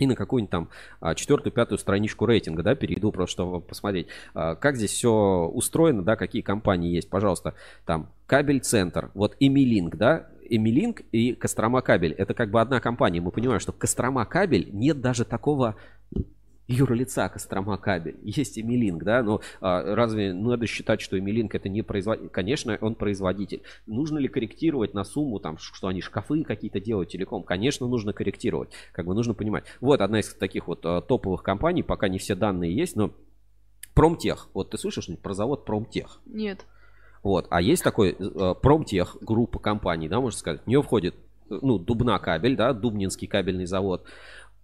и 0.00 0.06
на 0.06 0.16
какую-нибудь 0.16 0.50
там 0.50 0.68
а, 1.00 1.14
четвертую, 1.14 1.52
пятую 1.52 1.78
страничку 1.78 2.26
рейтинга, 2.26 2.62
да, 2.62 2.74
перейду 2.74 3.12
просто, 3.12 3.32
чтобы 3.34 3.60
посмотреть, 3.60 4.08
а, 4.34 4.56
как 4.56 4.76
здесь 4.76 4.90
все 4.90 5.48
устроено, 5.52 6.02
да, 6.02 6.16
какие 6.16 6.42
компании 6.42 6.92
есть. 6.92 7.08
Пожалуйста, 7.08 7.54
там 7.86 8.08
кабель 8.26 8.60
центр, 8.60 9.10
вот 9.14 9.36
Эмилинк, 9.38 9.96
да, 9.96 10.26
Эмилинк 10.48 11.02
и 11.12 11.34
Кострома 11.34 11.82
кабель. 11.82 12.12
Это 12.12 12.34
как 12.34 12.50
бы 12.50 12.60
одна 12.60 12.80
компания. 12.80 13.20
Мы 13.20 13.30
понимаем, 13.30 13.60
что 13.60 13.72
Кострома 13.72 14.24
кабель 14.24 14.70
нет 14.72 15.00
даже 15.00 15.24
такого 15.24 15.76
юрлица 16.70 17.28
Кострома 17.28 17.76
кабель. 17.76 18.16
Есть 18.22 18.58
Эмилинк, 18.58 19.02
да, 19.02 19.22
но 19.22 19.40
а, 19.60 19.94
разве 19.94 20.32
надо 20.32 20.66
считать, 20.66 21.00
что 21.00 21.18
Эмилинк 21.18 21.54
это 21.54 21.68
не 21.68 21.82
производитель? 21.82 22.30
Конечно, 22.30 22.78
он 22.80 22.94
производитель. 22.94 23.62
Нужно 23.86 24.18
ли 24.18 24.28
корректировать 24.28 24.94
на 24.94 25.04
сумму, 25.04 25.40
там, 25.40 25.58
что 25.58 25.88
они 25.88 26.00
шкафы 26.00 26.44
какие-то 26.44 26.80
делают, 26.80 27.10
телеком? 27.10 27.42
Конечно, 27.42 27.86
нужно 27.86 28.12
корректировать. 28.12 28.70
Как 28.92 29.06
бы 29.06 29.14
нужно 29.14 29.34
понимать. 29.34 29.64
Вот 29.80 30.00
одна 30.00 30.20
из 30.20 30.32
таких 30.34 30.68
вот 30.68 30.80
а, 30.84 31.00
топовых 31.00 31.42
компаний, 31.42 31.82
пока 31.82 32.08
не 32.08 32.18
все 32.18 32.34
данные 32.34 32.74
есть, 32.74 32.96
но 32.96 33.12
Промтех. 33.94 34.48
Вот 34.54 34.70
ты 34.70 34.78
слышишь 34.78 35.04
что-нибудь 35.04 35.22
про 35.22 35.34
завод 35.34 35.64
Промтех? 35.64 36.20
Нет. 36.26 36.64
Вот. 37.22 37.46
А 37.50 37.60
есть 37.60 37.82
такой 37.82 38.16
э, 38.18 38.54
Промтех, 38.62 39.16
группа 39.20 39.58
компаний, 39.58 40.08
да, 40.08 40.20
можно 40.20 40.38
сказать. 40.38 40.62
В 40.62 40.66
нее 40.68 40.82
входит, 40.82 41.16
ну, 41.48 41.78
Дубна 41.78 42.18
кабель, 42.18 42.56
да, 42.56 42.72
Дубнинский 42.72 43.26
кабельный 43.26 43.66
завод. 43.66 44.06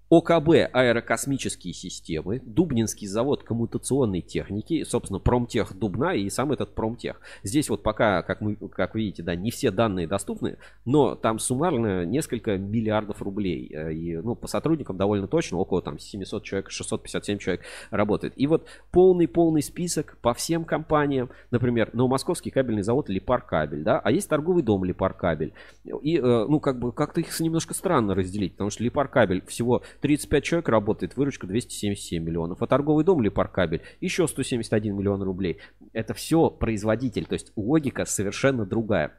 ОКБ 0.09 0.71
аэрокосмические 0.73 1.75
системы, 1.75 2.41
Дубнинский 2.45 3.09
завод 3.09 3.43
коммутационной 3.43 4.21
техники, 4.21 4.85
собственно, 4.85 5.19
Промтех 5.19 5.77
Дубна 5.77 6.15
и 6.15 6.31
сам 6.31 6.53
этот 6.53 6.77
Промтех. 6.77 7.21
Здесь 7.43 7.69
вот 7.69 7.83
пока, 7.83 8.23
как, 8.23 8.41
мы, 8.41 8.55
как 8.55 8.95
видите, 8.95 9.25
да, 9.25 9.35
не 9.35 9.51
все 9.51 9.73
данные 9.73 10.07
доступны, 10.07 10.59
но 10.85 11.17
там 11.17 11.41
суммарно 11.41 12.05
несколько 12.05 12.57
миллиардов 12.57 13.21
рублей. 13.21 13.69
Э, 13.73 13.93
И, 13.93 14.17
ну, 14.19 14.37
по 14.37 14.47
сотрудникам 14.47 14.97
довольно 14.97 15.27
точно, 15.27 15.59
около 15.59 15.83
там 15.83 15.99
700 15.99 16.45
человек, 16.45 16.71
657 16.71 17.39
человек 17.39 17.65
работает. 17.91 18.33
И 18.37 18.47
вот 18.47 18.69
полный-полный 18.93 19.63
список 19.63 20.19
по 20.23 20.35
всем 20.35 20.65
компаниям. 20.65 21.31
Например, 21.51 21.91
Новомосковский 21.93 22.53
кабельный 22.53 22.83
завод 22.83 23.09
Липар 23.09 23.43
Кабель, 23.43 23.83
да, 23.83 23.99
а 23.99 24.13
есть 24.13 24.29
торговый 24.29 24.63
дом 24.63 24.85
Липар 24.85 25.15
Кабель. 25.15 25.53
И, 25.85 26.17
э, 26.17 26.47
ну, 26.49 26.61
как 26.61 26.79
бы, 26.79 26.93
как-то 26.93 27.21
их 27.21 27.41
немножко 27.41 27.75
странно 27.75 28.15
разделить, 28.15 28.53
потому 28.53 28.71
что 28.71 28.85
Липар 28.85 29.09
Кабель 29.09 29.45
всего 29.47 29.83
35 30.01 30.45
человек 30.45 30.69
работает, 30.69 31.17
выручка 31.17 31.47
277 31.47 32.23
миллионов. 32.23 32.63
А 32.63 32.67
торговый 32.67 33.05
дом 33.05 33.23
Липаркабель 33.23 33.83
еще 34.01 34.27
171 34.27 34.97
миллион 34.97 35.23
рублей. 35.23 35.59
Это 35.93 36.15
все 36.15 36.51
производитель, 36.51 37.27
то 37.27 37.35
есть 37.35 37.53
логика 37.57 38.05
совершенно 38.05 38.67
другая. 38.67 39.13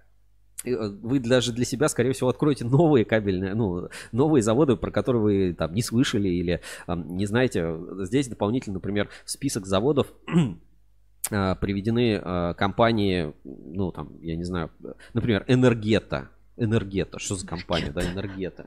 Э, 0.65 0.89
Вы 0.89 1.19
даже 1.19 1.53
для 1.53 1.65
себя, 1.65 1.87
скорее 1.87 2.13
всего, 2.13 2.29
откроете 2.29 2.65
новые 2.65 3.05
кабельные, 3.05 3.53
ну, 3.53 3.89
новые 4.11 4.41
заводы, 4.41 4.75
про 4.75 4.91
которые 4.91 5.21
вы 5.21 5.53
там 5.53 5.73
не 5.73 5.81
слышали 5.81 6.29
или 6.29 6.61
ам, 6.87 7.15
не 7.15 7.25
знаете. 7.25 7.77
Здесь 7.99 8.27
дополнительно, 8.27 8.75
например, 8.75 9.09
список 9.25 9.65
заводов 9.65 10.13
а, 11.31 11.55
приведены 11.55 12.19
а, 12.21 12.53
компании, 12.53 13.33
ну, 13.43 13.91
там, 13.91 14.17
я 14.21 14.35
не 14.35 14.43
знаю, 14.43 14.71
например, 15.13 15.45
Энергета. 15.47 16.29
Энергета, 16.59 17.19
что 17.19 17.35
за 17.35 17.45
компания, 17.45 17.91
да, 17.91 18.01
Энергета 18.01 18.65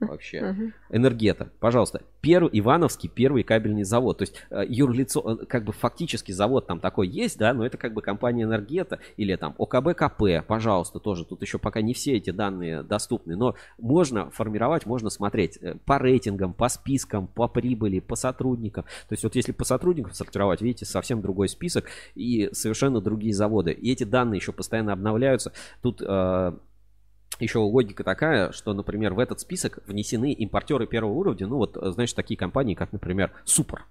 вообще. 0.00 0.72
Энергета, 0.90 1.50
пожалуйста. 1.60 2.02
Первый, 2.20 2.50
Ивановский 2.52 3.08
первый 3.08 3.42
кабельный 3.42 3.84
завод. 3.84 4.18
То 4.18 4.22
есть 4.22 4.34
э, 4.50 4.64
юрлицо, 4.68 5.38
э, 5.42 5.46
как 5.46 5.64
бы 5.64 5.72
фактически 5.72 6.32
завод 6.32 6.66
там 6.66 6.80
такой 6.80 7.08
есть, 7.08 7.38
да, 7.38 7.54
но 7.54 7.64
это 7.64 7.78
как 7.78 7.94
бы 7.94 8.02
компания 8.02 8.42
Энергета 8.42 8.98
или 9.16 9.34
там 9.36 9.54
ОКБ-КП, 9.58 10.44
пожалуйста, 10.46 10.98
тоже. 10.98 11.24
Тут 11.24 11.42
еще 11.42 11.58
пока 11.58 11.80
не 11.80 11.94
все 11.94 12.16
эти 12.16 12.30
данные 12.30 12.82
доступны, 12.82 13.36
но 13.36 13.54
можно 13.78 14.30
формировать, 14.30 14.86
можно 14.86 15.10
смотреть 15.10 15.58
э, 15.60 15.76
по 15.84 15.98
рейтингам, 15.98 16.52
по 16.52 16.68
спискам, 16.68 17.26
по 17.28 17.48
прибыли, 17.48 18.00
по 18.00 18.16
сотрудникам. 18.16 18.84
То 19.08 19.12
есть 19.12 19.24
вот 19.24 19.34
если 19.34 19.52
по 19.52 19.64
сотрудникам 19.64 20.12
сортировать, 20.12 20.60
видите, 20.60 20.84
совсем 20.84 21.22
другой 21.22 21.48
список 21.48 21.86
и 22.14 22.50
совершенно 22.52 23.00
другие 23.00 23.34
заводы. 23.34 23.72
И 23.72 23.92
эти 23.92 24.04
данные 24.04 24.38
еще 24.38 24.52
постоянно 24.52 24.92
обновляются. 24.92 25.52
Тут 25.80 26.02
э, 26.02 26.52
еще 27.38 27.58
логика 27.58 28.02
такая, 28.04 28.52
что, 28.52 28.72
например, 28.72 29.14
в 29.14 29.18
этот 29.18 29.40
список 29.40 29.80
внесены 29.86 30.32
импортеры 30.32 30.86
первого 30.86 31.12
уровня, 31.12 31.46
ну 31.46 31.56
вот, 31.56 31.76
знаешь, 31.80 32.12
такие 32.12 32.36
компании, 32.38 32.74
как, 32.74 32.92
например, 32.92 33.32
Супер. 33.44 33.84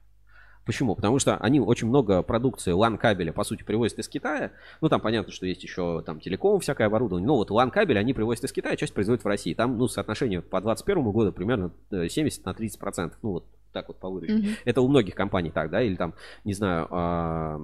Почему? 0.66 0.96
Потому 0.96 1.20
что 1.20 1.38
они 1.38 1.60
очень 1.60 1.88
много 1.88 2.24
продукции 2.24 2.74
LAN 2.74 2.98
кабеля, 2.98 3.32
по 3.32 3.44
сути, 3.44 3.62
привозят 3.62 4.00
из 4.00 4.10
Китая. 4.10 4.52
Ну, 4.82 4.90
там 4.90 5.00
понятно, 5.00 5.32
что 5.32 5.46
есть 5.46 5.64
еще 5.64 6.02
там 6.04 6.20
телеком, 6.20 6.60
всякое 6.60 6.88
оборудование. 6.88 7.28
Но 7.28 7.36
вот 7.36 7.52
LAN 7.52 7.70
кабель 7.70 8.00
они 8.00 8.14
привозят 8.14 8.46
из 8.46 8.52
Китая, 8.52 8.76
часть 8.76 8.94
производят 8.94 9.24
в 9.24 9.28
России. 9.28 9.54
Там, 9.54 9.78
ну, 9.78 9.88
соотношение 9.88 10.42
по 10.42 10.60
2021 10.60 11.12
году 11.12 11.32
примерно 11.32 11.72
э, 11.92 12.08
70 12.10 12.46
на 12.46 12.56
30 12.56 12.80
процентов. 12.80 13.20
Ну, 13.22 13.34
вот 13.34 13.46
так 13.74 13.90
вот 13.90 14.00
по 14.00 14.10
выручке. 14.10 14.38
Мгм. 14.38 14.56
Это 14.66 14.82
у 14.82 14.88
многих 14.88 15.14
компаний 15.14 15.52
так, 15.52 15.70
да, 15.70 15.84
или 15.84 15.96
там, 15.96 16.16
не 16.46 16.54
знаю, 16.54 16.88
а, 16.90 17.60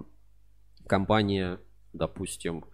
компания, 0.85 1.57
допустим, 1.93 2.65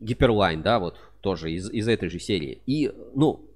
Гиперлайн, 0.00 0.62
да, 0.62 0.78
вот 0.78 0.98
тоже 1.26 1.50
из, 1.50 1.68
из 1.72 1.88
этой 1.88 2.08
же 2.08 2.20
серии. 2.20 2.62
И, 2.66 2.92
ну, 3.16 3.50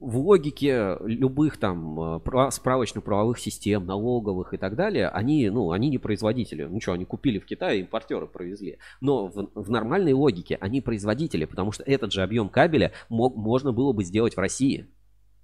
в 0.00 0.18
логике 0.18 0.96
любых 1.04 1.56
там 1.56 2.16
э, 2.16 2.50
справочно-правовых 2.50 3.38
систем, 3.38 3.86
налоговых 3.86 4.54
и 4.54 4.56
так 4.56 4.74
далее, 4.74 5.08
они, 5.08 5.50
ну, 5.50 5.70
они 5.70 5.88
не 5.88 5.98
производители. 5.98 6.64
Ну 6.64 6.80
что, 6.80 6.94
они 6.94 7.04
купили 7.04 7.38
в 7.38 7.46
Китае, 7.46 7.82
импортеры 7.82 8.26
провезли. 8.26 8.78
Но 9.00 9.28
в, 9.28 9.50
в 9.54 9.70
нормальной 9.70 10.14
логике 10.14 10.58
они 10.60 10.80
производители, 10.80 11.44
потому 11.44 11.70
что 11.70 11.84
этот 11.84 12.12
же 12.12 12.22
объем 12.22 12.48
кабеля 12.48 12.90
мог, 13.08 13.36
можно 13.36 13.70
было 13.70 13.92
бы 13.92 14.02
сделать 14.02 14.34
в 14.34 14.40
России. 14.40 14.88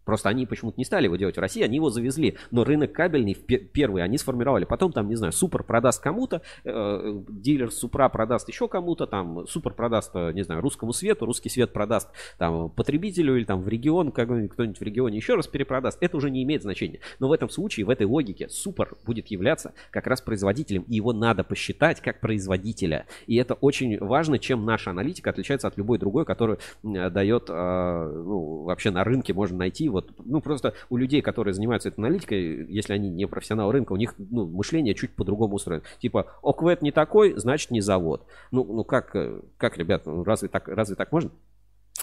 Просто 0.04 0.28
они 0.28 0.46
почему-то 0.46 0.78
не 0.78 0.84
стали 0.84 1.04
его 1.04 1.16
делать 1.16 1.36
в 1.36 1.40
России, 1.40 1.62
они 1.62 1.76
его 1.76 1.90
завезли. 1.90 2.36
Но 2.50 2.64
рынок 2.64 2.92
кабельный 2.92 3.34
первый 3.34 4.02
они 4.02 4.18
сформировали. 4.18 4.64
Потом 4.64 4.92
там, 4.92 5.08
не 5.08 5.16
знаю, 5.16 5.32
Супер 5.32 5.62
продаст 5.62 6.02
кому-то, 6.02 6.42
э, 6.64 7.22
дилер 7.28 7.70
Супра 7.70 8.08
продаст 8.08 8.48
еще 8.48 8.68
кому-то, 8.68 9.06
там 9.06 9.46
Супер 9.46 9.72
продаст, 9.72 10.10
э, 10.14 10.32
не 10.32 10.42
знаю, 10.42 10.60
русскому 10.60 10.92
свету, 10.92 11.26
русский 11.26 11.48
свет 11.48 11.72
продаст 11.72 12.10
там 12.38 12.70
потребителю 12.70 13.36
или 13.36 13.44
там 13.44 13.60
в 13.60 13.68
регион, 13.68 14.12
кто-нибудь 14.12 14.78
в 14.78 14.82
регионе 14.82 15.16
еще 15.16 15.34
раз 15.34 15.46
перепродаст. 15.46 15.98
Это 16.00 16.16
уже 16.16 16.30
не 16.30 16.42
имеет 16.42 16.62
значения. 16.62 17.00
Но 17.18 17.28
в 17.28 17.32
этом 17.32 17.48
случае, 17.48 17.86
в 17.86 17.90
этой 17.90 18.06
логике, 18.06 18.48
Супер 18.48 18.96
будет 19.04 19.28
являться 19.28 19.74
как 19.90 20.06
раз 20.06 20.20
производителем, 20.20 20.84
и 20.88 20.96
его 20.96 21.12
надо 21.12 21.44
посчитать 21.44 22.00
как 22.00 22.20
производителя. 22.20 23.06
И 23.26 23.36
это 23.36 23.54
очень 23.54 23.98
важно, 23.98 24.38
чем 24.38 24.64
наша 24.64 24.90
аналитика 24.90 25.30
отличается 25.30 25.68
от 25.68 25.76
любой 25.76 25.98
другой, 25.98 26.24
которую 26.24 26.58
м, 26.82 27.12
дает, 27.12 27.48
э, 27.48 28.22
ну, 28.24 28.62
вообще 28.64 28.90
на 28.90 29.04
рынке 29.04 29.32
можно 29.32 29.58
найти. 29.58 29.88
Вот, 29.94 30.10
ну, 30.24 30.40
просто 30.40 30.74
у 30.90 30.96
людей, 30.96 31.22
которые 31.22 31.54
занимаются 31.54 31.88
этой 31.88 32.00
аналитикой, 32.00 32.66
если 32.66 32.94
они 32.94 33.08
не 33.10 33.26
профессионалы 33.26 33.72
рынка, 33.72 33.92
у 33.92 33.96
них 33.96 34.14
ну, 34.18 34.44
мышление 34.44 34.94
чуть 34.94 35.14
по-другому 35.14 35.54
устроено. 35.54 35.84
Типа, 36.00 36.32
ОКВЭД 36.42 36.82
не 36.82 36.90
такой, 36.90 37.34
значит 37.36 37.70
не 37.70 37.80
завод. 37.80 38.26
Ну, 38.50 38.64
ну 38.64 38.82
как, 38.82 39.14
э, 39.14 39.40
как, 39.56 39.78
ребят, 39.78 40.06
ну, 40.06 40.24
разве 40.24 40.48
так, 40.48 40.66
разве 40.66 40.96
так 40.96 41.12
можно? 41.12 41.30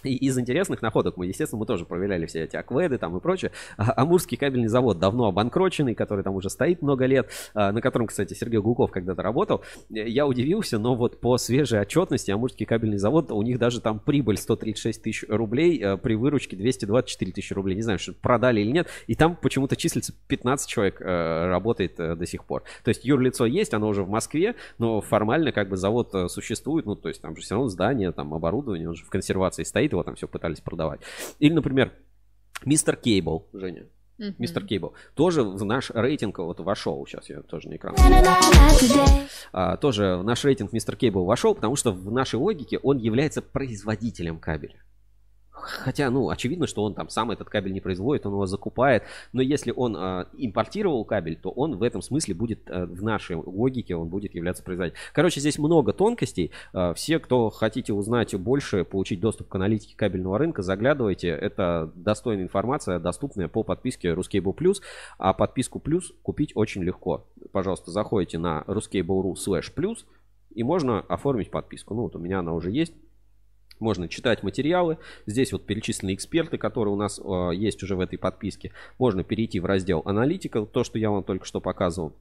И 0.03 0.15
из 0.15 0.37
интересных 0.37 0.81
находок 0.81 1.17
мы, 1.17 1.27
естественно, 1.27 1.59
мы 1.59 1.65
тоже 1.65 1.85
проверяли 1.85 2.25
все 2.25 2.43
эти 2.43 2.55
акведы 2.55 2.97
там 2.97 3.15
и 3.17 3.19
прочее. 3.19 3.51
А- 3.77 3.93
Амурский 4.01 4.37
кабельный 4.37 4.67
завод 4.67 4.99
давно 4.99 5.27
обанкроченный, 5.27 5.95
который 5.95 6.23
там 6.23 6.35
уже 6.35 6.49
стоит 6.49 6.81
много 6.81 7.05
лет, 7.05 7.29
а, 7.53 7.71
на 7.71 7.81
котором, 7.81 8.07
кстати, 8.07 8.33
Сергей 8.33 8.59
Гулков 8.59 8.91
когда-то 8.91 9.21
работал. 9.21 9.61
Э, 9.93 10.07
Я 10.07 10.25
удивился, 10.27 10.79
но 10.79 10.95
вот 10.95 11.19
по 11.19 11.37
свежей 11.37 11.79
отчетности 11.79 12.31
Амурский 12.31 12.65
кабельный 12.65 12.97
завод, 12.97 13.31
у 13.31 13.41
них 13.41 13.59
даже 13.59 13.81
там 13.81 13.99
прибыль 13.99 14.37
136 14.37 15.01
тысяч 15.01 15.25
рублей 15.27 15.81
э, 15.81 15.97
при 15.97 16.15
выручке 16.15 16.55
224 16.55 17.31
тысячи 17.31 17.53
рублей. 17.53 17.75
Не 17.75 17.81
знаю, 17.83 17.99
что 17.99 18.13
продали 18.13 18.61
или 18.61 18.71
нет. 18.71 18.87
И 19.07 19.15
там 19.15 19.35
почему-то 19.35 19.75
числится 19.75 20.13
15 20.27 20.69
человек 20.69 21.01
э, 21.01 21.47
работает 21.47 21.95
до 21.97 22.25
сих 22.25 22.45
пор. 22.45 22.63
То 22.83 22.89
есть 22.89 23.05
юрлицо 23.05 23.45
есть, 23.45 23.73
оно 23.73 23.87
уже 23.87 24.03
в 24.03 24.09
Москве, 24.09 24.55
но 24.77 25.01
формально 25.01 25.51
как 25.51 25.69
бы 25.69 25.77
завод 25.77 26.13
существует, 26.27 26.85
ну 26.85 26.95
то 26.95 27.09
есть 27.09 27.21
там 27.21 27.35
же 27.35 27.41
все 27.41 27.55
равно 27.55 27.69
здание, 27.69 28.11
там 28.11 28.33
оборудование, 28.33 28.89
он 28.89 28.95
же 28.95 29.03
в 29.03 29.09
консервации 29.09 29.63
стоит, 29.63 29.90
его 29.91 30.03
там 30.03 30.15
все 30.15 30.27
пытались 30.27 30.61
продавать. 30.61 31.01
Или, 31.39 31.53
например, 31.53 31.93
Мистер 32.65 32.95
Кейбл, 32.95 33.47
Женя. 33.53 33.87
Мистер 34.37 34.65
Кейбл. 34.65 34.93
Тоже 35.15 35.43
в 35.43 35.65
наш 35.65 35.89
рейтинг 35.89 36.37
вот 36.37 36.59
вошел. 36.59 37.05
Сейчас 37.07 37.29
я 37.29 37.41
тоже 37.41 37.69
на 37.69 37.75
экран. 37.75 37.95
А, 39.51 39.77
тоже 39.77 40.17
в 40.17 40.23
наш 40.23 40.43
рейтинг 40.45 40.71
Мистер 40.73 40.95
Кейбл 40.95 41.25
вошел, 41.25 41.55
потому 41.55 41.75
что 41.75 41.91
в 41.91 42.11
нашей 42.11 42.35
логике 42.35 42.77
он 42.77 42.97
является 42.97 43.41
производителем 43.41 44.39
кабеля. 44.39 44.81
Хотя, 45.51 46.09
ну, 46.09 46.29
очевидно, 46.29 46.65
что 46.65 46.83
он 46.83 46.93
там 46.93 47.09
сам 47.09 47.31
этот 47.31 47.49
кабель 47.49 47.73
не 47.73 47.81
производит, 47.81 48.25
он 48.25 48.33
его 48.33 48.45
закупает. 48.45 49.03
Но 49.33 49.41
если 49.41 49.71
он 49.75 49.95
а, 49.97 50.27
импортировал 50.33 51.05
кабель, 51.05 51.35
то 51.35 51.49
он 51.49 51.77
в 51.77 51.83
этом 51.83 52.01
смысле 52.01 52.33
будет, 52.33 52.69
а, 52.69 52.85
в 52.85 53.03
нашей 53.03 53.35
логике, 53.35 53.95
он 53.95 54.07
будет 54.07 54.33
являться 54.33 54.63
производителем. 54.63 55.01
Короче, 55.13 55.39
здесь 55.39 55.59
много 55.59 55.93
тонкостей. 55.93 56.51
А, 56.73 56.93
все, 56.93 57.19
кто 57.19 57.49
хотите 57.49 57.93
узнать 57.93 58.33
больше, 58.35 58.85
получить 58.85 59.19
доступ 59.19 59.49
к 59.49 59.55
аналитике 59.55 59.95
кабельного 59.95 60.37
рынка, 60.37 60.61
заглядывайте. 60.61 61.27
Это 61.27 61.91
достойная 61.95 62.45
информация, 62.45 62.99
доступная 62.99 63.47
по 63.47 63.63
подписке 63.63 64.09
Ruscable 64.13 64.55
Plus. 64.55 64.77
А 65.17 65.33
подписку 65.33 65.79
Плюс 65.79 66.13
купить 66.23 66.51
очень 66.55 66.83
легко. 66.83 67.25
Пожалуйста, 67.51 67.91
заходите 67.91 68.37
на 68.37 68.63
ruscable.ru 68.67 69.33
slash 69.33 69.73
plus 69.75 69.99
и 70.53 70.63
можно 70.63 70.99
оформить 70.99 71.51
подписку. 71.51 71.93
Ну, 71.93 72.03
вот 72.03 72.15
у 72.15 72.19
меня 72.19 72.39
она 72.39 72.53
уже 72.53 72.71
есть. 72.71 72.93
Можно 73.81 74.07
читать 74.07 74.43
материалы. 74.43 74.99
Здесь 75.25 75.51
вот 75.51 75.65
перечислены 75.65 76.13
эксперты, 76.13 76.59
которые 76.59 76.93
у 76.93 76.97
нас 76.97 77.19
э, 77.19 77.49
есть 77.55 77.81
уже 77.81 77.95
в 77.95 77.99
этой 77.99 78.17
подписке. 78.17 78.71
Можно 78.99 79.23
перейти 79.23 79.59
в 79.59 79.65
раздел 79.65 80.03
аналитика, 80.05 80.63
то, 80.65 80.83
что 80.83 80.99
я 80.99 81.09
вам 81.09 81.23
только 81.23 81.45
что 81.45 81.59
показывал. 81.59 82.13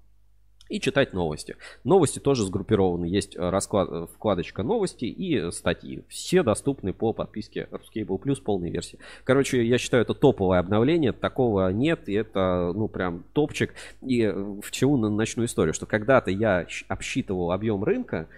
И 0.70 0.80
читать 0.80 1.12
новости. 1.12 1.56
Новости 1.84 2.18
тоже 2.18 2.44
сгруппированы. 2.46 3.04
Есть 3.04 3.36
э, 3.36 3.50
расклад, 3.50 3.88
э, 3.90 4.06
вкладочка 4.14 4.62
новости 4.62 5.04
и 5.04 5.50
статьи. 5.50 6.02
Все 6.08 6.42
доступны 6.42 6.94
по 6.94 7.12
подписке 7.12 7.68
Ruscable 7.70 8.18
Plus 8.22 8.40
полной 8.40 8.70
версии. 8.70 8.98
Короче, 9.24 9.62
я 9.62 9.76
считаю, 9.76 10.04
это 10.04 10.14
топовое 10.14 10.60
обновление. 10.60 11.12
Такого 11.12 11.70
нет. 11.72 12.08
И 12.08 12.14
это, 12.14 12.72
ну, 12.74 12.88
прям 12.88 13.24
топчик. 13.34 13.74
И 14.00 14.22
э, 14.22 14.32
в 14.32 14.70
чему 14.70 14.96
на- 14.96 15.10
начну 15.10 15.44
историю? 15.44 15.74
Что 15.74 15.84
когда-то 15.84 16.30
я 16.30 16.66
обсчитывал 16.88 17.52
объем 17.52 17.84
рынка. 17.84 18.28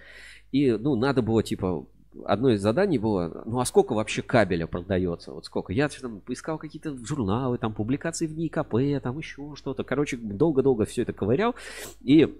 И, 0.51 0.71
ну, 0.71 0.95
надо 0.95 1.21
было, 1.21 1.41
типа, 1.41 1.85
одно 2.25 2.49
из 2.51 2.61
заданий 2.61 2.97
было, 2.97 3.43
ну 3.45 3.59
а 3.59 3.65
сколько 3.65 3.93
вообще 3.93 4.21
кабеля 4.21 4.67
продается? 4.67 5.31
Вот 5.31 5.45
сколько? 5.45 5.73
Я 5.73 5.89
там 5.89 6.21
поискал 6.21 6.57
какие-то 6.57 6.95
журналы, 7.05 7.57
там 7.57 7.73
публикации 7.73 8.27
в 8.27 8.37
НИКП, 8.37 9.01
там 9.01 9.17
еще 9.17 9.53
что-то. 9.55 9.83
Короче, 9.83 10.17
долго-долго 10.17 10.85
все 10.85 11.03
это 11.03 11.13
ковырял. 11.13 11.55
И 12.01 12.33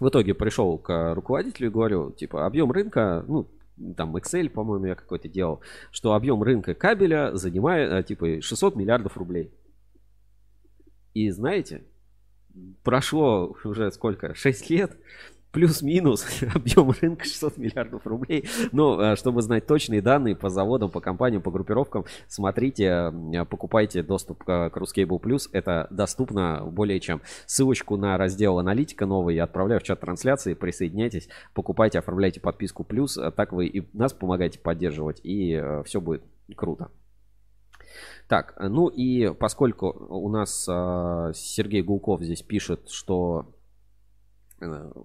в 0.00 0.08
итоге 0.08 0.34
пришел 0.34 0.78
к 0.78 1.14
руководителю 1.14 1.68
и 1.68 1.70
говорю, 1.70 2.10
типа, 2.12 2.46
объем 2.46 2.72
рынка, 2.72 3.24
ну, 3.26 3.48
там 3.96 4.16
Excel, 4.16 4.48
по-моему, 4.48 4.86
я 4.86 4.94
какой-то 4.94 5.28
делал, 5.28 5.60
что 5.90 6.14
объем 6.14 6.42
рынка 6.42 6.74
кабеля 6.74 7.34
занимает, 7.34 7.92
э, 7.92 8.02
типа, 8.02 8.40
600 8.40 8.76
миллиардов 8.76 9.16
рублей. 9.16 9.52
И 11.14 11.30
знаете, 11.30 11.84
прошло 12.82 13.56
уже 13.64 13.90
сколько? 13.92 14.34
6 14.34 14.70
лет, 14.70 14.96
плюс-минус 15.52 16.26
объем 16.54 16.90
рынка 17.00 17.24
600 17.24 17.56
миллиардов 17.58 18.06
рублей. 18.06 18.48
Но 18.72 19.00
э, 19.00 19.16
чтобы 19.16 19.42
знать 19.42 19.66
точные 19.66 20.02
данные 20.02 20.34
по 20.34 20.48
заводам, 20.48 20.90
по 20.90 21.00
компаниям, 21.00 21.42
по 21.42 21.50
группировкам, 21.50 22.04
смотрите, 22.28 23.12
э, 23.32 23.44
покупайте 23.44 24.02
доступ 24.02 24.44
к 24.44 24.70
к 24.70 24.76
Ruscable 24.76 25.20
Plus. 25.20 25.48
Это 25.52 25.86
доступно 25.90 26.64
более 26.64 27.00
чем. 27.00 27.20
Ссылочку 27.46 27.96
на 27.96 28.16
раздел 28.16 28.58
аналитика 28.58 29.06
новый 29.06 29.36
я 29.36 29.44
отправляю 29.44 29.80
в 29.80 29.84
чат 29.84 30.00
трансляции. 30.00 30.54
Присоединяйтесь, 30.54 31.28
покупайте, 31.54 31.98
оформляйте 31.98 32.40
подписку 32.40 32.84
Плюс. 32.84 33.16
Э, 33.16 33.30
Так 33.30 33.52
вы 33.52 33.66
и 33.66 33.88
нас 33.96 34.12
помогаете 34.12 34.58
поддерживать, 34.58 35.20
и 35.22 35.62
все 35.84 36.00
будет 36.00 36.22
круто. 36.56 36.90
Так, 38.28 38.54
э, 38.56 38.68
ну 38.68 38.88
и 38.88 39.32
поскольку 39.34 39.90
у 40.08 40.28
нас 40.28 40.66
э, 40.68 41.32
Сергей 41.34 41.82
Гулков 41.82 42.22
здесь 42.22 42.42
пишет, 42.42 42.88
что 42.88 43.46
э, 43.46 43.61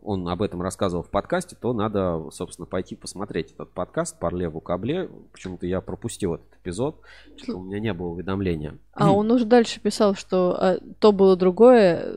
он 0.03 0.27
об 0.27 0.41
этом 0.41 0.61
рассказывал 0.61 1.03
в 1.03 1.09
подкасте, 1.09 1.55
то 1.59 1.73
надо, 1.73 2.29
собственно, 2.31 2.65
пойти 2.65 2.95
посмотреть 2.95 3.51
этот 3.53 3.71
подкаст 3.71 4.19
по 4.19 4.33
леву 4.33 4.59
кабле. 4.59 5.09
Почему-то 5.31 5.65
я 5.65 5.81
пропустил 5.81 6.35
этот 6.35 6.55
эпизод, 6.61 7.01
что 7.37 7.57
у 7.57 7.63
меня 7.63 7.79
не 7.79 7.93
было 7.93 8.07
уведомления. 8.07 8.77
А 8.93 9.11
он 9.11 9.31
уже 9.31 9.45
дальше 9.45 9.79
писал, 9.79 10.15
что 10.15 10.55
а, 10.59 10.77
то 10.99 11.11
было 11.11 11.35
другое, 11.35 12.15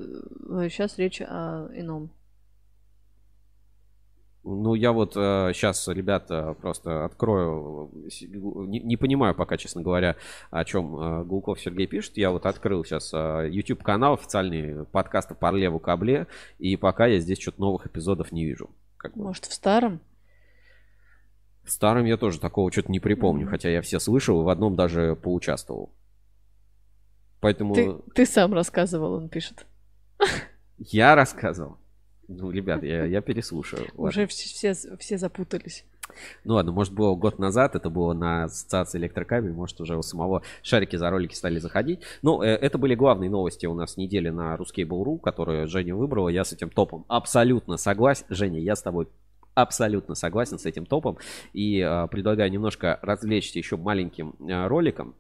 сейчас 0.68 0.98
речь 0.98 1.20
о 1.20 1.68
ином. 1.74 2.10
Ну, 4.42 4.74
я 4.74 4.92
вот 4.92 5.12
сейчас, 5.12 5.86
ребята, 5.88 6.56
просто 6.60 7.04
открою. 7.04 7.90
э, 8.06 8.08
Не, 8.66 8.80
не 8.80 8.96
понимаю 8.96 9.34
пока, 9.34 9.58
честно 9.58 9.82
говоря, 9.82 10.16
о 10.50 10.64
чем 10.64 10.96
э, 10.96 11.24
Гулков 11.24 11.60
Сергей 11.60 11.86
пишет. 11.86 12.16
Я 12.16 12.30
вот 12.30 12.46
открыл 12.46 12.82
сейчас 12.84 13.12
YouTube 13.12 13.82
канал, 13.82 14.14
официальный 14.14 14.86
подкаста 14.86 15.34
по 15.34 15.50
леву 15.52 15.78
кабле, 15.78 16.26
и 16.58 16.76
пока 16.76 17.06
я 17.06 17.18
здесь 17.18 17.40
что-то 17.40 17.60
новых 17.60 17.86
эпизодов 17.86 18.32
не 18.32 18.46
вижу. 18.46 18.70
Как 18.96 19.14
бы. 19.14 19.24
Может, 19.24 19.44
в 19.44 19.52
старом? 19.52 20.00
В 21.62 21.70
старом 21.70 22.04
я 22.06 22.16
тоже 22.16 22.40
такого 22.40 22.72
что-то 22.72 22.90
не 22.90 23.00
припомню, 23.00 23.46
хотя 23.46 23.68
я 23.68 23.82
все 23.82 23.98
слышал 23.98 24.40
и 24.40 24.44
в 24.44 24.48
одном 24.48 24.74
даже 24.74 25.16
поучаствовал. 25.16 25.92
Поэтому 27.40 27.74
Ты, 27.74 27.92
ты 28.14 28.26
сам 28.26 28.52
рассказывал, 28.54 29.14
он 29.14 29.28
пишет. 29.28 29.66
я 30.78 31.14
рассказывал. 31.14 31.79
Ну, 32.32 32.50
ребят, 32.52 32.84
я, 32.84 33.04
я 33.06 33.20
переслушаю. 33.20 33.88
Уже 33.96 34.26
все, 34.28 34.72
все, 34.72 34.96
все 34.96 35.18
запутались. 35.18 35.84
Ну 36.44 36.54
ладно, 36.54 36.72
может 36.72 36.92
было 36.92 37.14
год 37.14 37.38
назад, 37.38 37.74
это 37.76 37.90
было 37.90 38.12
на 38.12 38.44
ассоциации 38.44 38.98
электрокабель, 38.98 39.52
может 39.52 39.80
уже 39.80 39.96
у 39.96 40.02
самого 40.02 40.42
шарики 40.62 40.96
за 40.96 41.08
ролики 41.08 41.34
стали 41.34 41.58
заходить. 41.58 42.00
Ну, 42.22 42.42
э, 42.42 42.48
это 42.48 42.78
были 42.78 42.96
главные 42.96 43.30
новости 43.30 43.66
у 43.66 43.74
нас 43.74 43.96
недели 43.96 44.28
на 44.28 44.56
Ruskable.ru, 44.56 45.20
которые 45.20 45.66
Женя 45.66 45.94
выбрала. 45.94 46.28
Я 46.28 46.44
с 46.44 46.52
этим 46.52 46.70
топом 46.70 47.04
абсолютно 47.08 47.76
согласен. 47.76 48.26
Женя, 48.28 48.60
я 48.60 48.74
с 48.74 48.82
тобой 48.82 49.06
абсолютно 49.54 50.14
согласен 50.14 50.58
с 50.58 50.66
этим 50.66 50.86
топом. 50.86 51.18
И 51.52 51.80
э, 51.80 52.08
предлагаю 52.08 52.50
немножко 52.50 52.98
развлечься 53.02 53.58
еще 53.58 53.76
маленьким 53.76 54.34
э, 54.40 54.66
роликом. 54.66 55.14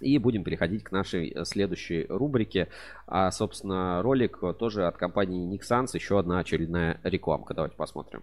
И 0.00 0.18
будем 0.18 0.44
переходить 0.44 0.84
к 0.84 0.92
нашей 0.92 1.30
э, 1.30 1.44
следующей 1.44 2.06
рубрике. 2.08 2.68
А, 3.06 3.30
собственно, 3.30 4.02
ролик 4.02 4.38
э, 4.42 4.54
тоже 4.54 4.86
от 4.86 4.96
компании 4.96 5.48
Nixans. 5.52 5.90
Еще 5.94 6.18
одна 6.18 6.38
очередная 6.38 7.00
рекламка. 7.02 7.54
Давайте 7.54 7.76
посмотрим. 7.76 8.22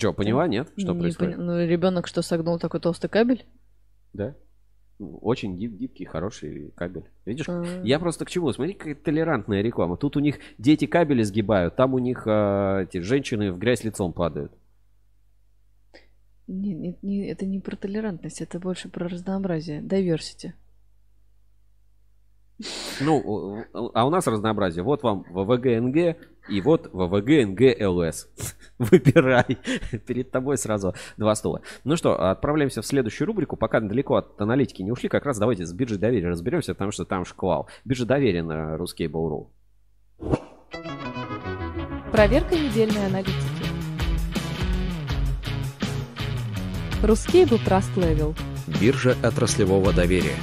Что, 0.00 0.12
поняла, 0.12 0.48
нет? 0.48 0.68
Что 0.76 0.92
Не 0.94 1.00
происходит? 1.00 1.34
поня- 1.36 1.42
Ну, 1.44 1.66
ребенок 1.66 2.06
что, 2.06 2.22
согнул 2.22 2.58
такой 2.58 2.80
толстый 2.80 3.08
кабель? 3.08 3.44
Да. 4.12 4.34
Ну, 4.98 5.16
Очень 5.22 5.56
гиб- 5.56 5.76
гибкий, 5.78 6.04
хороший 6.04 6.72
кабель. 6.76 7.04
Видишь? 7.24 7.48
А. 7.48 7.62
Я 7.84 7.98
просто 7.98 8.24
к 8.24 8.30
чему? 8.30 8.52
Смотри, 8.52 8.74
какая 8.74 8.94
толерантная 8.94 9.62
реклама. 9.62 9.96
Тут 9.96 10.16
у 10.16 10.20
них 10.20 10.38
дети 10.58 10.86
кабели 10.86 11.22
сгибают, 11.22 11.76
там 11.76 11.94
у 11.94 11.98
них 11.98 12.24
а, 12.26 12.82
эти 12.82 12.98
женщины 12.98 13.52
в 13.52 13.58
грязь 13.58 13.84
лицом 13.84 14.12
падают. 14.12 14.52
Не, 16.46 16.74
не- 16.74 16.98
не- 17.02 17.28
это 17.30 17.46
не 17.46 17.60
про 17.60 17.76
толерантность, 17.76 18.40
это 18.40 18.58
больше 18.58 18.88
про 18.88 19.08
разнообразие. 19.08 19.80
Diversity. 19.82 20.52
Ну, 23.00 23.64
а 23.94 24.04
у 24.06 24.10
нас 24.10 24.26
разнообразие. 24.26 24.82
Вот 24.84 25.02
вам 25.02 25.24
ВВГ-НГ 25.30 26.16
и 26.50 26.60
вот 26.60 26.90
ВВГ-НГ-ЛС. 26.92 28.28
Выбирай. 28.78 29.58
Перед 30.06 30.30
тобой 30.30 30.56
сразу 30.58 30.94
два 31.16 31.34
стула. 31.34 31.62
Ну 31.84 31.96
что, 31.96 32.30
отправляемся 32.30 32.82
в 32.82 32.86
следующую 32.86 33.26
рубрику. 33.26 33.56
Пока 33.56 33.80
далеко 33.80 34.16
от 34.16 34.40
аналитики 34.40 34.82
не 34.82 34.92
ушли, 34.92 35.08
как 35.08 35.26
раз 35.26 35.38
давайте 35.38 35.66
с 35.66 35.72
биржей 35.72 35.98
доверия 35.98 36.28
разберемся, 36.28 36.74
потому 36.74 36.92
что 36.92 37.04
там 37.04 37.24
шквал. 37.24 37.68
Биржа 37.84 38.06
доверия 38.06 38.42
на 38.42 38.76
русский 38.76 39.00
Ruskable.ru. 39.06 39.48
Проверка 42.12 42.54
недельной 42.56 43.06
аналитики. 43.06 43.34
Рускейбл 47.02 47.56
Trust 47.56 47.94
Level. 47.96 48.36
Биржа 48.80 49.16
отраслевого 49.22 49.92
доверия. 49.92 50.36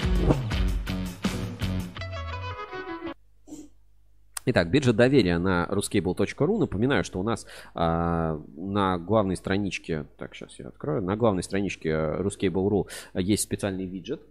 Итак, 4.50 4.72
биржа 4.72 4.94
доверия 4.94 5.40
на 5.40 5.68
ruscable.ru. 5.70 6.58
Напоминаю, 6.58 7.04
что 7.04 7.20
у 7.20 7.24
нас 7.24 7.46
а, 7.76 8.40
на 8.56 8.98
главной 8.98 9.36
страничке, 9.36 10.06
так, 10.18 10.34
сейчас 10.36 10.58
я 10.58 10.70
открою, 10.70 11.02
на 11.02 11.18
главной 11.18 11.44
страничке 11.44 11.90
ruscable.ru 11.90 12.88
есть 13.16 13.44
специальный 13.44 13.86
виджет. 13.86 14.22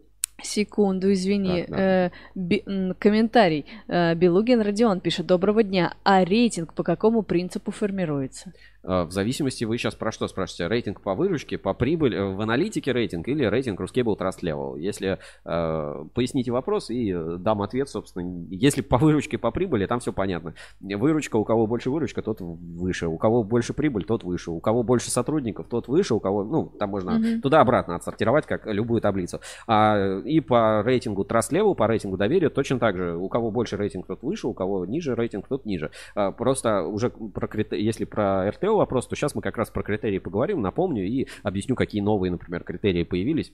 Секунду, 0.43 1.12
извини. 1.12 1.62
Так, 1.62 1.70
да. 1.70 2.06
Э, 2.06 2.10
би- 2.34 2.64
комментарий. 2.98 3.66
Э, 3.88 4.14
Белугин 4.14 4.60
Родион 4.62 5.01
пишет. 5.01 5.26
Доброго 5.26 5.62
дня. 5.62 5.94
А 6.02 6.24
рейтинг 6.24 6.72
по 6.72 6.82
какому 6.82 7.22
принципу 7.22 7.70
формируется? 7.70 8.52
А, 8.86 9.04
В 9.04 9.10
зависимости, 9.10 9.64
вы 9.64 9.78
сейчас 9.78 9.94
про 9.94 10.12
что 10.12 10.28
спрашиваете? 10.28 10.68
Рейтинг 10.68 11.00
по 11.00 11.14
выручке, 11.14 11.58
по 11.58 11.74
прибыли, 11.74 12.16
э, 12.16 12.34
в 12.34 12.40
аналитике 12.40 12.92
рейтинг 12.92 13.26
или 13.28 13.44
рейтинг 13.44 13.80
Ruscable 13.80 14.16
Trust 14.16 14.42
Level? 14.42 14.78
Если 14.78 15.18
э, 15.44 16.04
поясните 16.14 16.52
вопрос 16.52 16.90
и 16.90 17.12
э, 17.12 17.36
дам 17.38 17.62
ответ, 17.62 17.88
собственно. 17.88 18.46
Если 18.48 18.82
по 18.82 18.96
выручке, 18.98 19.38
по 19.38 19.50
прибыли, 19.50 19.86
там 19.86 19.98
все 19.98 20.12
понятно. 20.12 20.54
Выручка, 20.80 21.36
у 21.36 21.44
кого 21.44 21.66
больше 21.66 21.90
выручка, 21.90 22.22
тот 22.22 22.40
выше. 22.40 23.08
У 23.08 23.18
кого 23.18 23.42
больше 23.42 23.74
прибыль, 23.74 24.04
тот 24.04 24.22
выше. 24.22 24.52
У 24.52 24.60
кого 24.60 24.82
больше 24.84 25.10
сотрудников, 25.10 25.66
тот 25.68 25.88
выше. 25.88 26.14
У 26.14 26.20
кого, 26.20 26.44
ну, 26.44 26.66
там 26.78 26.90
можно 26.90 27.18
Мгм. 27.18 27.40
туда-обратно 27.40 27.96
отсортировать, 27.96 28.46
как 28.46 28.66
любую 28.66 29.00
таблицу. 29.00 29.40
А, 29.66 30.20
и 30.20 30.40
по 30.40 30.82
рейтингу 30.84 31.24
Trust 31.24 31.50
Level, 31.50 31.74
по 31.74 31.88
рейтингу 31.88 32.16
доверия 32.16 32.50
точно 32.50 32.78
так 32.78 32.96
же. 32.96 33.16
У 33.16 33.28
кого 33.28 33.50
больше 33.50 33.76
рейтинг, 33.76 34.06
тот 34.06 34.22
выше, 34.22 34.46
у 34.46 34.54
кого 34.54 34.86
ниже 34.86 35.14
рейтинг, 35.16 35.48
тот 35.48 35.64
ниже. 35.64 35.90
А, 36.14 36.30
Просто 36.30 36.82
уже 36.82 37.10
про 37.10 37.48
если 37.74 38.04
про 38.04 38.46
Вопрос, 38.76 39.06
то 39.06 39.16
сейчас 39.16 39.34
мы 39.34 39.42
как 39.42 39.56
раз 39.56 39.70
про 39.70 39.82
критерии 39.82 40.18
поговорим, 40.18 40.62
напомню 40.62 41.06
и 41.06 41.26
объясню, 41.42 41.74
какие 41.74 42.00
новые, 42.00 42.30
например, 42.30 42.62
критерии 42.64 43.04
появились. 43.04 43.52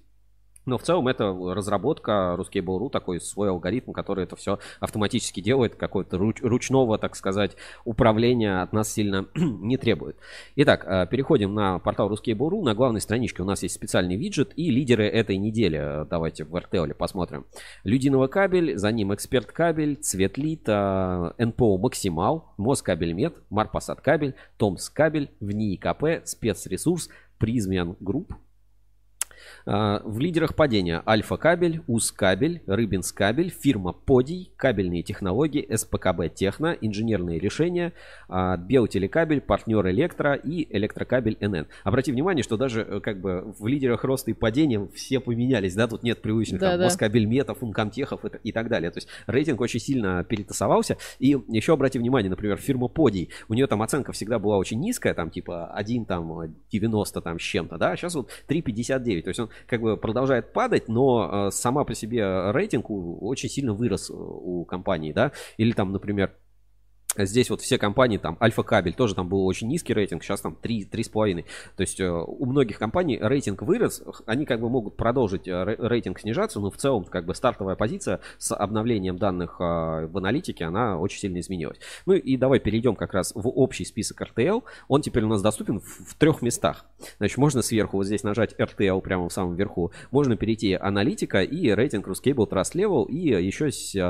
Но 0.64 0.78
в 0.78 0.82
целом 0.82 1.08
это 1.08 1.32
разработка 1.54 2.36
Ruskable.ru, 2.38 2.90
такой 2.90 3.20
свой 3.20 3.50
алгоритм, 3.50 3.92
который 3.92 4.24
это 4.24 4.36
все 4.36 4.58
автоматически 4.80 5.40
делает, 5.40 5.74
какое-то 5.74 6.16
руч- 6.16 6.40
ручного, 6.42 6.98
так 6.98 7.16
сказать, 7.16 7.56
управления 7.84 8.62
от 8.62 8.72
нас 8.72 8.92
сильно 8.92 9.26
не 9.34 9.76
требует. 9.76 10.16
Итак, 10.56 10.84
э, 10.86 11.06
переходим 11.10 11.54
на 11.54 11.78
портал 11.78 12.12
Ruskable.ru. 12.12 12.62
На 12.62 12.74
главной 12.74 13.00
страничке 13.00 13.42
у 13.42 13.46
нас 13.46 13.62
есть 13.62 13.74
специальный 13.74 14.16
виджет 14.16 14.52
и 14.56 14.70
лидеры 14.70 15.06
этой 15.06 15.36
недели. 15.36 15.78
Э, 16.02 16.06
Давайте 16.08 16.44
в 16.44 16.54
RTL 16.54 16.94
посмотрим. 16.94 17.46
Людиново 17.84 18.28
кабель, 18.28 18.76
за 18.76 18.92
ним 18.92 19.12
эксперт 19.14 19.50
кабель, 19.50 19.96
Цветлит, 19.96 20.68
э, 20.68 21.32
НПО 21.38 21.78
Максимал, 21.78 22.52
Москабельмет, 22.56 23.34
Марпасад 23.50 24.00
кабель, 24.00 24.34
Томс 24.58 24.88
кабель, 24.90 25.30
ВНИИ 25.40 25.76
КП, 25.76 26.24
спецресурс, 26.24 27.08
Prysmian 27.38 27.96
Group, 27.98 28.34
В 29.64 30.18
лидерах 30.18 30.54
падения 30.54 31.02
Альфа 31.06 31.36
Кабель, 31.36 31.82
УЗ 31.86 32.12
Кабель, 32.12 32.62
Рыбинсккабель, 32.66 33.50
фирма 33.50 33.92
Подий, 33.92 34.52
кабельные 34.56 35.02
технологии, 35.02 35.66
СПКБ 35.74 36.34
Техно, 36.34 36.76
инженерные 36.80 37.38
решения, 37.38 37.92
а, 38.28 38.56
Белтелекабель, 38.56 39.40
партнер 39.40 39.86
Электро 39.88 40.34
и 40.34 40.66
Электрокабель 40.74 41.36
НН. 41.40 41.66
Обрати 41.84 42.12
внимание, 42.12 42.42
что 42.42 42.56
даже 42.56 42.82
э, 42.82 43.00
как 43.00 43.20
бы 43.20 43.54
в 43.58 43.66
лидерах 43.66 44.04
роста 44.04 44.30
и 44.30 44.34
падения 44.34 44.86
все 44.94 45.20
поменялись, 45.20 45.74
да, 45.74 45.86
тут 45.88 46.02
нет 46.02 46.22
привычных 46.22 46.60
там, 46.60 46.70
Да-да. 46.72 46.84
Москабельметов, 46.84 47.62
Ункомтехов 47.62 48.24
и, 48.42 48.52
так 48.52 48.68
далее. 48.68 48.90
То 48.90 48.98
есть 48.98 49.08
рейтинг 49.26 49.60
очень 49.60 49.80
сильно 49.80 50.24
перетасовался. 50.24 50.96
И 51.18 51.36
еще 51.48 51.72
обрати 51.74 51.98
внимание, 51.98 52.30
например, 52.30 52.56
фирма 52.56 52.88
Подий, 52.88 53.30
у 53.48 53.54
нее 53.54 53.66
там 53.66 53.82
оценка 53.82 54.12
всегда 54.12 54.38
была 54.38 54.56
очень 54.56 54.80
низкая, 54.80 55.14
там 55.14 55.30
типа 55.30 55.66
1, 55.74 56.04
там 56.04 56.54
90 56.70 57.20
там 57.20 57.38
с 57.38 57.42
чем-то, 57.42 57.78
да, 57.78 57.92
а 57.92 57.96
сейчас 57.96 58.14
вот 58.14 58.30
3,59. 58.48 59.22
То 59.22 59.28
есть 59.32 59.40
он 59.40 59.48
как 59.66 59.80
бы 59.80 59.96
продолжает 59.96 60.52
падать, 60.52 60.88
но 60.88 61.48
э, 61.48 61.50
сама 61.50 61.84
по 61.84 61.94
себе 61.94 62.50
рейтинг 62.52 62.90
у- 62.90 63.18
очень 63.26 63.48
сильно 63.48 63.72
вырос 63.74 64.10
э, 64.10 64.14
у 64.14 64.64
компании, 64.64 65.12
да. 65.12 65.32
Или 65.56 65.72
там, 65.72 65.92
например, 65.92 66.34
Здесь 67.16 67.50
вот 67.50 67.60
все 67.60 67.76
компании, 67.76 68.16
там, 68.16 68.38
Альфа 68.40 68.62
Кабель, 68.62 68.94
тоже 68.94 69.14
там 69.14 69.28
был 69.28 69.44
очень 69.44 69.68
низкий 69.68 69.92
рейтинг, 69.92 70.24
сейчас 70.24 70.40
там 70.40 70.56
3, 70.56 70.88
3,5. 70.90 71.44
То 71.76 71.80
есть 71.82 72.00
э, 72.00 72.10
у 72.10 72.46
многих 72.46 72.78
компаний 72.78 73.18
рейтинг 73.20 73.60
вырос, 73.62 74.02
они 74.24 74.46
как 74.46 74.60
бы 74.60 74.70
могут 74.70 74.96
продолжить 74.96 75.46
э, 75.46 75.64
ре- 75.64 75.76
рейтинг 75.78 76.20
снижаться, 76.20 76.58
но 76.58 76.70
в 76.70 76.76
целом 76.78 77.04
как 77.04 77.26
бы 77.26 77.34
стартовая 77.34 77.76
позиция 77.76 78.20
с 78.38 78.54
обновлением 78.54 79.18
данных 79.18 79.56
э, 79.60 80.06
в 80.06 80.16
аналитике, 80.16 80.64
она 80.64 80.98
очень 80.98 81.18
сильно 81.18 81.38
изменилась. 81.40 81.78
Ну 82.06 82.14
и 82.14 82.36
давай 82.38 82.60
перейдем 82.60 82.96
как 82.96 83.12
раз 83.12 83.32
в 83.34 83.46
общий 83.46 83.84
список 83.84 84.22
RTL. 84.22 84.62
Он 84.88 85.02
теперь 85.02 85.24
у 85.24 85.28
нас 85.28 85.42
доступен 85.42 85.80
в, 85.80 85.84
в 85.84 86.14
трех 86.14 86.40
местах. 86.40 86.86
Значит, 87.18 87.36
можно 87.36 87.60
сверху 87.60 87.98
вот 87.98 88.06
здесь 88.06 88.22
нажать 88.22 88.54
RTL 88.58 89.02
прямо 89.02 89.28
в 89.28 89.32
самом 89.32 89.54
верху, 89.54 89.92
можно 90.10 90.36
перейти 90.36 90.72
аналитика 90.72 91.42
и 91.42 91.70
рейтинг 91.72 92.08
Ruscable 92.08 92.48
Trust 92.48 92.72
Level, 92.74 93.06
и 93.08 93.28
еще 93.44 93.68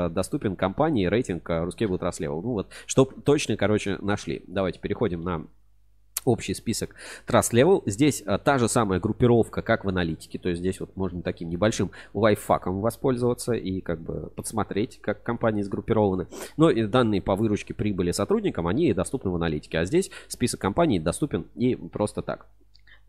доступен 0.09 0.55
компании 0.55 1.07
рейтинг 1.07 1.49
Ruscable 1.49 1.99
Trust 1.99 2.21
Level. 2.21 2.41
Ну 2.41 2.51
вот, 2.53 2.69
чтоб 2.93 3.23
точно, 3.23 3.57
короче, 3.57 3.97
нашли. 4.01 4.43
Давайте 4.45 4.79
переходим 4.79 5.23
на 5.23 5.47
общий 6.25 6.53
список 6.53 6.93
Trust 7.27 7.51
Level. 7.51 7.81
Здесь 7.87 8.21
а, 8.23 8.37
та 8.37 8.59
же 8.59 8.69
самая 8.69 8.99
группировка, 8.99 9.63
как 9.63 9.83
в 9.83 9.89
аналитике. 9.89 10.37
То 10.37 10.49
есть 10.49 10.61
здесь 10.61 10.79
вот 10.79 10.95
можно 10.95 11.23
таким 11.23 11.49
небольшим 11.49 11.89
лайфхаком 12.13 12.81
воспользоваться 12.81 13.53
и 13.53 13.81
как 13.81 13.99
бы 13.99 14.29
подсмотреть, 14.35 14.99
как 15.01 15.23
компании 15.23 15.63
сгруппированы. 15.63 16.27
Но 16.55 16.69
и 16.69 16.85
данные 16.85 17.23
по 17.23 17.35
выручке 17.35 17.73
прибыли 17.73 18.11
сотрудникам, 18.11 18.67
они 18.67 18.93
доступны 18.93 19.31
в 19.31 19.35
аналитике. 19.37 19.79
А 19.79 19.85
здесь 19.85 20.11
список 20.27 20.61
компаний 20.61 20.99
доступен 20.99 21.47
и 21.55 21.73
просто 21.73 22.21
так. 22.21 22.45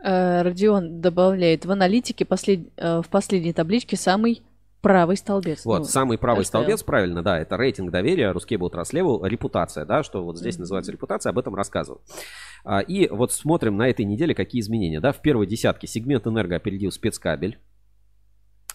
Э, 0.02 0.40
Родион 0.40 1.02
добавляет 1.02 1.66
в 1.66 1.70
аналитике 1.70 2.24
послед- 2.24 2.72
э, 2.78 3.02
в 3.02 3.10
последней 3.10 3.52
табличке 3.52 3.98
самый 3.98 4.40
правый 4.84 5.16
столбец. 5.16 5.64
Вот, 5.64 5.78
Ну, 5.80 5.84
самый 5.84 6.16
правый 6.18 6.42
RTL. 6.44 6.46
столбец, 6.46 6.82
правильно, 6.84 7.22
да, 7.22 7.40
это 7.40 7.56
рейтинг 7.56 7.90
доверия, 7.90 8.32
Trust 8.32 8.92
Level, 8.92 9.26
репутация, 9.28 9.84
да, 9.84 10.02
что 10.04 10.24
вот 10.24 10.38
здесь 10.38 10.58
называется 10.58 10.92
репутация, 10.92 11.30
об 11.30 11.38
этом 11.40 11.54
рассказывал. 11.56 12.00
А, 12.64 12.78
И 12.80 13.08
вот 13.08 13.32
смотрим 13.32 13.76
на 13.76 13.88
этой 13.88 14.04
неделе, 14.04 14.34
какие 14.34 14.60
изменения, 14.60 15.00
да, 15.00 15.10
в 15.12 15.20
первой 15.20 15.46
десятке 15.46 15.86
сегмент 15.88 16.26
энерго 16.26 16.54
опередил 16.56 16.92
спецкабель. 16.92 17.58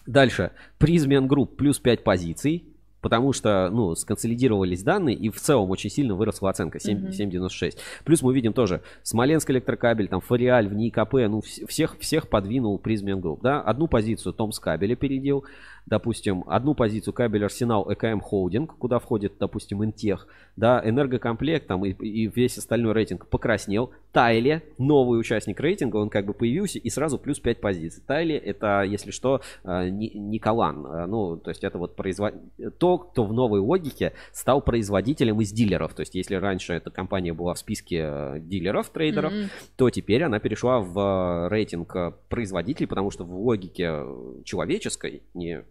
Дальше, 0.06 0.52
Prysmian 0.78 1.26
Group 1.26 1.56
плюс 1.56 1.78
5 1.78 2.02
позиций, 2.04 2.66
потому 3.02 3.32
что, 3.32 3.70
ну, 3.70 3.94
сконсолидировались 3.94 4.82
данные, 4.82 5.16
и 5.16 5.30
в 5.30 5.36
целом 5.40 5.70
очень 5.70 5.88
сильно 5.90 6.14
выросла 6.14 6.50
оценка, 6.50 6.78
7, 6.80 6.98
Мгм. 6.98 7.12
7,96. 7.12 7.78
Плюс 8.04 8.20
мы 8.22 8.34
видим 8.34 8.52
тоже 8.52 8.82
Смоленск 9.02 9.50
электрокабель, 9.50 10.08
там, 10.08 10.20
Фориаль, 10.20 10.68
ВНИИКП, 10.68 11.14
ну, 11.28 11.38
вс- 11.40 11.66
всех, 11.66 11.98
всех 11.98 12.28
подвинул 12.28 12.78
Prysmian 12.78 13.20
Group, 13.20 13.40
да. 13.42 13.60
Одну 13.62 13.88
позицию 13.88 14.32
Томсккабель 14.34 14.92
опередил, 14.92 15.44
допустим, 15.90 16.44
одну 16.46 16.74
позицию 16.74 17.12
кабель 17.12 17.44
Арсенал 17.44 17.92
ЭКМ 17.92 18.20
Холдинг, 18.20 18.76
куда 18.78 18.98
входит, 18.98 19.34
допустим, 19.38 19.84
Интех, 19.84 20.26
да, 20.56 20.80
Энергокомплект 20.84 21.66
там 21.66 21.84
и, 21.84 21.90
и 21.92 22.26
весь 22.28 22.56
остальной 22.58 22.92
рейтинг 22.94 23.26
покраснел. 23.26 23.90
Тайле, 24.12 24.62
новый 24.78 25.20
участник 25.20 25.60
рейтинга, 25.60 25.96
он 25.98 26.08
как 26.10 26.26
бы 26.26 26.32
появился 26.32 26.78
и 26.78 26.88
сразу 26.90 27.18
плюс 27.18 27.38
5 27.40 27.60
позиций. 27.60 28.02
Тайле 28.06 28.36
это, 28.38 28.82
если 28.82 29.10
что, 29.10 29.40
Ни- 29.64 30.16
Николан, 30.16 30.70
Э, 30.86 31.06
ну, 31.06 31.36
то 31.36 31.50
есть 31.50 31.64
это 31.64 31.78
вот 31.78 31.96
производ... 31.96 32.34
то, 32.78 32.98
кто 32.98 33.24
в 33.24 33.32
новой 33.32 33.60
логике 33.60 34.12
стал 34.32 34.60
производителем 34.62 35.40
из 35.40 35.52
дилеров. 35.52 35.94
То 35.94 36.00
есть 36.00 36.14
если 36.14 36.36
раньше 36.36 36.74
эта 36.74 36.90
компания 36.90 37.32
была 37.32 37.54
в 37.54 37.58
списке 37.58 37.96
э, 38.02 38.36
дилеров, 38.40 38.90
трейдеров, 38.90 39.32
Мгм. 39.32 39.48
то 39.76 39.90
теперь 39.90 40.22
она 40.22 40.38
перешла 40.38 40.80
в 40.80 41.48
рейтинг 41.48 41.96
производителей, 42.28 42.86
потому 42.86 43.10
что 43.10 43.24
в 43.24 43.34
логике 43.34 44.04
человеческой, 44.44 45.22
не 45.34 45.64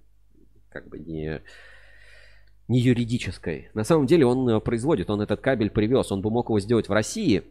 как 0.70 0.88
бы 0.90 1.00
не 1.00 1.42
не 2.68 2.80
юридической. 2.80 3.70
На 3.74 3.84
самом 3.84 4.06
деле 4.06 4.26
он 4.26 4.48
э, 4.48 4.60
производит, 4.60 5.10
он 5.10 5.22
этот 5.22 5.42
кабель 5.42 5.72
привез, 5.72 6.12
он 6.12 6.22
бы 6.22 6.30
мог 6.30 6.50
его 6.50 6.60
сделать 6.60 6.88
в 6.88 6.92
России, 6.92 7.44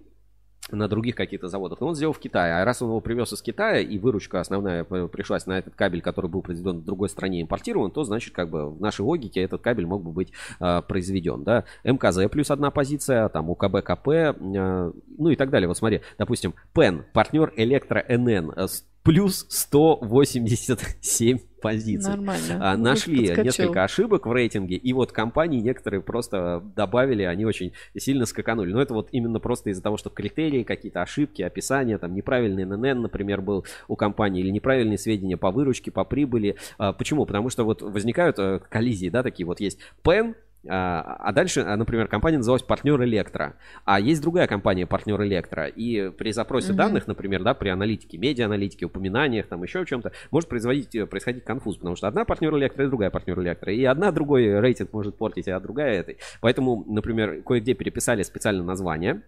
на 0.70 0.88
других 0.88 1.14
каких-то 1.14 1.48
заводах, 1.48 1.80
но 1.80 1.88
он 1.88 1.94
сделал 1.94 2.12
в 2.12 2.18
Китае. 2.18 2.54
А 2.54 2.64
раз 2.64 2.82
он 2.82 2.88
его 2.88 3.00
привез 3.00 3.32
из 3.32 3.40
Китая, 3.40 3.80
и 3.80 3.98
выручка 3.98 4.40
основная 4.40 4.84
п- 4.84 5.08
пришлась 5.08 5.46
на 5.46 5.58
этот 5.58 5.74
кабель, 5.74 6.02
который 6.02 6.28
был 6.28 6.42
произведен 6.42 6.80
в 6.80 6.84
другой 6.84 7.08
стране, 7.08 7.42
импортирован, 7.42 7.90
то 7.90 8.04
значит, 8.04 8.34
как 8.34 8.50
бы 8.50 8.70
в 8.70 8.80
нашей 8.80 9.02
логике 9.02 9.40
этот 9.40 9.62
кабель 9.62 9.86
мог 9.86 10.02
бы 10.02 10.12
быть 10.12 10.32
э, 10.60 10.82
произведен. 10.86 11.42
Да? 11.42 11.64
МКЗ 11.84 12.30
плюс 12.30 12.50
одна 12.50 12.70
позиция, 12.70 13.28
там 13.28 13.50
УКБ 13.50 13.82
КП, 13.82 14.08
э, 14.08 14.32
ну 14.36 15.28
и 15.30 15.36
так 15.36 15.50
далее. 15.50 15.68
Вот 15.68 15.78
смотри, 15.78 16.02
допустим, 16.18 16.54
ПЕН, 16.74 17.04
партнер 17.12 17.52
Электро 17.56 18.04
НН, 18.08 18.52
э, 18.54 18.66
плюс 19.02 19.46
187 19.48 21.38
позиций. 21.60 22.10
Нормально. 22.10 22.58
А, 22.60 22.76
нашли 22.76 23.18
подскочил. 23.18 23.44
несколько 23.44 23.84
ошибок 23.84 24.26
в 24.26 24.32
рейтинге, 24.32 24.76
и 24.76 24.92
вот 24.92 25.12
компании 25.12 25.60
некоторые 25.60 26.00
просто 26.00 26.62
добавили, 26.76 27.22
они 27.22 27.44
очень 27.44 27.72
сильно 27.96 28.26
скаканули. 28.26 28.72
Но 28.72 28.80
это 28.80 28.94
вот 28.94 29.08
именно 29.12 29.40
просто 29.40 29.70
из-за 29.70 29.82
того, 29.82 29.96
что 29.96 30.10
критерии, 30.10 30.62
какие-то 30.62 31.02
ошибки, 31.02 31.42
описания, 31.42 31.98
там 31.98 32.14
неправильный 32.14 32.64
ИНН, 32.64 33.02
например, 33.02 33.40
был 33.40 33.64
у 33.88 33.96
компании, 33.96 34.42
или 34.42 34.50
неправильные 34.50 34.98
сведения 34.98 35.36
по 35.36 35.50
выручке, 35.50 35.90
по 35.90 36.04
прибыли. 36.04 36.56
А, 36.78 36.92
Почему? 36.92 37.26
Потому 37.26 37.48
что 37.50 37.64
вот 37.64 37.82
возникают 37.82 38.38
э, 38.38 38.60
коллизии, 38.68 39.08
да, 39.08 39.22
такие 39.22 39.46
вот 39.46 39.60
есть 39.60 39.78
ПЭН, 40.02 40.34
а 40.66 41.16
а 41.20 41.32
дальше, 41.32 41.60
а, 41.60 41.76
например, 41.76 42.08
компания 42.08 42.38
называлась 42.38 42.62
партнер 42.62 43.02
Электро. 43.04 43.54
А 43.84 44.00
есть 44.00 44.20
другая 44.22 44.46
компания 44.46 44.86
партнер 44.86 45.22
Электро. 45.22 45.66
И 45.66 46.10
при 46.10 46.32
запросе 46.32 46.70
Мгм. 46.70 46.76
данных, 46.76 47.06
например, 47.06 47.42
да, 47.42 47.54
при 47.54 47.68
аналитике, 47.68 48.18
медиа-аналитике, 48.18 48.86
упоминаниях, 48.86 49.46
там 49.46 49.62
еще 49.62 49.84
чем-то, 49.86 50.12
может 50.30 50.48
производить, 50.48 50.94
э, 50.94 51.06
происходить 51.06 51.44
конфуз, 51.44 51.76
потому 51.76 51.96
что 51.96 52.08
одна 52.08 52.24
партнер 52.24 52.54
Электро 52.56 52.84
и 52.84 52.88
другая 52.88 53.10
партнер 53.10 53.38
Электро. 53.40 53.72
И 53.72 53.84
одна 53.84 54.10
другой 54.10 54.58
рейтинг 54.60 54.92
может 54.92 55.16
портить, 55.16 55.48
а 55.48 55.60
другая 55.60 56.00
этой. 56.00 56.18
Поэтому, 56.40 56.84
например, 56.88 57.42
кое-где 57.42 57.74
переписали 57.74 58.22
специально 58.22 58.64
название. 58.64 59.22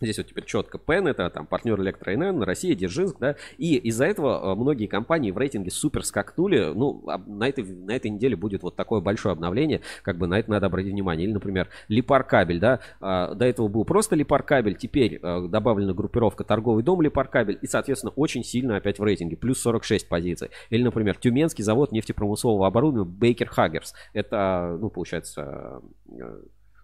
Здесь 0.00 0.18
вот 0.18 0.26
теперь 0.28 0.44
четко 0.44 0.78
ПЕН, 0.78 1.08
это 1.08 1.28
там 1.30 1.46
партнер 1.46 1.80
Электро 1.80 2.16
НН, 2.16 2.42
Россия, 2.42 2.74
Дзержинск, 2.74 3.18
да, 3.18 3.36
и 3.56 3.76
из-за 3.76 4.04
этого 4.06 4.52
э, 4.52 4.54
многие 4.54 4.86
компании 4.86 5.30
в 5.30 5.38
рейтинге 5.38 5.70
супер 5.70 6.04
скакнули, 6.04 6.72
ну, 6.74 7.04
на 7.26 7.48
этой, 7.48 7.64
на 7.64 7.92
этой 7.92 8.10
неделе 8.10 8.36
будет 8.36 8.62
вот 8.62 8.76
такое 8.76 9.00
большое 9.00 9.32
обновление, 9.32 9.80
как 10.02 10.16
бы 10.18 10.26
на 10.26 10.38
это 10.38 10.50
надо 10.50 10.66
обратить 10.66 10.92
внимание. 10.92 11.26
Или, 11.26 11.32
например, 11.32 11.68
Липар 11.88 12.24
кабель, 12.24 12.60
да, 12.60 12.80
а, 13.00 13.34
до 13.34 13.44
этого 13.44 13.68
был 13.68 13.84
просто 13.84 14.14
Липар 14.14 14.42
кабель, 14.42 14.76
теперь 14.76 15.18
э, 15.20 15.46
добавлена 15.48 15.94
группировка 15.94 16.44
торговый 16.44 16.84
дом 16.84 17.02
Липар 17.02 17.28
кабель, 17.28 17.58
и, 17.60 17.66
соответственно, 17.66 18.12
очень 18.14 18.44
сильно 18.44 18.76
опять 18.76 18.98
в 18.98 19.04
рейтинге, 19.04 19.36
плюс 19.36 19.60
46 19.60 20.08
позиций. 20.08 20.50
Или, 20.70 20.82
например, 20.84 21.16
Тюменский 21.16 21.64
завод 21.64 21.90
нефтепромыслового 21.92 22.66
оборудования 22.66 23.10
Бейкер 23.10 23.48
Хаггерс, 23.48 23.94
это, 24.12 24.76
ну, 24.80 24.90
получается, 24.90 25.82
э, 26.08 26.40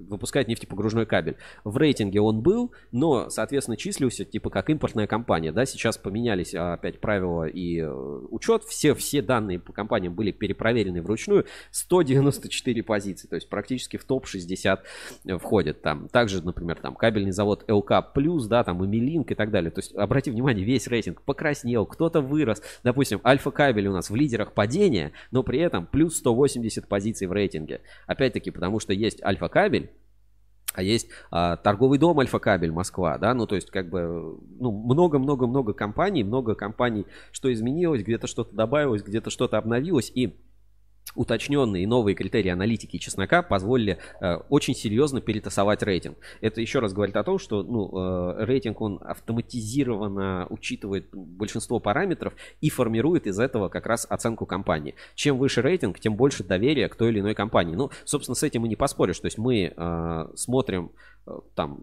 выпускает 0.08 0.48
нефтепогружной 0.48 1.06
кабель. 1.06 1.36
В 1.64 1.76
рейтинге 1.76 2.20
он 2.20 2.40
был, 2.40 2.72
но, 2.92 3.30
соответственно, 3.30 3.76
числился 3.76 4.24
типа 4.24 4.50
как 4.50 4.70
импортная 4.70 5.06
компания. 5.06 5.52
Да, 5.52 5.64
сейчас 5.66 5.98
поменялись 5.98 6.54
а, 6.54 6.74
опять 6.74 7.00
правила 7.00 7.44
и 7.44 7.80
э, 7.80 7.90
учет. 8.30 8.64
Все, 8.64 8.94
все 8.94 9.22
данные 9.22 9.58
по 9.58 9.72
компаниям 9.72 10.14
были 10.14 10.30
перепроверены 10.30 11.02
вручную. 11.02 11.46
194 11.70 12.82
позиции, 12.82 13.28
то 13.28 13.34
есть 13.36 13.48
практически 13.48 13.96
в 13.96 14.04
топ-60 14.04 14.80
входит. 15.38 15.82
Там 15.82 16.08
также, 16.08 16.44
например, 16.44 16.78
там 16.80 16.94
кабельный 16.94 17.32
завод 17.32 17.64
ЛК 17.68 18.12
Плюс, 18.14 18.46
да, 18.46 18.64
там 18.64 18.82
и 18.84 18.86
Милинк 18.86 19.30
и 19.30 19.34
так 19.34 19.50
далее. 19.50 19.70
То 19.70 19.80
есть, 19.80 19.94
обрати 19.94 20.30
внимание, 20.30 20.64
весь 20.64 20.86
рейтинг 20.86 21.22
покраснел, 21.22 21.86
кто-то 21.86 22.20
вырос. 22.20 22.62
Допустим, 22.82 23.20
Альфа 23.24 23.50
Кабель 23.50 23.88
у 23.88 23.92
нас 23.92 24.10
в 24.10 24.14
лидерах 24.14 24.52
падения, 24.52 25.12
но 25.30 25.42
при 25.42 25.58
этом 25.58 25.86
плюс 25.86 26.16
180 26.16 26.86
позиций 26.88 27.26
в 27.26 27.32
рейтинге. 27.32 27.80
Опять-таки, 28.06 28.50
потому 28.50 28.80
что 28.80 28.92
есть 28.92 29.22
Альфа 29.22 29.48
Кабель, 29.48 29.90
а 30.74 30.82
есть 30.82 31.08
а, 31.30 31.56
торговый 31.56 31.98
дом 31.98 32.18
Альфа-Кабель 32.18 32.72
Москва, 32.72 33.16
да, 33.18 33.32
ну 33.32 33.46
то 33.46 33.54
есть 33.54 33.70
как 33.70 33.88
бы 33.88 34.38
ну 34.58 34.72
много-много-много 34.72 35.72
компаний, 35.72 36.24
много 36.24 36.54
компаний, 36.54 37.06
что 37.32 37.52
изменилось, 37.52 38.02
где-то 38.02 38.26
что-то 38.26 38.54
добавилось, 38.54 39.02
где-то 39.02 39.30
что-то 39.30 39.56
обновилось 39.56 40.10
и 40.14 40.36
уточненные 41.14 41.86
новые 41.86 42.14
критерии 42.14 42.50
аналитики 42.50 42.98
чеснока 42.98 43.42
позволили 43.42 43.98
э, 44.20 44.36
очень 44.48 44.74
серьезно 44.74 45.20
перетасовать 45.20 45.82
рейтинг. 45.82 46.18
Это 46.40 46.60
еще 46.60 46.80
раз 46.80 46.92
говорит 46.92 47.16
о 47.16 47.24
том, 47.24 47.38
что 47.38 47.62
ну, 47.62 47.90
э, 47.96 48.44
рейтинг 48.44 48.80
он 48.80 49.00
автоматизированно 49.02 50.46
учитывает 50.50 51.08
большинство 51.12 51.78
параметров 51.78 52.34
и 52.60 52.70
формирует 52.70 53.26
из 53.26 53.38
этого 53.38 53.68
как 53.68 53.86
раз 53.86 54.06
оценку 54.08 54.46
компании. 54.46 54.94
Чем 55.14 55.38
выше 55.38 55.62
рейтинг, 55.62 56.00
тем 56.00 56.16
больше 56.16 56.42
доверия 56.42 56.88
к 56.88 56.96
той 56.96 57.10
или 57.10 57.20
иной 57.20 57.34
компании. 57.34 57.74
Ну, 57.74 57.90
собственно, 58.04 58.34
с 58.34 58.42
этим 58.42 58.64
и 58.66 58.68
не 58.68 58.76
поспоришь. 58.76 59.20
То 59.20 59.26
есть 59.26 59.38
мы 59.38 59.72
э, 59.76 60.26
смотрим 60.34 60.90
э, 61.26 61.32
там 61.54 61.82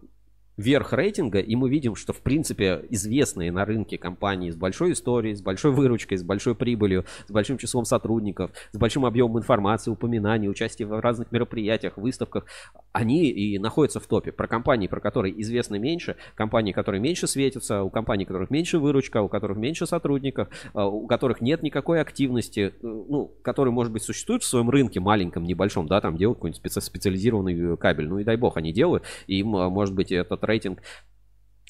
верх 0.58 0.94
рейтинга, 0.94 1.40
и 1.40 1.56
мы 1.56 1.70
видим, 1.70 1.96
что, 1.96 2.14
в 2.14 2.22
принципе, 2.22 2.86
известные 2.90 3.52
на 3.52 3.66
рынке 3.66 3.98
компании 3.98 4.52
с 4.52 4.56
большой 4.56 4.94
историей, 4.94 5.36
с 5.36 5.42
большой 5.42 5.72
выручкой, 5.72 6.18
с 6.18 6.24
большой 6.24 6.56
прибылью, 6.56 7.06
с 7.28 7.32
большим 7.32 7.58
числом 7.58 7.86
сотрудников, 7.86 8.52
с 8.72 8.78
большим 8.78 9.06
объемом 9.06 9.40
информации, 9.40 9.92
упоминаний, 9.92 10.50
участия 10.50 10.86
в 10.86 11.00
разных 11.00 11.32
мероприятиях, 11.32 11.98
выставках, 11.98 12.46
они 12.92 13.30
и 13.30 13.58
находятся 13.58 14.00
в 14.00 14.08
топе. 14.08 14.32
Про 14.32 14.48
компании, 14.48 14.88
про 14.88 15.00
которые 15.00 15.40
известно 15.42 15.76
меньше, 15.76 16.18
компании, 16.36 16.74
которые 16.74 17.02
меньше 17.02 17.28
светятся, 17.28 17.84
у 17.84 17.90
компаний, 17.90 18.26
у 18.26 18.28
которых 18.28 18.50
меньше 18.50 18.80
выручка, 18.80 19.22
у 19.22 19.30
которых 19.30 19.58
меньше 19.58 19.86
сотрудников, 19.86 20.50
а, 20.74 20.88
у 20.88 21.08
которых 21.08 21.42
нет 21.42 21.64
никакой 21.64 22.02
активности, 22.02 22.74
э, 22.74 22.74
ну, 22.82 23.32
которые, 23.42 23.74
может 23.74 23.94
быть, 23.94 24.04
существуют 24.04 24.44
в 24.44 24.48
своем 24.48 24.70
рынке 24.70 25.00
маленьком, 25.00 25.44
небольшом, 25.44 25.88
да, 25.88 26.02
там 26.02 26.18
делают 26.18 26.40
какой-нибудь 26.40 26.62
специ- 26.62 26.82
специализированный 26.82 27.78
кабель, 27.78 28.08
ну 28.08 28.20
и 28.20 28.24
дай 28.24 28.36
бог 28.36 28.58
они 28.58 28.74
делают, 28.74 29.04
им, 29.28 29.56
а, 29.56 29.70
может 29.70 29.96
быть, 29.96 30.12
этот 30.12 30.44
рейтинг 30.52 30.82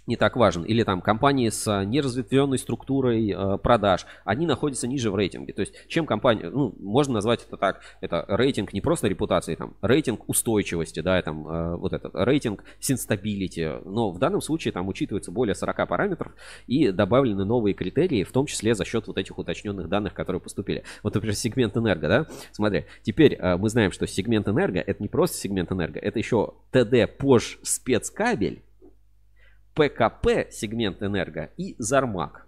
не 0.07 0.15
так 0.15 0.35
важен. 0.35 0.63
Или 0.63 0.83
там 0.83 1.01
компании 1.01 1.49
с 1.49 1.67
а, 1.67 1.85
неразветвленной 1.85 2.57
структурой 2.57 3.31
э, 3.31 3.57
продаж, 3.59 4.05
они 4.25 4.45
находятся 4.45 4.87
ниже 4.87 5.11
в 5.11 5.15
рейтинге. 5.15 5.53
То 5.53 5.61
есть, 5.61 5.73
чем 5.87 6.05
компания, 6.05 6.49
ну, 6.49 6.73
можно 6.79 7.15
назвать 7.15 7.45
это 7.47 7.57
так, 7.57 7.81
это 8.01 8.25
рейтинг 8.27 8.73
не 8.73 8.81
просто 8.81 9.07
репутации, 9.07 9.55
там, 9.55 9.75
рейтинг 9.81 10.27
устойчивости, 10.27 11.01
да, 11.01 11.21
там, 11.21 11.47
э, 11.47 11.75
вот 11.77 11.93
этот 11.93 12.13
рейтинг 12.15 12.63
sustainability. 12.79 13.69
Но 13.85 14.11
в 14.11 14.17
данном 14.17 14.41
случае 14.41 14.71
там 14.71 14.87
учитывается 14.87 15.31
более 15.31 15.55
40 15.55 15.87
параметров 15.87 16.33
и 16.67 16.91
добавлены 16.91 17.45
новые 17.45 17.73
критерии, 17.73 18.23
в 18.23 18.31
том 18.31 18.47
числе 18.47 18.73
за 18.73 18.85
счет 18.85 19.07
вот 19.07 19.17
этих 19.17 19.37
уточненных 19.37 19.87
данных, 19.87 20.13
которые 20.13 20.41
поступили. 20.41 20.83
Вот, 21.03 21.13
например, 21.13 21.35
сегмент 21.35 21.77
энерго, 21.77 22.07
да, 22.07 22.25
смотри, 22.51 22.85
теперь 23.03 23.39
мы 23.41 23.69
знаем, 23.69 23.91
что 23.91 24.07
сегмент 24.07 24.47
энерго, 24.47 24.79
это 24.79 25.01
не 25.01 25.09
просто 25.09 25.37
сегмент 25.37 25.71
энерго, 25.71 25.99
это 25.99 26.17
еще 26.17 26.53
ТД 26.71 27.17
Пожспецкабель, 27.17 28.61
ПКП 29.73 30.51
сегмент 30.51 31.01
энерго 31.01 31.51
и 31.57 31.75
Зармак. 31.77 32.47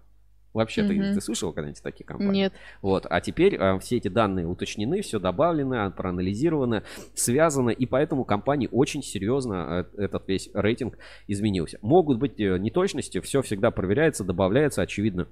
Вообще, 0.52 0.84
ты, 0.84 0.94
Мгм. 0.94 1.14
ты 1.14 1.20
слышал 1.20 1.52
когда-нибудь 1.52 1.82
такие 1.82 2.04
компании? 2.04 2.42
Нет. 2.42 2.52
Вот, 2.80 3.06
а 3.10 3.20
теперь 3.20 3.56
э, 3.56 3.78
все 3.80 3.96
эти 3.96 4.06
данные 4.06 4.46
уточнены, 4.46 5.02
все 5.02 5.18
добавлено, 5.18 5.90
проанализировано, 5.90 6.84
связано, 7.14 7.70
и 7.70 7.86
поэтому 7.86 8.24
компании 8.24 8.68
очень 8.70 9.02
серьезно 9.02 9.88
э, 9.96 10.02
этот 10.04 10.28
весь 10.28 10.48
рейтинг 10.54 10.96
изменился. 11.26 11.78
Могут 11.82 12.18
быть 12.18 12.38
э, 12.38 12.56
неточности, 12.58 13.20
все 13.20 13.42
всегда 13.42 13.72
проверяется, 13.72 14.22
добавляется, 14.22 14.82
очевидно. 14.82 15.26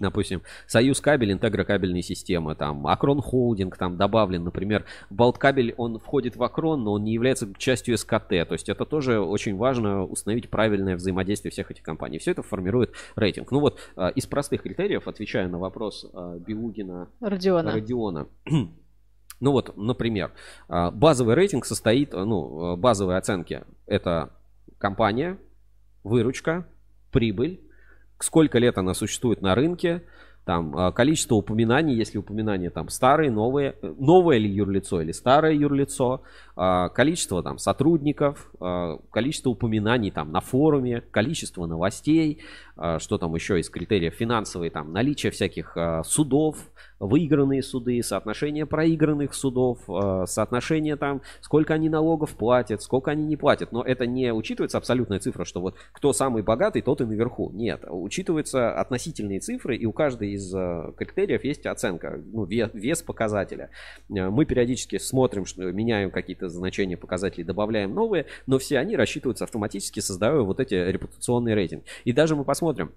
Допустим, 0.00 0.42
Союз 0.66 1.00
кабель, 1.00 1.32
интегрокабельные 1.32 2.02
системы, 2.02 2.54
там, 2.54 2.86
Акрон 2.86 3.20
Холдинг 3.20 3.76
там 3.76 3.96
добавлен, 3.96 4.44
например, 4.44 4.86
Балткабель, 5.10 5.74
он 5.76 5.98
входит 5.98 6.36
в 6.36 6.42
Акрон, 6.42 6.84
но 6.84 6.92
он 6.92 7.04
не 7.04 7.12
является 7.12 7.52
частью 7.58 7.98
СКТ, 7.98 8.28
то 8.28 8.52
есть 8.52 8.68
это 8.68 8.86
тоже 8.86 9.20
очень 9.20 9.56
важно 9.56 10.04
установить 10.04 10.48
правильное 10.48 10.96
взаимодействие 10.96 11.52
всех 11.52 11.70
этих 11.70 11.82
компаний. 11.82 12.18
Все 12.18 12.30
это 12.30 12.42
формирует 12.42 12.94
рейтинг. 13.14 13.50
Ну 13.50 13.60
вот, 13.60 13.78
э, 13.96 14.10
из 14.14 14.26
простых 14.26 14.62
критериев, 14.62 15.06
отвечая 15.06 15.48
на 15.48 15.58
вопрос 15.58 16.06
э, 16.12 16.38
Биугина 16.46 17.08
Родиона. 17.20 17.72
Родиона. 17.72 18.26
Ну 19.42 19.52
вот, 19.52 19.74
например, 19.74 20.32
а, 20.68 20.90
базовый 20.90 21.34
рейтинг 21.34 21.64
состоит, 21.64 22.12
ну, 22.12 22.76
базовые 22.76 23.16
оценки. 23.16 23.62
Это 23.86 24.34
компания, 24.76 25.38
выручка, 26.04 26.66
прибыль, 27.10 27.60
сколько 28.22 28.58
лет 28.58 28.78
она 28.78 28.94
существует 28.94 29.42
на 29.42 29.54
рынке, 29.54 30.02
там 30.44 30.74
а, 30.76 30.90
количество 30.90 31.36
упоминаний, 31.36 31.94
если 31.94 32.18
упоминания 32.18 32.70
там 32.70 32.88
старые, 32.88 33.30
новые, 33.30 33.76
новое 33.82 34.38
ли 34.38 34.48
юрлицо 34.48 35.00
или 35.02 35.12
старое 35.12 35.52
юрлицо, 35.52 36.22
а, 36.56 36.88
количество 36.88 37.42
там 37.42 37.58
сотрудников, 37.58 38.50
а, 38.58 38.98
количество 39.10 39.50
упоминаний 39.50 40.10
там 40.10 40.32
на 40.32 40.40
форуме, 40.40 41.02
количество 41.02 41.66
новостей, 41.66 42.42
что 42.98 43.18
там 43.18 43.34
еще 43.34 43.60
из 43.60 43.68
критериев 43.68 44.14
финансовые, 44.14 44.70
там 44.70 44.92
наличие 44.92 45.30
всяких 45.30 45.76
судов, 46.04 46.56
выигранные 47.00 47.62
суды, 47.62 48.00
соотношение 48.02 48.66
проигранных 48.66 49.34
судов, 49.34 49.78
э, 49.88 50.24
соотношение 50.26 50.96
там, 50.96 51.22
сколько 51.40 51.74
они 51.74 51.88
налогов 51.88 52.36
платят, 52.36 52.82
сколько 52.82 53.10
они 53.10 53.24
не 53.24 53.36
платят. 53.36 53.72
Но 53.72 53.82
это 53.82 54.06
не 54.06 54.32
учитывается 54.32 54.78
абсолютная 54.78 55.18
цифра, 55.18 55.44
что 55.44 55.60
вот 55.60 55.76
кто 55.92 56.12
самый 56.12 56.42
богатый, 56.42 56.82
тот 56.82 57.00
и 57.00 57.06
наверху. 57.06 57.50
Нет, 57.54 57.84
учитываются 57.88 58.78
относительные 58.78 59.40
цифры, 59.40 59.76
и 59.76 59.86
у 59.86 59.92
каждой 59.92 60.32
из 60.32 60.54
э, 60.54 60.92
критериев 60.96 61.42
есть 61.42 61.66
оценка, 61.66 62.20
ну, 62.32 62.44
вес, 62.44 62.70
вес 62.74 63.02
показателя. 63.02 63.70
Э, 64.10 64.28
Мы 64.28 64.44
периодически 64.44 64.98
смотрим, 64.98 65.46
что 65.46 65.62
меняем 65.72 66.10
какие-то 66.10 66.48
значения 66.50 66.98
показателей, 66.98 67.44
добавляем 67.44 67.94
новые, 67.94 68.26
но 68.46 68.58
все 68.58 68.78
они 68.78 68.94
рассчитываются 68.96 69.44
автоматически, 69.44 70.00
создавая 70.00 70.42
вот 70.42 70.60
эти 70.60 70.74
репутационные 70.74 71.54
рейтинги. 71.54 71.84
И 72.04 72.12
даже 72.12 72.36
мы 72.36 72.44
посмотрим, 72.44 72.92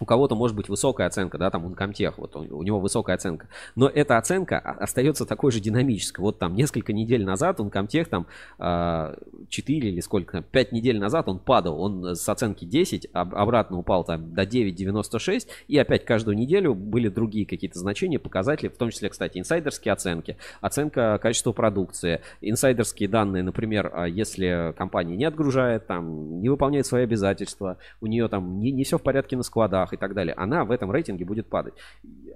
у 0.00 0.06
кого-то 0.06 0.34
может 0.34 0.56
быть 0.56 0.68
высокая 0.68 1.06
оценка, 1.06 1.38
да, 1.38 1.50
там 1.50 1.66
Uncomtech, 1.66 2.14
вот 2.16 2.34
у, 2.34 2.62
него 2.62 2.80
высокая 2.80 3.16
оценка. 3.16 3.48
Но 3.76 3.86
эта 3.86 4.16
оценка 4.16 4.58
остается 4.58 5.26
такой 5.26 5.52
же 5.52 5.60
динамической. 5.60 6.22
Вот 6.22 6.38
там 6.38 6.54
несколько 6.54 6.92
недель 6.92 7.24
назад 7.24 7.60
Uncomtech 7.60 8.06
там 8.06 8.26
а, 8.58 9.14
4 9.50 9.88
или 9.90 10.00
сколько, 10.00 10.32
там, 10.32 10.42
5 10.50 10.72
недель 10.72 10.98
назад 10.98 11.28
он 11.28 11.38
падал, 11.38 11.80
он 11.80 12.16
с 12.16 12.28
оценки 12.28 12.64
10 12.64 13.08
об- 13.12 13.34
обратно 13.34 13.78
упал 13.78 14.04
там 14.04 14.32
до 14.34 14.42
9,96 14.42 15.46
и 15.68 15.76
опять 15.76 16.04
каждую 16.06 16.36
неделю 16.36 16.74
были 16.74 17.08
другие 17.08 17.44
какие-то 17.44 17.78
значения, 17.78 18.18
показатели, 18.18 18.68
в 18.68 18.76
том 18.76 18.90
числе, 18.90 19.10
кстати, 19.10 19.38
инсайдерские 19.38 19.92
оценки, 19.92 20.38
оценка 20.62 21.18
качества 21.20 21.52
продукции, 21.52 22.22
инсайдерские 22.40 23.08
данные, 23.08 23.42
например, 23.42 23.90
а, 23.92 24.08
если 24.08 24.74
компания 24.78 25.16
не 25.16 25.24
отгружает, 25.26 25.86
там, 25.86 26.40
не 26.40 26.48
выполняет 26.48 26.86
свои 26.86 27.04
обязательства, 27.04 27.76
у 28.00 28.06
нее 28.06 28.28
там 28.28 28.60
не, 28.60 28.72
не 28.72 28.84
все 28.84 28.96
в 28.96 29.02
порядке 29.02 29.36
на 29.36 29.42
складах 29.42 29.89
и 29.92 29.96
так 29.96 30.14
далее, 30.14 30.34
она 30.34 30.64
в 30.64 30.70
этом 30.70 30.90
рейтинге 30.92 31.24
будет 31.24 31.48
падать. 31.48 31.74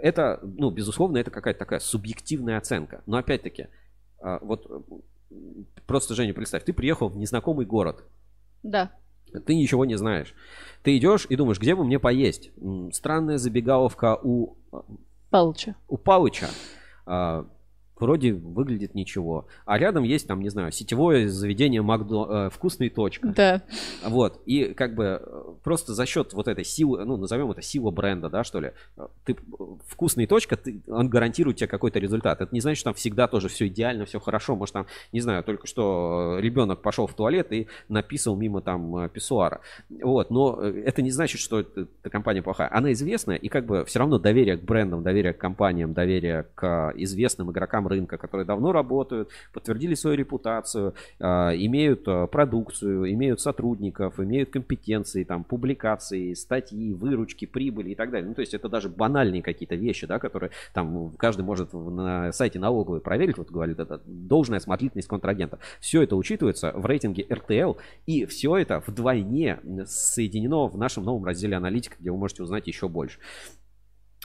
Это, 0.00 0.40
ну, 0.42 0.70
безусловно, 0.70 1.18
это 1.18 1.30
какая-то 1.30 1.58
такая 1.58 1.80
субъективная 1.80 2.58
оценка. 2.58 3.02
Но 3.06 3.16
опять-таки, 3.16 3.68
а, 4.20 4.38
вот 4.40 4.66
просто, 5.86 6.14
Женя, 6.14 6.34
представь, 6.34 6.64
ты 6.64 6.72
приехал 6.72 7.08
в 7.08 7.16
незнакомый 7.16 7.66
город, 7.66 8.04
Да. 8.62 8.90
ты 9.46 9.54
ничего 9.54 9.84
не 9.84 9.96
знаешь. 9.96 10.34
Ты 10.82 10.96
идешь 10.96 11.26
и 11.28 11.36
думаешь, 11.36 11.58
где 11.58 11.74
бы 11.74 11.84
мне 11.84 11.98
поесть? 11.98 12.50
Странная 12.92 13.38
забегаловка 13.38 14.16
у, 14.22 14.56
Палыча. 15.30 15.74
у 15.88 15.96
Палыча. 15.96 16.48
Вроде 17.98 18.32
выглядит 18.32 18.94
ничего. 18.94 19.46
А 19.66 19.78
рядом 19.78 20.02
есть, 20.02 20.26
там, 20.26 20.40
не 20.40 20.48
знаю, 20.48 20.72
сетевое 20.72 21.28
заведение 21.28 21.80
Макдо... 21.80 22.26
э, 22.28 22.50
«Вкусный 22.50 22.90
точка». 22.90 23.28
Да. 23.28 23.62
Вот. 24.04 24.40
И 24.46 24.74
как 24.74 24.94
бы 24.94 25.22
просто 25.62 25.94
за 25.94 26.04
счет 26.04 26.32
вот 26.32 26.48
этой 26.48 26.64
силы, 26.64 27.04
ну, 27.04 27.16
назовем 27.16 27.52
это 27.52 27.62
сила 27.62 27.90
бренда, 27.90 28.28
да, 28.28 28.42
что 28.42 28.58
ли. 28.60 28.72
Ты 29.24 29.36
вкусный 29.86 30.26
точка, 30.26 30.56
ты, 30.56 30.80
он 30.88 31.08
гарантирует 31.08 31.58
тебе 31.58 31.68
какой-то 31.68 32.00
результат. 32.00 32.40
Это 32.40 32.52
не 32.52 32.60
значит, 32.60 32.80
что 32.80 32.90
там 32.90 32.94
всегда 32.94 33.28
тоже 33.28 33.48
все 33.48 33.68
идеально, 33.68 34.06
все 34.06 34.18
хорошо. 34.18 34.56
Может, 34.56 34.72
там, 34.72 34.86
не 35.12 35.20
знаю, 35.20 35.44
только 35.44 35.68
что 35.68 36.38
ребенок 36.40 36.82
пошел 36.82 37.06
в 37.06 37.14
туалет 37.14 37.52
и 37.52 37.68
написал 37.88 38.34
мимо 38.34 38.60
там 38.60 39.08
писсуара. 39.10 39.60
Вот. 40.02 40.30
Но 40.30 40.58
э, 40.60 40.82
это 40.84 41.00
не 41.00 41.12
значит, 41.12 41.40
что 41.40 41.60
эта 41.60 41.86
компания 42.10 42.42
плохая. 42.42 42.68
Она 42.72 42.92
известная, 42.92 43.36
и 43.36 43.48
как 43.48 43.66
бы 43.66 43.84
все 43.84 44.00
равно 44.00 44.18
доверие 44.18 44.56
к 44.56 44.62
брендам, 44.62 45.04
доверие 45.04 45.32
к 45.32 45.38
компаниям, 45.38 45.92
доверие 45.92 46.46
к 46.56 46.92
известным 46.96 47.52
игрокам 47.52 47.83
рынка, 47.88 48.18
которые 48.18 48.46
давно 48.46 48.72
работают, 48.72 49.30
подтвердили 49.52 49.94
свою 49.94 50.16
репутацию, 50.16 50.94
а, 51.20 51.52
имеют 51.54 52.02
а, 52.06 52.26
продукцию, 52.26 53.12
имеют 53.12 53.40
сотрудников, 53.40 54.20
имеют 54.20 54.50
компетенции, 54.50 55.24
там, 55.24 55.44
публикации, 55.44 56.34
статьи, 56.34 56.92
выручки, 56.92 57.44
прибыли 57.44 57.90
и 57.90 57.94
так 57.94 58.10
далее. 58.10 58.28
Ну, 58.28 58.34
то 58.34 58.40
есть 58.40 58.54
это 58.54 58.68
даже 58.68 58.88
банальные 58.88 59.42
какие-то 59.42 59.74
вещи, 59.74 60.06
да, 60.06 60.18
которые 60.18 60.50
там 60.72 61.12
каждый 61.16 61.42
может 61.42 61.72
на 61.72 62.32
сайте 62.32 62.58
налоговой 62.58 63.00
проверить, 63.00 63.38
вот 63.38 63.50
говорит, 63.50 63.78
это 63.78 64.00
должная 64.06 64.58
осмотрительность 64.58 65.08
контрагента. 65.08 65.58
Все 65.80 66.02
это 66.02 66.16
учитывается 66.16 66.72
в 66.74 66.86
рейтинге 66.86 67.24
RTL, 67.24 67.76
и 68.06 68.26
все 68.26 68.56
это 68.56 68.82
вдвойне 68.86 69.60
соединено 69.86 70.68
в 70.68 70.76
нашем 70.76 71.04
новом 71.04 71.24
разделе 71.24 71.56
аналитика, 71.56 71.96
где 71.98 72.10
вы 72.10 72.18
можете 72.18 72.42
узнать 72.42 72.66
еще 72.66 72.88
больше 72.88 73.18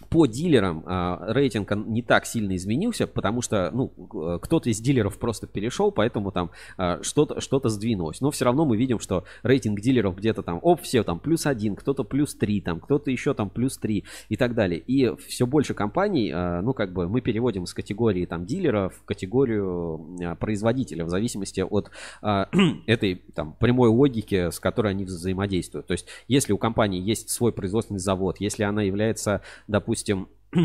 по 0.07 0.25
дилерам 0.25 0.83
а, 0.85 1.33
рейтинг 1.33 1.71
не 1.75 2.01
так 2.01 2.25
сильно 2.25 2.55
изменился, 2.55 3.05
потому 3.05 3.41
что 3.41 3.69
ну, 3.73 3.89
к- 3.89 4.39
кто-то 4.39 4.69
из 4.69 4.79
дилеров 4.79 5.19
просто 5.19 5.45
перешел, 5.45 5.91
поэтому 5.91 6.31
там 6.31 6.51
а, 6.77 6.99
что-то 7.03 7.41
что 7.41 7.59
сдвинулось. 7.67 8.21
Но 8.21 8.31
все 8.31 8.45
равно 8.45 8.65
мы 8.65 8.77
видим, 8.77 8.99
что 8.99 9.25
рейтинг 9.43 9.81
дилеров 9.81 10.15
где-то 10.15 10.41
там, 10.41 10.59
оп, 10.61 10.81
все 10.81 11.03
там 11.03 11.19
плюс 11.19 11.45
один, 11.45 11.75
кто-то 11.75 12.03
плюс 12.03 12.33
три, 12.33 12.61
там, 12.61 12.79
кто-то 12.79 13.11
еще 13.11 13.33
там 13.33 13.49
плюс 13.49 13.77
три 13.77 14.05
и 14.29 14.37
так 14.37 14.55
далее. 14.55 14.79
И 14.79 15.13
все 15.27 15.45
больше 15.45 15.73
компаний, 15.73 16.31
а, 16.33 16.61
ну 16.61 16.73
как 16.73 16.93
бы 16.93 17.09
мы 17.09 17.19
переводим 17.19 17.65
с 17.65 17.73
категории 17.73 18.25
там 18.25 18.45
дилеров 18.45 18.95
в 18.95 19.03
категорию 19.03 20.17
а, 20.23 20.35
производителя 20.35 21.03
в 21.03 21.09
зависимости 21.09 21.59
от 21.59 21.91
а, 22.21 22.47
этой 22.87 23.21
там 23.35 23.53
прямой 23.59 23.89
логики, 23.89 24.49
с 24.49 24.59
которой 24.59 24.91
они 24.91 25.03
взаимодействуют. 25.03 25.87
То 25.87 25.91
есть 25.91 26.07
если 26.27 26.53
у 26.53 26.57
компании 26.57 27.01
есть 27.01 27.29
свой 27.29 27.51
производственный 27.51 27.99
завод, 27.99 28.37
если 28.39 28.63
она 28.63 28.81
является, 28.81 29.41
допустим, 29.67 29.88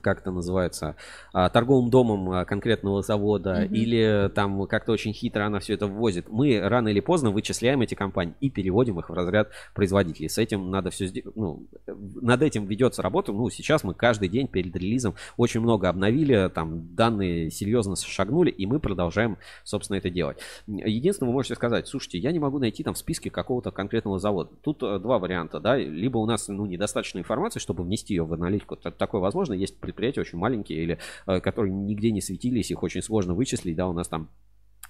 как 0.00 0.20
это 0.20 0.30
называется, 0.30 0.96
а, 1.32 1.48
торговым 1.48 1.90
домом 1.90 2.30
а, 2.30 2.44
конкретного 2.44 3.02
завода, 3.02 3.64
Мгм. 3.64 3.74
или 3.74 4.30
там 4.34 4.66
как-то 4.66 4.92
очень 4.92 5.12
хитро 5.12 5.46
она 5.46 5.58
все 5.60 5.74
это 5.74 5.86
ввозит, 5.86 6.26
мы 6.28 6.60
рано 6.60 6.88
или 6.88 7.00
поздно 7.00 7.30
вычисляем 7.30 7.80
эти 7.80 7.94
компании 7.94 8.34
и 8.40 8.50
переводим 8.50 8.98
их 9.00 9.10
в 9.10 9.12
разряд 9.12 9.50
производителей. 9.74 10.28
С 10.28 10.38
этим 10.38 10.70
надо 10.70 10.90
все 10.90 11.06
сделать, 11.06 11.34
ну, 11.36 11.66
над 11.98 12.42
этим 12.42 12.66
ведется 12.66 13.02
работа. 13.02 13.32
Ну, 13.32 13.48
сейчас 13.50 13.84
мы 13.84 13.94
каждый 13.94 14.28
день 14.28 14.48
перед 14.48 14.74
релизом 14.74 15.14
очень 15.36 15.60
много 15.60 15.88
обновили, 15.88 16.50
там 16.54 16.94
данные 16.94 17.50
серьезно 17.50 17.96
шагнули, 17.96 18.50
и 18.50 18.66
мы 18.66 18.80
продолжаем, 18.80 19.38
собственно, 19.64 19.96
это 19.96 20.10
делать. 20.10 20.38
Единственное, 20.66 21.28
вы 21.28 21.34
можете 21.34 21.54
сказать, 21.54 21.86
слушайте, 21.88 22.18
я 22.18 22.32
не 22.32 22.38
могу 22.38 22.58
найти 22.58 22.82
там 22.82 22.94
в 22.94 22.98
списке 22.98 23.30
какого-то 23.30 23.70
конкретного 23.70 24.18
завода. 24.18 24.50
Тут 24.62 24.82
э, 24.82 24.98
два 24.98 25.18
варианта, 25.18 25.60
да, 25.60 25.76
либо 25.76 26.18
у 26.18 26.26
нас, 26.26 26.48
ну, 26.48 26.66
недостаточно 26.66 27.18
информации, 27.18 27.60
чтобы 27.60 27.84
внести 27.84 28.14
ее 28.14 28.24
в 28.24 28.32
аналитику. 28.32 28.76
Такое 28.76 29.20
возможно, 29.20 29.54
есть 29.54 29.78
предприятия 29.78 30.20
очень 30.20 30.38
маленькие 30.38 30.82
или 30.82 30.98
э, 31.26 31.40
которые 31.40 31.72
нигде 31.72 32.10
не 32.10 32.20
светились, 32.20 32.70
их 32.70 32.82
очень 32.82 33.02
сложно 33.02 33.34
вычислить, 33.34 33.76
да, 33.76 33.88
у 33.88 33.92
нас 33.92 34.08
там 34.08 34.28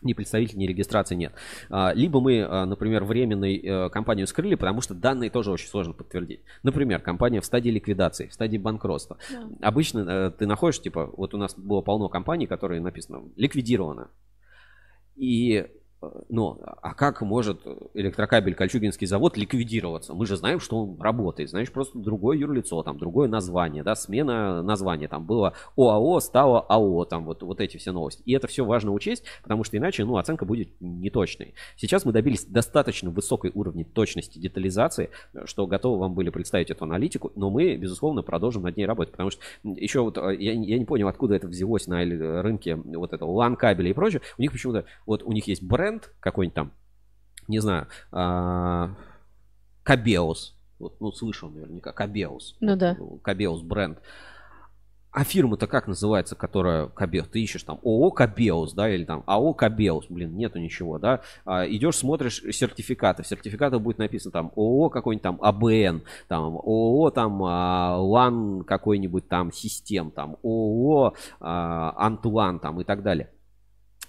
ни 0.03 0.13
представителей, 0.13 0.61
ни 0.61 0.67
регистрации 0.67 1.15
нет. 1.15 1.33
А, 1.71 1.93
Либо 1.95 2.21
мы, 2.21 2.43
а, 2.43 2.67
например, 2.67 3.05
временной 3.05 3.57
э, 3.57 3.91
компанию 3.91 4.27
скрыли, 4.27 4.55
потому 4.55 4.81
что 4.81 4.95
данные 4.95 5.31
тоже 5.31 5.51
очень 5.51 5.69
сложно 5.69 5.93
подтвердить. 5.93 6.41
Например, 6.63 7.01
компания 7.01 7.41
в 7.41 7.45
стадии 7.45 7.71
ликвидации, 7.71 8.29
в 8.29 8.33
стадии 8.33 8.59
банкротства. 8.59 9.19
Обычно 9.61 10.01
э, 10.01 10.31
ты 10.31 10.47
находишь, 10.47 10.81
типа, 10.81 11.11
вот 11.17 11.35
у 11.35 11.39
нас 11.39 11.55
было 11.57 11.81
полно 11.81 12.09
компаний, 12.09 12.47
которые 12.47 12.81
написано 12.81 13.23
ликвидировано. 13.37 14.11
И 15.17 15.67
ну, 16.29 16.59
а 16.63 16.95
как 16.95 17.23
может 17.23 17.61
электрокабель 17.95 18.55
Кольчугинский 18.55 19.07
завод 19.07 19.37
ликвидироваться? 19.37 20.15
Мы 20.15 20.27
же 20.27 20.37
знаем, 20.37 20.61
что 20.61 20.79
он 20.79 21.01
работает. 21.01 21.51
Знаешь, 21.51 21.73
просто 21.73 21.99
другое 21.99 22.39
юрлицо, 22.39 22.83
там 22.85 22.99
другое 22.99 23.29
название, 23.29 23.83
да, 23.83 23.97
смена 23.97 24.63
названия. 24.63 25.09
Там 25.09 25.27
было 25.27 25.55
ОАО, 25.77 26.21
стало 26.21 26.61
АО, 26.61 27.05
там 27.05 27.25
вот, 27.25 27.43
вот 27.43 27.61
эти 27.61 27.79
все 27.79 27.91
новости. 27.91 28.23
И 28.27 28.33
это 28.33 28.47
все 28.47 28.65
важно 28.65 28.93
учесть, 28.93 29.25
потому 29.43 29.65
что 29.65 29.77
иначе, 29.77 30.05
ну, 30.05 30.17
оценка 30.17 30.45
будет 30.45 30.69
неточной. 30.81 31.55
Сейчас 31.77 32.05
мы 32.05 32.13
добились 32.13 32.45
достаточно 32.45 33.11
высокой 33.11 33.51
уровня 33.53 33.85
точности 33.85 34.39
детализации, 34.39 35.11
что 35.47 35.67
готовы 35.67 35.99
вам 35.99 36.15
были 36.15 36.31
представить 36.31 36.71
эту 36.71 36.85
аналитику, 36.85 37.33
но 37.35 37.51
мы, 37.51 37.77
безусловно, 37.77 38.23
продолжим 38.23 38.63
над 38.63 38.77
ней 38.77 38.87
работать, 38.87 39.13
потому 39.13 39.31
что 39.31 39.43
еще 39.65 40.03
вот 40.03 40.17
э, 40.17 40.37
я, 40.39 40.53
я 40.53 40.79
не 40.79 40.85
понял, 40.85 41.09
откуда 41.09 41.35
это 41.35 41.49
взялось 41.49 41.89
на 41.89 42.05
э, 42.05 42.41
рынке 42.41 42.77
вот 42.77 43.13
этого 43.13 43.31
LAN 43.43 43.57
кабеля 43.57 43.91
и 43.91 43.93
прочее. 43.93 44.23
У 44.37 44.43
них 44.43 44.53
почему-то, 44.53 44.85
вот 45.05 45.23
у 45.25 45.33
них 45.33 45.49
есть 45.49 45.63
бренд 45.63 45.88
какой-нибудь 46.21 46.55
там, 46.55 46.73
не 47.47 47.61
знаю, 47.61 47.87
а, 48.13 48.95
Кабеус. 49.83 50.55
Вот, 50.79 51.01
ну, 51.01 51.11
слышал 51.13 51.51
наверняка, 51.51 51.93
Кабеус. 51.93 52.57
Ну 52.61 52.77
да. 52.77 52.97
Кабеус 53.23 53.63
бренд. 53.63 53.99
А 55.11 55.25
фирма-то 55.25 55.67
как 55.67 55.89
называется, 55.89 56.37
которая 56.37 56.87
Кабеус? 56.87 57.29
Ты 57.29 57.43
ищешь 57.43 57.63
там 57.63 57.81
ООО 57.83 58.11
Кабеус, 58.11 58.75
да, 58.75 58.89
или 58.89 59.05
там 59.05 59.25
АО 59.27 59.55
Кабеус, 59.55 60.07
блин, 60.09 60.37
нету 60.37 60.59
ничего, 60.59 60.99
да. 60.99 61.23
А, 61.47 61.67
идешь, 61.67 61.97
смотришь 61.97 62.43
сертификаты. 62.53 63.23
В 63.23 63.27
сертификатах 63.27 63.81
будет 63.81 63.99
написано 63.99 64.33
там 64.33 64.53
ООО 64.55 64.91
какой-нибудь 64.91 65.23
там 65.23 65.39
АБН, 65.41 66.03
там 66.29 66.59
ООО 66.59 67.11
там 67.11 67.43
а, 67.43 67.97
ЛАН 67.97 68.65
какой-нибудь 68.65 69.27
там 69.29 69.51
систем, 69.51 70.11
там 70.11 70.37
ООО 70.43 71.15
а, 71.41 71.95
Антуан 71.97 72.61
там 72.61 72.81
и 72.81 72.85
так 72.85 73.03
далее. 73.03 73.31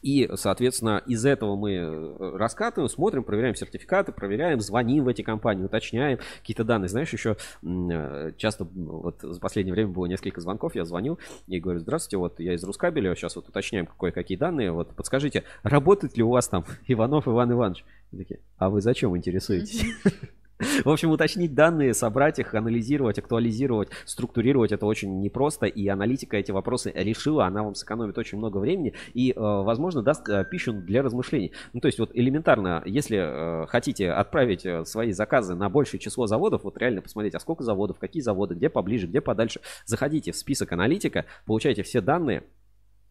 И, 0.01 0.29
соответственно, 0.35 1.01
из 1.05 1.25
этого 1.25 1.55
мы 1.55 1.73
э, 1.73 2.37
раскатываем, 2.37 2.89
смотрим, 2.89 3.23
проверяем 3.23 3.55
сертификаты, 3.55 4.11
проверяем, 4.11 4.59
звоним 4.61 5.03
в 5.03 5.07
эти 5.07 5.21
компании, 5.21 5.63
уточняем 5.63 6.19
какие-то 6.39 6.63
данные. 6.63 6.89
Знаешь, 6.89 7.11
еще 7.11 7.35
э, 7.63 8.31
часто, 8.37 8.63
вот 8.63 9.19
за 9.21 9.39
последнее 9.39 9.73
время 9.73 9.89
было 9.89 10.05
несколько 10.05 10.41
звонков, 10.41 10.75
я 10.75 10.85
звонил 10.85 11.19
и 11.47 11.59
говорю, 11.59 11.79
здравствуйте, 11.79 12.17
вот 12.17 12.39
я 12.39 12.53
из 12.53 12.63
Рускабеля, 12.63 13.13
сейчас 13.15 13.35
вот 13.35 13.49
уточняем 13.49 13.87
кое-какие 13.87 14.37
данные, 14.37 14.71
вот 14.71 14.95
подскажите, 14.95 15.43
работает 15.63 16.17
ли 16.17 16.23
у 16.23 16.29
вас 16.29 16.47
там 16.47 16.65
Иванов 16.87 17.27
Иван 17.27 17.51
Иванович? 17.51 17.83
Они 18.11 18.23
такие, 18.23 18.39
а 18.57 18.69
вы 18.69 18.81
зачем 18.81 19.15
интересуетесь? 19.17 19.83
В 20.83 20.89
общем, 20.89 21.11
уточнить 21.11 21.53
данные, 21.53 21.93
собрать 21.93 22.39
их, 22.39 22.53
анализировать, 22.53 23.17
актуализировать, 23.17 23.89
структурировать 24.05 24.73
это 24.73 24.85
очень 24.85 25.21
непросто, 25.21 25.65
и 25.65 25.87
аналитика 25.87 26.35
эти 26.35 26.51
вопросы 26.51 26.91
решила, 26.93 27.45
она 27.45 27.63
вам 27.63 27.75
сэкономит 27.75 28.17
очень 28.17 28.37
много 28.37 28.57
времени 28.57 28.93
и, 29.13 29.31
э, 29.31 29.35
возможно, 29.37 30.01
даст 30.01 30.27
э, 30.27 30.43
пищу 30.43 30.73
для 30.73 31.01
размышлений. 31.01 31.53
Ну, 31.71 31.79
то 31.79 31.87
есть, 31.87 31.97
вот 31.97 32.11
элементарно, 32.13 32.83
если 32.85 33.17
э, 33.19 33.67
хотите 33.67 34.11
отправить 34.11 34.65
свои 34.85 35.13
заказы 35.13 35.55
на 35.55 35.69
большее 35.69 35.99
число 35.99 36.27
заводов, 36.27 36.65
вот 36.65 36.77
реально 36.77 37.01
посмотреть, 37.01 37.35
а 37.35 37.39
сколько 37.39 37.63
заводов, 37.63 37.97
какие 37.97 38.21
заводы, 38.21 38.55
где 38.55 38.69
поближе, 38.69 39.07
где 39.07 39.21
подальше, 39.21 39.61
заходите 39.85 40.33
в 40.33 40.35
список 40.35 40.73
аналитика, 40.73 41.25
получайте 41.45 41.83
все 41.83 42.01
данные, 42.01 42.43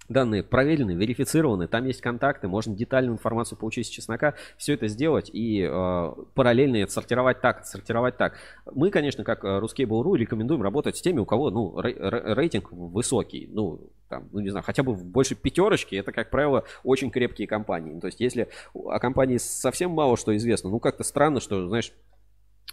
Данные 0.09 0.43
проверены, 0.43 0.93
верифицированы, 0.93 1.69
там 1.69 1.85
есть 1.85 2.01
контакты, 2.01 2.49
можно 2.49 2.75
детальную 2.75 3.15
информацию 3.15 3.59
получить 3.59 3.87
с 3.87 3.91
чеснока, 3.91 4.35
все 4.57 4.73
это 4.73 4.89
сделать 4.89 5.31
и 5.31 5.63
э, 5.63 6.13
параллельно 6.35 6.83
отсортировать 6.83 7.43
так, 7.43 7.61
отсортировать 7.61 8.17
так. 8.17 8.35
Мы, 8.73 8.91
конечно, 8.91 9.23
как 9.23 9.45
э, 9.45 9.49
Ruskable.ru 9.59 10.17
рекомендуем 10.17 10.63
работать 10.63 10.97
с 10.97 11.03
теми, 11.03 11.19
у 11.19 11.27
кого 11.27 11.51
ну, 11.51 11.79
рей- 11.81 11.97
ре- 11.99 12.35
рейтинг 12.35 12.73
высокий, 12.73 13.49
ну, 13.53 13.81
там, 14.09 14.29
ну, 14.33 14.41
не 14.41 14.49
знаю, 14.49 14.65
хотя 14.65 14.83
бы 14.83 14.95
больше 14.95 15.35
пятерочки, 15.35 15.95
это, 15.95 16.11
как 16.13 16.31
правило, 16.31 16.65
очень 16.85 17.11
крепкие 17.11 17.47
компании. 17.47 17.93
Ну, 17.93 18.01
То 18.01 18.07
есть, 18.07 18.21
если 18.21 18.49
о 18.73 18.99
компании 18.99 19.37
совсем 19.37 19.91
мало 19.91 20.17
что 20.17 20.35
известно, 20.37 20.71
ну, 20.71 20.81
как-то 20.81 21.05
странно, 21.05 21.41
что, 21.41 21.69
знаешь, 21.69 21.93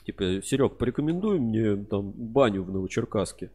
типа, 0.06 0.42
Серег, 0.42 0.78
порекомендуй 0.78 1.40
мне 1.40 1.76
там 1.76 2.12
баню 2.12 2.64
в 2.64 2.72
Новочеркасске. 2.72 3.52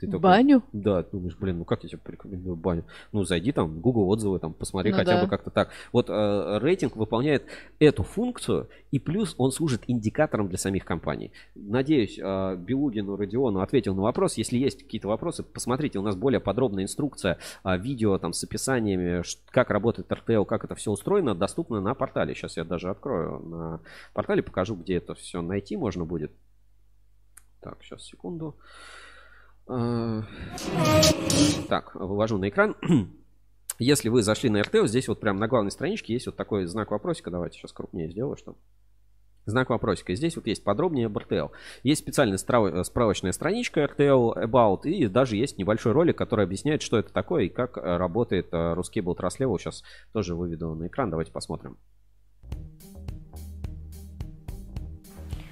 Ты 0.00 0.06
такой, 0.06 0.20
Баню? 0.20 0.62
Да, 0.72 1.02
думаешь, 1.02 1.36
блин, 1.36 1.58
ну 1.58 1.64
как 1.66 1.82
я 1.82 1.90
тебе 1.90 1.98
порекомендую 1.98 2.56
баню? 2.56 2.84
Ну, 3.12 3.22
зайди 3.24 3.52
там, 3.52 3.68
в 3.68 3.80
Google 3.80 4.08
отзывы, 4.08 4.38
там, 4.38 4.54
посмотри 4.54 4.92
Ну 4.92 4.96
хотя 4.96 5.16
да. 5.16 5.24
бы 5.24 5.28
как-то 5.28 5.50
так. 5.50 5.70
Вот 5.92 6.08
э, 6.08 6.58
рейтинг 6.58 6.96
выполняет 6.96 7.44
эту 7.78 8.02
функцию, 8.02 8.68
и 8.90 8.98
плюс 8.98 9.34
он 9.36 9.52
служит 9.52 9.82
индикатором 9.88 10.48
для 10.48 10.56
самих 10.56 10.86
компаний. 10.86 11.32
Надеюсь, 11.54 12.18
э, 12.18 12.56
Белугину 12.56 13.16
Родиону 13.16 13.60
ответил 13.60 13.94
на 13.94 14.00
вопрос. 14.00 14.38
Если 14.38 14.56
есть 14.56 14.82
какие-то 14.82 15.08
вопросы, 15.08 15.42
посмотрите, 15.42 15.98
у 15.98 16.02
нас 16.02 16.16
более 16.16 16.40
подробная 16.40 16.84
инструкция, 16.84 17.36
э, 17.62 17.76
видео 17.76 18.16
там 18.16 18.32
с 18.32 18.42
описаниями, 18.42 19.22
как 19.50 19.68
работает 19.68 20.10
RTL, 20.10 20.46
как 20.46 20.64
это 20.64 20.74
все 20.76 20.90
устроено, 20.90 21.34
доступно 21.34 21.82
на 21.82 21.92
портале. 21.94 22.34
Сейчас 22.34 22.56
я 22.56 22.64
даже 22.64 22.88
открою 22.88 23.38
на 23.40 23.80
портале, 24.14 24.42
покажу, 24.42 24.76
где 24.76 24.94
это 24.94 25.14
все 25.14 25.42
найти 25.42 25.76
можно 25.76 26.06
будет. 26.06 26.32
Так, 27.60 27.82
сейчас, 27.82 28.02
секунду. 28.02 28.56
Так, 31.68 31.94
вывожу 31.94 32.38
на 32.38 32.48
экран. 32.48 32.76
Если 33.78 34.08
вы 34.08 34.22
зашли 34.22 34.50
на 34.50 34.60
RTO, 34.60 34.86
здесь 34.86 35.08
вот 35.08 35.20
прям 35.20 35.38
на 35.38 35.48
главной 35.48 35.70
страничке 35.70 36.12
есть 36.12 36.26
вот 36.26 36.36
такой 36.36 36.66
знак 36.66 36.90
вопросика. 36.90 37.30
Давайте 37.30 37.58
сейчас 37.58 37.72
крупнее 37.72 38.10
сделаю, 38.10 38.36
что 38.36 38.56
Знак 39.46 39.70
вопросика. 39.70 40.14
Здесь 40.14 40.36
вот 40.36 40.46
есть 40.46 40.62
подробнее 40.62 41.06
об 41.06 41.16
RTL. 41.16 41.50
Есть 41.82 42.02
специальная 42.02 42.36
страв- 42.36 42.84
справочная 42.84 43.32
страничка 43.32 43.84
RTL 43.84 44.44
About, 44.44 44.82
и 44.84 45.06
даже 45.08 45.36
есть 45.36 45.58
небольшой 45.58 45.92
ролик, 45.92 46.16
который 46.18 46.44
объясняет, 46.44 46.82
что 46.82 46.98
это 46.98 47.12
такое 47.12 47.44
и 47.44 47.48
как 47.48 47.78
э, 47.78 47.96
работает 47.96 48.48
э, 48.52 48.56
Ruscable 48.56 49.16
Trust 49.16 49.38
Level. 49.40 49.58
Сейчас 49.58 49.82
тоже 50.12 50.34
выведу 50.34 50.74
на 50.74 50.86
экран. 50.88 51.10
Давайте 51.10 51.32
посмотрим. 51.32 51.78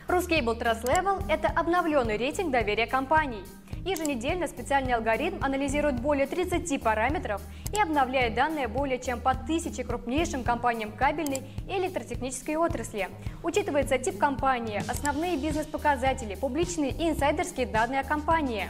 Ruscable 0.07 0.59
Trust 0.59 0.85
Level– 0.85 1.23
это 1.29 1.49
обновленный 1.49 2.17
рейтинг 2.17 2.53
доверия 2.53 2.87
компаний. 2.87 3.43
Еженедельно 3.89 4.47
специальный 4.47 4.93
алгоритм 4.93 5.43
анализирует 5.43 5.99
более 5.99 6.27
30 6.27 6.83
параметров 6.83 7.41
и 7.73 7.81
обновляет 7.81 8.35
данные 8.35 8.69
более 8.69 8.99
чем 8.99 9.19
по 9.19 9.35
тысяче 9.35 9.83
крупнейшим 9.83 10.45
компаниям 10.45 10.93
кабельной 10.93 11.45
и 11.67 11.73
электротехнической 11.73 12.57
отрасли. 12.57 13.09
Учитывается 13.43 13.97
тип 13.97 14.19
компании, 14.19 14.83
основные 14.87 15.39
бизнес-показатели, 15.39 16.35
публичные 16.35 16.91
и 16.91 17.09
инсайдерские 17.09 17.67
данные 17.67 18.01
о 18.01 18.05
компании. 18.05 18.69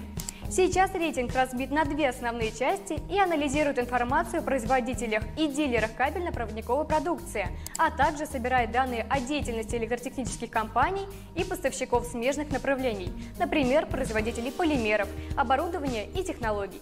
Сейчас 0.51 0.95
рейтинг 0.95 1.35
разбит 1.35 1.71
на 1.71 1.85
две 1.85 2.09
основные 2.09 2.51
части 2.53 2.99
и 3.11 3.19
анализирует 3.19 3.79
информацию 3.79 4.41
о 4.41 4.43
производителях 4.43 5.23
и 5.37 5.47
дилерах 5.47 5.95
кабельно-проводниковой 5.95 6.87
продукции, 6.87 7.49
а 7.77 7.91
также 7.91 8.25
собирает 8.25 8.73
данные 8.73 9.07
о 9.11 9.21
деятельности 9.21 9.77
электротехнических 9.77 10.51
компаний 10.51 11.07
и 11.37 11.45
поставщиков 11.45 12.07
смежных 12.07 12.51
направлений, 12.51 13.13
например, 13.39 13.85
производителей 13.87 14.51
полимеров, 14.51 15.09
оборудования 15.37 16.07
и 16.07 16.25
технологий. 16.25 16.81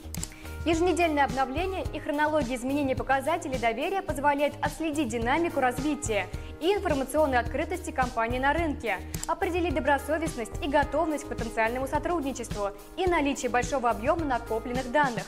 Еженедельное 0.67 1.25
обновление 1.25 1.85
и 1.95 2.01
хронология 2.01 2.57
изменения 2.57 2.97
показателей 2.97 3.57
доверия 3.57 4.03
позволяет 4.03 4.55
отследить 4.61 5.07
динамику 5.07 5.61
развития 5.61 6.27
и 6.61 6.75
информационной 6.75 7.39
открытости 7.39 7.93
компании 7.93 8.41
на 8.41 8.53
рынке, 8.53 8.97
определить 9.29 9.77
добросовестность 9.77 10.51
и 10.65 10.69
готовность 10.69 11.25
к 11.25 11.29
потенциальному 11.29 11.87
сотрудничеству 11.87 12.71
и 12.97 13.07
наличие 13.07 13.49
большого 13.49 13.91
объема 13.91 14.25
накопленных 14.25 14.91
данных. 14.91 15.23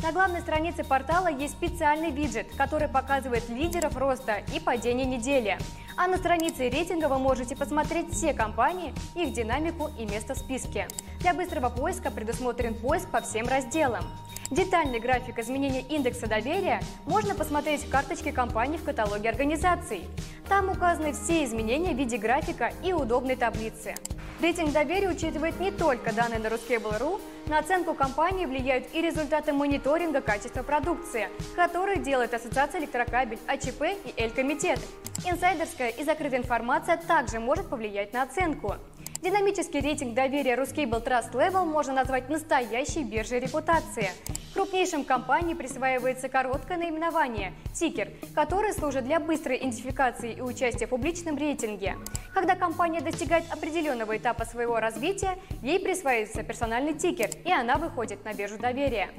На 0.00 0.12
главной 0.12 0.42
странице 0.42 0.84
портала 0.84 1.26
есть 1.26 1.54
специальный 1.54 2.12
виджет, 2.12 2.46
который 2.56 2.86
показывает 2.86 3.48
лидеров 3.48 3.96
роста 3.96 4.44
и 4.54 4.60
падения 4.60 5.04
недели. 5.04 5.58
А 5.96 6.06
на 6.06 6.18
странице 6.18 6.68
рейтинга 6.68 7.08
вы 7.08 7.18
можете 7.18 7.56
посмотреть 7.56 8.12
все 8.12 8.32
компании, 8.32 8.94
их 9.16 9.32
динамику 9.32 9.90
и 9.98 10.06
место 10.06 10.34
в 10.34 10.38
списке. 10.38 10.86
Для 11.18 11.34
быстрого 11.34 11.68
поиска 11.68 12.12
предусмотрен 12.12 12.76
поиск 12.76 13.10
по 13.10 13.20
всем 13.20 13.48
разделам. 13.48 14.04
Детальный 14.50 14.98
график 14.98 15.38
изменения 15.38 15.82
индекса 15.82 16.26
доверия 16.26 16.80
можно 17.04 17.34
посмотреть 17.34 17.84
в 17.84 17.90
карточке 17.90 18.32
компаний 18.32 18.78
в 18.78 18.84
каталоге 18.84 19.28
организаций. 19.28 20.08
Там 20.48 20.70
указаны 20.70 21.12
все 21.12 21.44
изменения 21.44 21.92
в 21.92 21.98
виде 21.98 22.16
графика 22.16 22.72
и 22.82 22.94
удобной 22.94 23.36
таблицы. 23.36 23.94
Рейтинг 24.40 24.72
доверия 24.72 25.10
учитывает 25.10 25.60
не 25.60 25.70
только 25.70 26.14
данные 26.14 26.38
на 26.38 26.46
Ruskable.ru, 26.46 27.20
на 27.46 27.58
оценку 27.58 27.92
компании 27.92 28.46
влияют 28.46 28.86
и 28.94 29.02
результаты 29.02 29.52
мониторинга 29.52 30.22
качества 30.22 30.62
продукции, 30.62 31.28
которые 31.54 31.98
делает 31.98 32.32
Ассоциация 32.32 32.80
электрокабель, 32.80 33.38
АЧП 33.48 33.82
и 33.82 34.14
Эль-комитет. 34.16 34.78
Инсайдерская 35.26 35.88
и 35.90 36.04
закрытая 36.04 36.40
информация 36.40 36.96
также 36.96 37.40
может 37.40 37.68
повлиять 37.68 38.12
на 38.14 38.22
оценку. 38.22 38.76
Динамический 39.20 39.80
рейтинг 39.80 40.14
доверия 40.14 40.54
Ruscable 40.54 41.04
Trust 41.04 41.32
Level 41.32 41.64
можно 41.64 41.92
назвать 41.92 42.28
настоящей 42.28 43.02
биржей 43.02 43.40
репутации. 43.40 44.10
Крупнейшим 44.54 45.04
компании 45.04 45.54
присваивается 45.54 46.28
короткое 46.28 46.78
наименование– 46.78 47.52
тикер, 47.74 48.12
который 48.36 48.72
служит 48.72 49.04
для 49.04 49.18
быстрой 49.18 49.58
идентификации 49.58 50.34
и 50.34 50.40
участия 50.40 50.86
в 50.86 50.90
публичном 50.90 51.36
рейтинге. 51.36 51.96
Когда 52.32 52.54
компания 52.54 53.00
достигает 53.00 53.44
определенного 53.50 54.16
этапа 54.16 54.44
своего 54.44 54.78
развития, 54.78 55.36
ей 55.62 55.80
присваивается 55.80 56.44
персональный 56.44 56.94
тикер, 56.94 57.30
и 57.44 57.50
она 57.50 57.74
выходит 57.74 58.24
на 58.24 58.32
биржу 58.32 58.56
доверия. 58.56 59.10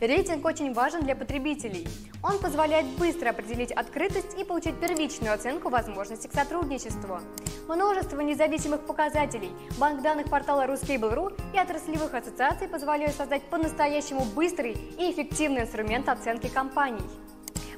Рейтинг 0.00 0.44
очень 0.44 0.74
важен 0.74 1.00
для 1.00 1.16
потребителей. 1.16 1.88
Он 2.22 2.38
позволяет 2.38 2.86
быстро 2.98 3.30
определить 3.30 3.72
открытость 3.72 4.38
и 4.38 4.44
получить 4.44 4.78
первичную 4.78 5.32
оценку 5.32 5.70
возможностей 5.70 6.28
к 6.28 6.34
сотрудничеству. 6.34 7.20
Множество 7.66 8.20
независимых 8.20 8.82
показателей, 8.86 9.50
банк 9.78 10.02
данных 10.02 10.28
портала 10.28 10.66
Ruscable.ru 10.66 11.34
и 11.54 11.58
отраслевых 11.58 12.12
ассоциаций 12.12 12.68
позволяют 12.68 13.16
создать 13.16 13.42
по-настоящему 13.44 14.24
быстрый 14.24 14.72
и 14.72 15.10
эффективный 15.10 15.62
инструмент 15.62 16.08
оценки 16.10 16.48
компаний. 16.48 17.02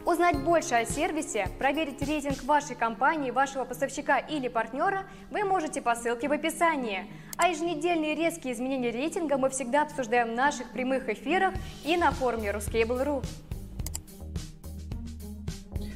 Узнать 0.04 0.42
больше 0.42 0.74
о 0.74 0.84
сервисе, 0.84 1.48
проверить 1.58 2.00
рейтинг 2.00 2.42
вашей 2.44 2.74
компании, 2.74 3.30
вашего 3.30 3.64
поставщика 3.64 4.18
или 4.18 4.48
партнера 4.48 5.04
вы 5.30 5.44
можете 5.44 5.82
по 5.82 5.94
ссылке 5.94 6.28
в 6.28 6.32
описании. 6.32 7.10
А 7.36 7.48
еженедельные 7.48 8.14
резкие 8.14 8.54
изменения 8.54 8.90
рейтинга 8.90 9.36
мы 9.36 9.50
всегда 9.50 9.82
обсуждаем 9.82 10.28
в 10.32 10.34
наших 10.34 10.70
прямых 10.70 11.08
эфирах 11.08 11.54
и 11.84 11.96
на 11.96 12.10
форуме 12.12 12.50
Ruscable.ru. 12.50 13.22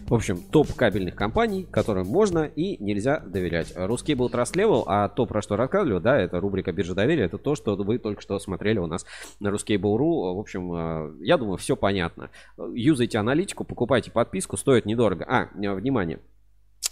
В 0.07 0.15
общем, 0.15 0.39
топ 0.51 0.73
кабельных 0.74 1.15
компаний, 1.15 1.66
которым 1.70 2.07
можно 2.07 2.45
и 2.45 2.83
нельзя 2.83 3.20
доверять. 3.20 3.73
Русский 3.77 4.15
был 4.15 4.29
Trust 4.29 4.55
Level, 4.55 4.85
а 4.87 5.09
то, 5.09 5.27
про 5.27 5.43
что 5.43 5.57
рассказывали, 5.57 6.01
да, 6.01 6.19
это 6.19 6.41
рубрика 6.41 6.73
биржа 6.73 6.95
доверия, 6.95 7.24
это 7.24 7.39
то, 7.39 7.55
что 7.55 7.77
вы 7.77 7.99
только 7.99 8.20
что 8.20 8.39
смотрели 8.39 8.79
у 8.79 8.87
нас 8.87 9.07
на 9.41 9.49
Ruskable.ru. 9.49 10.35
В 10.35 10.39
общем, 10.39 10.73
э, 10.74 11.24
я 11.24 11.39
думаю, 11.39 11.57
все 11.57 11.77
понятно. 11.77 12.31
Юзайте 12.74 13.19
аналитику, 13.19 13.65
покупайте 13.65 14.11
подписку, 14.11 14.57
стоит 14.57 14.87
недорого. 14.87 15.24
А, 15.29 15.49
э, 15.55 15.73
внимание, 15.73 16.19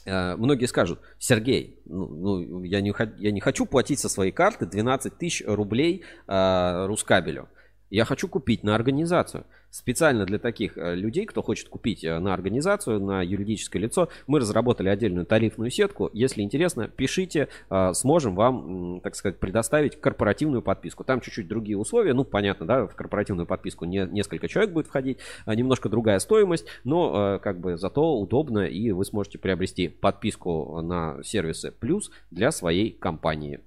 Э, 0.05 0.37
Многие 0.37 0.67
скажут, 0.67 1.01
Сергей, 1.19 1.79
ну, 1.85 2.07
ну, 2.07 2.63
я, 2.63 2.81
не, 2.81 2.95
я 3.19 3.33
не 3.33 3.41
хочу 3.41 3.67
платить 3.67 3.99
со 3.99 4.09
своей 4.09 4.33
карты 4.33 4.67
12 4.67 5.17
тысяч 5.19 5.43
рублей 5.47 6.05
э, 6.27 6.87
Рускабелю. 6.87 7.49
Я 7.91 8.05
хочу 8.05 8.29
купить 8.29 8.63
на 8.63 8.77
организацию. 8.77 9.45
Специально 9.71 10.25
для 10.25 10.39
таких 10.39 10.79
э, 10.79 10.95
людей, 10.95 11.27
кто 11.27 11.43
хочет 11.43 11.69
купить 11.69 12.05
э, 12.05 12.19
на 12.19 12.33
организацию, 12.35 13.01
на 13.01 13.23
юридическое 13.23 13.83
лицо, 13.83 14.09
мы 14.29 14.39
разработали 14.39 14.89
отдельную 14.89 15.27
тарифную 15.27 15.71
сетку. 15.71 16.09
Если 16.13 16.43
интересно, 16.43 16.89
пишите, 16.89 17.49
э, 17.69 17.93
сможем 17.93 18.37
вам, 18.37 19.01
так 19.01 19.17
сказать, 19.17 19.39
предоставить 19.39 20.01
корпоративную 20.01 20.63
подписку. 20.63 21.03
Там 21.03 21.21
чуть-чуть 21.21 21.49
другие 21.49 21.77
условия. 21.77 22.15
Ну, 22.15 22.25
понятно, 22.25 22.65
да, 22.65 22.87
в 22.87 22.95
корпоративную 22.95 23.47
подписку 23.47 23.85
не, 23.85 24.07
несколько 24.07 24.47
человек 24.47 24.73
будет 24.73 24.87
входить, 24.87 25.19
а 25.45 25.55
немножко 25.57 25.89
другая 25.89 26.21
стоимость, 26.21 26.67
но 26.85 27.41
как 27.43 27.61
бы 27.61 27.77
зато 27.77 28.19
удобно, 28.19 28.67
и 28.67 28.93
вы 28.93 29.05
сможете 29.05 29.39
приобрести 29.39 29.89
подписку 29.89 30.81
на 30.81 31.23
сервисы 31.23 31.73
плюс 31.73 32.11
для 32.31 32.53
своей 32.53 32.93
компании. 32.93 33.61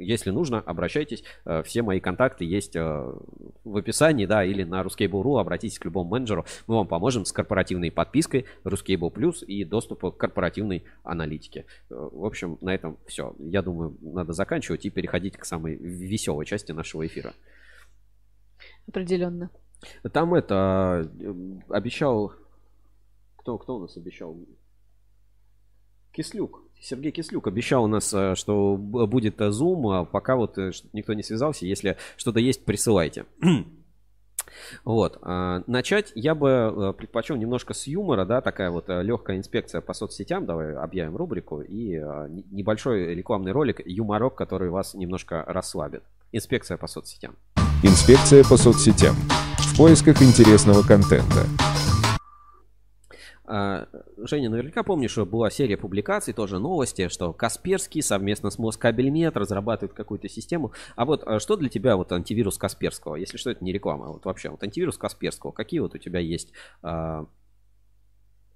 Если 0.00 0.30
нужно, 0.30 0.60
обращайтесь. 0.60 1.22
Э, 1.44 1.62
Все 1.62 1.82
мои 1.82 2.00
контакты 2.00 2.44
есть 2.44 2.74
э, 2.76 2.80
в 3.64 3.76
описании, 3.76 4.26
да, 4.26 4.44
или 4.44 4.64
на 4.64 4.82
Ruskable.ru. 4.82 5.40
Обратитесь 5.40 5.78
к 5.78 5.84
любому 5.84 6.10
менеджеру. 6.10 6.44
Мы 6.66 6.76
вам 6.76 6.88
поможем 6.88 7.24
с 7.24 7.32
корпоративной 7.32 7.90
подпиской 7.90 8.46
Ruskable 8.64 9.12
Plus 9.12 9.44
и 9.44 9.64
доступа 9.64 10.10
к 10.10 10.16
корпоративной 10.16 10.84
аналитике. 11.02 11.66
Э, 11.90 12.08
В 12.12 12.24
общем, 12.24 12.58
на 12.60 12.74
этом 12.74 12.98
все. 13.06 13.34
Я 13.38 13.62
думаю, 13.62 13.96
надо 14.00 14.32
заканчивать 14.32 14.84
и 14.86 14.90
переходить 14.90 15.36
к 15.36 15.44
самой 15.44 15.76
веселой 15.76 16.46
части 16.46 16.72
нашего 16.72 17.06
эфира. 17.06 17.34
Определенно. 18.88 19.50
Там 20.12 20.34
это 20.34 21.10
обещал. 21.68 22.32
Кто, 23.36 23.56
кто 23.58 23.76
у 23.76 23.80
нас 23.80 23.96
обещал? 23.96 24.36
Кислюк. 26.12 26.62
Сергей 26.80 27.12
Кислюк 27.12 27.46
обещал 27.46 27.84
у 27.84 27.86
нас, 27.86 28.12
э, 28.14 28.34
что 28.34 28.76
будет 28.76 29.40
э, 29.40 29.48
Zoom, 29.48 30.00
а 30.00 30.04
пока 30.04 30.36
вот 30.36 30.56
э, 30.58 30.72
никто 30.92 31.12
не 31.12 31.22
связался. 31.22 31.66
Если 31.66 31.96
что-то 32.16 32.40
есть, 32.40 32.64
присылайте. 32.64 33.26
Вот. 34.84 35.20
Начать 35.22 36.12
я 36.16 36.34
бы 36.34 36.92
предпочел 36.98 37.36
немножко 37.36 37.72
с 37.72 37.86
юмора, 37.86 38.24
да, 38.24 38.40
такая 38.40 38.70
вот 38.70 38.88
легкая 38.88 39.38
инспекция 39.38 39.80
по 39.80 39.94
соцсетям. 39.94 40.44
Давай 40.44 40.74
объявим 40.74 41.16
рубрику. 41.16 41.60
И 41.60 41.92
не- 41.92 42.44
небольшой 42.50 43.14
рекламный 43.14 43.52
ролик, 43.52 43.80
юморок, 43.86 44.34
который 44.34 44.68
вас 44.70 44.94
немножко 44.94 45.44
расслабит. 45.46 46.02
Инспекция 46.32 46.76
по 46.76 46.88
соцсетям. 46.88 47.36
Инспекция 47.82 48.42
по 48.42 48.56
соцсетям. 48.56 49.14
В 49.58 49.76
поисках 49.76 50.20
интересного 50.20 50.82
контента. 50.82 51.46
А, 53.52 53.88
Женя, 54.16 54.48
наверняка 54.48 54.84
помнишь, 54.84 55.10
что 55.10 55.26
была 55.26 55.50
серия 55.50 55.76
публикаций, 55.76 56.32
тоже 56.32 56.60
новости, 56.60 57.08
что 57.08 57.32
Касперский 57.32 58.00
совместно 58.00 58.50
с 58.50 58.60
Москабельмет 58.60 59.36
разрабатывает 59.36 59.92
какую-то 59.92 60.28
систему. 60.28 60.70
А 60.94 61.04
вот 61.04 61.24
а 61.26 61.40
что 61.40 61.56
для 61.56 61.68
тебя 61.68 61.96
вот 61.96 62.12
антивирус 62.12 62.58
Касперского? 62.58 63.16
Если 63.16 63.38
что, 63.38 63.50
это 63.50 63.64
не 63.64 63.72
реклама, 63.72 64.06
а 64.06 64.12
вот 64.12 64.24
вообще 64.24 64.50
вот 64.50 64.62
антивирус 64.62 64.98
Касперского, 64.98 65.50
какие 65.50 65.80
вот 65.80 65.96
у 65.96 65.98
тебя 65.98 66.20
есть? 66.20 66.52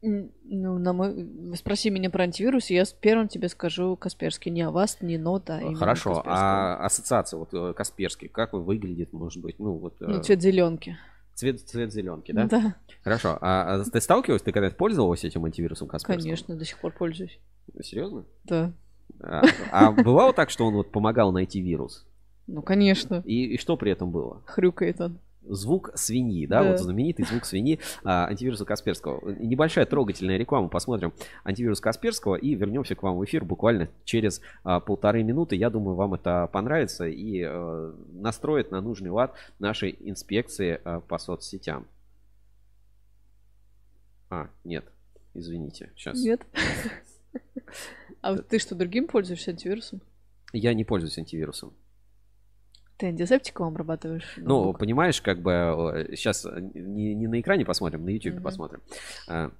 Ну, 0.06 0.78
на 0.78 0.92
мой... 0.92 1.56
Спроси 1.56 1.90
меня 1.90 2.10
про 2.10 2.24
антивирус, 2.24 2.70
и 2.70 2.74
я 2.74 2.84
первым 3.00 3.26
тебе 3.26 3.48
скажу 3.48 3.96
Касперский. 3.96 4.52
Не 4.52 4.62
Аваст, 4.62 5.00
не 5.00 5.18
Нота. 5.18 5.60
а 5.60 5.74
Хорошо, 5.74 6.22
а 6.24 6.76
ассоциация 6.84 7.38
вот 7.38 7.54
э, 7.54 7.72
Касперский, 7.72 8.28
как 8.28 8.52
он 8.52 8.64
выглядит, 8.64 9.14
может 9.14 9.42
быть? 9.42 9.58
Ну, 9.58 9.72
вот, 9.72 9.94
э, 10.02 10.06
Ну, 10.06 10.22
цвет 10.22 10.42
зеленки. 10.42 10.98
Цвет, 11.34 11.60
цвет 11.60 11.92
зеленки, 11.92 12.32
да? 12.32 12.46
Да. 12.46 12.76
Хорошо, 13.02 13.38
а, 13.40 13.74
а 13.74 13.84
ты 13.84 14.00
сталкивалась, 14.00 14.42
ты 14.42 14.52
когда-то 14.52 14.76
пользовалась 14.76 15.24
этим 15.24 15.44
антивирусом 15.44 15.88
Касперского? 15.88 16.22
Конечно, 16.22 16.56
до 16.56 16.64
сих 16.64 16.78
пор 16.78 16.92
пользуюсь. 16.92 17.38
Серьезно? 17.82 18.24
Да. 18.44 18.72
А, 19.20 19.42
а 19.70 19.92
бывало 19.92 20.32
так, 20.32 20.50
что 20.50 20.64
он 20.64 20.74
вот 20.74 20.90
помогал 20.90 21.32
найти 21.32 21.60
вирус? 21.60 22.06
Ну, 22.46 22.62
конечно. 22.62 23.22
И, 23.24 23.54
и 23.54 23.58
что 23.58 23.76
при 23.76 23.92
этом 23.92 24.10
было? 24.10 24.42
Хрюкает 24.46 25.00
он. 25.00 25.18
Звук 25.46 25.90
свиньи, 25.94 26.46
да, 26.46 26.62
Да. 26.62 26.70
вот 26.70 26.80
знаменитый 26.80 27.24
звук 27.26 27.44
свиньи 27.44 27.80
а, 28.02 28.26
антивируса 28.26 28.64
Касперского. 28.64 29.30
Небольшая 29.32 29.86
трогательная 29.86 30.36
реклама, 30.36 30.68
посмотрим 30.68 31.12
антивирус 31.44 31.80
Касперского 31.80 32.36
и 32.36 32.54
вернемся 32.54 32.94
к 32.94 33.02
вам 33.02 33.18
в 33.18 33.24
эфир 33.24 33.44
буквально 33.44 33.88
через 34.04 34.40
а, 34.62 34.80
полторы 34.80 35.22
минуты. 35.22 35.56
Я 35.56 35.70
думаю, 35.70 35.96
вам 35.96 36.14
это 36.14 36.48
понравится 36.52 37.06
и 37.06 37.42
э, 37.46 37.92
настроит 38.12 38.70
на 38.70 38.80
нужный 38.80 39.10
лад 39.10 39.34
нашей 39.58 39.96
инспекции 40.00 40.80
э, 40.84 41.00
по 41.06 41.18
соцсетям. 41.18 41.86
А, 44.30 44.48
нет, 44.64 44.84
извините, 45.34 45.90
сейчас. 45.96 46.22
Нет. 46.22 46.40
А 48.22 48.36
ты 48.38 48.58
что, 48.58 48.74
другим 48.74 49.06
пользуешься 49.06 49.50
антивирусом? 49.50 50.00
Я 50.54 50.72
не 50.72 50.84
пользуюсь 50.84 51.18
антивирусом. 51.18 51.74
Ты 52.96 53.06
антисептиком 53.08 53.66
обрабатываешь? 53.68 54.34
Ну, 54.36 54.48
ноутбук? 54.48 54.78
понимаешь, 54.78 55.20
как 55.20 55.40
бы 55.42 56.08
сейчас 56.14 56.46
не, 56.74 57.14
не 57.14 57.26
на 57.26 57.40
экране 57.40 57.64
посмотрим, 57.64 58.04
на 58.04 58.10
YouTube 58.10 58.34
Мгм. 58.34 58.42
посмотрим. 58.42 58.82
А, 59.28 59.50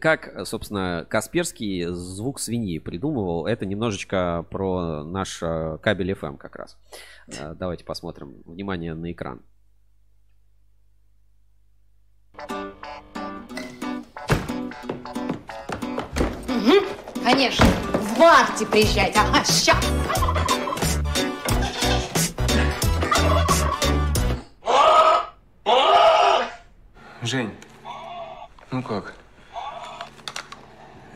Как, 0.00 0.46
собственно, 0.46 1.06
Касперский 1.08 1.84
звук 1.86 2.40
свиньи 2.40 2.78
придумывал, 2.78 3.46
это 3.46 3.64
немножечко 3.66 4.44
про 4.50 5.04
наш 5.04 5.40
э, 5.42 5.78
кабель 5.80 6.10
FM 6.12 6.36
как 6.38 6.56
раз. 6.56 6.76
Давайте 7.54 7.84
посмотрим. 7.84 8.42
Внимание 8.44 8.94
на 8.94 9.12
экран. 9.12 9.42
Мгм, 16.48 16.84
конечно. 17.24 17.64
В 17.64 18.18
марте 18.18 18.66
приезжайте. 18.66 19.18
Ага, 19.18 19.44
сейчас. 19.44 19.76
Жень, 27.26 27.50
ну 28.70 28.84
как? 28.84 29.14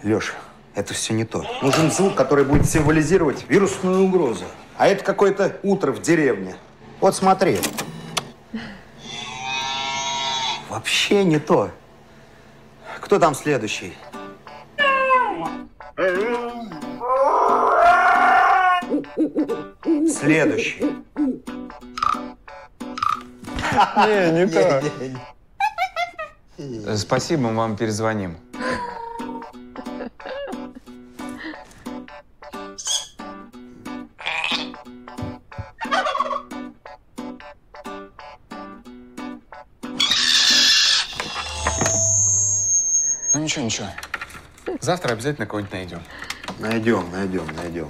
Леша, 0.03 0.35
это 0.75 0.93
все 0.93 1.15
не 1.15 1.25
то. 1.25 1.47
Нужен 1.63 1.93
звук, 1.93 2.17
который 2.17 2.45
будет 2.45 2.69
символизировать 2.69 3.49
вирусную 3.49 4.03
угрозу. 4.03 4.45
А 4.77 4.89
это 4.89 5.05
какое-то 5.05 5.61
утро 5.63 5.93
в 5.93 6.03
деревне. 6.03 6.57
Вот 6.99 7.15
смотри. 7.15 7.61
Вообще 10.69 11.23
не 11.23 11.39
то. 11.39 11.71
Кто 13.01 13.21
там 13.21 13.37
следующий? 13.37 13.97
Следующий. 20.09 20.87
Не, 23.97 24.33
не 24.33 24.47
то. 24.49 24.83
Э, 26.61 26.97
Спасибо, 26.97 27.49
мы 27.49 27.55
вам 27.55 27.77
перезвоним. 27.77 28.37
Ну 43.33 43.41
ничего, 43.41 43.65
ничего. 43.65 43.87
Завтра 44.81 45.13
обязательно 45.15 45.47
кого-нибудь 45.47 45.73
найдем. 45.73 46.03
Найдем, 46.59 47.11
найдем, 47.11 47.47
найдем. 47.57 47.89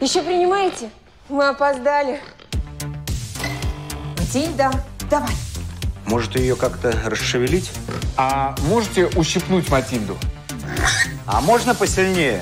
Еще 0.00 0.22
принимаете? 0.22 0.90
Мы 1.28 1.48
опоздали. 1.48 2.20
День, 4.32 4.56
да. 4.56 4.70
Давай. 5.10 5.47
Может, 6.08 6.36
ее 6.36 6.56
как-то 6.56 6.90
расшевелить? 7.04 7.70
А 8.16 8.56
можете 8.62 9.08
ущипнуть 9.08 9.68
Матильду? 9.68 10.16
А 11.26 11.42
можно 11.42 11.74
посильнее? 11.74 12.40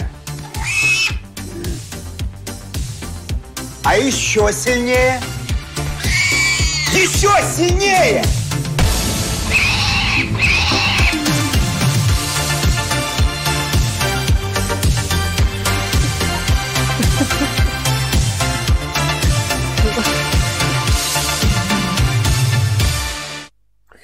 А 3.83 3.97
еще 3.99 4.53
сильнее? 4.53 5.21
Еще 6.93 7.29
сильнее! 7.57 8.25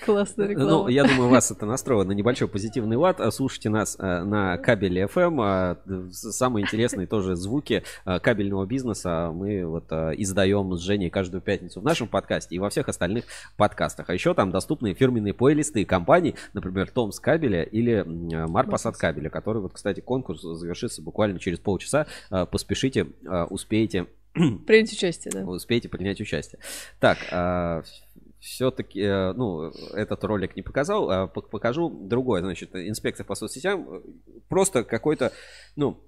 Классная 0.05 0.49
реклама. 0.49 0.70
Ну, 0.70 0.89
я 0.89 1.05
думаю, 1.05 1.29
вас 1.29 1.51
это 1.51 1.66
настроило 1.66 2.05
на 2.05 2.12
небольшой 2.12 2.49
позитивный 2.49 2.97
лад. 2.97 3.20
А 3.20 3.31
Слушайте 3.31 3.69
нас 3.69 3.97
э, 3.99 4.23
на 4.24 4.59
кабеле 4.59 5.05
FM. 5.05 5.39
а, 5.41 5.77
Самые 6.11 6.65
интересные 6.65 7.07
тоже 7.07 7.37
звуки 7.37 7.85
э, 8.05 8.19
кабельного 8.19 8.66
бизнеса 8.66 9.31
мы 9.33 9.65
вот 9.65 9.85
э, 9.91 10.15
издаем 10.16 10.74
с 10.74 10.81
Женей 10.81 11.11
каждую 11.11 11.41
пятницу 11.41 11.81
в 11.81 11.85
нашем 11.85 12.09
подкасте 12.09 12.57
и 12.57 12.59
во 12.59 12.70
всех 12.70 12.89
остальных 12.89 13.24
подкастах. 13.57 14.11
А 14.11 14.15
еще 14.15 14.35
там 14.35 14.51
доступны 14.51 14.95
фирменные 14.95 15.35
плейлисты 15.35 15.85
компаний, 15.85 16.35
например, 16.53 16.91
Томс 16.91 17.20
кабеля 17.20 17.62
или 17.62 18.03
Марпас 18.07 18.87
от 18.87 18.97
кабеля, 18.97 19.31
который 19.31 19.62
вот, 19.62 19.73
кстати, 19.73 20.01
конкурс 20.01 20.43
завершится 20.43 21.03
буквально 21.03 21.39
через 21.39 21.59
полчаса. 21.59 22.07
Э, 22.31 22.47
Поспешите, 22.47 23.07
э, 23.24 23.45
успеете 23.45 24.07
Принять 24.35 24.91
участие, 24.93 25.31
да. 25.33 25.45
успеете 25.47 25.89
принять 25.91 26.20
участие. 26.20 26.59
Так, 27.01 27.19
все-таки, 28.43 29.01
ну, 29.35 29.70
этот 29.94 30.24
ролик 30.24 30.56
не 30.56 30.62
показал, 30.62 31.09
а 31.10 31.27
пок- 31.32 31.48
покажу 31.48 31.89
другой, 31.89 32.40
значит, 32.40 32.74
инспекция 32.74 33.24
по 33.24 33.36
соцсетям, 33.36 33.89
э, 33.89 34.01
просто 34.48 34.82
какой-то, 34.82 35.32
ну, 35.77 36.02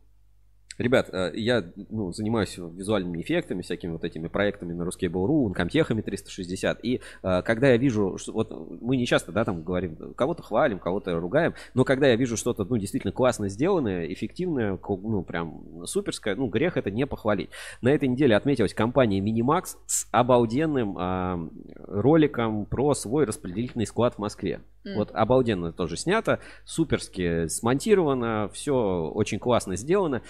Ребят, 0.78 1.08
э, 1.12 1.32
я 1.34 1.64
ну, 1.90 2.12
занимаюсь 2.12 2.56
визуальными 2.58 3.20
эффектами, 3.20 3.62
всякими 3.62 3.92
вот 3.92 4.04
этими 4.04 4.28
проектами 4.28 4.72
на 4.72 4.82
Ruskable.ru, 4.82 5.52
Uncomtechами 5.52 6.02
360. 6.02 6.84
И 6.84 7.00
э, 7.22 7.42
когда 7.42 7.68
я 7.68 7.76
вижу, 7.76 8.18
что, 8.18 8.32
вот 8.32 8.50
мы 8.80 8.96
не 8.96 9.06
часто, 9.06 9.32
да, 9.32 9.44
там 9.44 9.62
говорим, 9.62 10.14
кого-то 10.14 10.42
хвалим, 10.42 10.78
кого-то 10.78 11.18
ругаем, 11.18 11.54
но 11.74 11.84
когда 11.84 12.08
я 12.08 12.16
вижу 12.16 12.36
что-то, 12.36 12.64
ну, 12.64 12.76
действительно 12.76 13.12
классно 13.12 13.48
сделанное, 13.48 14.12
эффективное, 14.12 14.78
ну, 14.88 15.22
прям 15.22 15.86
суперское, 15.86 16.34
ну, 16.34 16.46
грех 16.46 16.76
это 16.76 16.90
не 16.90 17.06
похвалить. 17.06 17.50
На 17.80 17.88
этой 17.90 18.08
неделе 18.08 18.36
отметилась 18.36 18.74
компания 18.74 19.20
Minimax 19.20 19.76
с 19.86 20.08
обалденным 20.10 20.96
а, 20.98 21.48
роликом 21.86 22.66
про 22.66 22.94
свой 22.94 23.24
распределительный 23.24 23.86
склад 23.86 24.14
в 24.14 24.18
Москве. 24.18 24.60
М. 24.84 24.96
Вот 24.96 25.10
обалденно 25.12 25.72
тоже 25.72 25.96
снято, 25.96 26.40
суперски 26.64 27.48
смонтировано, 27.48 28.50
все 28.52 29.10
очень 29.14 29.38
классно 29.38 29.76
сделано, 29.76 30.22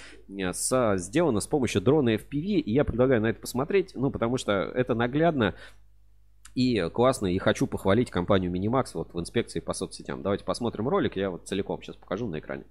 э, 0.42 0.98
сделано 0.98 1.40
с 1.40 1.46
помощью 1.46 1.80
дрона 1.80 2.14
FPV, 2.14 2.60
и 2.60 2.72
я 2.72 2.84
предлагаю 2.84 3.20
на 3.20 3.26
это 3.26 3.40
посмотреть, 3.40 3.92
ну, 3.94 4.10
потому 4.10 4.38
что 4.38 4.52
это 4.52 4.94
наглядно 4.94 5.54
и 6.54 6.88
классно, 6.92 7.26
и 7.26 7.38
хочу 7.38 7.66
похвалить 7.66 8.10
компанию 8.10 8.52
Minimax 8.52 8.90
вот 8.94 9.12
в 9.12 9.20
инспекции 9.20 9.60
по 9.60 9.74
соцсетям. 9.74 10.22
Давайте 10.22 10.44
посмотрим 10.44 10.88
ролик, 10.88 11.16
я 11.16 11.30
вот 11.30 11.48
целиком 11.48 11.82
сейчас 11.82 11.96
покажу 11.96 12.28
на 12.28 12.38
экране. 12.38 12.64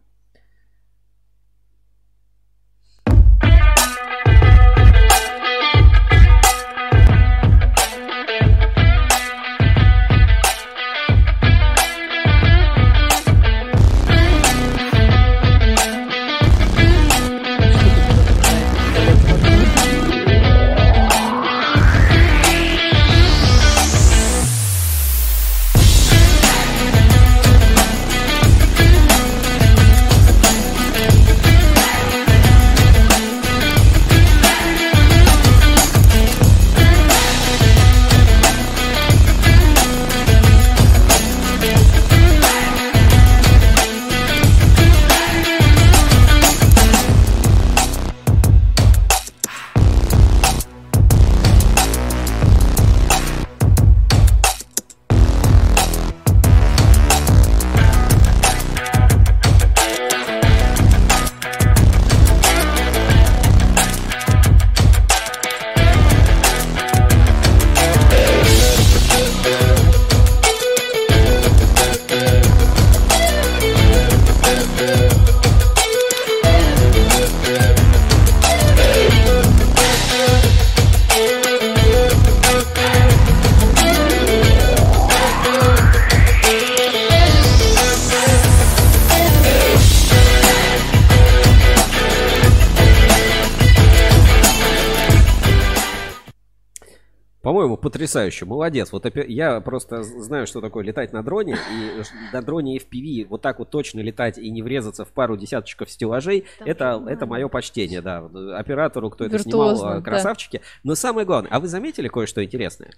Потрясающе, 98.03 98.45
молодец. 98.45 98.91
Вот 98.91 99.05
я 99.27 99.61
просто 99.61 100.03
знаю, 100.03 100.45
что 100.45 100.59
такое 100.59 100.83
летать 100.83 101.13
на 101.13 101.23
дроне, 101.23 101.57
и 101.71 102.03
на 102.33 102.41
дроне 102.41 102.77
FPV 102.77 103.27
вот 103.29 103.41
так 103.41 103.59
вот 103.59 103.69
точно 103.69 104.01
летать 104.01 104.37
и 104.37 104.49
не 104.49 104.61
врезаться 104.61 105.05
в 105.05 105.09
пару 105.09 105.37
десяточков 105.37 105.89
стеллажей, 105.89 106.45
это, 106.65 107.01
это 107.07 107.25
мое 107.25 107.47
почтение, 107.47 108.01
да. 108.01 108.29
Оператору, 108.57 109.09
кто 109.09 109.25
это 109.25 109.39
снимал, 109.39 109.69
Виртуозно, 109.69 109.91
э, 109.91 109.95
да. 109.95 110.01
красавчики. 110.01 110.61
Но 110.83 110.95
самое 110.95 111.25
главное, 111.25 111.49
а 111.51 111.59
вы 111.59 111.67
заметили 111.67 112.09
кое-что 112.09 112.43
интересное? 112.43 112.91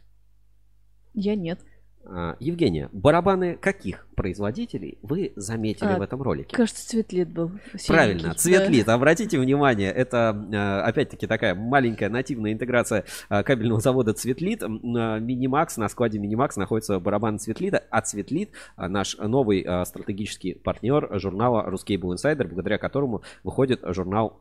Я 1.13 1.35
нет. 1.35 1.59
А, 2.07 2.35
Евгения, 2.39 2.89
барабаны 2.93 3.55
каких 3.55 4.07
производителей 4.15 4.97
вы 5.01 5.33
заметили 5.35 5.87
А, 5.89 5.97
в 5.97 6.01
этом 6.01 6.21
ролике? 6.21 6.55
Кажется, 6.55 6.87
цветлит 6.87 7.29
был. 7.29 7.51
синенький. 7.71 7.87
Правильно, 7.87 8.29
Да. 8.29 8.33
цветлит. 8.35 8.87
Обратите 8.89 9.39
внимание, 9.39 9.91
это 9.91 10.47
э, 10.51 10.87
опять-таки 10.87 11.27
такая 11.27 11.55
маленькая 11.55 12.09
нативная 12.09 12.53
интеграция 12.53 13.05
э, 13.29 13.43
кабельного 13.43 13.81
завода 13.81 14.13
Цветлит. 14.13 14.61
Минимакс, 14.61 15.77
на 15.77 15.89
складе 15.89 16.19
Минимакс 16.19 16.57
находится 16.57 16.99
барабан 16.99 17.39
Цветлита, 17.39 17.83
а 17.89 18.01
Цветлит 18.01 18.51
наш 18.77 19.17
новый 19.17 19.65
стратегический 19.85 20.53
партнер 20.53 21.09
журнала 21.19 21.67
Ruscable 21.69 22.15
Insider, 22.15 22.47
благодаря 22.47 22.77
которому 22.77 23.21
выходит 23.43 23.81
журнал 23.83 24.39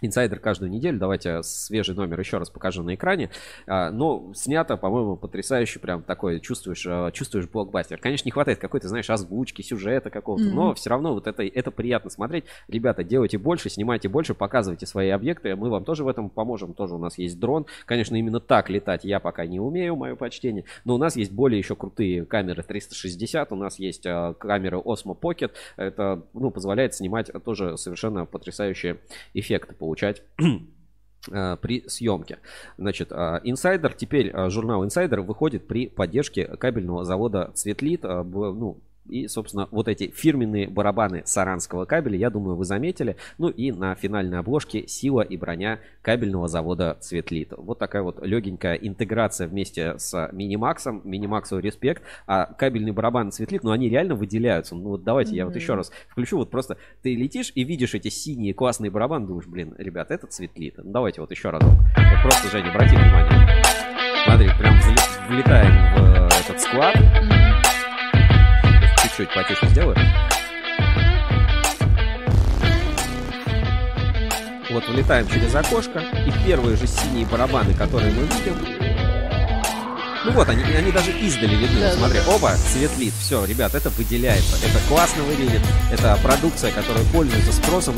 Инсайдер 0.00 0.38
каждую 0.38 0.70
неделю. 0.70 0.98
Давайте 0.98 1.42
свежий 1.42 1.94
номер 1.94 2.20
еще 2.20 2.38
раз 2.38 2.50
покажу 2.50 2.82
на 2.82 2.94
экране. 2.94 3.30
А, 3.66 3.90
Но 3.90 4.32
снято, 4.34 4.76
по-моему, 4.76 5.16
потрясающе. 5.16 5.80
Прям 5.80 6.02
такой 6.02 6.38
чувствуешь, 6.40 6.86
а, 6.88 7.10
чувствуешь 7.10 7.48
блокбастер. 7.48 7.98
Конечно, 7.98 8.26
не 8.26 8.30
хватает 8.30 8.58
какой-то, 8.58 8.88
знаешь, 8.88 9.10
озвучки, 9.10 9.62
сюжета 9.62 10.10
какого-то. 10.10 10.44
Мгм. 10.44 10.54
Но 10.54 10.74
все 10.74 10.90
равно 10.90 11.14
вот 11.14 11.26
это, 11.26 11.42
это 11.42 11.70
приятно 11.70 12.10
смотреть. 12.10 12.44
Ребята, 12.68 13.02
делайте 13.02 13.38
больше, 13.38 13.70
снимайте 13.70 14.08
больше, 14.08 14.34
показывайте 14.34 14.86
свои 14.86 15.08
объекты. 15.08 15.56
Мы 15.56 15.68
вам 15.68 15.84
тоже 15.84 16.04
в 16.04 16.08
этом 16.08 16.30
поможем. 16.30 16.74
Тоже 16.74 16.94
у 16.94 16.98
нас 16.98 17.18
есть 17.18 17.40
дрон. 17.40 17.66
Конечно, 17.84 18.14
именно 18.14 18.38
так 18.38 18.70
летать 18.70 19.04
я 19.04 19.18
пока 19.18 19.46
не 19.46 19.58
умею, 19.58 19.96
мое 19.96 20.14
почтение. 20.14 20.64
Но 20.84 20.94
у 20.94 20.98
нас 20.98 21.16
есть 21.16 21.32
более 21.32 21.58
еще 21.58 21.74
крутые 21.74 22.24
камеры 22.24 22.62
360. 22.62 23.50
У 23.50 23.56
нас 23.56 23.80
есть 23.80 24.06
а, 24.06 24.34
камеры 24.34 24.78
Osmo 24.78 25.18
Pocket. 25.18 25.50
Это 25.76 26.22
ну, 26.34 26.52
позволяет 26.52 26.94
снимать 26.94 27.32
тоже 27.44 27.76
совершенно 27.76 28.26
потрясающие 28.26 28.98
эффекты 29.34 29.74
получать 29.88 30.22
э, 31.30 31.56
при 31.62 31.88
съемке. 31.88 32.38
Значит, 32.76 33.10
э, 33.10 33.40
Insider, 33.44 33.94
теперь 33.96 34.28
э, 34.28 34.50
журнал 34.50 34.84
Insider 34.84 35.22
выходит 35.22 35.66
при 35.66 35.88
поддержке 35.88 36.44
кабельного 36.44 37.04
завода 37.04 37.50
Цветлит. 37.54 38.02
Ну, 38.02 38.76
и, 39.08 39.28
собственно, 39.28 39.68
вот 39.70 39.88
эти 39.88 40.10
фирменные 40.10 40.68
барабаны 40.68 41.22
саранского 41.24 41.84
кабеля, 41.84 42.16
я 42.16 42.30
думаю, 42.30 42.56
вы 42.56 42.64
заметили. 42.64 43.16
Ну 43.38 43.48
и 43.48 43.72
на 43.72 43.94
финальной 43.94 44.38
обложке 44.38 44.86
сила 44.86 45.22
и 45.22 45.36
броня 45.36 45.80
кабельного 46.02 46.48
завода 46.48 46.96
Цветлит. 47.00 47.52
Вот 47.56 47.78
такая 47.78 48.02
вот 48.02 48.24
легенькая 48.24 48.74
интеграция 48.74 49.48
вместе 49.48 49.98
с 49.98 50.28
Минимаксом. 50.32 51.00
Минимаксу 51.04 51.58
респект. 51.58 52.02
А 52.26 52.46
кабельный 52.46 52.92
барабан 52.92 53.32
Цветлит, 53.32 53.62
ну 53.62 53.70
они 53.70 53.88
реально 53.88 54.14
выделяются. 54.14 54.74
Ну 54.74 54.90
вот 54.90 55.04
давайте 55.04 55.36
я 55.36 55.46
вот 55.46 55.56
еще 55.56 55.74
раз 55.74 55.90
включу. 56.08 56.38
Вот 56.38 56.50
просто 56.50 56.76
ты 57.02 57.14
летишь 57.14 57.52
и 57.54 57.64
видишь 57.64 57.94
эти 57.94 58.08
синие 58.08 58.54
классные 58.54 58.90
барабаны, 58.90 59.26
думаешь, 59.26 59.46
блин, 59.46 59.74
ребят, 59.78 60.10
это 60.10 60.26
Цветлит. 60.26 60.74
Ну 60.78 60.90
давайте 60.92 61.20
вот 61.20 61.30
еще 61.30 61.50
раз. 61.50 61.62
Вот 61.62 62.22
просто, 62.22 62.50
Женя, 62.50 62.70
обрати 62.70 62.96
внимание. 62.96 63.62
Смотри, 64.24 64.48
прям 64.58 64.74
вли- 64.74 65.28
влетаем 65.28 65.72
в 65.94 66.18
э, 66.18 66.28
этот 66.44 66.60
склад. 66.60 66.96
Чуть-чуть 69.18 69.34
потише 69.34 69.66
сделаю. 69.66 69.96
Вот 74.70 74.86
вылетаем 74.86 75.26
через 75.26 75.52
окошко, 75.56 75.98
и 75.98 76.46
первые 76.46 76.76
же 76.76 76.86
синие 76.86 77.26
барабаны, 77.26 77.74
которые 77.74 78.12
мы 78.12 78.22
видим, 78.22 78.87
ну 80.28 80.34
вот, 80.34 80.48
они, 80.48 80.62
они 80.62 80.92
даже 80.92 81.10
издали 81.10 81.54
видны. 81.54 81.80
Да, 81.80 81.92
смотри, 81.92 82.18
да, 82.24 82.34
оба, 82.34 82.50
светлит. 82.50 83.14
Все, 83.14 83.44
ребят, 83.44 83.74
это 83.74 83.88
выделяется. 83.90 84.56
Это 84.56 84.78
классно 84.88 85.22
выглядит. 85.22 85.62
Это 85.90 86.18
продукция, 86.22 86.70
которая 86.72 87.04
пользуется 87.12 87.52
спросом. 87.52 87.94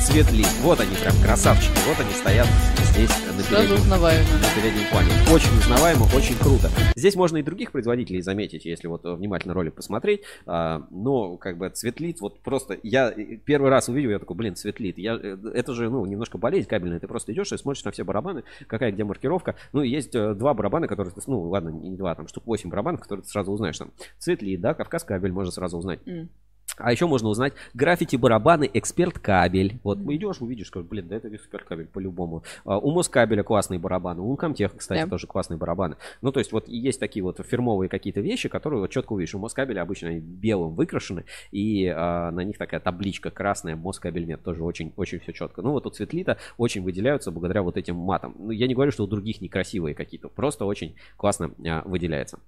Светлит. 0.00 0.48
Вот 0.62 0.80
они 0.80 0.94
прям 0.96 1.14
красавчики. 1.22 1.76
Вот 1.88 1.98
они 1.98 2.14
стоят 2.14 2.46
здесь 2.94 3.10
на 3.10 3.42
переднем, 3.42 3.88
на 3.88 3.98
переднем 3.98 4.88
плане. 4.90 5.08
Очень 5.32 5.58
узнаваемо, 5.58 6.04
очень 6.14 6.36
круто. 6.38 6.70
Здесь 6.94 7.16
можно 7.16 7.38
и 7.38 7.42
других 7.42 7.72
производителей 7.72 8.20
заметить, 8.20 8.64
если 8.64 8.86
вот 8.86 9.04
э, 9.04 9.14
внимательно 9.14 9.54
ролик 9.54 9.74
посмотреть. 9.74 10.22
А, 10.46 10.86
но 10.90 11.36
как 11.36 11.58
бы 11.58 11.68
Цветлит, 11.70 12.20
вот 12.20 12.40
просто 12.40 12.78
я 12.82 13.10
э, 13.10 13.36
первый 13.44 13.70
раз 13.70 13.88
увидел, 13.88 14.10
я 14.10 14.18
такой, 14.18 14.36
блин, 14.36 14.54
Цветлит. 14.54 14.98
Я, 14.98 15.18
э, 15.20 15.36
это 15.54 15.74
же, 15.74 15.90
ну, 15.90 16.06
немножко 16.06 16.38
болезнь 16.38 16.68
кабельная. 16.68 17.00
Ты 17.00 17.08
просто 17.08 17.32
идешь 17.32 17.50
и 17.52 17.56
смотришь 17.56 17.84
на 17.84 17.90
все 17.90 18.04
барабаны, 18.04 18.44
какая 18.68 18.92
где 18.92 19.02
маркировка. 19.02 19.56
Ну, 19.72 19.82
есть 19.82 20.12
два 20.12 20.54
барабана, 20.54 20.86
которые, 20.86 21.12
ну, 21.26 21.40
ладно, 21.48 21.63
не 21.70 21.96
два, 21.96 22.14
там 22.14 22.28
штук 22.28 22.46
8 22.46 22.70
барабанов, 22.70 23.00
которые 23.00 23.22
ты 23.24 23.28
сразу 23.28 23.52
узнаешь. 23.52 23.78
Там 23.78 23.92
Цветлит, 24.18 24.60
да, 24.60 24.74
Кавказ 24.74 25.04
кабель 25.04 25.32
можно 25.32 25.52
сразу 25.52 25.78
узнать. 25.78 26.00
М. 26.06 26.28
А 26.76 26.90
еще 26.90 27.06
можно 27.06 27.28
узнать 27.28 27.52
граффити 27.72 28.16
барабаны 28.16 28.68
эксперт 28.72 29.18
кабель. 29.18 29.78
Вот 29.84 29.98
идешь, 29.98 30.40
увидишь, 30.40 30.68
скажешь, 30.68 30.88
блин, 30.88 31.06
да 31.08 31.16
это 31.16 31.34
эксперт 31.34 31.64
кабель 31.64 31.86
по-любому. 31.86 32.42
А, 32.64 32.78
У 32.78 32.90
Москабеля 32.90 33.42
классные 33.42 33.78
барабаны, 33.78 34.22
у 34.22 34.36
Комтеха, 34.36 34.76
кстати, 34.76 35.02
Да. 35.02 35.08
тоже 35.08 35.26
классные 35.26 35.56
барабаны. 35.56 35.96
Ну, 36.20 36.32
то 36.32 36.40
есть 36.40 36.52
вот 36.52 36.68
есть 36.68 36.98
такие 36.98 37.22
вот 37.22 37.40
фирмовые 37.46 37.88
какие-то 37.88 38.20
вещи, 38.20 38.48
которые 38.48 38.80
вот 38.80 38.90
четко 38.90 39.12
увидишь. 39.12 39.34
У 39.34 39.38
Москабеля 39.38 39.82
обычно 39.82 40.08
они 40.08 40.18
белым 40.18 40.74
выкрашены, 40.74 41.24
и 41.52 41.86
а, 41.86 42.30
на 42.32 42.42
них 42.42 42.58
такая 42.58 42.80
табличка 42.80 43.30
красная, 43.30 43.76
Москабель 43.76 44.26
нет, 44.26 44.42
тоже 44.42 44.64
очень, 44.64 44.92
очень 44.96 45.20
все 45.20 45.32
четко. 45.32 45.62
Ну, 45.62 45.72
вот 45.72 45.86
у 45.86 45.90
Цветлита 45.90 46.38
очень 46.56 46.82
выделяются 46.82 47.30
благодаря 47.30 47.62
вот 47.62 47.76
этим 47.76 47.96
матам. 47.96 48.34
Ну, 48.38 48.50
я 48.50 48.66
не 48.66 48.74
говорю, 48.74 48.90
что 48.90 49.04
у 49.04 49.06
других 49.06 49.40
некрасивые 49.40 49.94
какие-то, 49.94 50.28
просто 50.28 50.64
очень 50.64 50.96
классно 51.16 51.52
а, 51.64 51.82
выделяется. 51.84 52.40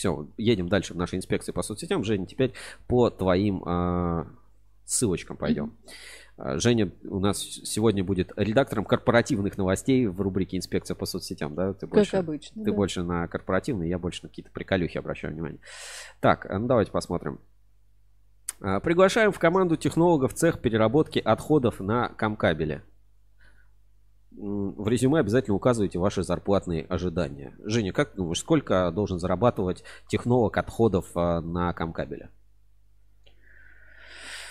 Все, 0.00 0.26
едем 0.38 0.70
дальше 0.70 0.94
в 0.94 0.96
нашей 0.96 1.18
инспекции 1.18 1.52
по 1.52 1.60
соцсетям. 1.60 2.04
Женя, 2.04 2.24
теперь 2.24 2.54
по 2.88 3.10
твоим 3.10 3.62
а, 3.66 4.28
ссылочкам 4.86 5.36
пойдем. 5.36 5.76
А, 6.38 6.56
Женя 6.56 6.90
у 7.04 7.20
нас 7.20 7.38
сегодня 7.38 8.02
будет 8.02 8.32
редактором 8.34 8.86
корпоративных 8.86 9.58
новостей 9.58 10.06
в 10.06 10.18
рубрике 10.22 10.56
«Инспекция 10.56 10.94
по 10.94 11.04
соцсетям», 11.04 11.54
да? 11.54 11.74
Ты 11.74 11.86
Как 11.86 12.14
обычно, 12.14 12.64
Ты 12.64 12.70
да. 12.70 12.74
больше 12.74 13.02
на 13.02 13.28
корпоративные, 13.28 13.90
я 13.90 13.98
больше 13.98 14.22
на 14.22 14.30
какие-то 14.30 14.50
приколюхи 14.50 14.96
обращаю 14.96 15.34
внимание. 15.34 15.60
Так, 16.20 16.46
а 16.50 16.58
ну 16.58 16.66
давайте 16.66 16.92
посмотрим. 16.92 17.38
Приглашаем 18.58 19.32
в 19.32 19.38
команду 19.38 19.76
технологов 19.76 20.32
цех 20.32 20.62
переработки 20.62 21.18
отходов 21.18 21.78
на 21.78 22.08
Камкабеле. 22.08 22.84
В 24.32 24.86
резюме 24.88 25.18
обязательно 25.20 25.56
указывайте 25.56 25.98
ваши 25.98 26.22
зарплатные 26.22 26.84
ожидания. 26.84 27.54
Женя, 27.64 27.92
как 27.92 28.14
думаешь, 28.14 28.38
сколько 28.38 28.90
должен 28.92 29.18
зарабатывать 29.18 29.82
технолог 30.08 30.56
отходов 30.56 31.10
а, 31.16 31.40
на 31.40 31.72
Камкабеле? 31.72 32.30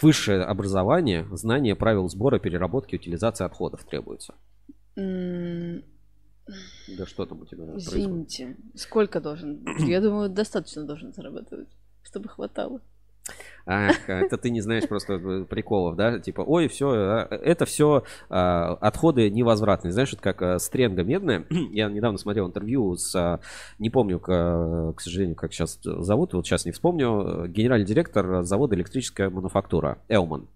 Высшее 0.01 0.43
образование, 0.43 1.27
знание 1.31 1.76
правил 1.76 2.07
сбора, 2.10 2.39
переработки, 2.39 2.95
утилизации 2.95 3.45
отходов 3.45 3.84
требуется. 3.85 4.35
М, 4.95 5.84
Да 6.97 7.06
что 7.06 7.26
там 7.26 7.41
у 7.41 7.45
тебя 7.45 7.65
происходит? 7.65 7.99
Извините, 8.06 8.57
сколько 8.76 9.19
должен? 9.22 9.65
Я 9.85 10.01
думаю, 10.01 10.30
достаточно 10.30 10.85
должен 10.85 11.14
зарабатывать, 11.14 11.69
чтобы 12.03 12.30
хватало. 12.30 12.81
Ах, 13.65 14.10
это 14.10 14.38
ты 14.38 14.49
не 14.49 14.61
знаешь 14.61 14.88
просто 14.88 15.14
э, 15.14 15.45
приколов, 15.45 15.95
да? 15.95 16.19
Типа, 16.19 16.41
ой, 16.41 16.68
все, 16.68 17.27
это 17.30 17.65
все 17.65 18.03
отходы 18.30 19.30
невозвратные. 19.30 19.91
Знаешь, 19.91 20.14
это 20.14 20.22
как 20.22 20.41
э, 20.41 20.60
стренга 20.60 21.03
медная. 21.03 21.45
Я 21.72 21.89
недавно 21.89 22.18
смотрел 22.18 22.47
интервью 22.47 22.95
с, 22.95 23.15
а, 23.15 23.39
не 23.77 23.89
помню, 23.89 24.19
к, 24.19 24.30
э, 24.30 24.93
к 24.95 25.01
сожалению, 25.01 25.35
как 25.35 25.53
сейчас 25.53 25.80
зовут, 25.84 26.34
вот 26.34 26.45
сейчас 26.45 26.65
не 26.65 26.72
вспомню, 26.72 27.47
генеральный 27.47 27.85
директор 27.85 28.43
завода 28.43 28.76
электрическая 28.76 29.30
мануфактура 29.30 29.99
Элман. 30.07 30.47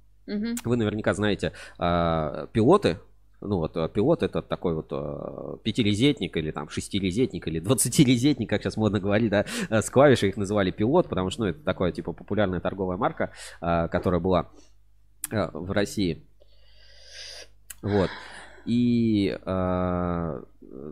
Вы 0.63 0.77
наверняка 0.77 1.13
знаете 1.13 1.51
а, 1.77 2.47
пилоты. 2.53 2.97
Ну 3.43 3.57
вот 3.57 3.75
а, 3.75 3.87
пилот 3.89 4.23
это 4.23 4.41
такой 4.41 4.73
вот 4.73 4.87
а, 4.91 5.57
пятилизетник 5.63 6.35
или 6.37 6.51
там 6.51 6.69
шестилизетник 6.69 7.47
или 7.47 7.59
двадцатилизетник, 7.59 8.49
как 8.49 8.61
сейчас 8.61 8.77
модно 8.77 8.99
говорить, 8.99 9.29
да, 9.29 9.45
а, 9.69 9.81
с 9.81 9.89
клавишей 9.89 10.29
их 10.29 10.37
называли 10.37 10.71
пилот, 10.71 11.09
потому 11.09 11.29
что 11.29 11.43
ну, 11.43 11.49
это 11.49 11.59
такая 11.59 11.91
типа 11.91 12.13
популярная 12.13 12.59
торговая 12.59 12.97
марка, 12.97 13.31
которая 13.59 14.19
была 14.19 14.49
в 15.29 15.71
России. 15.71 16.23
Вот. 17.81 18.09
И 18.65 19.37
а, 19.45 20.43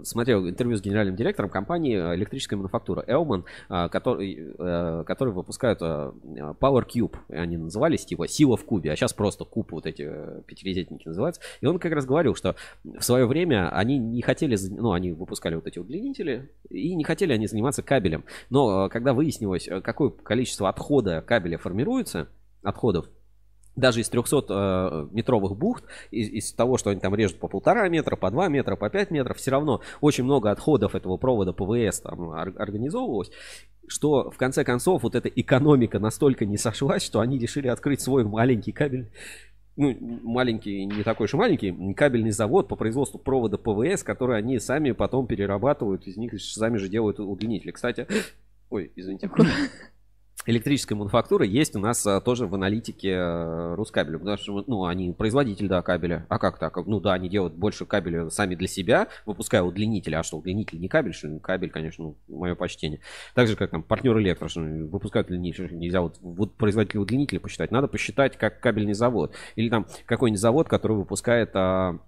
смотрел 0.04 0.48
интервью 0.48 0.78
с 0.78 0.82
генеральным 0.82 1.16
директором 1.16 1.50
компании 1.50 1.96
электрическая 2.16 2.58
мануфактура 2.58 3.04
Элман, 3.08 3.46
а, 3.70 3.90
который, 3.90 4.54
э, 4.58 5.04
который 5.06 5.34
выпускают 5.34 5.80
а, 5.82 6.14
Power 6.60 6.86
Cube. 6.86 7.16
Они 7.30 7.58
назывались 7.58 8.06
типа 8.06 8.28
сила 8.28 8.58
в 8.58 8.66
кубе, 8.66 8.92
а 8.92 8.96
сейчас 8.96 9.14
просто 9.14 9.46
куб 9.46 9.72
вот 9.72 9.86
эти 9.86 10.04
э, 10.08 10.42
пятилизетники 10.46 11.08
называются. 11.08 11.42
И 11.62 11.66
он 11.66 11.80
как 11.80 11.94
раз 11.94 12.06
говорил, 12.06 12.36
что 12.36 12.56
в 12.84 13.02
свое 13.02 13.26
время 13.26 13.70
они 13.76 13.98
не 13.98 14.22
хотели, 14.22 14.58
ну, 14.70 14.92
они 14.92 15.12
выпускали 15.12 15.56
вот 15.56 15.68
эти 15.68 15.80
удлинители, 15.80 16.52
и 16.70 16.96
не 16.96 17.04
хотели 17.04 17.34
они 17.34 17.48
заниматься 17.48 17.84
кабелем. 17.84 18.24
Но 18.50 18.86
э, 18.86 18.90
когда 18.90 19.14
выяснилось, 19.14 19.68
э, 19.68 19.82
какое 19.82 20.10
количество 20.10 20.70
отхода 20.70 21.22
кабеля 21.22 21.58
формируется, 21.58 22.28
отходов, 22.64 23.08
даже 23.76 24.02
из 24.02 24.12
300-метровых 24.12 25.56
бухт, 25.56 25.86
из, 26.12 26.30
из 26.30 26.54
того, 26.54 26.78
что 26.78 26.90
они 26.90 27.00
там 27.00 27.16
режут 27.16 27.40
по 27.40 27.48
полтора 27.48 27.88
метра, 27.90 28.16
по 28.16 28.30
2 28.30 28.48
метра, 28.50 28.76
по 28.76 28.90
5 28.90 29.12
метров, 29.12 29.38
все 29.38 29.52
равно 29.52 29.82
очень 30.02 30.24
много 30.24 30.52
отходов 30.52 30.96
этого 30.96 31.18
провода 31.18 31.54
ПВС 31.54 32.02
там 32.02 32.30
ор- 32.30 32.56
организовывалось, 32.58 33.32
что 33.88 34.30
в 34.30 34.38
конце 34.38 34.64
концов 34.64 35.04
вот 35.04 35.16
эта 35.16 35.30
экономика 35.30 36.00
настолько 36.00 36.46
не 36.46 36.58
сошлась, 36.58 37.04
что 37.04 37.20
они 37.20 37.38
решили 37.38 37.68
открыть 37.68 38.02
свой 38.02 38.24
маленький 38.24 38.72
кабель 38.72 39.12
ну, 39.78 39.96
маленький, 40.24 40.86
не 40.86 41.02
такой 41.02 41.26
уж 41.26 41.34
маленький, 41.34 41.94
кабельный 41.94 42.32
завод 42.32 42.68
по 42.68 42.76
производству 42.76 43.18
провода 43.18 43.58
ПВС, 43.58 44.04
который 44.04 44.38
они 44.38 44.60
сами 44.60 44.92
потом 44.92 45.28
перерабатывают, 45.28 46.08
из 46.08 46.18
них 46.18 46.40
сами 46.42 46.78
же 46.78 46.90
делают 46.90 47.22
удлинители. 47.22 47.72
Кстати, 47.72 48.06
Ой, 48.72 48.92
извините. 48.96 49.30
Электрическая 50.48 50.98
мануфактура 50.98 51.46
есть 51.46 51.76
у 51.76 51.80
нас 51.80 52.06
а, 52.08 52.20
тоже 52.20 52.48
в 52.48 52.56
аналитике 52.56 53.16
а, 53.16 53.76
Рускабеля, 53.76 54.18
потому 54.18 54.38
что, 54.38 54.64
ну, 54.66 54.86
они 54.86 55.14
производитель, 55.14 55.68
да, 55.68 55.84
кабеля. 55.84 56.26
А 56.30 56.40
как 56.40 56.58
так? 56.58 56.76
Ну, 56.88 57.00
да, 57.00 57.14
они 57.14 57.30
делают 57.30 57.54
больше 57.54 57.86
кабеля 57.86 58.30
сами 58.30 58.56
для 58.56 58.68
себя, 58.68 59.08
выпуская 59.26 59.62
удлинители. 59.62 60.16
А 60.16 60.24
что, 60.24 60.38
удлинитель 60.38 60.80
не 60.80 60.88
кабель, 60.88 61.14
что 61.14 61.28
ли? 61.28 61.40
кабель, 61.40 61.70
конечно, 61.70 62.16
мое 62.28 62.56
почтение. 62.56 63.02
Так 63.36 63.48
же, 63.48 63.56
как 63.56 63.70
там 63.70 63.84
партнер 63.84 64.18
электро, 64.18 64.48
что 64.48 64.62
выпускают 64.62 65.28
удлинитель. 65.28 65.68
Что 65.68 65.76
Нельзя 65.76 66.02
вот, 66.02 66.18
вот 66.22 66.56
производителя 66.56 67.02
удлинителя 67.02 67.40
посчитать. 67.40 67.72
Надо 67.72 67.88
посчитать, 67.88 68.38
как 68.38 68.60
кабельный 68.60 68.94
завод. 68.94 69.36
Или 69.56 69.70
там 69.70 69.86
какой-нибудь 70.06 70.42
завод, 70.42 70.68
который 70.68 70.98
выпускает 70.98 71.52
а, 71.54 72.00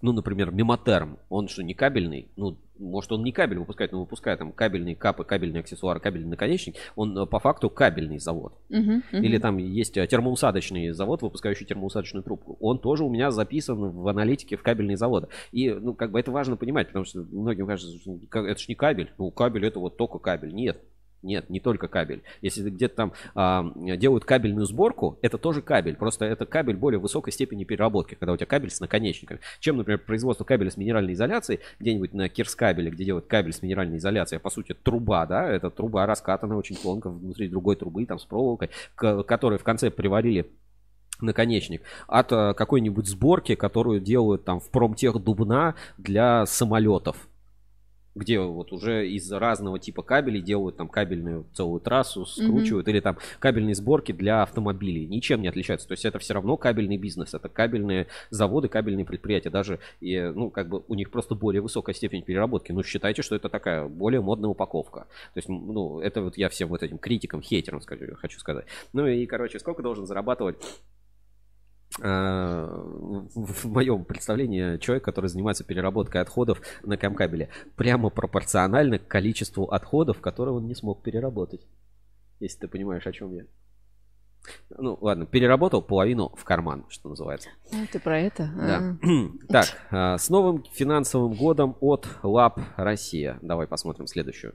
ну, 0.00 0.12
например, 0.12 0.52
мемотерм, 0.52 1.18
он 1.28 1.48
что, 1.48 1.62
не 1.62 1.74
кабельный? 1.74 2.28
Ну, 2.36 2.56
может, 2.78 3.10
он 3.10 3.24
не 3.24 3.32
кабель 3.32 3.58
выпускает, 3.58 3.92
но 3.92 4.00
выпускает 4.00 4.38
там 4.38 4.52
кабельные 4.52 4.94
капы, 4.94 5.24
кабельные 5.24 5.60
аксессуары, 5.60 5.98
кабельный 5.98 6.30
наконечник. 6.30 6.76
Он 6.94 7.16
э, 7.18 7.26
по 7.26 7.40
факту 7.40 7.68
кабельный 7.68 8.18
завод. 8.18 8.54
Мгм, 8.68 9.02
мгм. 9.10 9.22
Или 9.24 9.38
там 9.38 9.56
есть 9.56 9.96
э, 9.96 10.06
термоусадочный 10.06 10.90
завод, 10.90 11.22
выпускающий 11.22 11.66
термоусадочную 11.66 12.22
трубку. 12.22 12.56
Он 12.60 12.78
тоже 12.78 13.04
у 13.04 13.10
меня 13.10 13.30
записан 13.30 13.90
в 13.90 14.06
аналитике 14.06 14.56
в 14.56 14.62
кабельные 14.62 14.96
заводы. 14.96 15.28
И, 15.50 15.70
ну, 15.70 15.94
как 15.94 16.12
бы 16.12 16.20
это 16.20 16.30
важно 16.30 16.56
понимать, 16.56 16.88
потому 16.88 17.04
что 17.04 17.20
многим 17.20 17.66
кажется, 17.66 17.98
что 17.98 18.18
это 18.46 18.60
же 18.60 18.66
не 18.68 18.74
кабель. 18.74 19.10
Ну, 19.18 19.30
кабель 19.30 19.66
это 19.66 19.80
вот 19.80 19.96
только 19.96 20.18
кабель. 20.18 20.54
Нет. 20.54 20.80
Нет, 21.22 21.50
не 21.50 21.58
только 21.58 21.88
кабель. 21.88 22.22
Если 22.42 22.70
где-то 22.70 22.94
там 22.94 23.12
а, 23.34 23.72
делают 23.96 24.24
кабельную 24.24 24.66
сборку, 24.66 25.18
это 25.20 25.36
тоже 25.36 25.62
кабель. 25.62 25.96
Просто 25.96 26.24
это 26.24 26.46
кабель 26.46 26.76
более 26.76 27.00
высокой 27.00 27.32
степени 27.32 27.64
переработки, 27.64 28.14
когда 28.14 28.32
у 28.32 28.36
тебя 28.36 28.46
кабель 28.46 28.70
с 28.70 28.78
наконечниками. 28.78 29.40
Чем, 29.58 29.78
например, 29.78 29.98
производство 29.98 30.44
кабеля 30.44 30.70
с 30.70 30.76
минеральной 30.76 31.14
изоляцией, 31.14 31.60
где-нибудь 31.80 32.14
на 32.14 32.28
Кирскабеле, 32.28 32.90
где 32.90 33.04
делают 33.04 33.26
кабель 33.26 33.52
с 33.52 33.62
минеральной 33.62 33.98
изоляцией, 33.98 34.38
а 34.38 34.40
по 34.40 34.50
сути 34.50 34.74
труба, 34.74 35.26
да, 35.26 35.50
это 35.50 35.70
труба 35.70 36.06
раскатана 36.06 36.56
очень 36.56 36.76
тонко 36.76 37.10
внутри 37.10 37.48
другой 37.48 37.74
трубы, 37.74 38.06
там 38.06 38.20
с 38.20 38.24
проволокой, 38.24 38.70
к- 38.94 39.24
которой 39.24 39.58
в 39.58 39.64
конце 39.64 39.90
приварили 39.90 40.46
наконечник 41.20 41.82
от 42.06 42.30
э, 42.32 42.54
какой-нибудь 42.54 43.08
сборки, 43.08 43.56
которую 43.56 44.00
делают 44.00 44.44
там 44.44 44.60
в 44.60 44.70
промтех 44.70 45.18
Дубна 45.18 45.74
для 45.96 46.46
самолетов 46.46 47.28
где 48.18 48.40
вот 48.40 48.72
уже 48.72 49.08
из 49.08 49.30
разного 49.32 49.78
типа 49.78 50.02
кабелей 50.02 50.42
делают 50.42 50.76
там 50.76 50.88
кабельную 50.88 51.46
целую 51.54 51.80
трассу, 51.80 52.26
скручивают, 52.26 52.88
или 52.88 53.00
там 53.00 53.18
кабельные 53.38 53.74
сборки 53.74 54.12
для 54.12 54.42
автомобилей. 54.42 55.06
Ничем 55.06 55.42
не 55.42 55.48
отличаются. 55.48 55.88
То 55.88 55.92
есть 55.92 56.04
это 56.04 56.18
все 56.18 56.34
равно 56.34 56.56
кабельный 56.56 56.96
бизнес, 56.96 57.34
это 57.34 57.48
кабельные 57.48 58.06
заводы, 58.30 58.68
кабельные 58.68 59.06
предприятия. 59.06 59.50
Даже, 59.50 59.78
и, 60.00 60.20
ну, 60.20 60.50
как 60.50 60.68
бы 60.68 60.82
у 60.86 60.94
них 60.94 61.10
просто 61.10 61.34
более 61.34 61.62
высокая 61.62 61.94
степень 61.94 62.22
переработки. 62.22 62.72
Ну, 62.72 62.82
считайте, 62.82 63.22
что 63.22 63.34
это 63.34 63.48
такая 63.48 63.86
более 63.86 64.20
модная 64.20 64.50
упаковка. 64.50 65.00
То 65.34 65.38
есть, 65.38 65.48
ну, 65.48 66.00
это 66.00 66.22
вот 66.22 66.36
я 66.36 66.48
всем 66.48 66.68
вот 66.68 66.82
этим 66.82 66.98
критикам, 66.98 67.40
хейтерам 67.40 67.80
скажу, 67.80 68.04
хочу 68.16 68.38
сказать. 68.38 68.66
Ну 68.92 69.06
и, 69.06 69.26
короче, 69.26 69.58
сколько 69.58 69.82
должен 69.82 70.06
зарабатывать 70.06 70.56
в 71.96 73.58
в 73.58 73.64
моем 73.64 74.04
представлении 74.04 74.76
человек, 74.78 75.04
который 75.04 75.26
занимается 75.26 75.64
переработкой 75.64 76.20
отходов 76.20 76.60
на 76.82 76.96
Камкабеле, 76.96 77.48
прямо 77.76 78.10
пропорционально 78.10 78.98
к 78.98 79.08
количеству 79.08 79.64
отходов, 79.64 80.20
которые 80.20 80.54
он 80.54 80.66
не 80.66 80.74
смог 80.74 81.02
переработать. 81.02 81.66
Если 82.40 82.58
ты 82.58 82.68
понимаешь, 82.68 83.06
о 83.06 83.12
чем 83.12 83.32
я. 83.32 83.44
Ну, 84.70 84.96
ладно, 85.00 85.26
переработал 85.26 85.82
половину 85.82 86.32
в 86.36 86.44
карман, 86.44 86.86
что 86.88 87.08
называется. 87.08 87.50
А, 87.72 87.86
ты 87.90 87.98
про 87.98 88.20
это? 88.20 88.50
Да. 88.56 88.78
А. 88.78 88.98
Так, 89.48 89.66
а, 89.90 90.18
с 90.18 90.28
новым 90.30 90.64
финансовым 90.72 91.34
годом 91.34 91.76
от 91.80 92.06
ЛАП 92.22 92.60
Россия. 92.76 93.38
Давай 93.42 93.66
посмотрим 93.66 94.06
следующую. 94.06 94.54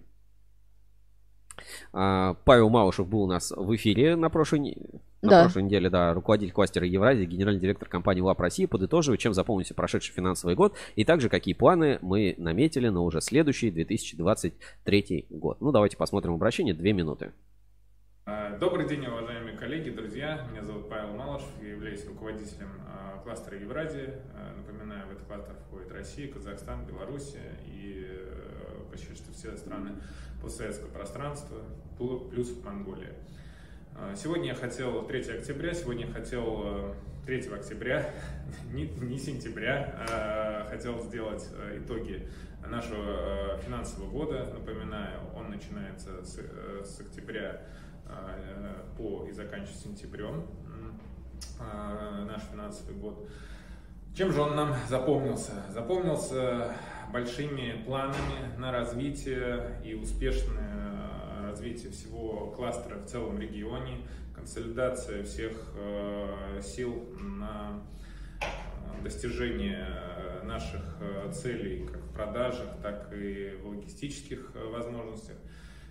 А, 1.92 2.36
Павел 2.46 2.70
Малышев 2.70 3.08
был 3.08 3.22
у 3.24 3.28
нас 3.28 3.52
в 3.52 3.76
эфире 3.76 4.16
на 4.16 4.30
прошлой, 4.30 4.60
не- 4.60 4.78
на 5.22 5.30
Да. 5.30 5.42
прошлой 5.44 5.64
неделе, 5.64 5.90
да, 5.90 6.14
руководитель 6.14 6.52
кластера 6.54 6.86
Евразии, 6.86 7.26
генеральный 7.26 7.62
директор 7.62 7.88
компании 7.88 8.22
ЛАП 8.22 8.40
России, 8.42 8.66
подытоживает, 8.66 9.20
чем 9.22 9.34
запомнился 9.34 9.74
прошедший 9.74 10.14
финансовый 10.14 10.56
год, 10.56 10.76
и 10.96 11.06
также 11.06 11.30
какие 11.30 11.54
планы 11.54 12.00
мы 12.02 12.36
наметили 12.38 12.90
на 12.90 13.02
уже 13.02 13.22
следующий 13.22 13.72
2023 13.72 15.28
год. 15.30 15.62
Ну, 15.62 15.72
давайте 15.72 15.98
посмотрим 15.98 16.34
обращение, 16.34 16.74
две 16.74 16.94
минуты. 16.94 17.32
А, 18.26 18.58
Добрый 18.58 18.88
день, 18.88 19.06
уважаемые 19.06 19.58
коллеги, 19.58 19.90
друзья. 19.90 20.48
Меня 20.52 20.64
зовут 20.64 20.88
Павел 20.90 21.14
Малышев, 21.16 21.48
я 21.62 21.70
являюсь 21.72 22.06
руководителем 22.08 22.70
а, 22.88 23.20
кластера 23.24 23.58
Евразии. 23.58 24.14
Напоминаю, 24.58 25.08
в 25.08 25.12
этот 25.12 25.26
кластер 25.28 25.56
входит 25.68 25.92
Россия, 25.92 26.32
Казахстан, 26.32 26.86
Белоруссия 26.86 27.58
и 27.66 28.06
э, 28.08 28.90
почти 28.92 29.14
что 29.16 29.32
все 29.34 29.58
страны 29.58 29.92
постсоветского 30.44 30.90
пространства, 30.90 31.58
плю- 31.98 32.30
плюс 32.30 32.54
Монголия. 32.64 33.14
А, 33.96 34.14
Сегодня 34.16 34.48
я 34.50 34.56
хотел, 34.56 35.04
3 35.08 35.20
октября, 35.40 35.74
сегодня 35.74 36.06
я 36.08 36.14
хотел 36.14 36.62
э, 36.66 36.94
3 37.26 37.48
октября, 37.54 38.14
не, 38.74 38.88
не 38.90 39.18
сентября, 39.18 39.96
а 40.10 40.68
хотел 40.70 41.00
сделать 41.02 41.48
э, 41.58 41.80
итоги 41.80 42.28
нашего 42.68 43.56
э, 43.58 43.62
финансового 43.62 44.10
года. 44.12 44.46
Напоминаю, 44.54 45.20
он 45.36 45.50
начинается 45.50 46.24
с, 46.24 46.38
э, 46.40 46.84
с 46.84 47.00
октября 47.00 47.62
э, 48.06 48.74
по 48.98 49.26
и 49.28 49.32
заканчивается 49.32 49.84
сентябрем. 49.84 50.46
Э, 51.60 52.26
Наш 52.26 52.42
финансовый 52.52 52.96
год. 52.96 53.30
Чем 54.16 54.32
же 54.32 54.42
он 54.42 54.56
нам 54.56 54.76
запомнился? 54.90 55.54
Запомнился 55.72 56.76
большими 57.12 57.84
планами 57.84 58.56
на 58.60 58.72
развитие 58.72 59.82
и 59.84 59.96
успешное 59.96 60.70
э, 60.72 61.50
развитие 61.50 61.92
всего 61.92 62.52
кластера 62.56 63.00
в 63.00 63.08
целом 63.08 63.40
регионе, 63.40 64.06
консолидация 64.36 65.24
всех 65.24 65.54
э, 65.76 66.62
сил 66.62 67.10
на 67.20 67.82
э, 68.40 69.04
достижение 69.04 69.88
наших 70.44 70.84
целей 71.34 71.88
как 71.88 72.04
в 72.04 72.14
продажах, 72.14 72.68
так 72.84 73.12
и 73.14 73.58
в 73.64 73.70
логистических 73.70 74.52
возможностях. 74.54 75.38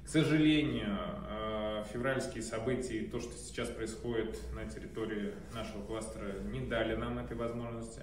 К 0.05 0.09
сожалению, 0.09 0.99
э, 1.29 1.85
февральские 1.93 2.43
события 2.43 2.99
и 2.99 3.09
то, 3.09 3.21
что 3.21 3.33
сейчас 3.33 3.69
происходит 3.69 4.39
на 4.55 4.65
территории 4.65 5.33
нашего 5.55 5.85
кластера, 5.85 6.41
не 6.51 6.61
дали 6.61 6.97
нам 6.97 7.19
этой 7.19 7.37
возможности. 7.37 8.03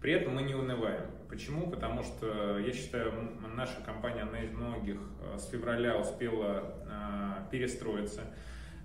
При 0.00 0.12
этом 0.12 0.34
мы 0.34 0.42
не 0.42 0.54
унываем. 0.54 1.10
Почему? 1.28 1.68
Потому 1.70 2.02
что, 2.04 2.58
я 2.58 2.72
считаю, 2.72 3.12
наша 3.56 3.80
компания, 3.84 4.22
одна 4.22 4.42
из 4.42 4.50
многих, 4.52 4.98
э, 5.20 5.38
с 5.38 5.48
февраля 5.48 5.96
успела 5.96 6.74
э, 6.86 7.50
перестроиться 7.50 8.22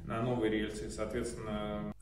на 0.06 0.22
новые 0.22 0.52
рельсы. 0.52 0.90
Соответственно, 0.90 1.94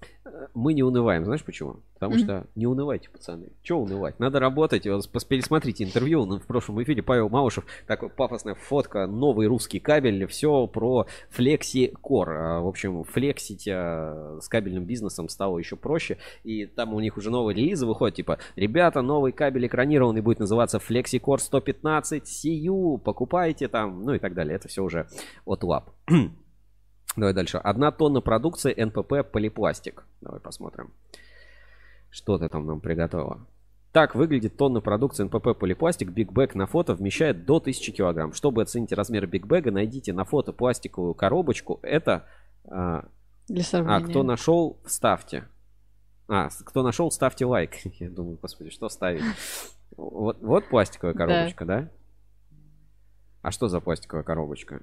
Мы 0.53 0.73
не 0.73 0.83
унываем, 0.83 1.25
знаешь 1.25 1.43
почему? 1.43 1.77
Потому 1.95 2.13
Мгм. 2.13 2.23
что 2.23 2.47
не 2.55 2.67
унывайте, 2.67 3.09
пацаны. 3.09 3.49
Чего 3.63 3.81
унывать? 3.83 4.19
Надо 4.19 4.39
работать. 4.39 4.83
Пересмотрите 4.83 5.83
интервью 5.83 6.25
ну, 6.25 6.39
в 6.39 6.45
прошлом 6.45 6.81
эфире 6.83 7.01
Павел 7.03 7.29
Малышев. 7.29 7.65
Такой 7.87 8.09
пафосная 8.09 8.55
фотка, 8.55 9.07
новый 9.07 9.47
русский 9.47 9.79
кабель. 9.79 10.25
Все 10.27 10.67
про 10.67 11.07
Flexi 11.35 11.91
Core. 12.01 12.35
А, 12.37 12.59
В 12.61 12.67
общем, 12.67 13.03
флексить 13.03 13.67
а, 13.67 14.37
с 14.41 14.47
кабельным 14.47 14.85
бизнесом 14.85 15.27
стало 15.29 15.57
еще 15.57 15.75
проще. 15.75 16.17
И 16.43 16.65
там 16.65 16.93
у 16.93 16.99
них 16.99 17.17
уже 17.17 17.29
новые 17.29 17.55
релизы 17.55 17.85
выходят. 17.85 18.15
Типа, 18.15 18.37
ребята, 18.55 19.01
новый 19.01 19.31
кабель 19.31 19.67
экранированный 19.67 20.21
будет 20.21 20.39
называться 20.39 20.77
Flexi 20.77 21.19
Core 21.19 21.39
115 21.39 22.23
CU. 22.23 22.97
Покупайте 22.99 23.67
там. 23.67 24.03
Ну 24.03 24.13
и 24.13 24.19
так 24.19 24.33
далее. 24.33 24.55
Это 24.55 24.67
все 24.67 24.83
уже 24.83 25.07
от 25.45 25.63
Lapp. 25.63 25.91
Давай 27.15 27.33
дальше. 27.33 27.57
Одна 27.57 27.91
тонна 27.91 28.21
продукции 28.21 28.73
НПП 28.73 29.29
полипластик. 29.29 30.05
Давай 30.21 30.39
посмотрим. 30.39 30.91
Что 32.09 32.37
ты 32.37 32.47
там 32.49 32.65
нам 32.65 32.79
приготовила? 32.79 33.45
Так 33.91 34.15
выглядит 34.15 34.55
тонна 34.55 34.79
продукции 34.79 35.23
НПП 35.25 35.57
полипластик. 35.57 36.09
Биг 36.11 36.31
Бэг 36.31 36.55
на 36.55 36.65
фото 36.67 36.93
вмещает 36.93 37.45
до 37.45 37.57
1000 37.57 37.91
килограмм. 37.91 38.33
Чтобы 38.33 38.61
оценить 38.61 38.93
размер 38.93 39.27
Биг 39.27 39.45
Бэга, 39.45 39.71
найдите 39.71 40.13
на 40.13 40.23
фото 40.23 40.53
пластиковую 40.53 41.13
коробочку. 41.13 41.79
Это... 41.81 42.25
а, 42.65 43.05
Для 43.49 43.61
а, 43.61 43.65
сравнения. 43.65 44.07
кто 44.07 44.23
нашел, 44.23 44.79
ставьте. 44.85 45.43
А, 46.29 46.47
кто 46.63 46.83
нашел, 46.83 47.11
ставьте 47.11 47.45
лайк. 47.45 47.71
Я 47.99 48.09
думаю, 48.09 48.37
господи, 48.41 48.69
что 48.69 48.87
ставить? 48.87 49.23
Вот, 49.97 50.37
вот 50.41 50.69
пластиковая 50.69 51.13
Да. 51.13 51.25
коробочка, 51.27 51.65
да? 51.65 51.89
А 53.41 53.51
что 53.51 53.67
за 53.67 53.81
пластиковая 53.81 54.23
коробочка? 54.23 54.81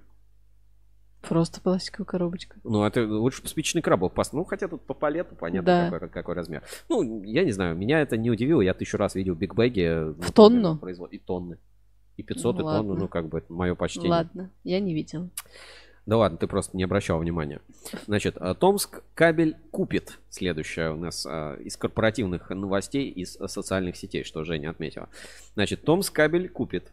Просто 1.20 1.61
пластиковая 1.61 2.07
коробочка. 2.07 2.57
Ну, 2.65 2.85
это 2.85 3.05
лучше 3.07 3.47
спичный 3.47 3.82
пас. 3.82 4.32
Ну, 4.32 4.45
хотя 4.45 4.69
тут 4.69 4.82
по 4.82 4.95
палету 4.95 5.35
понятно, 5.35 5.66
Да. 5.66 5.90
какой, 5.90 6.09
какой 6.09 6.35
размер. 6.35 6.62
Ну, 6.89 7.23
я 7.24 7.45
не 7.45 7.53
знаю, 7.53 7.77
меня 7.77 8.01
это 8.01 8.16
не 8.16 8.31
удивило. 8.31 8.61
Я 8.61 8.73
тысячу 8.73 8.97
раз 8.97 9.15
видел 9.15 9.35
бигбэги. 9.35 10.12
В 10.20 10.32
тонну? 10.32 10.81
И 11.11 11.19
тонны. 11.19 11.59
И 12.16 12.23
500, 12.23 12.57
Ну, 12.57 12.61
и 12.61 12.65
тонну, 12.65 12.95
ну, 12.95 13.09
как 13.09 13.28
бы, 13.28 13.45
мое 13.49 13.74
почтение. 13.74 14.11
Ладно, 14.11 14.51
я 14.65 14.81
не 14.81 14.95
видела. 14.95 15.28
Да 16.07 16.16
ладно, 16.16 16.39
ты 16.39 16.47
просто 16.47 16.74
не 16.74 16.85
обращал 16.85 17.19
внимания. 17.19 17.61
Значит, 18.07 18.36
а, 18.39 18.55
Томск 18.55 19.03
кабель 19.15 19.57
купит. 19.70 20.19
Следующая 20.31 20.90
у 20.90 20.97
нас 20.97 21.27
а, 21.28 21.57
из 21.57 21.77
корпоративных 21.77 22.49
новостей, 22.49 23.11
из 23.11 23.35
социальных 23.35 23.95
сетей, 23.97 24.24
что 24.24 24.43
Женя 24.43 24.70
отметила. 24.70 25.11
Значит, 25.53 25.85
Томск 25.85 26.15
кабель 26.15 26.49
купит. 26.49 26.90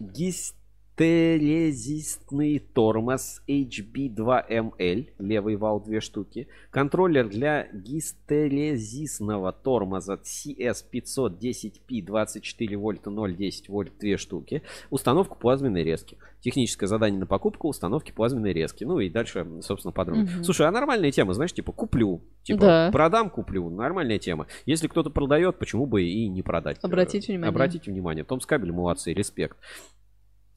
Гис... 0.00 0.52
гистерезистный 0.96 2.58
тормоз 2.58 3.42
HB2ML, 3.48 5.08
левый 5.18 5.56
вал 5.56 5.80
2 5.80 6.00
штуки, 6.00 6.48
контроллер 6.70 7.28
для 7.28 7.68
гистерезисного 7.72 9.52
тормоза 9.52 10.14
CS510P 10.14 12.02
24 12.02 12.76
вольта 12.76 13.10
0,10 13.10 13.64
вольт 13.68 13.92
2 14.00 14.16
штуки, 14.16 14.62
установка 14.90 15.34
плазменной 15.34 15.84
резки. 15.84 16.16
Техническое 16.40 16.86
задание 16.86 17.20
на 17.20 17.26
покупку 17.26 17.68
установки 17.68 18.12
плазменной 18.12 18.52
резки. 18.52 18.84
Ну 18.84 19.00
и 19.00 19.10
дальше, 19.10 19.46
собственно, 19.62 19.92
подробно. 19.92 20.24
Мгм. 20.24 20.44
Слушай, 20.44 20.66
а 20.66 20.70
нормальная 20.70 21.10
тема, 21.10 21.34
знаешь, 21.34 21.52
типа 21.52 21.72
куплю, 21.72 22.22
типа 22.42 22.60
Да. 22.60 22.90
продам, 22.92 23.30
куплю. 23.30 23.68
Нормальная 23.68 24.18
тема. 24.18 24.46
Если 24.64 24.86
кто-то 24.88 25.10
продает, 25.10 25.58
почему 25.58 25.86
бы 25.86 26.04
и 26.04 26.28
не 26.28 26.42
продать? 26.42 26.78
Обратите 26.82 27.32
внимание. 27.32 27.48
Обратите 27.48 27.90
внимание. 27.90 28.24
Томскабель, 28.24 28.72
молодцы, 28.72 29.12
респект. 29.12 29.58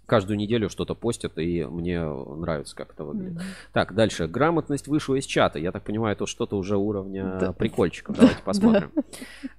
Каждую 0.09 0.37
неделю 0.37 0.69
что-то 0.69 0.95
постят, 0.95 1.37
и 1.37 1.63
мне 1.65 2.01
нравится, 2.03 2.75
как 2.75 2.93
это 2.93 3.03
выглядит. 3.03 3.33
Мгм. 3.35 3.43
Так, 3.73 3.93
дальше. 3.93 4.27
Грамотность 4.27 4.87
вышла 4.87 5.15
из 5.15 5.25
чата. 5.25 5.59
Я 5.59 5.71
так 5.71 5.83
понимаю, 5.83 6.15
это 6.15 6.25
что-то 6.25 6.57
уже 6.57 6.77
уровня 6.77 7.37
Да. 7.39 7.53
прикольчиков. 7.53 8.15
Да, 8.15 8.21
Давайте 8.21 8.39
да. 8.39 8.41
посмотрим. 8.45 8.91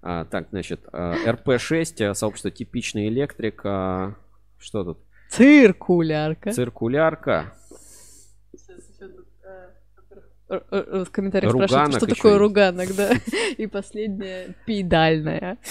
А, 0.02 0.24
так, 0.24 0.48
значит, 0.50 0.80
а, 0.92 1.14
РП-6, 1.26 2.02
а, 2.10 2.14
сообщество 2.14 2.50
типичный 2.50 3.08
электрик. 3.08 3.60
а, 3.64 4.14
Что 4.58 4.84
тут? 4.84 4.98
Циркулярка. 5.30 6.52
Циркулярка. 6.52 7.52
Р- 10.48 10.64
р- 10.72 11.04
В 11.04 11.10
комментариях 11.12 11.52
Руганок 11.52 11.70
спрашивают, 11.70 12.02
что 12.02 12.14
такое 12.16 12.32
есть. 12.32 12.40
руганок, 12.42 12.88
да. 12.96 13.12
И 13.56 13.66
последнее 13.68 14.56
педальная. 14.66 15.58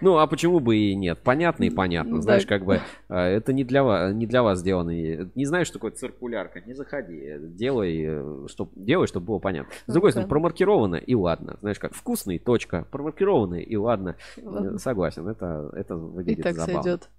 Ну, 0.00 0.18
а 0.18 0.26
почему 0.26 0.60
бы 0.60 0.76
и 0.76 0.94
нет? 0.94 1.18
Понятно 1.22 1.64
и 1.64 1.70
понятно. 1.70 2.20
Знаешь, 2.22 2.46
как 2.46 2.64
бы 2.64 2.80
а, 3.08 3.26
это 3.26 3.52
не 3.52 3.64
для 3.64 3.82
вас, 3.82 4.14
не 4.14 4.26
для 4.26 4.42
вас 4.42 4.60
сделано. 4.60 4.90
И 4.90 5.28
Не 5.34 5.44
знаешь, 5.44 5.66
что 5.66 5.74
такое 5.74 5.90
циркулярка? 5.92 6.60
Не 6.60 6.74
заходи. 6.74 7.36
Делай, 7.40 8.48
чтобы 8.48 8.72
делай, 8.76 9.06
чтобы 9.06 9.26
было 9.26 9.38
понятно. 9.38 9.72
С 9.86 9.92
другой 9.92 10.12
стороны, 10.12 10.28
промаркировано 10.28 10.96
и 10.96 11.14
ладно. 11.14 11.56
Знаешь, 11.60 11.78
как 11.78 11.94
вкусный, 11.94 12.38
точка. 12.38 12.86
Промаркировано 12.90 13.56
и 13.56 13.76
ладно. 13.76 14.16
Ладно. 14.42 14.74
Э, 14.74 14.78
Согласен, 14.78 15.28
это, 15.28 15.70
это 15.74 15.94
И 15.94 15.96
выглядит 15.96 16.44
так 16.44 16.54
забавно. 16.54 16.82
сойдет. 16.82 17.10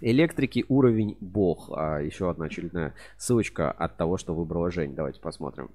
Электрики 0.00 0.64
уровень 0.68 1.16
бог. 1.20 1.70
А, 1.72 1.98
еще 1.98 2.30
одна 2.30 2.46
очередная 2.46 2.94
ссылочка 3.16 3.70
от 3.70 3.96
того, 3.96 4.16
что 4.16 4.34
выбрала 4.34 4.70
Жень. 4.70 4.94
Давайте 4.94 5.20
посмотрим. 5.20 5.70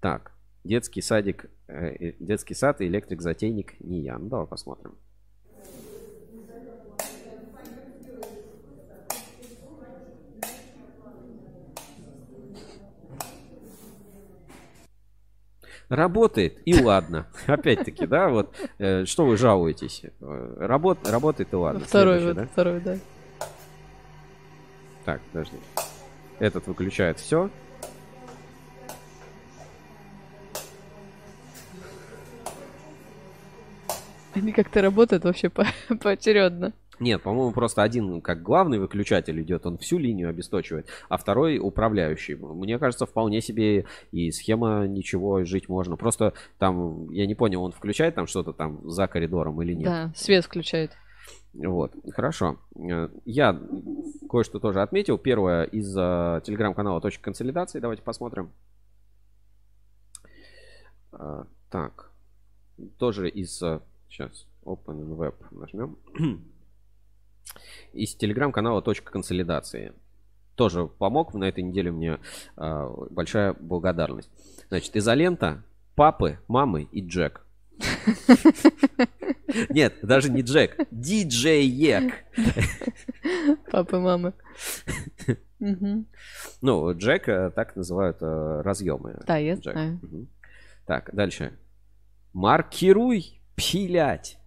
Так, 0.00 0.32
детский 0.64 1.02
садик, 1.02 1.50
э, 1.68 1.88
э, 1.88 2.14
детский 2.18 2.54
сад 2.54 2.80
и 2.80 2.86
электрик-затейник 2.86 3.80
не 3.80 4.00
я. 4.00 4.18
Ну, 4.18 4.28
давай 4.28 4.46
посмотрим. 4.46 4.94
Работает, 15.90 16.62
и 16.64 16.80
ладно. 16.82 17.26
Опять-таки, 17.48 18.06
да, 18.06 18.28
вот 18.28 18.54
э, 18.78 19.04
что 19.04 19.26
вы 19.26 19.36
жалуетесь? 19.36 20.02
Э, 20.20 20.56
Работ, 20.60 21.06
работает 21.06 21.52
и 21.52 21.56
ладно. 21.56 21.80
Второй, 21.80 22.24
вот, 22.24 22.36
да? 22.36 22.46
второй, 22.46 22.80
да. 22.80 22.96
Так, 25.04 25.20
подожди. 25.32 25.56
Этот 26.38 26.66
выключает 26.68 27.18
все. 27.18 27.50
Они 34.34 34.52
как-то 34.52 34.80
работают 34.80 35.24
вообще 35.24 35.48
по- 35.50 35.66
поочередно. 36.02 36.72
Нет, 37.00 37.22
по-моему, 37.22 37.52
просто 37.52 37.82
один 37.82 38.20
как 38.20 38.42
главный 38.42 38.78
выключатель 38.78 39.40
идет, 39.40 39.64
он 39.64 39.78
всю 39.78 39.96
линию 39.96 40.28
обесточивает, 40.28 40.86
а 41.08 41.16
второй 41.16 41.58
управляющий. 41.58 42.34
Мне 42.34 42.78
кажется, 42.78 43.06
вполне 43.06 43.40
себе 43.40 43.86
и 44.12 44.30
схема 44.30 44.86
ничего, 44.86 45.42
жить 45.44 45.68
можно. 45.70 45.96
Просто 45.96 46.34
там, 46.58 47.10
я 47.10 47.26
не 47.26 47.34
понял, 47.34 47.62
он 47.62 47.72
включает 47.72 48.14
там 48.14 48.26
что-то 48.26 48.52
там 48.52 48.88
за 48.88 49.06
коридором 49.06 49.62
или 49.62 49.72
нет. 49.72 49.84
Да, 49.84 50.12
свет 50.14 50.44
включает. 50.44 50.92
Вот, 51.54 51.92
хорошо. 52.12 52.58
Э, 52.76 53.08
Я 53.24 53.60
кое-что 54.28 54.60
тоже 54.60 54.82
отметил. 54.82 55.18
Первое 55.18 55.64
из 55.64 55.96
э, 55.96 56.40
телеграм-канала 56.44 57.00
«Точка 57.00 57.24
консолидации». 57.24 57.80
Давайте 57.80 58.02
посмотрим. 58.02 58.52
А, 61.12 61.46
Так. 61.70 62.10
Тоже 62.98 63.28
из... 63.28 63.62
Сейчас. 64.08 64.46
Open 64.64 65.16
Web 65.16 65.34
нажмем. 65.50 65.96
Из 67.92 68.14
телеграм-канала 68.14 68.82
«Точка 68.82 69.10
консолидации». 69.12 69.92
Тоже 70.54 70.86
помог 70.86 71.34
на 71.34 71.44
этой 71.44 71.62
неделе 71.62 71.90
мне 71.90 72.18
а, 72.56 72.88
большая 73.10 73.54
благодарность. 73.54 74.30
Значит, 74.68 74.96
изолента, 74.96 75.62
папы, 75.94 76.38
мамы 76.48 76.82
и 76.92 77.00
Джек. 77.00 77.46
Нет, 79.70 79.94
даже 80.02 80.30
не 80.30 80.42
Джек. 80.42 80.76
Диджей 80.90 81.66
Ек. 81.66 82.12
Папа, 83.70 83.98
мама. 83.98 84.34
Мгм. 85.58 86.06
Ну, 86.62 86.96
Джек 86.96 87.28
э, 87.28 87.50
так 87.50 87.76
называют 87.76 88.18
э, 88.20 88.62
разъемы. 88.62 89.20
Да, 89.26 89.36
я 89.36 89.56
знаю. 89.56 90.00
Так, 90.86 91.14
дальше. 91.14 91.58
Маркируй, 92.32 93.40
пилять. 93.56 94.38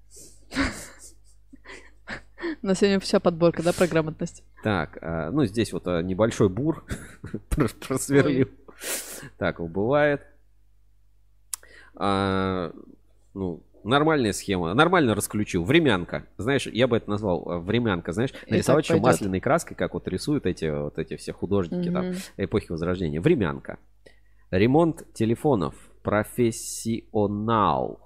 На 2.62 2.76
сегодня 2.76 3.00
вся 3.00 3.20
подборка, 3.20 3.64
да, 3.64 3.74
про 3.74 3.88
грамотность. 3.88 4.44
Так, 4.64 4.98
а, 5.02 5.32
ну 5.32 5.46
здесь 5.46 5.74
вот 5.74 5.88
а, 5.88 6.02
небольшой 6.02 6.50
бур 6.50 6.86
про- 7.50 7.68
просверлил. 7.68 8.50
Так, 9.38 9.60
бывает. 9.62 10.22
А, 11.96 12.72
ну, 13.34 13.64
нормальная 13.84 14.34
схема. 14.34 14.74
Нормально 14.74 15.16
расключил. 15.16 15.64
Времянка. 15.64 16.26
Знаешь, 16.38 16.68
я 16.68 16.88
бы 16.88 16.98
это 16.98 17.10
назвал 17.10 17.62
времянка, 17.62 18.12
знаешь, 18.14 18.34
нарисовать 18.50 18.86
еще 18.86 18.94
пойдет. 18.96 19.06
масляной 19.06 19.40
краской, 19.40 19.76
как 19.78 19.94
вот 19.94 20.08
рисуют 20.08 20.46
эти 20.46 20.66
вот 20.70 20.98
эти 20.98 21.16
все 21.18 21.34
художники 21.34 21.90
там 21.92 22.14
эпохи 22.38 22.72
Возрождения. 22.72 23.22
Времянка. 23.22 23.78
Ремонт 24.52 25.04
телефонов. 25.14 25.76
Профессионал. 26.04 28.00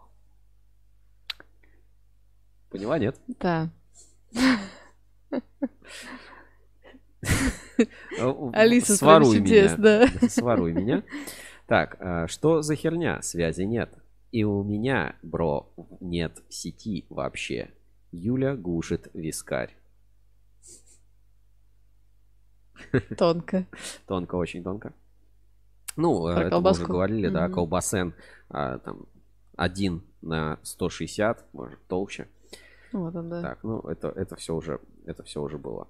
Поняла, 2.69 2.99
нет? 2.99 3.15
Да. 3.39 3.71
Алиса, 8.53 8.95
своруй 8.95 9.39
меня. 9.39 9.75
да. 9.77 10.07
Своруй 10.29 10.73
меня. 10.73 11.03
Так, 11.67 11.97
а, 11.99 12.27
что 12.27 12.61
за 12.61 12.75
херня? 12.75 13.21
Связи 13.21 13.63
нет. 13.63 13.93
И 14.31 14.43
у 14.43 14.63
меня, 14.63 15.15
бро, 15.21 15.71
нет 15.99 16.43
сети 16.49 17.05
вообще. 17.09 17.71
Юля 18.11 18.55
глушит 18.55 19.09
вискарь. 19.13 19.75
Тонко. 23.17 23.65
Тонко, 24.07 24.35
очень 24.35 24.63
тонко. 24.63 24.93
Ну, 25.95 26.23
Про 26.23 26.31
это 26.31 26.39
мы 26.39 26.45
уже 26.45 26.49
колбаску. 26.49 26.85
говорили, 26.85 27.27
да, 27.29 27.49
колбасен 27.49 28.13
а, 28.49 28.77
там 28.79 29.07
один 29.55 30.03
на 30.21 30.59
160, 30.63 31.53
может, 31.53 31.79
толще. 31.87 32.27
Вот 32.93 33.15
он, 33.15 33.29
да. 33.29 33.41
Так, 33.41 33.59
ну, 33.63 33.79
это, 33.81 34.09
это 34.09 34.35
все 34.35 34.53
уже, 34.55 34.79
это 35.05 35.23
все 35.23 35.41
уже 35.41 35.57
было. 35.57 35.87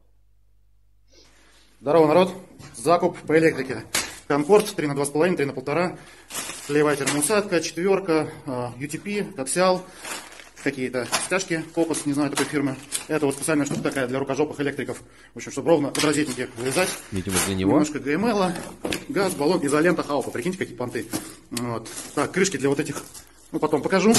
Здорово, 1.80 2.08
народ. 2.08 2.34
Закуп 2.76 3.18
по 3.20 3.38
электрике. 3.38 3.84
Комфорт 4.28 4.76
3 4.76 4.88
на 4.88 4.94
2,5, 4.94 5.36
3 5.36 5.46
на 5.46 5.52
1,5. 5.52 6.00
Левая 6.70 6.96
термоусадка, 6.96 7.62
четверка, 7.62 8.30
а, 8.46 8.74
UTP, 8.78 9.34
коксиал, 9.36 9.84
какие-то 10.64 11.08
стяжки, 11.26 11.64
Фокус, 11.76 12.06
не 12.06 12.14
знаю 12.14 12.32
такой 12.32 12.46
фирмы. 12.46 12.76
Это 13.08 13.26
вот 13.26 13.36
специальная 13.36 13.66
штука 13.66 13.84
такая 13.84 14.08
для 14.08 14.20
рукожопых 14.20 14.60
электриков. 14.60 15.02
В 15.34 15.38
общем, 15.38 15.52
чтобы 15.52 15.70
ровно 15.70 15.90
под 15.90 16.04
розетники 16.04 16.50
вырезать. 16.58 16.90
Видимо, 17.12 17.38
для 17.46 17.56
него. 17.56 17.72
Немножко 17.72 18.00
ГМЛ, 18.00 18.52
газ, 19.10 19.34
баллон, 19.36 19.66
изолента, 19.66 20.04
хаупа. 20.04 20.32
Прикиньте, 20.32 20.58
какие 20.58 20.76
понты. 20.76 21.08
Вот. 21.52 21.90
Так, 22.16 22.32
крышки 22.32 22.58
для 22.58 22.68
вот 22.68 22.80
этих, 22.82 23.02
ну, 23.52 23.60
потом 23.60 23.82
покажу. 23.82 24.14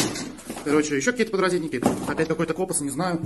Короче, 0.65 0.97
еще 0.97 1.11
какие-то 1.13 1.33
подрозетники. 1.33 1.83
Опять 2.11 2.29
какой-то 2.29 2.55
копос, 2.55 2.81
не 2.81 2.91
знаю. 2.91 3.21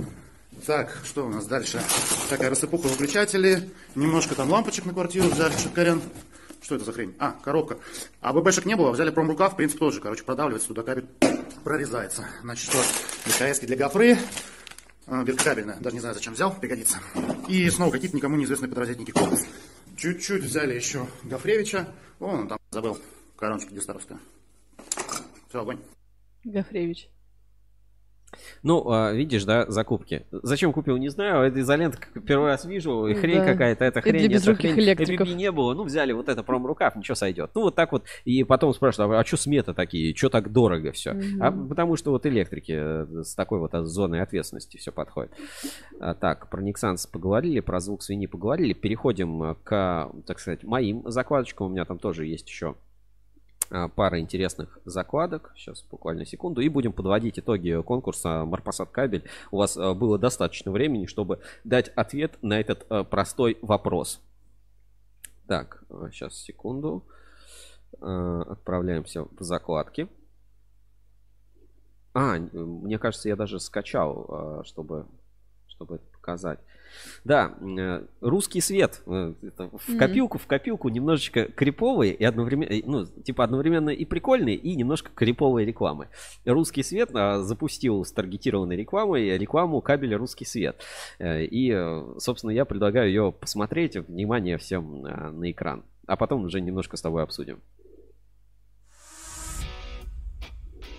Так, 0.65 0.97
что 1.05 1.25
у 1.25 1.29
нас 1.29 1.45
дальше? 1.45 1.81
Такая 2.29 2.49
рассыпуха 2.49 2.87
выключатели. 2.87 3.69
Немножко 3.95 4.35
там 4.35 4.49
лампочек 4.49 4.85
на 4.85 4.93
квартиру 4.93 5.27
взяли, 5.29 5.53
шикарен. 5.57 6.01
Что 6.61 6.75
это 6.75 6.85
за 6.85 6.93
хрень? 6.93 7.13
А, 7.19 7.31
коробка. 7.43 7.77
А 8.21 8.31
ББшек 8.31 8.65
не 8.65 8.75
было, 8.75 8.91
взяли 8.91 9.09
промрукав, 9.09 9.53
в 9.53 9.55
принципе, 9.57 9.79
тоже, 9.79 9.99
короче, 9.99 10.23
продавливается, 10.23 10.69
туда 10.69 10.83
кабель 10.83 11.05
прорезается. 11.63 12.25
Значит, 12.41 12.71
что? 12.71 12.77
БКС 13.25 13.59
для 13.59 13.75
гофры. 13.75 14.17
А, 15.05 15.23
Биркабельная, 15.23 15.77
даже 15.81 15.95
не 15.95 15.99
знаю, 15.99 16.15
зачем 16.15 16.33
взял, 16.33 16.53
пригодится. 16.53 16.99
И 17.49 17.69
снова 17.69 17.91
какие-то 17.91 18.15
никому 18.15 18.37
неизвестные 18.37 18.69
подрозетники 18.69 19.11
Копос. 19.11 19.41
Чуть-чуть 19.97 20.43
взяли 20.43 20.75
еще 20.75 21.07
Гофревича. 21.23 21.87
Вон 22.19 22.41
он 22.41 22.47
там 22.47 22.57
забыл 22.71 22.97
короночку 23.35 23.73
Гестаровская. 23.75 24.19
Все, 25.53 25.61
огонь. 25.61 25.77
Гофревич. 26.45 27.09
Ну, 28.63 28.89
а, 28.89 29.11
видишь, 29.11 29.43
да, 29.45 29.69
закупки. 29.69 30.25
Зачем 30.31 30.73
купил, 30.73 30.97
не 30.97 31.09
знаю. 31.09 31.41
а 31.41 31.45
Это 31.45 31.59
изолента 31.59 31.99
как 31.99 32.25
первый 32.25 32.47
раз 32.47 32.65
вижу. 32.65 33.05
И 33.05 33.13
хрень 33.13 33.37
Да. 33.37 33.45
какая-то. 33.45 33.85
Это 33.85 33.99
И 33.99 34.01
для 34.01 34.11
хрень, 34.13 34.25
это 34.25 34.33
безруких 34.33 34.73
хрень. 34.73 34.83
электриков. 34.85 35.27
Не 35.29 35.51
было. 35.51 35.75
Ну, 35.75 35.83
взяли 35.83 36.11
вот 36.11 36.27
это 36.27 36.41
промрукав, 36.41 36.95
ничего 36.95 37.13
сойдет. 37.13 37.51
Ну, 37.53 37.61
вот 37.61 37.75
так 37.75 37.91
вот. 37.91 38.03
И 38.25 38.43
потом 38.43 38.73
спрашивают, 38.73 39.21
а 39.23 39.23
что 39.27 39.37
сметы 39.37 39.75
такие? 39.75 40.15
Что 40.15 40.29
так 40.31 40.51
дорого 40.51 40.91
все? 40.91 41.13
Мгм. 41.13 41.43
А 41.43 41.51
потому 41.51 41.95
что 41.97 42.09
вот 42.09 42.25
электрики 42.25 42.73
э, 42.75 43.23
с 43.23 43.35
такой 43.35 43.59
вот 43.59 43.73
зоной 43.85 44.23
ответственности 44.23 44.77
все 44.77 44.91
подходит. 44.91 45.31
А, 45.99 46.15
так, 46.15 46.49
про 46.49 46.63
Nexans 46.63 47.07
поговорили, 47.11 47.59
про 47.59 47.79
звук 47.79 48.01
свиньи 48.01 48.25
поговорили. 48.25 48.73
Переходим 48.73 49.43
э, 49.43 49.55
к, 49.63 50.11
так 50.25 50.39
сказать, 50.39 50.63
моим 50.63 51.03
закладочкам. 51.11 51.67
У 51.67 51.69
меня 51.69 51.85
там 51.85 51.99
тоже 51.99 52.25
есть 52.25 52.49
еще 52.49 52.69
а, 52.69 52.75
пара 53.95 54.19
интересных 54.19 54.77
закладок. 54.85 55.51
Сейчас 55.55 55.83
буквально 55.83 56.25
секунду. 56.25 56.61
И 56.61 56.69
будем 56.69 56.93
подводить 56.93 57.39
итоги 57.39 57.81
конкурса 57.81 58.45
Марпасад 58.45 58.91
кабель. 58.91 59.23
У 59.51 59.57
вас 59.57 59.77
а, 59.77 59.93
было 59.93 60.19
достаточно 60.19 60.71
времени, 60.71 61.05
чтобы 61.05 61.39
дать 61.63 61.89
ответ 61.95 62.37
на 62.41 62.59
этот 62.59 62.85
а, 62.89 63.03
простой 63.03 63.57
вопрос. 63.61 64.21
Так, 65.47 65.83
сейчас 66.11 66.35
секунду. 66.37 67.05
Отправляемся 67.99 69.23
в 69.23 69.43
закладки. 69.43 70.07
А, 72.13 72.37
мне 72.37 72.97
кажется, 72.99 73.29
я 73.29 73.35
даже 73.35 73.59
скачал, 73.59 74.63
чтобы, 74.65 75.07
чтобы 75.67 75.95
это 75.95 76.05
показать. 76.11 76.59
Да, 77.23 77.55
э, 77.61 78.03
русский 78.21 78.61
свет. 78.61 79.01
э, 79.05 79.33
это 79.41 79.69
в 79.71 79.97
копилку, 79.97 80.37
в 80.37 80.47
копилку 80.47 80.89
немножечко 80.89 81.45
криповые 81.45 82.13
и 82.13 82.23
одновременно, 82.23 82.81
ну, 82.85 83.05
типа 83.05 83.43
одновременно 83.43 83.89
и 83.89 84.05
прикольные, 84.05 84.55
и 84.55 84.75
немножко 84.75 85.11
криповые 85.13 85.65
рекламы. 85.65 86.07
Русский 86.45 86.83
свет 86.83 87.09
а, 87.13 87.41
запустил 87.43 88.03
с 88.03 88.11
таргетированной 88.11 88.75
рекламой 88.75 89.37
рекламу 89.37 89.81
кабеля 89.81 90.17
Русский 90.17 90.45
свет. 90.45 90.81
Э, 91.19 91.43
И, 91.43 91.71
собственно, 92.19 92.51
я 92.51 92.65
предлагаю 92.65 93.07
ее 93.07 93.31
посмотреть. 93.31 93.95
Внимание 93.95 94.57
всем 94.57 95.01
на 95.01 95.51
экран. 95.51 95.83
А 96.07 96.15
потом 96.15 96.43
уже 96.45 96.61
немножко 96.61 96.97
с 96.97 97.01
тобой 97.01 97.23
обсудим. 97.23 97.59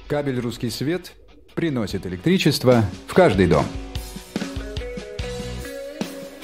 Кабель 0.06 0.38
«Русский 0.38 0.70
свет» 0.70 1.12
приносит 1.54 2.06
электричество 2.06 2.84
в 3.06 3.14
каждый 3.14 3.46
дом. 3.46 3.64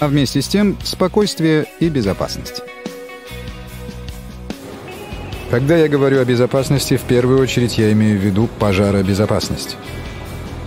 А 0.01 0.09
вместе 0.09 0.43
с 0.43 0.49
тем 0.49 0.77
спокойствие 0.83 1.67
и 1.79 1.89
безопасность. 1.89 2.63
Когда 5.51 5.77
я 5.77 5.89
говорю 5.89 6.21
о 6.21 6.25
безопасности, 6.25 6.97
в 6.97 7.03
первую 7.03 7.41
очередь 7.41 7.77
я 7.77 7.93
имею 7.93 8.19
в 8.19 8.23
виду 8.23 8.49
пожаробезопасность. 8.59 9.77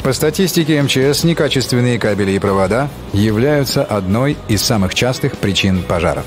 По 0.04 0.12
статистике 0.12 0.82
МЧС, 0.82 1.24
некачественные 1.24 1.98
кабели 1.98 2.32
и 2.32 2.40
провода 2.40 2.90
являются 3.14 3.84
одной 3.84 4.36
из 4.50 4.62
самых 4.62 4.94
частых 4.94 5.38
причин 5.38 5.82
пожаров. 5.82 6.26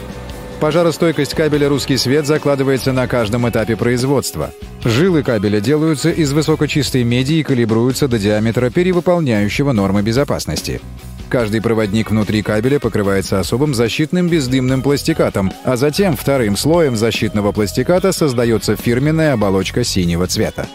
Пожаростойкость 0.60 1.34
кабеля 1.34 1.68
«Русский 1.68 1.98
свет» 1.98 2.26
закладывается 2.26 2.92
на 2.92 3.06
каждом 3.06 3.46
этапе 3.46 3.76
производства. 3.76 4.50
Жилы 4.82 5.22
кабеля 5.22 5.60
делаются 5.60 6.10
из 6.10 6.32
высокочистой 6.32 7.04
меди 7.04 7.34
и 7.34 7.42
калибруются 7.42 8.08
до 8.08 8.18
диаметра, 8.18 8.70
перевыполняющего 8.70 9.72
нормы 9.72 10.00
безопасности. 10.00 10.80
Каждый 11.28 11.60
проводник 11.60 12.10
внутри 12.10 12.42
кабеля 12.42 12.78
покрывается 12.78 13.40
особым 13.40 13.74
защитным 13.74 14.28
бездымным 14.28 14.82
пластикатом, 14.82 15.52
а 15.64 15.76
затем 15.76 16.16
вторым 16.16 16.56
слоем 16.56 16.96
защитного 16.96 17.50
пластиката 17.50 18.12
создается 18.12 18.76
фирменная 18.76 19.32
оболочка 19.32 19.82
синего 19.82 20.26
цвета. 20.28 20.66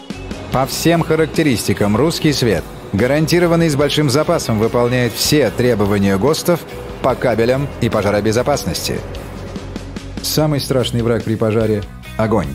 По 0.52 0.66
всем 0.66 1.02
характеристикам 1.02 1.96
«Русский 1.96 2.34
свет» 2.34 2.62
гарантированный 2.92 3.70
с 3.70 3.76
большим 3.76 4.10
запасом 4.10 4.58
выполняет 4.58 5.14
все 5.14 5.50
требования 5.50 6.18
ГОСТов 6.18 6.60
по 7.02 7.14
кабелям 7.14 7.66
и 7.80 7.88
пожаробезопасности. 7.88 9.00
Самый 10.20 10.60
страшный 10.60 11.02
враг 11.02 11.24
при 11.24 11.36
пожаре– 11.36 11.82
огонь. 12.18 12.54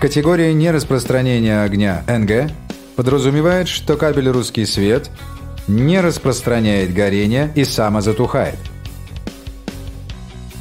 Категория 0.00 0.52
нераспространения 0.52 1.62
огня 1.62 2.04
НГ 2.06 2.52
подразумевает, 2.94 3.68
что 3.68 3.96
кабель 3.96 4.28
«Русский 4.28 4.66
свет» 4.66 5.10
не 5.68 6.00
распространяет 6.00 6.94
горение 6.94 7.52
и 7.54 7.64
самозатухает. 7.64 8.58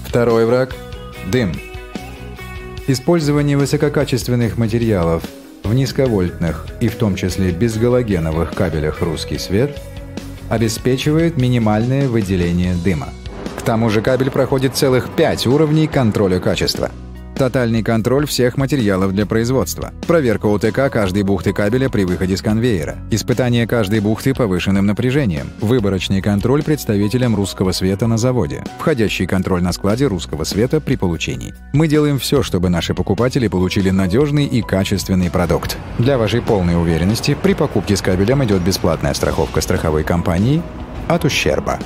Второй 0.06 0.46
враг– 0.46 0.76
дым. 1.32 1.54
Использование 2.88 3.58
высококачественных 3.58 4.58
материалов 4.58 5.24
в 5.64 5.74
низковольтных 5.74 6.66
и 6.80 6.88
в 6.88 6.96
том 6.96 7.16
числе 7.16 7.52
безгалогеновых 7.52 8.54
кабелях 8.54 9.02
«Русский 9.02 9.38
свет» 9.38 9.78
обеспечивает 10.50 11.38
минимальное 11.38 12.08
выделение 12.08 12.74
дыма. 12.76 13.10
К 13.58 13.62
тому 13.64 13.90
же 13.90 14.02
кабель 14.02 14.32
проходит 14.32 14.76
целых 14.76 15.10
пять 15.10 15.46
уровней 15.46 15.88
контроля 15.88 16.40
качества. 16.40 16.90
Тотальный 17.38 17.84
контроль 17.84 18.26
всех 18.26 18.58
материалов 18.58 19.14
для 19.14 19.28
производства. 19.28 19.94
Проверка 20.08 20.48
УТК 20.48 20.90
каждой 20.90 21.22
бухты 21.22 21.54
кабеля 21.54 21.88
при 21.88 22.04
выходе 22.04 22.36
с 22.36 22.42
конвейера. 22.42 22.98
Испытание 23.12 23.68
каждой 23.68 24.00
бухты 24.00 24.34
повышенным 24.34 24.88
напряжением. 24.88 25.52
Выборочный 25.62 26.20
контроль 26.20 26.64
представителям 26.64 27.36
русского 27.36 27.74
света 27.74 28.08
на 28.08 28.18
заводе. 28.18 28.64
Входящий 28.80 29.28
контроль 29.28 29.62
на 29.62 29.72
складе 29.72 30.08
русского 30.08 30.46
света 30.46 30.82
при 30.82 30.96
получении. 30.96 31.54
Мы 31.74 31.88
делаем 31.88 32.18
все, 32.18 32.42
чтобы 32.42 32.70
наши 32.70 32.96
покупатели 32.96 33.48
получили 33.48 33.92
надежный 33.92 34.48
и 34.48 34.64
качественный 34.64 35.30
продукт. 35.30 35.78
Для 36.00 36.18
вашей 36.18 36.42
полной 36.42 36.76
уверенности 36.76 37.38
при 37.40 37.54
покупке 37.54 37.96
с 37.96 38.02
кабелем 38.02 38.44
идет 38.46 38.64
бесплатная 38.64 39.14
страховка 39.14 39.62
страховой 39.62 40.04
компании 40.04 40.64
от 41.08 41.24
ущерба. 41.24 41.78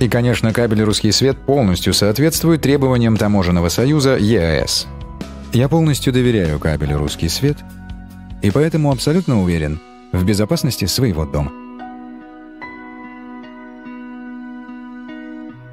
И, 0.00 0.08
конечно, 0.08 0.54
кабель 0.54 0.82
«Русский 0.82 1.12
свет» 1.12 1.36
полностью 1.36 1.92
соответствует 1.92 2.62
требованиям 2.62 3.18
Таможенного 3.18 3.68
союза 3.68 4.16
ЕАЭС. 4.16 4.86
Я 5.52 5.68
полностью 5.68 6.10
доверяю 6.10 6.58
кабелю 6.58 6.96
«Русский 6.96 7.28
свет» 7.28 7.58
и 8.42 8.50
поэтому 8.50 8.90
абсолютно 8.92 9.42
уверен 9.42 9.78
в 10.12 10.24
безопасности 10.24 10.86
своего 10.86 11.26
дома. 11.26 11.52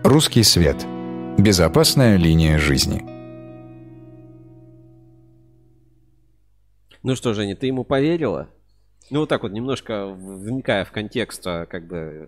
«Русский 0.03 0.43
свет»– 0.43 0.85
безопасная 1.37 2.17
линия 2.17 2.57
жизни. 2.57 3.05
Ну 7.01 7.15
что, 7.15 7.33
Женя, 7.33 7.55
ты 7.55 7.67
ему 7.67 7.85
поверила? 7.85 8.49
Ну, 9.09 9.21
вот 9.21 9.29
так 9.29 9.43
вот, 9.43 9.53
немножко 9.53 10.05
вникая 10.07 10.83
в 10.83 10.91
контекст, 10.91 11.47
а, 11.47 11.65
как 11.65 11.87
бы 11.87 12.27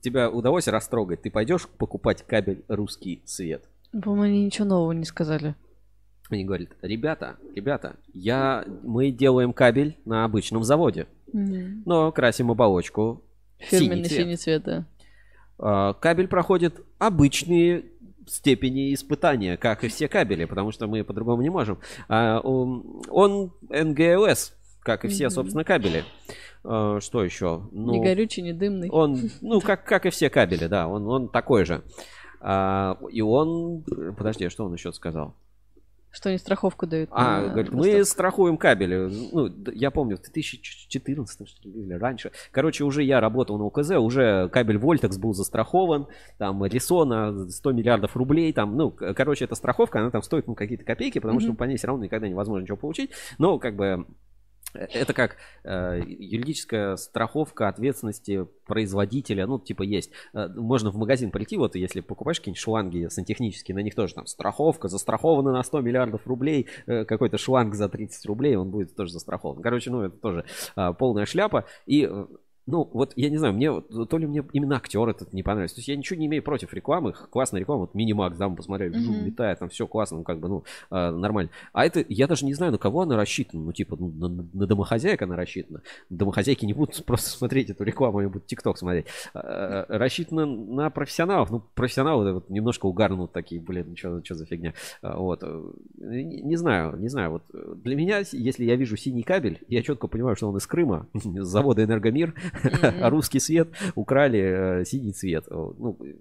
тебя 0.00 0.30
удалось 0.30 0.68
растрогать. 0.68 1.22
Ты 1.22 1.30
пойдешь 1.30 1.66
покупать 1.68 2.22
кабель 2.26 2.64
русский 2.68 3.22
свет? 3.24 3.64
По-моему, 3.92 4.22
они 4.22 4.44
ничего 4.44 4.66
нового 4.66 4.92
не 4.92 5.04
сказали. 5.04 5.54
Они 6.30 6.44
говорят, 6.44 6.70
ребята, 6.82 7.36
ребята, 7.54 7.96
я, 8.12 8.64
мы 8.82 9.10
делаем 9.10 9.52
кабель 9.54 9.96
на 10.04 10.24
обычном 10.24 10.62
заводе, 10.62 11.06
но 11.32 12.12
красим 12.12 12.50
оболочку 12.50 13.22
Фирменный 13.58 14.04
синий 14.04 14.08
цвет. 14.08 14.20
синий 14.20 14.36
цвет, 14.36 14.62
да. 14.64 14.86
А, 15.58 15.94
Кабель 15.94 16.28
проходит 16.28 16.80
обычные 16.98 17.86
степени 18.26 18.94
испытания, 18.94 19.56
как 19.56 19.84
и 19.84 19.88
все 19.88 20.06
кабели, 20.06 20.44
потому 20.44 20.70
что 20.70 20.86
мы 20.86 21.02
по-другому 21.02 21.42
не 21.42 21.50
можем. 21.50 21.78
А, 22.08 22.40
Он 22.40 23.02
он 23.08 23.52
НГЛС, 23.68 24.54
как 24.88 25.04
и 25.04 25.08
все, 25.08 25.24
Мгм. 25.26 25.30
собственно, 25.30 25.64
кабели. 25.64 26.02
А, 26.64 26.98
Что 27.00 27.22
еще? 27.22 27.68
Не 27.72 28.00
горючий, 28.00 28.42
не 28.42 28.54
дымный. 28.54 28.88
Он, 28.88 29.18
ну, 29.42 29.60
как, 29.60 29.84
как 29.84 30.06
и 30.06 30.10
все 30.10 30.30
кабели, 30.30 30.66
да, 30.66 30.88
он, 30.88 31.06
он 31.06 31.28
такой 31.28 31.66
же. 31.66 31.82
А, 32.40 32.96
и 33.10 33.20
он... 33.20 33.84
Подожди, 34.16 34.46
а 34.46 34.50
что 34.50 34.64
он 34.64 34.72
еще 34.72 34.92
сказал? 34.94 35.34
Что 36.10 36.30
они 36.30 36.38
страховку 36.38 36.86
дают. 36.86 37.10
А, 37.12 37.42
на 37.42 37.48
говорит, 37.50 37.70
мы 37.70 38.02
страхуем 38.02 38.56
кабели. 38.56 39.10
Ну, 39.30 39.50
я 39.74 39.90
помню, 39.90 40.16
в 40.16 40.22
2014 40.22 41.46
что 41.46 41.68
ли, 41.68 41.82
или 41.82 41.92
раньше. 41.92 42.32
Короче, 42.50 42.84
уже 42.84 43.02
я 43.02 43.20
работал 43.20 43.58
на 43.58 43.64
УКЗ, 43.64 43.90
уже 43.98 44.48
кабель 44.48 44.78
Вольтекс 44.78 45.18
был 45.18 45.34
застрахован, 45.34 46.06
там 46.38 46.64
Рисона 46.64 47.50
100 47.50 47.72
миллиардов 47.72 48.16
рублей, 48.16 48.54
там, 48.54 48.74
ну, 48.78 48.90
короче, 48.90 49.44
эта 49.44 49.54
страховка, 49.54 50.00
она 50.00 50.10
там 50.10 50.22
стоит, 50.22 50.46
ну, 50.46 50.54
какие-то 50.54 50.84
копейки, 50.84 51.18
потому 51.18 51.40
что 51.40 51.50
Мгм. 51.50 51.56
по 51.58 51.64
ней 51.64 51.76
все 51.76 51.88
равно 51.88 52.02
никогда 52.04 52.26
невозможно 52.26 52.62
ничего 52.62 52.78
получить. 52.78 53.10
Но, 53.36 53.58
как 53.58 53.76
бы, 53.76 53.84
э, 53.84 53.98
это 54.74 55.12
как 55.14 55.36
э, 55.64 56.00
юридическая 56.06 56.96
страховка 56.96 57.68
ответственности 57.68 58.46
производителя, 58.66 59.46
ну, 59.46 59.58
типа 59.58 59.82
есть. 59.82 60.10
Э, 60.34 60.48
можно 60.48 60.90
в 60.90 60.96
магазин 60.96 61.30
прийти, 61.30 61.56
вот 61.56 61.74
если 61.74 62.00
покупаешь 62.00 62.38
какие-нибудь 62.38 62.60
шланги 62.60 63.06
сантехнические, 63.08 63.74
на 63.74 63.80
них 63.80 63.94
тоже 63.94 64.14
там 64.14 64.26
страховка, 64.26 64.88
застрахована 64.88 65.52
на 65.52 65.62
100 65.62 65.80
миллиардов 65.80 66.26
рублей, 66.26 66.68
э, 66.86 67.04
какой-то 67.04 67.38
шланг 67.38 67.74
за 67.74 67.88
30 67.88 68.26
рублей, 68.26 68.56
он 68.56 68.70
будет 68.70 68.94
тоже 68.94 69.12
застрахован. 69.12 69.62
Короче, 69.62 69.90
ну, 69.90 70.02
это 70.02 70.16
тоже 70.16 70.44
а, 70.76 70.92
полная 70.92 71.26
шляпа. 71.26 71.64
И 71.86 72.06
э, 72.10 72.26
Ну, 72.70 72.88
вот 72.92 73.14
я 73.16 73.30
не 73.30 73.38
знаю, 73.38 73.54
мне 73.54 73.70
вот, 73.70 73.88
то 74.10 74.18
ли 74.18 74.26
мне 74.26 74.44
именно 74.52 74.76
актер 74.76 75.08
этот 75.08 75.32
не 75.32 75.42
понравился. 75.42 75.76
То 75.76 75.78
есть 75.78 75.88
я 75.88 75.96
ничего 75.96 76.18
не 76.20 76.26
имею 76.26 76.42
против 76.42 76.74
рекламы. 76.74 77.14
Классная 77.30 77.60
реклама. 77.60 77.80
Вот 77.82 77.94
Минимакс, 77.94 78.36
да, 78.36 78.48
мы 78.48 78.56
посмотрели, 78.56 78.98
жу, 78.98 79.10
Мгм. 79.12 79.24
летает, 79.24 79.58
там 79.58 79.70
все 79.70 79.86
классно, 79.86 80.18
ну, 80.18 80.22
как 80.24 80.38
бы, 80.38 80.48
ну, 80.48 80.64
э, 80.90 81.10
нормально. 81.10 81.50
А 81.72 81.86
это, 81.86 82.04
я 82.08 82.26
даже 82.26 82.44
не 82.44 82.52
знаю, 82.52 82.72
на 82.72 82.78
кого 82.78 83.02
она 83.02 83.16
рассчитана. 83.16 83.64
Ну, 83.64 83.72
типа, 83.72 83.96
ну, 83.98 84.08
на, 84.10 84.28
на 84.28 84.66
домохозяек 84.66 85.22
она 85.22 85.34
рассчитана. 85.34 85.80
Домохозяйки 86.10 86.66
не 86.66 86.74
будут 86.74 87.02
просто 87.06 87.30
смотреть 87.30 87.70
эту 87.70 87.84
рекламу, 87.84 88.18
они 88.18 88.28
будут 88.28 88.46
ТикТок 88.46 88.76
смотреть. 88.76 89.06
Э, 89.34 89.84
Рассчитана 89.88 90.44
на 90.44 90.90
профессионалов. 90.90 91.50
Ну, 91.50 91.62
профессионалы 91.74 92.34
вот 92.34 92.50
немножко 92.50 92.84
угарнут 92.86 93.32
такие, 93.32 93.60
блин, 93.60 93.96
что, 93.96 94.22
что 94.22 94.34
за 94.34 94.44
фигня. 94.44 94.74
Вот. 95.02 95.42
Э, 95.42 95.62
Не, 95.98 96.42
не 96.42 96.56
знаю, 96.56 96.96
не 96.98 97.08
знаю. 97.08 97.30
Вот 97.30 97.42
э, 97.54 97.74
для 97.82 97.96
меня, 97.96 98.18
если 98.32 98.64
я 98.64 98.76
вижу 98.76 98.96
синий 98.96 99.22
кабель, 99.22 99.58
я 99.68 99.82
четко 99.82 100.06
понимаю, 100.06 100.36
что 100.36 100.48
он 100.48 100.56
из 100.58 100.66
Крыма, 100.66 101.06
с 101.14 101.46
завода 101.46 101.82
Энергомир, 101.82 102.34
а 102.64 103.10
русский 103.10 103.40
свет 103.40 103.68
украли 103.94 104.80
э, 104.80 104.84
синий 104.84 105.12
цвет. 105.12 105.44
Ну, 105.50 105.96
э, 106.04 106.14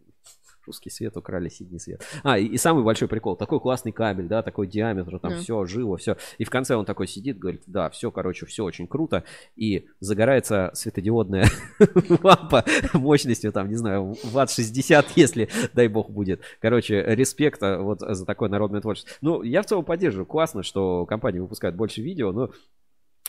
русский 0.67 0.89
свет 0.89 1.17
украли 1.17 1.49
синий 1.49 1.79
цвет. 1.79 2.03
А, 2.23 2.37
и, 2.37 2.45
и 2.45 2.57
самый 2.57 2.83
большой 2.83 3.07
прикол. 3.07 3.35
Такой 3.35 3.59
классный 3.59 3.91
кабель, 3.91 4.27
да, 4.27 4.43
такой 4.43 4.67
диаметр, 4.67 5.19
там 5.19 5.31
Да. 5.31 5.37
все 5.37 5.65
живо, 5.65 5.97
все. 5.97 6.17
И 6.37 6.43
в 6.43 6.49
конце 6.49 6.75
он 6.75 6.85
такой 6.85 7.07
сидит, 7.07 7.39
говорит, 7.39 7.63
да, 7.65 7.89
все, 7.89 8.11
короче, 8.11 8.45
все 8.45 8.63
очень 8.63 8.87
круто. 8.87 9.23
И 9.55 9.87
загорается 9.99 10.71
светодиодная 10.73 11.47
лампа 12.23 12.65
мощностью, 12.93 13.51
там, 13.51 13.69
не 13.69 13.75
знаю, 13.75 14.15
ватт 14.25 14.51
60, 14.51 15.11
если, 15.15 15.49
дай 15.73 15.87
бог, 15.87 16.09
будет. 16.09 16.41
Короче, 16.59 17.01
респект 17.01 17.63
а, 17.63 17.79
вот 17.79 18.01
за 18.01 18.25
такое 18.25 18.49
народное 18.49 18.81
творчество. 18.81 19.13
Ну, 19.21 19.41
я 19.43 19.61
в 19.61 19.65
целом 19.65 19.85
поддерживаю. 19.85 20.25
Классно, 20.25 20.63
что 20.63 21.05
компания 21.05 21.41
выпускает 21.41 21.75
больше 21.75 22.01
видео, 22.01 22.31
но 22.31 22.51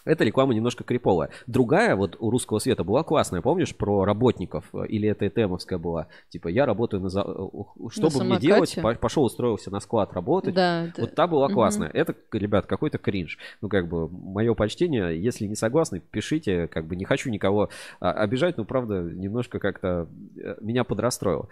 эта 0.08 0.24
реклама 0.24 0.54
немножко 0.54 0.84
криповая. 0.84 1.30
Другая 1.46 1.94
вот 1.96 2.16
у 2.18 2.30
русского 2.30 2.58
света 2.58 2.84
была 2.84 3.02
классная, 3.04 3.40
помнишь, 3.42 3.74
про 3.76 4.04
работников? 4.04 4.64
э, 4.72 4.86
Или 4.88 5.08
это 5.08 5.26
Этемовская 5.26 5.78
была? 5.78 6.08
Типа, 6.30 6.48
я 6.48 6.66
работаю 6.66 7.02
на... 7.02 7.08
за- 7.08 7.20
э, 7.20 7.88
Что 7.90 8.08
бы 8.10 8.24
мне 8.24 8.38
делать? 8.38 8.70
самокате? 8.70 8.82
По- 8.82 8.94
Пошел 9.00 9.24
устроился 9.24 9.70
на 9.70 9.80
склад 9.80 10.12
работать. 10.12 10.54
Да, 10.54 10.88
Вот 10.98 11.14
та 11.14 11.26
была 11.26 11.48
классная. 11.48 11.90
Это, 11.92 12.14
ребят, 12.32 12.66
какой-то 12.66 12.98
кринж. 12.98 13.38
Ну, 13.60 13.68
как 13.68 13.88
бы, 13.88 14.08
мое 14.08 14.54
почтение. 14.54 15.22
Если 15.22 15.46
не 15.46 15.54
согласны, 15.54 16.00
пишите. 16.00 16.66
Как 16.68 16.86
бы 16.86 16.96
не 16.96 17.04
хочу 17.04 17.30
никого 17.30 17.68
а, 18.00 18.12
обижать, 18.12 18.56
но, 18.56 18.64
правда, 18.64 19.02
немножко 19.02 19.58
как-то 19.58 20.08
э, 20.36 20.56
меня 20.60 20.84
подрастроило. 20.84 21.48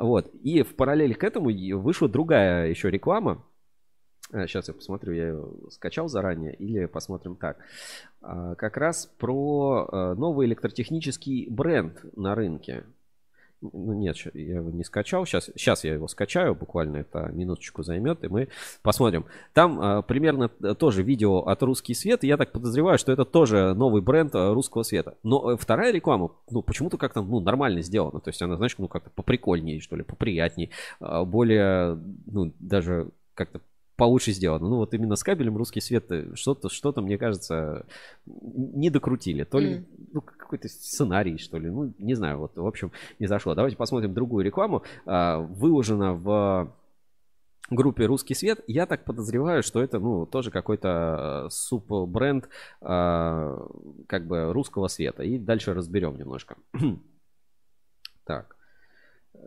Вот. 0.00 0.30
И 0.42 0.62
в 0.62 0.74
параллель 0.76 1.14
к 1.14 1.24
этому 1.24 1.50
вышла 1.78 2.08
другая 2.08 2.68
еще 2.68 2.90
реклама. 2.90 3.42
Сейчас 4.30 4.68
я 4.68 4.74
посмотрю, 4.74 5.14
я 5.14 5.28
ее 5.28 5.46
скачал 5.70 6.08
заранее, 6.08 6.54
или 6.54 6.86
посмотрим 6.86 7.36
так. 7.36 7.58
А, 8.20 8.54
Как 8.56 8.76
раз 8.76 9.06
про 9.18 9.88
э, 9.90 10.14
новый 10.14 10.46
электротехнический 10.46 11.48
бренд 11.48 12.04
на 12.16 12.34
рынке. 12.34 12.84
Ну 13.60 13.92
нет, 13.92 14.16
я 14.34 14.56
его 14.56 14.70
не 14.70 14.84
скачал. 14.84 15.26
Сейчас, 15.26 15.50
сейчас 15.56 15.82
я 15.82 15.94
его 15.94 16.06
скачаю, 16.06 16.54
буквально 16.54 16.98
это 16.98 17.28
минуточку 17.32 17.82
займет, 17.82 18.22
и 18.22 18.28
мы 18.28 18.48
посмотрим. 18.82 19.24
Там 19.52 19.80
э, 19.80 20.02
примерно 20.02 20.48
тоже 20.48 21.02
видео 21.02 21.38
от 21.38 21.62
Русский 21.62 21.94
Свет, 21.94 22.22
и 22.22 22.28
я 22.28 22.36
так 22.36 22.52
подозреваю, 22.52 22.98
что 22.98 23.10
это 23.10 23.24
тоже 23.24 23.74
новый 23.74 24.00
бренд 24.00 24.34
э, 24.34 24.52
русского 24.52 24.84
света. 24.84 25.16
Но 25.24 25.52
э, 25.52 25.56
вторая 25.56 25.92
реклама, 25.92 26.30
ну, 26.50 26.62
почему-то 26.62 26.98
как-то, 26.98 27.22
ну, 27.22 27.40
нормально 27.40 27.82
сделана. 27.82 28.20
То 28.20 28.28
есть 28.28 28.40
она, 28.42 28.56
знаешь, 28.56 28.76
ну, 28.78 28.86
как-то 28.86 29.10
поприкольнее, 29.10 29.80
что 29.80 29.96
ли, 29.96 30.04
поприятнее, 30.04 30.70
э, 31.00 31.24
более, 31.24 31.98
ну, 32.26 32.52
даже 32.60 33.08
как-то 33.34 33.60
получше 33.98 34.30
сделано. 34.30 34.68
Ну, 34.68 34.76
вот 34.76 34.94
именно 34.94 35.16
с 35.16 35.24
кабелем 35.24 35.56
русский 35.56 35.80
свет 35.80 36.10
э, 36.12 36.34
что-то, 36.36 36.68
что-то, 36.70 37.02
мне 37.02 37.18
кажется, 37.18 37.84
не 38.26 38.90
докрутили. 38.90 39.42
То 39.42 39.58
ли 39.58 39.84
ну, 40.12 40.20
какой-то 40.20 40.68
сценарий, 40.68 41.36
что 41.36 41.58
ли. 41.58 41.68
Ну, 41.68 41.92
не 41.98 42.14
знаю, 42.14 42.38
вот, 42.38 42.56
в 42.56 42.66
общем, 42.66 42.92
не 43.18 43.26
зашло. 43.26 43.56
Давайте 43.56 43.76
посмотрим 43.76 44.14
другую 44.14 44.44
рекламу. 44.44 44.84
А, 45.04 45.40
Выложена 45.40 46.14
в 46.14 46.72
группе 47.70 48.06
«Русский 48.06 48.34
свет». 48.34 48.60
Я 48.68 48.86
так 48.86 49.04
подозреваю, 49.04 49.64
что 49.64 49.82
это, 49.82 49.98
ну, 49.98 50.26
тоже 50.26 50.52
какой-то 50.52 51.46
э, 51.46 51.50
суббренд 51.50 52.48
а, 52.80 53.66
как 54.06 54.28
бы 54.28 54.52
русского 54.52 54.86
света. 54.86 55.24
И 55.24 55.38
дальше 55.38 55.74
разберем 55.74 56.16
немножко. 56.16 56.56
Так. 58.24 58.56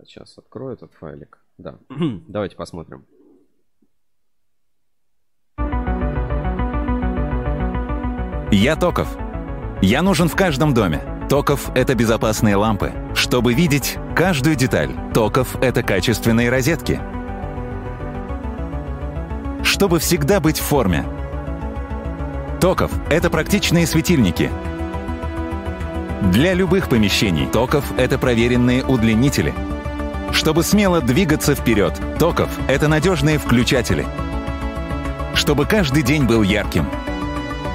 Сейчас 0.06 0.38
открою 0.40 0.74
этот 0.74 0.92
файлик. 0.94 1.38
Да. 1.60 1.78
Давайте 2.28 2.56
посмотрим. 2.56 3.06
Я 8.62 8.76
Токов. 8.76 9.08
Я 9.82 10.04
нужен 10.04 10.30
в 10.30 10.36
каждом 10.36 10.76
доме. 10.76 11.02
Токов— 11.28 11.72
это 11.76 11.96
безопасные 11.96 12.56
лампы. 12.56 12.94
Чтобы 13.16 13.56
видеть 13.56 13.98
каждую 14.16 14.56
деталь, 14.56 14.92
Токов— 15.16 15.56
это 15.64 15.82
качественные 15.82 16.52
розетки. 16.52 17.02
Чтобы 19.64 19.98
всегда 19.98 20.40
быть 20.40 20.60
в 20.60 20.62
форме. 20.62 21.06
Токов— 22.60 22.92
это 23.10 23.32
практичные 23.32 23.88
светильники. 23.88 24.52
Для 26.32 26.54
любых 26.54 26.88
помещений 26.88 27.48
Токов— 27.48 27.84
это 27.98 28.20
проверенные 28.20 28.86
удлинители. 28.86 29.56
Чтобы 30.34 30.62
смело 30.62 31.02
двигаться 31.02 31.56
вперед, 31.56 32.00
Токов— 32.20 32.52
это 32.68 32.88
надежные 32.88 33.40
включатели. 33.40 34.06
Чтобы 35.34 35.66
каждый 35.66 36.04
день 36.04 36.26
был 36.26 36.44
ярким— 36.44 36.86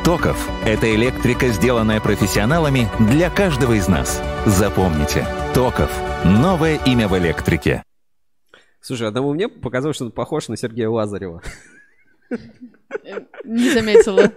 Токов– 0.06 0.48
это 0.64 0.94
электрика, 0.94 1.48
сделанная 1.48 2.00
профессионалами 2.00 2.88
для 3.10 3.28
каждого 3.28 3.72
из 3.72 3.88
нас. 3.88 4.22
Запомните, 4.46 5.26
Токов– 5.52 5.90
новое 6.24 6.78
имя 6.86 7.08
в 7.08 7.18
электрике. 7.18 7.82
Слушай, 8.80 9.08
одному 9.08 9.34
мне 9.34 9.48
показалось, 9.48 9.96
что 9.96 10.04
он 10.04 10.12
похож 10.12 10.46
на 10.46 10.56
Сергея 10.56 10.90
Лазарева. 10.90 11.42
Не 13.44 13.70
заметила. 13.70 14.32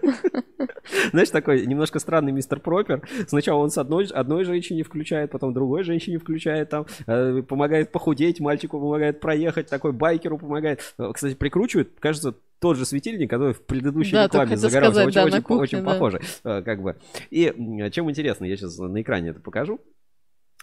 Знаешь, 1.12 1.30
такой 1.30 1.66
немножко 1.66 2.00
странный 2.00 2.32
мистер 2.32 2.60
Пропер. 2.60 3.08
Сначала 3.28 3.60
он 3.60 3.70
с 3.70 3.78
одной, 3.78 4.06
одной 4.06 4.44
женщине 4.44 4.84
включает, 4.84 5.32
потом 5.32 5.54
другой 5.54 5.84
женщине 5.84 6.18
включает, 6.18 6.70
там, 6.70 6.86
э, 7.08 7.42
помогает 7.42 7.92
похудеть, 7.92 8.40
мальчику 8.40 8.80
помогает 8.80 9.20
проехать, 9.20 9.68
такой 9.68 9.92
байкеру 9.92 10.38
помогает. 10.38 10.94
Э, 10.98 11.12
Кстати, 11.14 11.36
прикручивает, 11.36 11.92
кажется, 12.00 12.36
тот 12.60 12.78
же 12.78 12.86
светильник, 12.86 13.30
который 13.30 13.54
в 13.54 13.62
предыдущей 13.66 14.12
Да, 14.14 14.26
рекламе 14.26 14.58
загорался. 14.58 14.94
сказать, 14.94 15.08
очень, 15.08 15.16
да, 15.16 15.26
очень, 15.38 15.44
кухне, 15.44 15.62
очень 15.62 15.84
да. 15.84 15.86
похоже, 15.86 16.22
э, 16.44 16.62
как 16.62 16.82
бы. 16.82 16.96
И 17.30 17.54
чем 17.92 18.10
интересно, 18.10 18.46
я 18.46 18.58
сейчас 18.58 18.78
на 18.78 19.02
экране 19.02 19.30
это 19.30 19.40
покажу. 19.40 19.80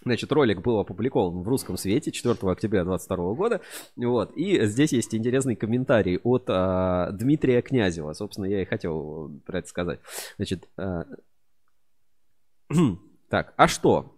Значит, 0.05 0.31
ролик 0.31 0.61
был 0.61 0.79
опубликован 0.79 1.43
в 1.43 1.49
русском 1.49 1.77
свете 1.77 2.13
4 2.13 2.35
октября 2.35 2.85
2022 2.85 3.35
года. 3.35 3.61
Вот. 3.97 4.37
И 4.37 4.65
здесь 4.67 4.93
есть 4.93 5.15
интересный 5.15 5.57
комментарий 5.57 6.19
от 6.19 6.45
а, 6.49 7.11
Дмитрия 7.13 7.63
Князева. 7.63 8.13
Собственно, 8.13 8.47
я 8.47 8.63
и 8.63 8.67
хотел 8.67 9.33
про 9.47 9.59
это 9.59 9.69
сказать. 9.69 10.01
Значит, 10.37 10.69
а, 10.77 11.07
так, 13.31 13.55
а 13.57 13.69
что? 13.69 14.17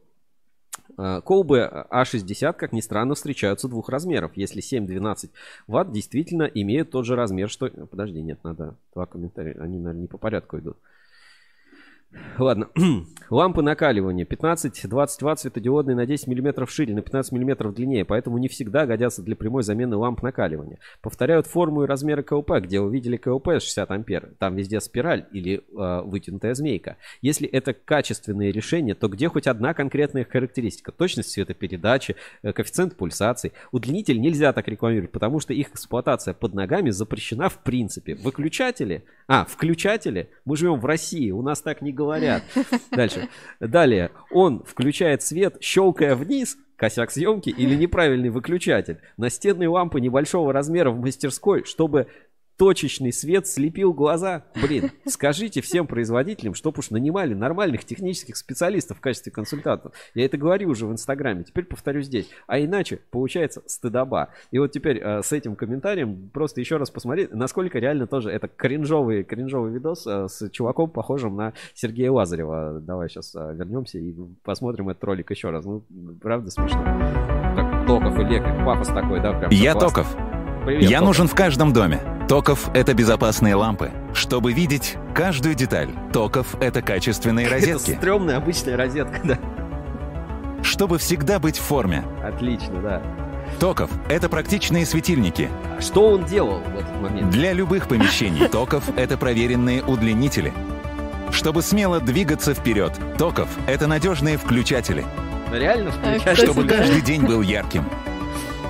А, 0.99 1.21
Колбы 1.21 1.87
А60, 1.91 2.53
как 2.55 2.73
ни 2.73 2.81
странно, 2.81 3.15
встречаются 3.15 3.69
двух 3.69 3.89
размеров. 3.89 4.33
Если 4.35 4.61
7-12 4.61 5.31
ватт 5.69 5.93
действительно 5.93 6.43
имеют 6.43 6.91
тот 6.91 7.07
же 7.07 7.15
размер, 7.15 7.49
что... 7.49 7.69
Подожди, 7.69 8.21
нет, 8.21 8.43
надо 8.43 8.77
два 8.95 9.07
комментария. 9.07 9.55
Они, 9.61 9.79
наверное, 9.79 10.03
не 10.03 10.09
по 10.09 10.19
порядку 10.19 10.59
идут. 10.59 10.77
Ладно. 12.39 12.69
Лампы 13.31 13.61
накаливания 13.61 14.25
15-20 14.25 14.89
ватт 15.21 15.41
светодиодные 15.41 15.95
на 15.95 16.07
10 16.07 16.29
мм 16.29 16.67
шире, 16.67 16.95
на 16.95 17.03
15 17.03 17.33
мм 17.33 17.73
длиннее, 17.75 18.07
поэтому 18.07 18.39
не 18.39 18.49
всегда 18.49 18.87
годятся 18.87 19.23
для 19.23 19.37
прямой 19.37 19.63
замены 19.63 19.97
ламп 19.97 20.23
накаливания. 20.23 20.79
Повторяют 21.03 21.47
форму 21.47 21.83
и 21.83 21.87
размеры 21.87 22.23
колб, 22.23 22.53
где 22.63 22.81
вы 22.81 22.91
видели 22.91 23.19
колб 23.19 23.61
60 23.61 23.91
ампер. 23.91 24.31
Там 24.39 24.57
везде 24.57 24.81
спираль 24.81 25.27
или 25.33 25.59
э, 25.59 26.03
вытянутая 26.05 26.55
змейка. 26.55 26.97
Если 27.21 27.47
это 27.47 27.75
качественные 27.75 28.51
решения, 28.51 28.95
то 28.95 29.09
где 29.09 29.29
хоть 29.29 29.47
одна 29.47 29.75
конкретная 29.75 30.25
характеристика? 30.25 30.91
Точность 30.91 31.31
цветопередачи, 31.33 32.17
э, 32.43 32.53
коэффициент 32.55 32.97
пульсации. 32.97 33.53
Удлинитель 33.73 34.21
нельзя 34.21 34.55
так 34.55 34.69
рекламировать, 34.69 35.13
потому 35.13 35.41
что 35.41 35.53
их 35.53 35.69
эксплуатация 35.71 36.33
под 36.33 36.55
ногами 36.55 36.89
запрещена 36.89 37.51
в 37.51 37.59
принципе. 37.59 38.15
Выключатели, 38.15 39.05
а, 39.27 39.45
включатели, 39.45 40.31
мы 40.47 40.57
живем 40.57 40.81
в 40.81 40.87
России, 40.87 41.31
у 41.31 41.43
нас 41.43 41.61
так 41.61 41.83
не 41.83 41.93
говорят. 41.99 42.43
Дальше. 42.93 43.29
Далее, 43.61 44.11
он 44.31 44.63
включает 44.65 45.23
свет, 45.23 45.57
щелкая 45.61 46.15
вниз, 46.15 46.57
косяк 46.77 47.11
съемки 47.11 47.51
или 47.51 47.75
неправильный 47.75 48.31
выключатель. 48.31 49.01
Настенные 49.17 49.69
лампы 49.69 50.01
небольшого 50.01 50.53
размера 50.53 50.91
в 50.91 51.01
мастерской, 51.01 51.65
чтобы 51.65 52.07
точечный 52.59 53.13
свет 53.13 53.47
слепил 53.47 53.95
глаза. 53.95 54.45
Блин, 54.61 54.91
скажите 55.07 55.63
всем 55.63 55.87
производителям, 55.87 56.55
чтоб 56.55 56.79
уж 56.79 56.91
нанимали 56.91 57.33
нормальных 57.33 57.85
технических 57.85 58.37
специалистов 58.37 58.99
в 58.99 59.01
качестве 59.01 59.33
консультантов. 59.33 59.93
Я 60.15 60.27
это 60.27 60.37
говорю 60.37 60.71
уже 60.71 60.87
в 60.87 60.93
Инстаграме, 60.93 61.45
теперь 61.45 61.65
повторю 61.65 62.03
здесь. 62.03 62.29
А 62.47 62.59
иначе 62.61 63.01
получается 63.11 63.63
стыдоба. 63.67 64.31
И 64.51 64.59
вот 64.59 64.73
теперь 64.73 64.99
э, 64.99 65.23
с 65.23 65.33
этим 65.33 65.55
комментарием 65.57 66.31
просто 66.33 66.61
еще 66.61 66.77
раз 66.77 66.91
посмотреть, 66.91 67.33
насколько 67.33 67.79
реально 67.79 68.07
тоже 68.07 68.31
это 68.31 68.49
кринжовый, 68.49 69.23
кринжовый 69.23 69.73
видос 69.73 70.07
э, 70.07 70.27
с 70.29 70.51
чуваком, 70.51 70.91
похожим 70.91 71.37
на 71.37 71.55
Сергея 71.75 72.11
Лазарева. 72.11 72.81
Давай 72.81 73.09
сейчас 73.09 73.35
э, 73.37 73.55
вернемся 73.55 73.99
и 73.99 74.13
посмотрим 74.43 74.89
этот 74.89 75.05
ролик 75.05 75.31
еще 75.31 75.51
раз. 75.51 75.65
Ну, 75.65 75.85
правда 76.21 76.51
смешно. 76.51 76.83
Так, 76.83 77.87
Токов, 77.87 78.19
электрик, 78.19 78.65
пафос 78.65 78.89
такой, 78.89 79.21
да, 79.21 79.33
прям. 79.33 79.51
Я 79.53 79.73
классно. 79.73 79.89
Токов. 79.89 80.17
Привет, 80.67 80.83
Я 80.83 80.99
Токов. 80.99 81.07
нужен 81.07 81.29
в 81.29 81.35
каждом 81.35 81.73
доме. 81.73 82.18
Токов— 82.29 82.69
это 82.75 82.93
безопасные 82.93 83.55
лампы. 83.55 83.91
Чтобы 84.13 84.53
видеть 84.53 84.97
каждую 85.15 85.55
деталь. 85.55 85.89
Токов— 86.13 86.57
это 86.61 86.83
качественные 86.83 87.47
Это 87.47 87.55
розетки. 87.55 87.97
стрёмная 87.97 88.37
обычная 88.37 88.77
розетка, 88.77 89.21
да. 89.25 89.39
Чтобы 90.63 90.99
всегда 90.99 91.39
быть 91.39 91.57
в 91.57 91.63
форме. 91.63 92.05
Отлично, 92.23 92.83
да. 92.83 93.03
Токов— 93.59 93.91
это 94.11 94.29
практичные 94.29 94.85
светильники. 94.85 95.49
Что 95.81 96.09
он 96.11 96.25
делал 96.25 96.61
в 96.61 96.77
этот 96.77 97.01
момент? 97.01 97.31
Для 97.31 97.55
любых 97.55 97.89
помещений 97.89 98.47
Токов— 98.53 98.85
это 98.97 99.17
проверенные 99.17 99.83
удлинители. 99.83 100.53
Чтобы 101.31 101.63
смело 101.63 101.99
двигаться 101.99 102.53
вперед, 102.53 102.93
Токов— 103.17 103.49
это 103.67 103.87
надежные 103.87 104.37
включатели. 104.37 105.05
Реально 105.51 105.93
включать? 105.93 106.37
Чтобы 106.37 106.65
каждый 106.65 107.01
день 107.01 107.25
был 107.25 107.41
ярким. 107.41 107.85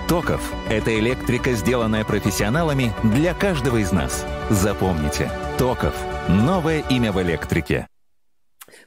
Токов— 0.09 0.55
это 0.71 0.99
электрика, 0.99 1.53
сделанная 1.53 2.03
профессионалами 2.03 2.93
для 3.05 3.35
каждого 3.35 3.77
из 3.77 3.93
нас. 3.93 4.25
Запомните, 4.49 5.31
Токов— 5.59 5.95
новое 6.31 6.83
имя 6.89 7.13
в 7.13 7.21
электрике. 7.21 7.87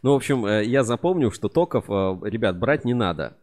Ну, 0.01 0.13
в 0.13 0.15
общем, 0.15 0.47
э, 0.47 0.65
я 0.65 0.83
запомнил, 0.83 1.31
что 1.31 1.47
токов, 1.47 1.85
э, 1.89 2.17
ребят, 2.23 2.57
брать 2.57 2.85
не 2.85 2.95
надо. 2.95 3.37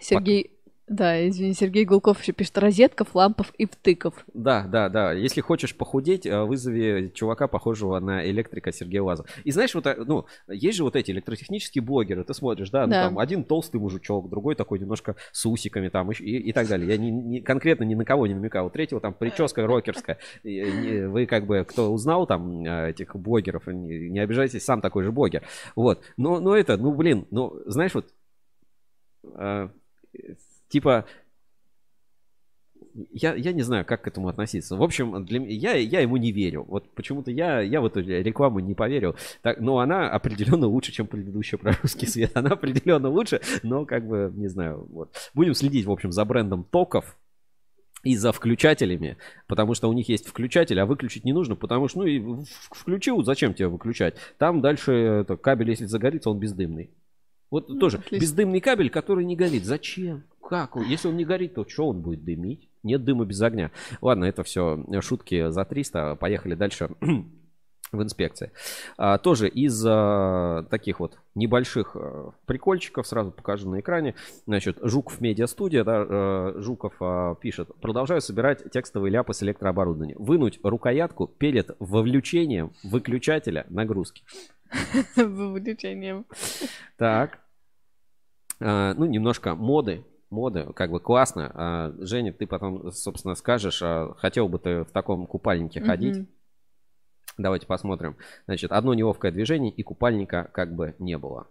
Сергей, 0.00 0.57
да, 0.88 1.28
извини, 1.28 1.52
Сергей 1.54 1.84
Гулков 1.84 2.20
еще 2.20 2.32
пишет 2.32 2.56
розетков, 2.58 3.14
лампов 3.14 3.52
и 3.58 3.66
втыков. 3.66 4.14
Да, 4.32 4.66
да, 4.66 4.88
да. 4.88 5.12
Если 5.12 5.40
хочешь 5.40 5.76
похудеть, 5.76 6.26
э, 6.26 6.42
вызови 6.44 7.12
чувака, 7.14 7.46
похожего 7.48 7.98
на 8.00 8.26
электрика 8.28 8.72
Сергея 8.72 9.02
Лаза. 9.02 9.24
И 9.44 9.50
знаешь, 9.50 9.74
вот, 9.74 9.86
э, 9.86 9.96
ну, 10.04 10.26
есть 10.48 10.76
же 10.78 10.84
вот 10.84 10.96
эти 10.96 11.10
электротехнические 11.10 11.82
блогеры, 11.82 12.24
ты 12.24 12.34
смотришь, 12.34 12.70
да, 12.70 12.86
ну, 12.86 12.92
Да. 12.92 13.04
там 13.04 13.18
один 13.18 13.44
толстый 13.44 13.78
мужичок, 13.80 14.28
другой 14.30 14.54
такой 14.54 14.78
немножко 14.78 15.16
с 15.32 15.44
усиками 15.46 15.88
там 15.88 16.10
и, 16.10 16.14
и 16.14 16.52
так 16.52 16.66
далее. 16.68 16.88
Я 16.88 16.96
не, 16.96 17.10
не- 17.10 17.40
конкретно 17.40 17.84
ни 17.84 17.94
на 17.94 18.04
кого 18.04 18.26
не 18.26 18.34
намекал. 18.34 18.66
У 18.66 18.70
третьего 18.70 19.00
там 19.00 19.14
прическа 19.14 19.66
рокерская. 19.66 20.18
Вы 20.42 21.26
как 21.26 21.46
бы, 21.46 21.64
кто 21.68 21.92
узнал 21.92 22.26
там 22.26 22.64
э, 22.64 22.90
этих 22.90 23.14
блогеров, 23.14 23.66
не, 23.66 24.08
не 24.10 24.20
обижайтесь, 24.20 24.64
сам 24.64 24.80
такой 24.80 25.04
же 25.04 25.12
блогер. 25.12 25.42
Вот. 25.76 26.02
Но, 26.16 26.40
но 26.40 26.56
это, 26.56 26.76
ну, 26.76 26.94
блин, 26.94 27.26
ну, 27.30 27.52
знаешь, 27.66 27.94
вот, 27.94 28.06
типа, 30.68 31.06
я, 33.12 33.34
я 33.34 33.52
не 33.52 33.62
знаю, 33.62 33.84
как 33.84 34.02
к 34.02 34.08
этому 34.08 34.28
относиться. 34.28 34.76
В 34.76 34.82
общем, 34.82 35.24
для 35.24 35.40
я, 35.40 35.74
я 35.74 36.00
ему 36.00 36.16
не 36.16 36.32
верю. 36.32 36.64
Вот 36.68 36.90
почему-то 36.94 37.30
я, 37.30 37.60
я 37.60 37.80
в 37.80 37.86
эту 37.86 38.00
рекламу 38.00 38.60
не 38.60 38.74
поверил. 38.74 39.16
Так, 39.42 39.60
но 39.60 39.78
она 39.78 40.10
определенно 40.10 40.66
лучше, 40.66 40.92
чем 40.92 41.06
предыдущая 41.06 41.58
про 41.58 41.74
русский 41.82 42.06
свет. 42.08 42.32
Она 42.34 42.50
определенно 42.50 43.08
лучше, 43.08 43.40
но 43.62 43.84
как 43.84 44.06
бы, 44.06 44.32
не 44.34 44.48
знаю. 44.48 44.86
Вот. 44.90 45.14
Будем 45.34 45.54
следить, 45.54 45.86
в 45.86 45.92
общем, 45.92 46.12
за 46.12 46.24
брендом 46.24 46.64
токов 46.64 47.16
и 48.04 48.16
за 48.16 48.32
включателями, 48.32 49.16
потому 49.48 49.74
что 49.74 49.88
у 49.88 49.92
них 49.92 50.08
есть 50.08 50.26
включатель, 50.26 50.78
а 50.78 50.86
выключить 50.86 51.24
не 51.24 51.32
нужно, 51.32 51.56
потому 51.56 51.88
что, 51.88 52.00
ну, 52.00 52.06
и 52.06 52.44
включил, 52.70 53.24
зачем 53.24 53.54
тебе 53.54 53.68
выключать? 53.68 54.14
Там 54.38 54.60
дальше 54.60 54.92
это, 54.92 55.36
кабель, 55.36 55.70
если 55.70 55.86
загорится, 55.86 56.30
он 56.30 56.38
бездымный. 56.38 56.90
Вот 57.50 57.78
тоже 57.78 57.98
отлично. 57.98 58.22
бездымный 58.22 58.60
кабель, 58.60 58.90
который 58.90 59.24
не 59.24 59.36
горит. 59.36 59.64
Зачем? 59.64 60.24
Как? 60.42 60.76
он? 60.76 60.84
Если 60.84 61.08
он 61.08 61.16
не 61.16 61.24
горит, 61.24 61.54
то 61.54 61.66
что 61.68 61.88
он 61.88 62.00
будет 62.00 62.24
дымить? 62.24 62.68
Нет 62.82 63.04
дыма 63.04 63.24
без 63.24 63.40
огня. 63.42 63.70
Ладно, 64.00 64.24
это 64.24 64.42
все 64.44 64.82
шутки 65.00 65.50
за 65.50 65.64
300. 65.64 66.16
Поехали 66.16 66.54
дальше 66.54 66.90
в 67.92 68.02
инспекции. 68.02 68.52
А, 68.96 69.18
тоже 69.18 69.48
из 69.48 69.84
а, 69.86 70.64
таких 70.70 71.00
вот 71.00 71.18
небольших 71.34 71.96
а, 71.96 72.32
прикольчиков 72.46 73.06
сразу 73.06 73.30
покажу 73.30 73.70
на 73.70 73.80
экране. 73.80 74.14
Значит, 74.46 74.78
Жуков 74.82 75.20
Медиастудия, 75.20 75.84
да, 75.84 76.06
а, 76.08 76.54
Жуков 76.58 76.94
а, 77.00 77.34
пишет. 77.36 77.70
Продолжаю 77.80 78.20
собирать 78.20 78.70
текстовые 78.70 79.10
ляпы 79.10 79.32
с 79.32 79.42
электрооборудования. 79.42 80.16
Вынуть 80.18 80.60
рукоятку 80.62 81.26
перед 81.26 81.70
вовлечением 81.78 82.72
выключателя 82.82 83.66
нагрузки. 83.68 84.22
Вовлечением. 85.16 86.26
Так. 86.96 87.40
А, 88.60 88.94
ну, 88.94 89.06
немножко 89.06 89.54
моды. 89.54 90.04
Моды, 90.30 90.66
как 90.74 90.90
бы 90.90 91.00
классно. 91.00 91.50
А, 91.54 91.94
Женя, 92.00 92.32
ты 92.32 92.46
потом, 92.46 92.92
собственно, 92.92 93.34
скажешь, 93.34 93.80
а, 93.82 94.14
хотел 94.18 94.48
бы 94.48 94.58
ты 94.58 94.84
в 94.84 94.90
таком 94.90 95.26
купальнике 95.26 95.80
ходить? 95.80 96.28
Давайте 97.38 97.66
посмотрим. 97.66 98.16
Значит, 98.46 98.72
одно 98.72 98.94
неловкое 98.94 99.30
движение 99.30 99.70
и 99.70 99.84
купальника 99.84 100.50
как 100.52 100.74
бы 100.74 100.96
не 100.98 101.16
было. 101.16 101.46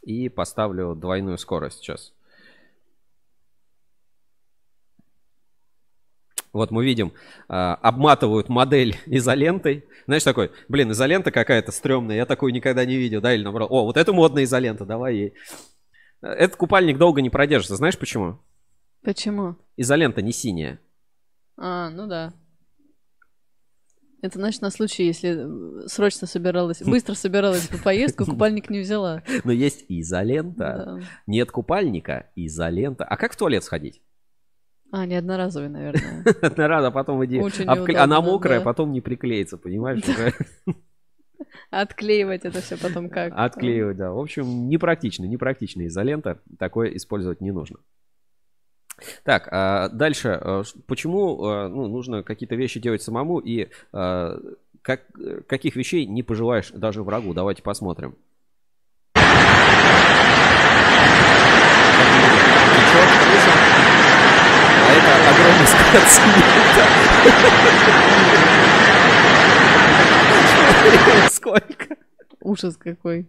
И 0.00 0.30
поставлю 0.30 0.94
двойную 0.94 1.36
скорость 1.36 1.80
сейчас. 1.80 2.14
Вот 6.54 6.70
мы 6.70 6.84
видим, 6.84 7.12
а, 7.48 7.74
обматывают 7.76 8.48
модель 8.48 8.96
изолентой. 9.06 9.84
Знаешь, 10.06 10.24
такой, 10.24 10.50
блин, 10.68 10.90
изолента 10.92 11.30
какая-то 11.30 11.70
стрёмная, 11.70 12.16
я 12.16 12.26
такую 12.26 12.52
никогда 12.52 12.84
не 12.84 12.96
видел, 12.96 13.20
да, 13.20 13.34
или 13.34 13.42
наоборот, 13.42 13.70
о, 13.70 13.84
вот 13.84 13.96
это 13.96 14.12
модная 14.12 14.44
изолента, 14.44 14.84
давай 14.84 15.14
ей. 15.14 15.34
Этот 16.20 16.56
купальник 16.56 16.98
долго 16.98 17.22
не 17.22 17.30
продержится, 17.30 17.76
знаешь 17.76 17.98
почему? 17.98 18.38
Почему? 19.02 19.56
Изолента 19.76 20.22
не 20.22 20.32
синяя. 20.32 20.78
А, 21.56 21.90
ну 21.90 22.06
да. 22.06 22.32
Это 24.22 24.38
значит 24.38 24.62
на 24.62 24.70
случай, 24.70 25.04
если 25.04 25.84
э, 25.84 25.88
срочно 25.88 26.28
собиралась, 26.28 26.80
быстро 26.80 27.14
собиралась 27.14 27.68
в 27.68 27.82
поездку, 27.82 28.24
купальник 28.30 28.70
не 28.70 28.80
взяла. 28.80 29.22
Но 29.42 29.50
есть 29.50 29.84
изолента, 29.88 30.98
Да. 31.00 31.00
нет 31.26 31.50
купальника, 31.50 32.30
изолента. 32.36 33.04
А 33.04 33.16
как 33.16 33.32
в 33.32 33.36
туалет 33.36 33.64
сходить? 33.64 34.00
А, 34.92 35.06
не 35.06 35.16
одноразовый, 35.16 35.70
наверное. 35.70 36.22
Одна 36.42 36.68
раз, 36.68 36.84
а 36.84 36.90
потом 36.92 37.24
иди. 37.24 37.40
Очень 37.40 37.64
обкле- 37.64 37.96
Она 37.96 38.20
мокрая, 38.20 38.58
да. 38.60 38.64
потом 38.64 38.92
не 38.92 39.00
приклеится, 39.00 39.56
понимаешь? 39.58 40.02
Отклеивать 41.70 42.44
это 42.44 42.60
все 42.60 42.76
потом 42.76 43.08
как? 43.10 43.32
Отклеивать, 43.34 43.96
да. 43.96 44.12
В 44.12 44.18
общем, 44.18 44.68
непрактично, 44.68 45.24
непрактичная 45.24 45.86
изолента. 45.86 46.40
Такое 46.58 46.94
использовать 46.96 47.40
не 47.40 47.50
нужно. 47.50 47.78
Так, 49.24 49.48
а 49.50 49.88
дальше. 49.88 50.38
а, 50.40 50.62
Почему 50.86 51.44
а, 51.44 51.68
ну, 51.68 51.88
нужно 51.88 52.22
какие-то 52.22 52.54
вещи 52.54 52.80
делать 52.80 53.02
самому 53.02 53.38
и 53.38 53.68
а, 53.92 54.38
как, 54.82 55.02
каких 55.46 55.76
вещей 55.76 56.06
не 56.06 56.22
пожелаешь 56.22 56.70
даже 56.70 57.02
врагу? 57.02 57.34
Давайте 57.34 57.62
посмотрим. 57.62 58.16
А 64.84 64.92
это 64.92 65.12
огромный 65.30 65.66
склад 65.66 66.04
цемента. 66.08 66.86
Сколько? 71.30 71.96
Ужас 72.40 72.76
какой. 72.76 73.28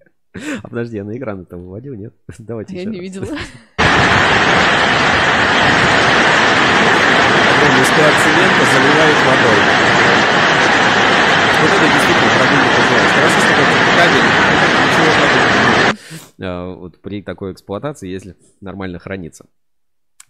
А 0.64 0.68
подожди, 0.68 0.98
я 0.98 1.04
на 1.04 1.16
экран 1.18 1.42
это 1.42 1.58
выводил, 1.58 1.94
нет? 1.94 2.14
Давайте 2.40 2.74
Я 2.76 2.82
еще 2.82 2.90
не 2.90 2.98
раз. 2.98 3.04
видела. 3.04 3.38
Огромный 7.94 8.04
склад 8.04 8.14
цемента 8.24 8.66
заливает 8.74 9.18
водой. 9.26 9.60
Вот 11.62 11.70
это 11.70 11.86
действительно 11.94 12.44
не 12.52 12.70
пожелаешь. 12.76 13.14
Хорошо, 13.14 13.40
что 13.40 13.52
это 13.54 13.76
кабель. 13.98 14.28
Ничего 14.84 15.10
будет. 15.22 15.98
А, 16.42 16.76
Вот 16.76 17.02
при 17.02 17.22
такой 17.22 17.54
эксплуатации, 17.54 18.10
если 18.10 18.36
нормально 18.62 19.00
хранится. 19.00 19.46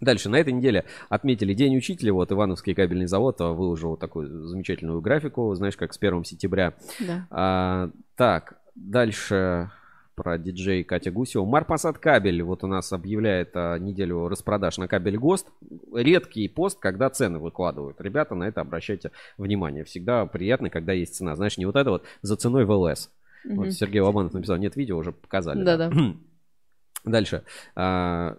Дальше, 0.00 0.28
на 0.28 0.36
этой 0.36 0.52
неделе 0.52 0.84
отметили 1.08 1.54
День 1.54 1.76
учителя. 1.76 2.12
Вот 2.12 2.30
Ивановский 2.30 2.74
кабельный 2.74 3.06
завод 3.06 3.40
а, 3.40 3.52
выложил 3.52 3.90
вот 3.90 4.00
такую 4.00 4.46
замечательную 4.48 5.00
графику, 5.00 5.54
знаешь, 5.54 5.76
как 5.76 5.94
с 5.94 5.98
1 5.98 6.24
сентября. 6.24 6.74
Да. 7.00 7.26
А, 7.30 7.90
так, 8.16 8.58
дальше 8.74 9.70
про 10.14 10.38
диджей 10.38 10.84
Катя 10.84 11.10
Гусева. 11.10 11.44
Марпасад 11.44 11.98
кабель 11.98 12.42
вот 12.42 12.64
у 12.64 12.66
нас 12.66 12.92
объявляет 12.92 13.50
а, 13.54 13.78
неделю 13.78 14.28
распродаж 14.28 14.78
на 14.78 14.88
кабель 14.88 15.18
ГОСТ. 15.18 15.48
Редкий 15.94 16.48
пост, 16.48 16.78
когда 16.78 17.10
цены 17.10 17.38
выкладывают. 17.38 18.00
Ребята, 18.00 18.34
на 18.34 18.44
это 18.44 18.60
обращайте 18.60 19.10
внимание. 19.38 19.84
Всегда 19.84 20.26
приятно, 20.26 20.70
когда 20.70 20.92
есть 20.92 21.16
цена. 21.16 21.36
Знаешь, 21.36 21.58
не 21.58 21.66
вот 21.66 21.76
это 21.76 21.90
вот 21.90 22.04
за 22.22 22.36
ценой 22.36 22.64
в 22.64 22.70
ЛС. 22.70 23.10
Мгм. 23.44 23.56
Вот 23.56 23.72
Сергей 23.72 24.00
Лобанов 24.00 24.32
написал, 24.32 24.56
нет 24.56 24.76
видео, 24.76 24.96
уже 24.96 25.12
показали. 25.12 25.62
Да-да. 25.62 25.90
Дальше. 27.04 27.42
А, 27.76 28.36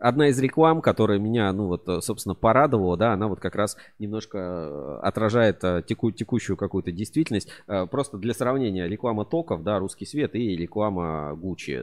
одна 0.00 0.28
из 0.28 0.38
реклам, 0.40 0.80
которая 0.80 1.18
меня, 1.18 1.52
ну 1.52 1.66
вот, 1.66 1.88
э, 1.88 2.00
собственно, 2.00 2.34
порадовала, 2.34 2.96
да, 2.96 3.12
она 3.12 3.28
вот 3.28 3.40
как 3.40 3.54
раз 3.54 3.76
немножко 3.98 4.38
э, 4.38 4.98
отражает 5.02 5.62
э, 5.62 5.82
теку- 5.86 6.12
текущую 6.12 6.56
какую-то 6.56 6.92
действительность. 6.92 7.48
Просто 7.90 8.18
для 8.18 8.34
сравнения, 8.34 8.88
реклама 8.88 9.24
токов, 9.24 9.62
да, 9.62 9.78
русский 9.78 10.06
свет 10.06 10.34
и 10.34 10.56
реклама 10.56 11.34
Гуччи 11.34 11.80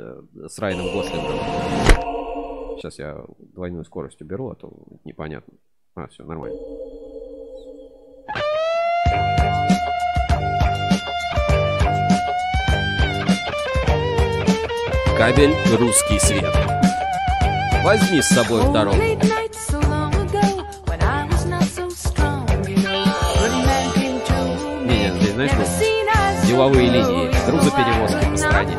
с 0.47 0.59
Райаном 0.59 0.87
Гослингом. 0.91 1.37
Сейчас 2.77 2.99
я 2.99 3.23
двойную 3.39 3.85
скорость 3.85 4.21
уберу, 4.21 4.49
а 4.49 4.55
то 4.55 4.71
непонятно. 5.03 5.53
А, 5.95 6.07
все, 6.07 6.23
нормально. 6.23 6.57
Кабель 15.17 15.55
«Русский 15.79 16.19
свет». 16.19 16.76
Возьми 17.83 18.21
с 18.21 18.27
собой 18.27 18.61
в 18.61 18.71
дорогу. 18.71 18.97
Не, 18.97 19.13
знаешь, 25.33 25.51
so 25.51 26.47
деловые 26.47 26.89
линии, 26.89 27.31
грузоперевозки 27.45 28.29
по 28.31 28.37
стране. 28.37 28.77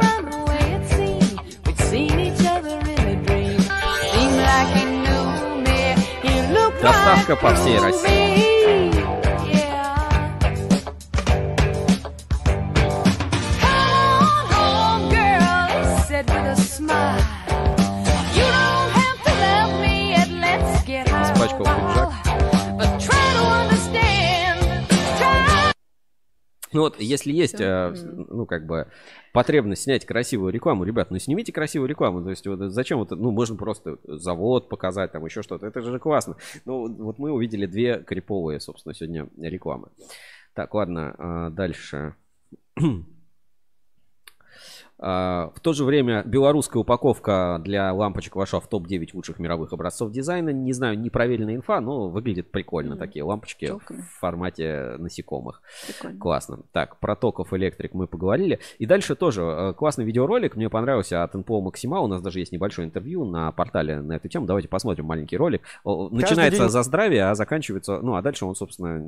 not 6.82 7.28
run 7.28 7.48
away, 7.52 7.72
it 7.72 8.77
Ну 26.78 26.84
вот, 26.84 27.00
если 27.00 27.32
есть, 27.32 27.60
э, 27.60 27.92
ну, 28.28 28.46
как 28.46 28.64
бы, 28.64 28.86
потребность 29.32 29.82
снять 29.82 30.06
красивую 30.06 30.52
рекламу, 30.52 30.84
ребят, 30.84 31.10
ну, 31.10 31.18
снимите 31.18 31.52
красивую 31.52 31.88
рекламу. 31.88 32.22
То 32.22 32.30
есть, 32.30 32.46
вот 32.46 32.70
зачем 32.70 33.00
вот, 33.00 33.10
ну, 33.10 33.32
можно 33.32 33.56
просто 33.56 33.98
завод 34.05 34.68
показать, 34.68 35.10
там, 35.10 35.24
еще 35.24 35.42
что-то. 35.42 35.66
Это 35.66 35.82
же 35.82 35.98
классно. 35.98 36.36
Ну, 36.66 36.88
вот 37.02 37.18
мы 37.18 37.32
увидели 37.32 37.66
две 37.66 37.98
криповые, 37.98 38.60
собственно, 38.60 38.94
сегодня 38.94 39.28
рекламы. 39.38 39.88
Так, 40.55 40.72
ладно, 40.72 41.16
а, 41.18 41.50
дальше. 41.50 42.14
А, 45.00 45.52
В 45.54 45.60
то 45.60 45.72
же 45.72 45.84
время 45.84 46.22
белорусская 46.24 46.80
упаковка 46.80 47.60
для 47.62 47.92
лампочек 47.92 48.34
вошла 48.36 48.60
в 48.60 48.66
топ-9 48.68 49.10
лучших 49.12 49.38
мировых 49.38 49.72
образцов 49.72 50.10
дизайна. 50.10 50.50
Не 50.50 50.72
знаю, 50.72 50.98
непроверенная 50.98 51.54
инфа, 51.56 51.80
но 51.80 52.08
выглядит 52.08 52.50
прикольно. 52.50 52.96
Такие 52.96 53.22
лампочки 53.22 53.66
Пчелками. 53.66 54.00
в 54.00 54.18
формате 54.18 54.94
насекомых. 54.98 55.62
Прикольно. 55.86 56.18
Классно. 56.18 56.58
Так, 56.72 56.98
про 56.98 57.14
токов 57.14 57.52
электрик 57.54 57.94
мы 57.94 58.06
поговорили. 58.08 58.58
И 58.78 58.86
дальше 58.86 59.14
тоже 59.14 59.42
э, 59.42 59.72
классный 59.74 60.04
видеоролик. 60.04 60.56
Мне 60.56 60.68
понравился 60.68 61.22
от 61.22 61.34
НПО 61.34 61.60
Максима. 61.60 62.00
У 62.00 62.08
нас 62.08 62.20
даже 62.20 62.40
есть 62.40 62.50
небольшое 62.52 62.88
интервью 62.88 63.24
на 63.24 63.52
портале 63.52 64.00
на 64.00 64.14
эту 64.14 64.28
тему. 64.28 64.46
Давайте 64.46 64.68
посмотрим 64.68 65.04
маленький 65.06 65.36
ролик. 65.36 65.62
Начинается 65.84 66.62
день- 66.62 66.70
за 66.70 66.82
здравие, 66.82 67.24
а 67.24 67.34
заканчивается... 67.34 68.00
Ну, 68.00 68.16
а 68.16 68.22
дальше 68.22 68.44
он, 68.44 68.56
собственно, 68.56 68.98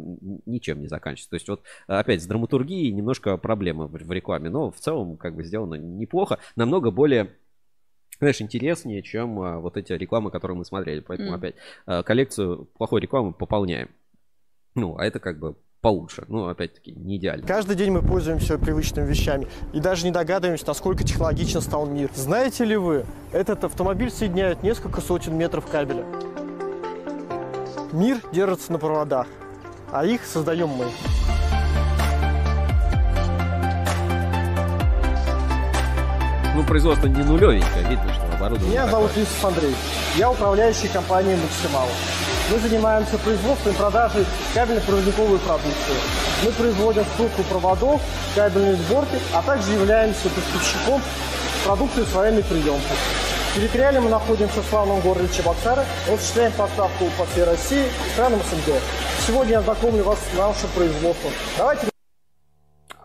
ничем 0.47 0.81
не 0.81 0.87
заканчивается. 0.87 1.31
То 1.31 1.37
есть 1.37 1.49
вот 1.49 1.63
э, 1.89 1.95
опять 1.95 2.23
с 2.23 2.27
драматургией 2.27 2.93
немножко 2.93 3.37
проблемы 3.37 3.89
в 3.89 4.13
рекламе. 4.13 4.51
Но 4.51 4.71
в 4.71 4.77
целом 4.77 5.17
как 5.17 5.35
бы 5.35 5.43
сделано 5.43 5.80
неплохо. 5.81 6.39
Намного 6.57 6.91
более 6.91 7.31
знаешь, 8.19 8.43
интереснее, 8.43 9.03
чем 9.03 9.41
э, 9.41 9.59
вот 9.61 9.79
эти 9.79 9.93
рекламы, 9.95 10.31
которые 10.31 10.59
мы 10.59 10.65
смотрели. 10.67 11.01
Поэтому 11.01 11.31
Мгм. 11.31 11.39
опять 11.39 11.55
э, 11.87 12.03
коллекцию 12.03 12.67
плохой 12.77 13.01
рекламы 13.01 13.33
пополняем. 13.33 13.89
Ну, 14.75 14.99
а 14.99 15.07
это 15.07 15.19
как 15.21 15.39
бы 15.39 15.57
получше. 15.81 16.27
Ну, 16.29 16.47
опять-таки, 16.47 16.93
не 16.93 17.17
идеально. 17.17 17.47
Каждый 17.47 17.77
день 17.77 17.91
мы 17.91 18.03
пользуемся 18.03 18.59
привычными 18.59 19.07
вещами 19.07 19.47
и 19.73 19.81
даже 19.81 20.05
не 20.05 20.11
догадываемся, 20.13 20.67
насколько 20.67 21.03
технологично 21.03 21.63
стал 21.63 21.87
мир. 21.87 22.11
Знаете 22.15 22.65
ли 22.67 22.77
вы, 22.77 23.07
этот 23.33 23.65
автомобиль 23.65 24.11
соединяет 24.11 24.63
несколько 24.63 25.01
сотен 25.01 25.37
метров 25.39 25.67
кабеля. 25.67 26.05
Мир 27.93 28.19
держится 28.33 28.71
на 28.73 28.79
проводах, 28.79 29.27
а 29.91 30.05
их 30.05 30.25
создаем 30.27 30.69
мы. 30.69 30.85
Ну, 36.61 36.67
производство 36.67 37.07
не 37.07 37.23
нулевенькое, 37.23 37.87
видно, 37.89 38.13
что 38.13 38.37
оборудование 38.37 38.69
Меня 38.73 38.85
такое. 38.85 39.01
зовут 39.01 39.17
Лисов 39.17 39.45
Андрей. 39.47 39.75
Я 40.19 40.31
управляющий 40.31 40.89
компанией 40.89 41.37
«Максимал». 41.37 41.89
Мы 42.51 42.59
занимаемся 42.59 43.17
производством 43.17 43.73
и 43.73 43.77
продажей 43.77 44.27
кабельно-проводниковой 44.53 45.39
продукции. 45.39 45.97
Мы 46.45 46.53
производим 46.53 47.07
скрутку 47.15 47.45
проводов, 47.45 48.03
кабельные 48.35 48.77
сборки, 48.77 49.19
а 49.33 49.41
также 49.41 49.73
являемся 49.73 50.29
поставщиком 50.29 51.01
продукции 51.65 52.05
с 52.05 52.13
военной 52.13 52.43
приемкой. 52.43 52.97
Территориально 53.55 54.03
мы 54.03 54.11
находимся 54.11 54.61
в 54.61 54.67
славном 54.69 55.01
городе 55.01 55.29
Чебоксары, 55.35 55.85
осуществляем 56.13 56.53
поставку 56.53 57.07
по 57.17 57.25
всей 57.25 57.45
России 57.45 57.87
и 57.87 58.13
странам 58.13 58.41
СНГ. 58.51 58.75
Сегодня 59.27 59.53
я 59.53 59.63
знакомлю 59.63 60.05
вас 60.05 60.19
с 60.19 60.37
нашим 60.37 60.69
производством. 60.77 61.33
Давайте 61.57 61.87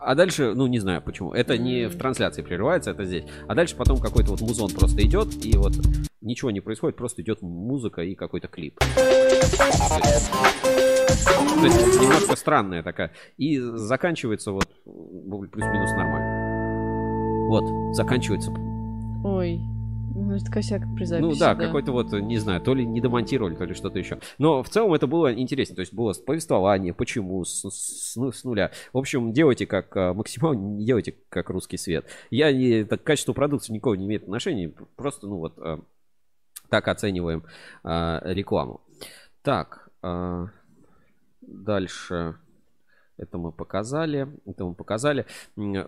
А 0.06 0.14
дальше, 0.14 0.54
ну, 0.54 0.68
не 0.68 0.78
знаю 0.78 1.02
почему. 1.02 1.32
Это 1.32 1.58
не 1.58 1.88
в 1.88 1.98
трансляции 1.98 2.40
прерывается, 2.40 2.92
это 2.92 3.04
здесь. 3.04 3.24
А 3.48 3.56
дальше 3.56 3.74
потом 3.74 3.98
какой-то 3.98 4.30
вот 4.30 4.40
музон 4.40 4.70
просто 4.70 5.02
идет, 5.02 5.44
и 5.44 5.56
вот 5.56 5.72
ничего 6.20 6.52
не 6.52 6.60
происходит, 6.60 6.96
просто 6.96 7.22
идет 7.22 7.42
музыка 7.42 8.02
и 8.02 8.14
какой-то 8.14 8.46
клип. 8.46 8.78
То 8.78 8.86
есть 11.64 12.00
немножко 12.00 12.36
странная 12.36 12.84
такая. 12.84 13.10
И 13.36 13.58
заканчивается 13.58 14.52
вот 14.52 14.68
ну, 14.84 15.42
плюс-минус 15.48 15.90
нормально. 15.90 17.48
Вот, 17.48 17.96
заканчивается. 17.96 18.52
Ой, 19.24 19.60
ну 20.16 20.34
это 20.36 20.50
косяк 20.50 20.82
при 20.96 21.04
записи. 21.04 21.26
Ну 21.26 21.34
да, 21.36 21.54
какой-то 21.54 21.92
вот, 21.92 22.12
не 22.12 22.38
знаю, 22.38 22.60
то 22.60 22.74
ли 22.74 22.84
не 22.86 23.00
домонтировали, 23.00 23.54
то 23.54 23.64
ли 23.64 23.74
что-то 23.74 23.98
еще. 23.98 24.18
Но 24.38 24.62
в 24.62 24.68
целом 24.68 24.92
это 24.94 25.06
было 25.06 25.32
интересно. 25.32 25.74
То 25.76 25.80
есть 25.80 25.92
было 25.94 26.12
повествование, 26.14 26.94
почему, 26.94 27.44
с, 27.44 27.62
с- 27.70 28.16
ну, 28.16 28.32
с 28.32 28.44
нуля. 28.44 28.70
В 28.92 28.98
общем, 28.98 29.32
делайте 29.32 29.66
как 29.66 29.96
а, 29.96 30.14
максимально, 30.14 30.60
не 30.76 30.84
делайте 30.84 31.16
как 31.28 31.50
русский 31.50 31.76
свет. 31.76 32.06
Я 32.30 32.52
не, 32.52 32.84
так, 32.84 33.02
к 33.02 33.06
качеству 33.06 33.34
продукции 33.34 33.72
никого 33.72 33.94
не 33.94 34.06
имеет 34.06 34.22
отношения. 34.24 34.72
Просто, 34.96 35.26
ну 35.26 35.36
вот, 35.38 35.54
а, 35.58 35.80
так 36.68 36.88
оцениваем 36.88 37.44
рекламу. 37.84 38.80
Так, 39.42 39.88
дальше. 41.40 42.36
Это 43.18 43.38
мы 43.38 43.50
показали, 43.50 44.28
это 44.44 44.64
мы 44.66 44.74
показали. 44.74 45.24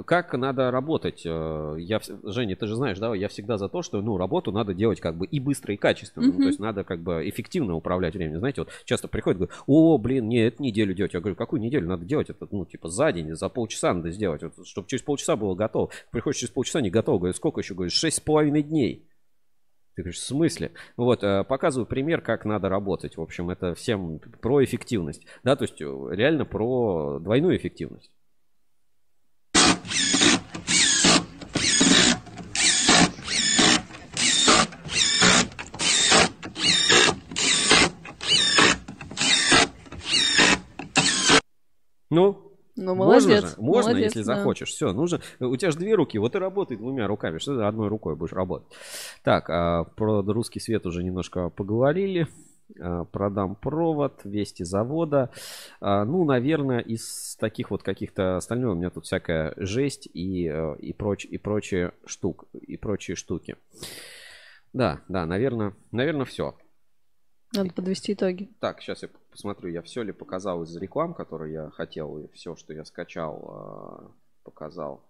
Как 0.07 0.33
надо 0.33 0.71
работать? 0.71 1.23
Э, 1.27 1.77
Я, 1.79 2.01
Женя, 2.25 2.57
ты 2.57 2.67
же 2.67 2.75
знаешь, 2.75 2.99
да, 2.99 3.15
я 3.15 3.29
всегда 3.29 3.59
за 3.59 3.69
то, 3.69 3.83
что, 3.83 4.01
ну, 4.01 4.17
работу 4.17 4.51
надо 4.51 4.73
делать 4.73 5.01
как 5.01 5.17
бы 5.17 5.27
и 5.27 5.39
быстро, 5.39 5.75
и 5.75 5.77
качественно. 5.77 6.27
Ну, 6.27 6.33
Мгм. 6.33 6.43
то 6.43 6.47
есть 6.49 6.59
надо 6.59 6.85
как 6.85 7.01
бы 7.01 7.29
эффективно 7.29 7.75
управлять 7.75 8.15
временем. 8.15 8.39
Знаете, 8.39 8.63
вот 8.63 8.71
часто 8.85 9.09
приходят, 9.09 9.39
говорят, 9.39 9.57
о, 9.67 9.99
блин, 9.99 10.29
не, 10.29 10.39
это 10.47 10.63
неделю 10.63 10.95
делать. 10.95 11.13
Я 11.13 11.21
говорю, 11.21 11.37
какую 11.37 11.61
неделю 11.61 11.87
надо 11.87 12.05
делать? 12.07 12.31
Это, 12.31 12.49
ну, 12.51 12.65
типа, 12.65 12.89
за 12.89 13.13
день, 13.13 13.35
за 13.35 13.49
полчаса 13.51 13.93
надо 13.93 14.11
сделать, 14.11 14.43
вот, 14.43 14.67
чтобы 14.67 14.89
через 14.89 15.03
полчаса 15.03 15.37
было 15.37 15.55
готово. 15.55 15.91
Приходишь 16.11 16.41
через 16.41 16.51
полчаса, 16.51 16.81
не 16.81 16.91
готово. 16.91 17.19
Говорю, 17.19 17.35
сколько 17.35 17.61
еще? 17.61 17.75
Говорю, 17.75 17.91
шесть 17.91 18.17
с 18.17 18.21
половиной 18.21 18.63
дней. 18.63 19.05
Ты 19.99 20.03
говоришь, 20.03 20.21
в 20.21 20.27
смысле? 20.27 20.71
Вот, 20.97 21.25
э, 21.25 21.43
показываю 21.43 21.85
пример, 21.85 22.21
как 22.21 22.45
надо 22.45 22.69
работать. 22.69 23.17
В 23.17 23.21
общем, 23.21 23.51
это 23.51 23.75
всем 23.75 24.21
про 24.21 24.63
эффективность. 24.63 25.27
Да, 25.43 25.57
то 25.57 25.65
есть 25.65 25.83
э, 25.83 25.85
реально 26.13 26.45
про 26.45 27.19
двойную 27.19 27.57
эффективность. 27.57 28.13
Ну, 42.09 42.48
Ну, 42.79 42.95
можно 42.95 43.29
молодец, 43.29 43.51
же, 43.51 43.61
можно, 43.61 43.91
молодец, 43.91 44.15
если 44.15 44.27
да. 44.27 44.37
захочешь. 44.37 44.69
Все, 44.69 44.93
нужно. 44.93 45.21
У 45.41 45.57
тебя 45.57 45.73
же 45.73 45.79
две 45.79 45.95
руки, 45.95 46.17
вот 46.19 46.35
и 46.37 46.39
работай 46.39 46.77
двумя 46.77 47.09
руками. 47.09 47.39
Что 47.39 47.57
ты 47.57 47.63
одной 47.65 47.89
рукой 47.89 48.15
будешь 48.15 48.33
работать? 48.33 48.69
Так, 49.25 49.51
а 49.51 49.85
про 49.85 50.23
русский 50.23 50.61
свет 50.61 50.87
уже 50.87 51.03
немножко 51.03 51.51
поговорили. 51.51 52.29
А, 52.81 53.05
Продам 53.05 53.57
провод, 53.57 54.21
вести 54.25 54.65
завода. 54.65 55.31
А, 55.81 56.05
Ну, 56.05 56.25
наверное, 56.25 56.81
из 56.81 57.37
таких 57.41 57.71
вот 57.71 57.83
каких-то 57.83 58.37
остального 58.37 58.73
у 58.73 58.77
меня 58.77 58.91
тут 58.91 59.07
всякая 59.07 59.55
жесть 59.57 60.09
и, 60.13 60.49
э, 60.49 60.77
и, 60.79 60.93
проч, 60.93 61.25
и 61.25 61.39
прочие 61.39 61.93
штук, 62.07 62.47
и 62.53 62.77
прочие 62.77 63.17
штуки. 63.17 63.57
Да, 64.73 65.01
да, 65.09 65.27
наверное, 65.27 65.75
наверное, 65.91 66.27
все. 66.27 66.55
Надо 67.55 67.73
подвести 67.73 68.13
итоги. 68.13 68.51
Так, 68.61 68.83
сейчас 68.83 69.03
я 69.03 69.09
посмотрю, 69.39 69.71
я 69.71 69.83
все 69.83 70.03
ли 70.03 70.11
показал 70.11 70.65
из 70.65 70.77
реклам, 70.77 71.15
которые 71.15 71.53
я 71.53 71.71
хотел, 71.71 72.19
и 72.19 72.27
все, 72.33 72.57
что 72.57 72.73
я 72.73 72.85
скачал, 72.85 73.45
а, 73.49 74.11
показал. 74.43 75.05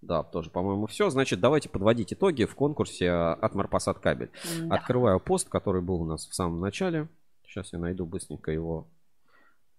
Да, 0.00 0.22
тоже, 0.22 0.48
по-моему, 0.48 0.86
все. 0.86 1.10
Значит, 1.10 1.40
давайте 1.40 1.68
подводить 1.68 2.10
итоги 2.14 2.46
в 2.46 2.54
конкурсе 2.54 3.10
а, 3.10 3.34
от 3.34 3.54
Марпасад 3.54 3.98
кабель. 3.98 4.30
Да. 4.60 4.76
Открываю 4.76 5.20
пост, 5.20 5.50
который 5.50 5.82
был 5.82 6.00
у 6.00 6.06
нас 6.06 6.26
в 6.26 6.34
самом 6.34 6.58
начале. 6.58 7.06
Сейчас 7.44 7.70
я 7.74 7.78
найду 7.78 8.06
быстренько 8.06 8.50
его. 8.50 8.88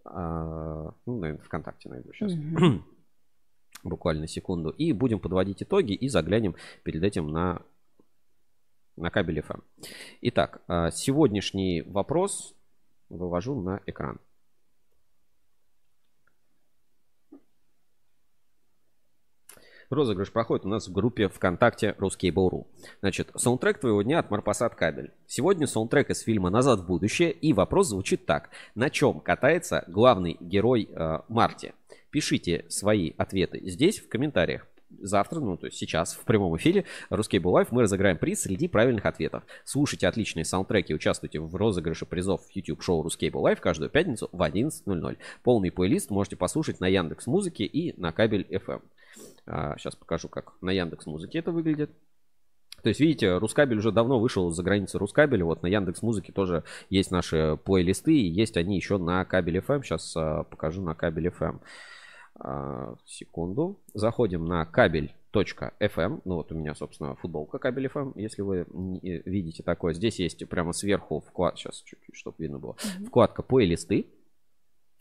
а, 0.05 0.93
ну, 1.07 1.19
наверное, 1.19 1.43
ВКонтакте 1.43 1.89
найду 1.89 2.13
сейчас. 2.13 2.33
Мгм. 2.33 2.85
Буквально 3.83 4.27
секунду. 4.27 4.69
И 4.69 4.93
будем 4.93 5.19
подводить 5.19 5.63
итоги 5.63 5.93
и 5.93 6.07
заглянем 6.07 6.55
перед 6.83 7.01
этим 7.01 7.31
на, 7.31 7.63
на 8.95 9.09
кабель 9.09 9.39
FM. 9.39 9.63
Итак, 10.21 10.61
а, 10.67 10.91
сегодняшний 10.91 11.81
вопрос 11.81 12.53
вывожу 13.09 13.59
на 13.61 13.81
экран. 13.85 14.19
Розыгрыш 19.89 20.33
проходит 20.33 20.65
у 20.65 20.69
нас 20.69 20.87
в 20.87 20.91
группе 20.91 21.29
ВКонтакте 21.29 21.95
Ruskable.ru. 21.97 22.67
Значит, 22.99 23.31
саундтрек 23.35 23.79
твоего 23.79 24.01
дня 24.01 24.19
от 24.19 24.29
Марпасад 24.29 24.75
Кабель. 24.75 25.13
Сегодня 25.27 25.65
саундтрек 25.65 26.09
из 26.09 26.21
фильма 26.21 26.49
«Назад 26.49 26.81
в 26.81 26.85
будущее», 26.85 27.31
и 27.31 27.53
вопрос 27.53 27.87
звучит 27.87 28.25
так. 28.25 28.49
На 28.75 28.89
чем 28.89 29.21
катается 29.21 29.85
главный 29.87 30.35
герой 30.41 30.89
э, 30.91 31.19
Марти? 31.29 31.73
Пишите 32.09 32.65
свои 32.67 33.13
ответы 33.17 33.61
здесь, 33.69 33.99
в 33.99 34.09
комментариях. 34.09 34.67
Завтра, 34.89 35.39
ну 35.39 35.57
то 35.57 35.65
есть 35.65 35.77
сейчас, 35.77 36.13
в 36.13 36.23
прямом 36.23 36.55
эфире 36.57 36.85
RusCable 37.09 37.39
Live 37.39 37.71
мы 37.71 37.81
разыграем 37.81 38.17
приз 38.17 38.41
среди 38.41 38.67
правильных 38.67 39.05
ответов. 39.05 39.43
Слушайте 39.65 40.07
отличные 40.07 40.45
саундтреки, 40.45 40.93
участвуйте 40.93 41.39
в 41.39 41.53
розыгрыше 41.55 42.05
призов 42.05 42.45
в 42.45 42.55
YouTube 42.55 42.81
шоу 42.81 43.03
RusCable 43.03 43.29
Live 43.33 43.59
каждую 43.59 43.89
пятницу 43.89 44.29
в 44.31 44.41
11.00. 44.41 45.17
Полный 45.43 45.71
плейлист 45.71 46.09
можете 46.09 46.37
послушать 46.37 46.79
на 46.79 46.87
Яндекс 46.87 47.27
Музыке 47.27 47.65
и 47.65 47.99
на 47.99 48.11
кабель 48.13 48.47
FM. 48.49 48.81
сейчас 49.77 49.95
покажу, 49.95 50.29
как 50.29 50.53
на 50.61 50.71
Яндекс 50.71 51.05
Музыке 51.05 51.39
это 51.39 51.51
выглядит. 51.51 51.91
То 52.83 52.89
есть, 52.89 52.99
видите, 52.99 53.37
Рускабель 53.37 53.79
уже 53.79 53.91
давно 53.91 54.19
вышел 54.19 54.49
за 54.51 54.63
границы 54.63 54.99
Рускабеля. 54.99 55.43
Вот 55.43 55.63
на 55.63 55.67
Яндекс 55.67 56.01
Музыке 56.03 56.31
тоже 56.31 56.63
есть 56.89 57.11
наши 57.11 57.57
плейлисты. 57.63 58.13
И 58.13 58.27
есть 58.27 58.55
они 58.55 58.75
еще 58.75 58.97
на 58.97 59.25
кабель 59.25 59.57
FM. 59.57 59.83
Сейчас 59.83 60.13
а, 60.15 60.43
покажу 60.43 60.81
на 60.81 60.93
кабель 60.93 61.27
FM. 61.27 61.59
А, 62.39 62.95
секунду. 63.05 63.79
Заходим 63.93 64.45
на 64.45 64.65
кабель.fm. 64.65 66.21
Ну 66.25 66.35
вот 66.35 66.51
у 66.51 66.55
меня, 66.55 66.75
собственно, 66.75 67.15
футболка 67.15 67.57
кабель 67.57 67.87
FM, 67.87 68.13
если 68.15 68.41
вы 68.41 68.65
не 68.71 69.21
видите 69.25 69.63
такое. 69.63 69.93
Здесь 69.93 70.19
есть 70.19 70.47
прямо 70.47 70.73
сверху 70.73 71.19
вклад, 71.19 71.57
сейчас 71.57 71.81
чуть-чуть, 71.81 72.15
чтобы 72.15 72.35
видно 72.39 72.59
было, 72.59 72.75
вкладка 73.07 73.41
плейлисты. 73.41 74.07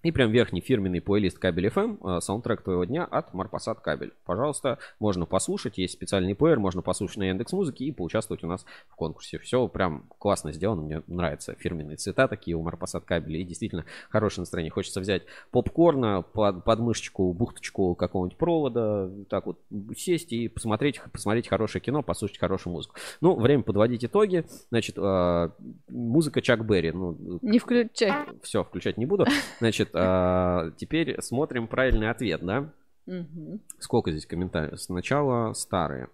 И 0.07 0.13
прям 0.13 0.31
верхний 0.31 0.61
фирменный 0.61 1.01
плейлист 1.01 1.37
кабель 1.41 1.67
FM, 1.67 2.19
э, 2.19 2.21
саундтрек 2.21 2.63
твоего 2.63 2.85
дня 2.85 3.05
от 3.05 3.35
Марпасад 3.35 3.81
кабель. 3.81 4.13
Пожалуйста, 4.25 4.79
можно 5.01 5.27
послушать, 5.27 5.79
есть 5.79 5.95
специальный 5.95 6.37
плеер, 6.37 6.61
можно 6.61 6.81
послушать 6.81 7.17
на 7.17 7.25
Яндекс 7.25 7.53
Музыке 7.53 7.87
и 7.87 7.91
поучаствовать 7.91 8.45
у 8.45 8.47
нас 8.47 8.65
в 8.87 8.95
конкурсе. 8.95 9.41
Все 9.41 9.67
прям 9.67 10.05
классно 10.21 10.53
сделано, 10.53 10.83
мне 10.83 11.03
нравятся 11.09 11.57
фирменные 11.59 11.97
цвета 11.97 12.29
такие 12.29 12.57
у 12.57 12.63
Марпасад 12.63 13.05
кабеля 13.05 13.41
и 13.41 13.43
действительно 13.43 13.85
хорошее 14.09 14.43
настроение. 14.43 14.71
Хочется 14.71 15.01
взять 15.01 15.25
попкорна, 15.51 16.23
под, 16.23 16.63
подмышечку, 16.63 17.33
бухточку 17.33 17.97
какого-нибудь 17.97 18.39
провода, 18.39 19.11
так 19.29 19.47
вот 19.47 19.59
сесть 19.97 20.33
и 20.33 20.47
посмотреть, 20.47 21.01
посмотреть 21.11 21.49
хорошее 21.49 21.83
кино, 21.83 22.05
послушать 22.05 22.39
хорошую 22.39 22.75
музыку. 22.75 22.95
Ну, 23.21 23.35
время 23.35 23.65
подводить 23.65 24.05
итоги. 24.05 24.45
Значит, 24.69 24.99
э, 24.99 25.51
музыка 25.89 26.43
Чак 26.43 26.65
Берри. 26.65 26.93
Ну, 26.93 27.41
Не 27.43 27.59
включай. 27.59 28.13
все, 28.45 28.63
включать 28.63 28.99
не 28.99 29.07
буду. 29.07 29.27
Значит, 29.59 29.96
а, 29.97 30.71
теперь 30.77 31.21
смотрим 31.23 31.69
правильный 31.69 32.11
ответ, 32.11 32.45
да? 32.45 32.71
Мгм. 33.07 33.61
Сколько 33.79 34.11
здесь 34.11 34.27
комментариев? 34.27 34.81
Сначала 34.81 35.53
старые. 35.53 36.09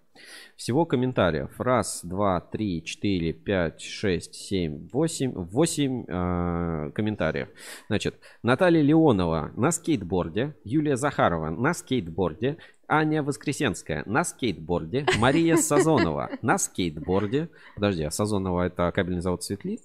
Всего 0.57 0.85
комментариев. 0.85 1.59
Раз, 1.59 2.03
два, 2.05 2.41
три, 2.41 2.85
четыре, 2.85 3.33
пять, 3.33 3.81
шесть, 3.81 4.35
семь, 4.35 4.89
восемь. 4.93 5.33
Восемь 5.33 6.05
а, 6.09 6.91
комментариев. 6.91 7.49
Значит, 7.89 8.17
Наталья 8.43 8.83
Леонова 8.83 9.53
на 9.57 9.71
скейтборде. 9.71 10.55
Юлия 10.65 10.97
Захарова 10.97 11.49
на 11.49 11.73
скейтборде. 11.73 12.59
Аня 12.87 13.23
Воскресенская 13.23 14.03
на 14.05 14.23
скейтборде. 14.23 15.07
Мария 15.19 15.57
Сазонова 15.57 16.31
на 16.43 16.59
скейтборде. 16.59 17.49
Подожди, 17.75 18.03
а 18.03 18.11
Сазонова 18.11 18.67
это 18.67 18.93
кабельный 18.93 19.23
завод 19.23 19.43
Светлит? 19.43 19.81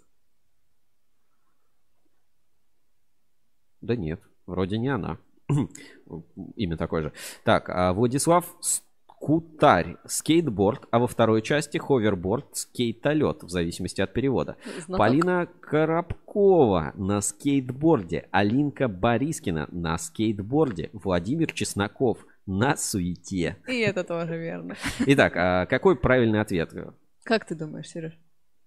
Да 3.82 3.96
нет, 3.96 4.22
вроде 4.46 4.78
не 4.78 4.90
она. 4.90 5.18
Имя 6.56 6.78
такое 6.78 7.04
же. 7.04 7.14
Так, 7.44 7.70
а 7.70 7.94
Владислав 7.94 8.46
Скутарь, 9.20 9.98
скейтборд, 10.06 10.88
а 10.92 11.00
во 11.00 11.08
второй 11.08 11.42
части 11.42 11.80
ховерборд, 11.80 12.56
скейтолет, 12.56 13.42
в 13.42 13.50
зависимости 13.50 14.00
от 14.00 14.14
перевода. 14.14 14.58
Знаток. 14.86 14.98
Полина 14.98 15.48
Коробкова 15.60 16.94
на 16.96 17.22
скейтборде, 17.22 18.28
Алинка 18.32 18.88
Борискина 18.88 19.68
на 19.72 19.98
скейтборде, 19.98 20.92
Владимир 20.94 21.52
Чесноков 21.52 22.26
на 22.46 22.78
суете. 22.78 23.58
И 23.68 23.80
это 23.80 24.04
тоже 24.04 24.38
верно. 24.38 24.76
Итак, 25.00 25.34
а 25.36 25.66
какой 25.66 25.96
правильный 25.98 26.40
ответ? 26.40 26.72
Как 27.24 27.46
ты 27.46 27.56
думаешь, 27.56 27.90
Сереж? 27.90 28.14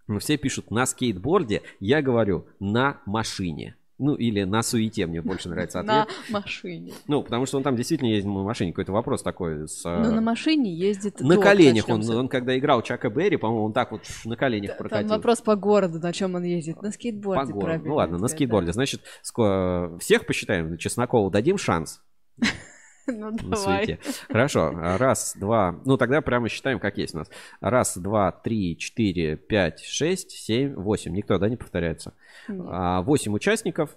Ну, 0.09 0.19
все 0.19 0.37
пишут 0.37 0.73
на 0.73 0.85
скейтборде, 0.85 1.63
я 1.79 2.03
говорю 2.03 2.49
на 2.59 3.01
машине. 3.07 3.77
Ну, 4.01 4.15
или 4.15 4.45
на 4.45 4.63
суете, 4.63 5.07
мне 5.07 5.21
больше 5.21 5.51
нравится 5.51 5.81
ответ. 5.81 6.09
На 6.31 6.41
машине. 6.41 6.93
Ну, 7.07 7.23
потому 7.23 7.45
что 7.45 7.59
он 7.59 7.63
там 7.63 7.77
действительно 7.77 8.09
ездил 8.09 8.33
на 8.33 8.43
машине. 8.45 8.73
Какой-то 8.73 8.93
вопрос 8.93 9.23
такой 9.23 9.69
с... 9.69 9.85
э, 9.85 10.03
Ну, 10.03 10.15
на 10.15 10.21
машине 10.23 10.75
ездит 10.75 11.21
на 11.21 11.37
коленях. 11.37 11.89
Он, 11.89 12.03
он 12.11 12.29
когда 12.29 12.57
играл 12.59 12.81
Чака 12.83 13.11
Берри, 13.11 13.37
по-моему, 13.37 13.67
он 13.67 13.73
так 13.75 13.93
вот 13.93 14.03
на 14.25 14.37
коленях 14.37 14.71
Там 14.71 14.79
прокатил. 14.79 15.09
вопрос 15.11 15.43
по 15.43 15.55
городу, 15.55 15.99
на 16.01 16.13
чем 16.15 16.35
он 16.35 16.45
ездит. 16.45 16.81
На 16.81 16.91
скейтборде, 16.91 17.53
По 17.53 17.59
городу. 17.59 17.85
Ну 17.87 17.95
ладно, 17.95 18.19
на 18.19 18.29
скейтборде. 18.29 18.73
Значит, 18.73 19.03
всех 19.23 20.27
посчитаем. 20.27 20.79
Чеснокову 20.79 21.31
дадим 21.31 21.59
шанс. 21.59 22.01
Ну, 23.13 23.31
на 23.31 23.37
давай. 23.37 23.85
суете. 23.87 23.99
Хорошо. 24.29 24.71
Раз, 24.73 25.35
два. 25.39 25.79
Ну, 25.85 25.97
тогда 25.97 26.21
прямо 26.21 26.49
считаем, 26.49 26.79
как 26.79 26.99
есть 26.99 27.15
у 27.15 27.19
нас. 27.19 27.31
Раз, 27.61 27.97
два, 27.99 28.33
три, 28.33 28.77
четыре, 28.79 29.37
пять, 29.37 29.83
шесть, 29.85 30.31
семь, 30.33 30.75
восемь. 30.75 31.13
Никто, 31.15 31.39
да, 31.39 31.49
не 31.49 31.57
повторяется? 31.57 32.15
А, 32.49 33.03
Восемь 33.03 33.33
участников. 33.35 33.91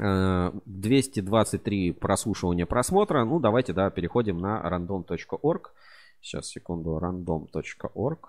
Э, 0.00 0.52
223 0.64 1.92
прослушивания 1.92 2.66
просмотра. 2.66 3.24
Ну, 3.24 3.40
давайте, 3.40 3.72
да, 3.72 3.90
переходим 3.90 4.38
на 4.38 4.60
random.org. 4.64 5.72
Сейчас, 6.20 6.46
секунду, 6.46 6.96
random.org. 7.02 8.28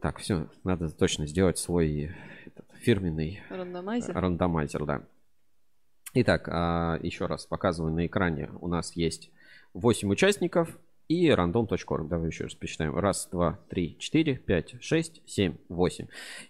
Так, 0.00 0.18
все, 0.18 0.46
надо 0.62 0.90
точно 0.90 1.26
сделать 1.26 1.58
свой 1.58 2.12
этот, 2.46 2.66
фирменный 2.76 3.42
Рандомайзер. 3.50 4.14
рандомайзер, 4.14 4.84
да. 4.84 5.02
Итак, 6.14 6.48
а, 6.50 6.98
еще 7.02 7.26
раз 7.26 7.46
показываю 7.46 7.92
на 7.92 8.06
экране. 8.06 8.50
У 8.60 8.68
нас 8.68 8.96
есть 8.96 9.30
8 9.74 10.10
участников 10.10 10.78
и 11.06 11.28
random.org. 11.28 12.08
Давай 12.08 12.28
еще 12.28 12.44
раз 12.44 12.54
посчитаем. 12.54 12.96
Раз, 12.96 13.28
два, 13.30 13.58
три, 13.68 13.98
четыре, 13.98 14.36
пять, 14.36 14.82
шесть, 14.82 15.22
семь, 15.26 15.56
восемь. 15.68 16.06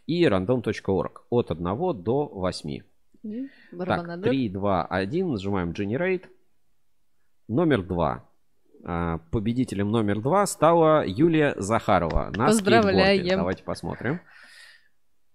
И 0.07 0.25
random.org. 0.25 1.23
От 1.31 1.51
1 1.51 1.65
до 2.03 2.27
8. 2.27 2.71
И 2.71 3.49
Так, 3.71 3.79
барабанная 3.79 4.17
дробь. 4.17 4.31
3, 4.31 4.49
2, 4.49 4.87
1. 4.87 5.29
Нажимаем 5.29 5.71
Generate. 5.71 6.27
Номер 7.49 7.83
2. 7.83 8.25
Победителем 9.33 9.91
номер 9.91 10.21
2 10.21 10.47
стала 10.47 11.05
Юлия 11.05 11.55
Захарова 11.57 12.31
на 12.35 12.47
Поздравляем. 12.47 13.17
скейтборде. 13.19 13.37
Давайте 13.37 13.65
посмотрим. 13.65 14.21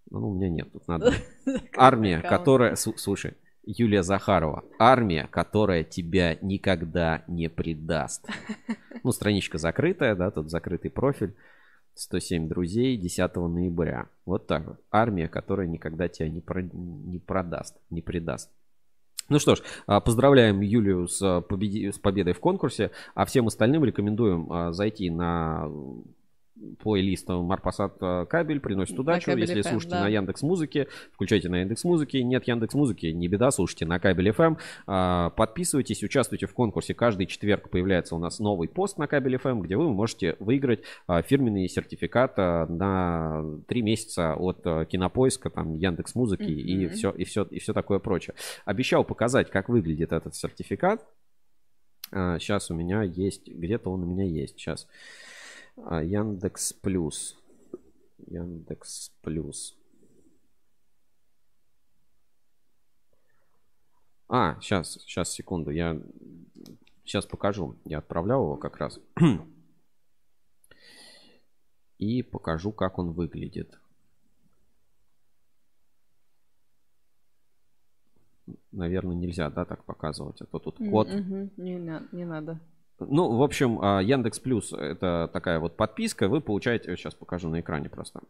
Ну, 0.09 0.29
у 0.29 0.33
меня 0.33 0.49
нет, 0.49 0.71
тут 0.71 0.87
надо. 0.87 1.13
Армия, 1.75 2.21
которая... 2.21 2.75
Слушай, 2.75 3.35
Юлия 3.65 4.03
Захарова. 4.03 4.63
Армия, 4.79 5.27
которая 5.29 5.83
тебя 5.83 6.37
никогда 6.41 7.23
не 7.27 7.49
предаст. 7.49 8.27
Ну, 9.03 9.11
страничка 9.11 9.57
закрытая, 9.57 10.15
да, 10.15 10.31
тут 10.31 10.49
закрытый 10.49 10.91
профиль. 10.91 11.35
107 11.95 12.47
друзей 12.47 12.97
10 12.97 13.35
ноября. 13.47 14.07
Вот 14.25 14.47
так 14.47 14.65
вот. 14.65 14.79
Армия, 14.91 15.27
которая 15.27 15.67
никогда 15.67 16.07
тебя 16.07 16.27
не, 16.29 16.41
про- 16.41 16.63
не 16.63 17.19
продаст, 17.19 17.77
не 17.89 18.01
предаст. 18.01 18.49
Ну 19.29 19.39
что 19.39 19.55
ж, 19.55 19.61
а, 19.87 19.99
поздравляем 20.01 20.61
Юлию 20.61 21.07
с, 21.07 21.21
а, 21.21 21.41
победи- 21.41 21.91
с 21.91 21.99
победой 21.99 22.33
в 22.33 22.39
конкурсе, 22.39 22.91
а 23.15 23.25
всем 23.25 23.47
остальным 23.47 23.85
рекомендуем 23.85 24.51
а, 24.51 24.73
зайти 24.73 25.09
на 25.09 25.69
плейлист 26.79 27.27
Марпасад 27.29 27.97
а, 28.01 28.25
кабель, 28.25 28.59
приносит 28.59 28.95
На 28.95 29.01
удачу. 29.01 29.25
Кабель 29.25 29.41
Если 29.41 29.61
FM, 29.61 29.69
слушаете 29.69 29.95
да. 29.95 30.01
на 30.03 30.07
Яндекс 30.07 30.43
Музыке, 30.43 30.87
включайте 31.11 31.49
на 31.49 31.59
Яндекс 31.61 31.83
Музыке. 31.83 32.23
Нет 32.23 32.47
Яндекс 32.47 32.75
Музыки, 32.75 33.07
не 33.07 33.27
беда, 33.27 33.51
слушайте 33.51 33.85
на 33.85 33.99
кабель 33.99 34.29
FM. 34.29 34.57
А, 34.87 35.29
Подписывайтесь, 35.31 36.03
участвуйте 36.03 36.45
в 36.45 36.53
конкурсе. 36.53 36.93
Каждый 36.93 37.25
четверг 37.25 37.69
появляется 37.69 38.15
у 38.15 38.19
нас 38.19 38.39
новый 38.39 38.67
пост 38.67 38.97
на 38.97 39.07
кабель 39.07 39.35
FM, 39.35 39.61
где 39.61 39.77
вы 39.77 39.91
можете 39.91 40.35
выиграть 40.39 40.83
а, 41.07 41.21
фирменный 41.21 41.67
сертификат 41.67 42.33
а, 42.37 42.65
на 42.67 43.43
три 43.67 43.81
месяца 43.81 44.35
от 44.35 44.61
а, 44.65 44.85
Кинопоиска, 44.85 45.49
там 45.49 45.73
Яндекс 45.73 46.15
Музыки 46.15 46.43
и 46.43 46.85
Мгм. 46.85 46.93
все 46.93 47.11
и 47.11 47.23
все 47.23 47.43
и 47.43 47.59
все 47.59 47.73
такое 47.73 47.99
прочее. 47.99 48.35
Обещал 48.65 49.03
показать, 49.03 49.49
как 49.49 49.69
выглядит 49.69 50.11
этот 50.11 50.35
сертификат. 50.35 51.05
сейчас 52.11 52.69
у 52.69 52.75
меня 52.75 53.01
есть, 53.03 53.47
где-то 53.47 53.89
он 53.89 54.03
у 54.03 54.05
меня 54.05 54.23
есть. 54.25 54.59
Сейчас. 54.59 54.87
Яндекс 55.77 56.73
Плюс. 56.73 57.37
Яндекс 58.27 59.09
Плюс. 59.21 59.77
А, 64.27 64.59
сейчас, 64.61 64.93
сейчас, 64.93 65.31
секунду. 65.31 65.71
Я 65.71 66.01
сейчас 67.03 67.25
покажу. 67.25 67.75
Я 67.85 67.99
отправлял 67.99 68.43
его 68.43 68.57
как 68.57 68.77
раз. 68.77 68.99
И 71.97 72.23
покажу, 72.23 72.71
как 72.71 72.97
он 72.99 73.11
выглядит. 73.11 73.79
Наверное, 78.71 79.15
нельзя, 79.15 79.49
да, 79.49 79.65
так 79.65 79.83
показывать. 79.85 80.41
А 80.41 80.45
то 80.45 80.59
тут 80.59 80.77
код. 80.77 81.07
Мгм, 81.07 81.51
Не, 81.57 82.07
не 82.11 82.25
надо. 82.25 82.59
Ну, 83.09 83.37
в 83.37 83.43
общем, 83.43 83.79
а, 83.81 84.01
Яндекс 84.01 84.39
Плюс 84.39 84.73
это 84.73 85.29
такая 85.31 85.59
вот 85.59 85.75
подписка. 85.77 86.27
Вы 86.27 86.41
получаете, 86.41 86.95
сейчас 86.95 87.13
покажу 87.13 87.49
на 87.49 87.59
экране 87.59 87.89
просто. 87.89 88.21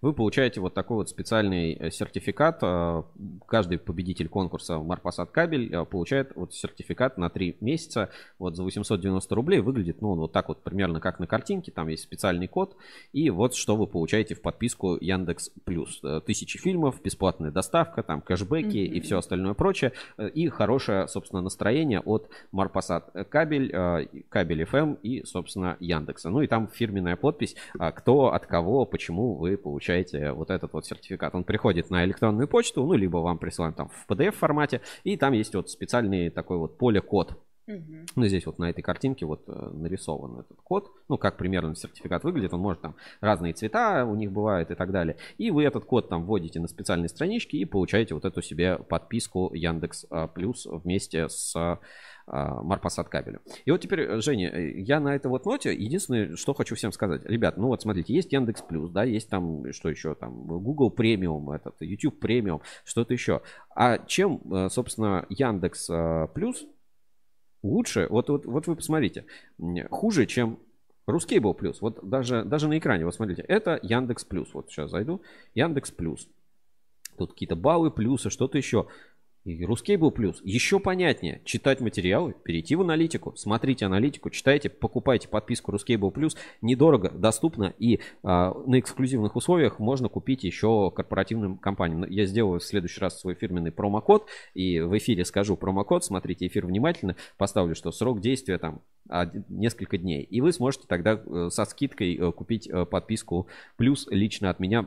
Вы 0.00 0.12
получаете 0.12 0.60
вот 0.60 0.74
такой 0.74 0.96
вот 0.98 1.08
специальный 1.08 1.74
э, 1.74 1.90
сертификат. 1.90 2.58
Э, 2.62 3.02
Каждый 3.46 3.78
победитель 3.78 4.28
конкурса 4.28 4.78
Марпасад 4.78 5.30
кабель 5.30 5.72
э, 5.74 5.84
получает 5.84 6.32
вот 6.34 6.54
сертификат 6.54 7.18
на 7.18 7.30
3 7.30 7.58
месяца 7.60 8.10
вот 8.38 8.56
за 8.56 8.62
890 8.62 9.34
рублей. 9.34 9.60
Выглядит, 9.60 10.00
ну, 10.00 10.14
вот 10.14 10.32
так 10.32 10.48
вот 10.48 10.62
примерно 10.62 11.00
как 11.00 11.18
на 11.18 11.26
картинке. 11.26 11.70
Там 11.72 11.88
есть 11.88 12.02
специальный 12.02 12.48
код. 12.48 12.76
И 13.12 13.30
вот 13.30 13.54
что 13.54 13.76
вы 13.76 13.86
получаете 13.86 14.34
в 14.34 14.42
подписку 14.42 14.96
Яндекс 15.00 15.50
Плюс. 15.64 16.00
Тысячи 16.26 16.58
фильмов, 16.58 17.00
бесплатная 17.02 17.50
доставка, 17.50 18.02
там 18.02 18.20
кэшбэки 18.20 18.76
и 18.78 18.96
Мгм. 18.96 19.02
все 19.02 19.18
остальное 19.18 19.54
прочее. 19.54 19.92
И 20.34 20.48
хорошее, 20.48 21.08
собственно, 21.08 21.42
настроение 21.42 22.00
от 22.00 22.28
Марпасад 22.52 23.10
кабель, 23.28 23.70
кабель 24.28 24.62
FM 24.62 24.98
и, 25.02 25.24
собственно, 25.24 25.76
Яндекса. 25.80 26.30
Ну 26.30 26.42
и 26.42 26.46
там 26.46 26.68
фирменная 26.68 27.16
подпись, 27.16 27.56
а, 27.78 27.92
кто 27.92 28.32
от 28.32 28.46
кого, 28.46 28.84
почему 28.84 29.34
вы 29.34 29.55
получаете 29.56 30.32
вот 30.32 30.50
этот 30.50 30.72
вот 30.72 30.86
сертификат. 30.86 31.34
Он 31.34 31.44
приходит 31.44 31.90
на 31.90 32.04
электронную 32.04 32.48
почту, 32.48 32.84
ну, 32.84 32.94
либо 32.94 33.18
вам 33.18 33.38
присылают 33.38 33.76
там 33.76 33.88
в 33.88 34.10
PDF 34.10 34.32
формате, 34.32 34.80
и 35.04 35.16
там 35.16 35.32
есть 35.32 35.54
вот 35.54 35.70
специальный 35.70 36.30
такой 36.30 36.58
вот 36.58 36.78
поле-код. 36.78 37.36
Ну, 37.68 38.26
здесь 38.26 38.46
вот 38.46 38.58
на 38.60 38.70
этой 38.70 38.82
картинке 38.82 39.26
вот 39.26 39.42
э, 39.48 39.70
нарисован 39.72 40.38
этот 40.38 40.56
код. 40.62 40.92
Ну, 41.08 41.18
как 41.18 41.36
примерно 41.36 41.74
сертификат 41.74 42.22
выглядит. 42.22 42.54
Он 42.54 42.60
может 42.60 42.80
там 42.80 42.94
разные 43.20 43.54
цвета 43.54 44.04
у 44.04 44.14
них 44.14 44.30
бывают 44.30 44.70
и 44.70 44.76
так 44.76 44.92
далее. 44.92 45.16
И 45.36 45.50
вы 45.50 45.64
этот 45.64 45.84
код 45.84 46.08
там 46.08 46.24
вводите 46.26 46.60
на 46.60 46.68
специальные 46.68 47.08
странички 47.08 47.56
и 47.56 47.64
получаете 47.64 48.14
вот 48.14 48.24
эту 48.24 48.40
себе 48.40 48.78
подписку 48.78 49.50
Яндекс 49.52 50.06
а, 50.10 50.28
Плюс 50.28 50.66
вместе 50.66 51.28
с 51.28 51.80
а, 52.26 52.60
Марпасад 52.62 53.08
кабелем. 53.08 53.40
И 53.64 53.70
вот 53.70 53.80
теперь, 53.80 54.00
э, 54.00 54.20
Женя, 54.20 54.50
э, 54.50 54.80
я 54.80 54.98
на 54.98 55.14
этой 55.14 55.28
вот 55.28 55.46
ноте 55.46 55.72
единственное, 55.72 56.34
что 56.34 56.54
хочу 56.54 56.74
всем 56.74 56.90
сказать. 56.90 57.24
Ребят, 57.24 57.56
ну 57.56 57.68
вот 57.68 57.82
смотрите, 57.82 58.14
есть 58.14 58.32
Яндекс 58.32 58.62
Плюс, 58.62 58.90
да, 58.90 59.04
есть 59.04 59.28
там, 59.28 59.72
что 59.72 59.88
еще 59.88 60.14
там, 60.14 60.44
Google 60.44 60.90
премиум, 60.90 61.50
этот, 61.50 61.76
YouTube 61.80 62.18
премиум, 62.18 62.62
что-то 62.84 63.12
еще. 63.12 63.42
А 63.74 63.98
чем, 63.98 64.40
э, 64.52 64.68
собственно, 64.70 65.24
Яндекс 65.28 65.88
э, 65.88 66.28
Плюс 66.34 66.66
лучше, 67.62 68.06
вот, 68.10 68.28
вот, 68.28 68.44
вот 68.44 68.66
вы 68.66 68.76
посмотрите, 68.76 69.24
хуже, 69.90 70.26
чем 70.26 70.58
Рускейбл 71.06 71.54
плюс. 71.54 71.80
Вот 71.80 72.00
даже, 72.02 72.42
даже 72.44 72.68
на 72.68 72.78
экране, 72.78 73.04
вот 73.04 73.14
смотрите, 73.14 73.42
это 73.42 73.78
Яндекс 73.82 74.24
Плюс. 74.24 74.52
Вот 74.52 74.70
сейчас 74.70 74.90
зайду. 74.90 75.22
Яндекс 75.54 75.92
Плюс. 75.92 76.28
Тут 77.16 77.32
какие-то 77.32 77.56
баллы, 77.56 77.90
плюсы, 77.90 78.28
что-то 78.28 78.58
еще. 78.58 78.88
И 79.46 79.64
Рускейбл 79.64 80.10
плюс. 80.10 80.40
Еще 80.42 80.80
понятнее. 80.80 81.40
Читать 81.44 81.80
материалы, 81.80 82.34
перейти 82.42 82.74
в 82.74 82.80
аналитику, 82.80 83.32
смотрите 83.36 83.86
аналитику, 83.86 84.28
читайте, 84.30 84.68
покупайте 84.68 85.28
подписку 85.28 85.70
Рускейбл 85.70 86.10
плюс. 86.10 86.36
Недорого, 86.62 87.10
доступно 87.10 87.72
и 87.78 88.00
а, 88.24 88.52
на 88.66 88.80
эксклюзивных 88.80 89.36
условиях 89.36 89.78
можно 89.78 90.08
купить 90.08 90.42
еще 90.42 90.90
корпоративным 90.90 91.58
компаниям. 91.58 92.04
Я 92.10 92.26
сделаю 92.26 92.58
в 92.58 92.64
следующий 92.64 93.00
раз 93.00 93.20
свой 93.20 93.34
фирменный 93.34 93.70
промокод 93.70 94.26
и 94.54 94.80
в 94.80 94.98
эфире 94.98 95.24
скажу 95.24 95.56
промокод. 95.56 96.04
Смотрите 96.04 96.48
эфир 96.48 96.66
внимательно. 96.66 97.14
Поставлю, 97.38 97.76
что 97.76 97.92
срок 97.92 98.20
действия 98.20 98.58
там 98.58 98.82
несколько 99.48 99.96
дней. 99.96 100.22
И 100.24 100.40
вы 100.40 100.52
сможете 100.52 100.86
тогда 100.88 101.22
э, 101.24 101.48
со 101.52 101.64
скидкой 101.64 102.16
э, 102.16 102.32
купить 102.32 102.68
э, 102.68 102.84
подписку 102.84 103.46
плюс 103.76 104.08
лично 104.10 104.50
от 104.50 104.58
меня 104.58 104.86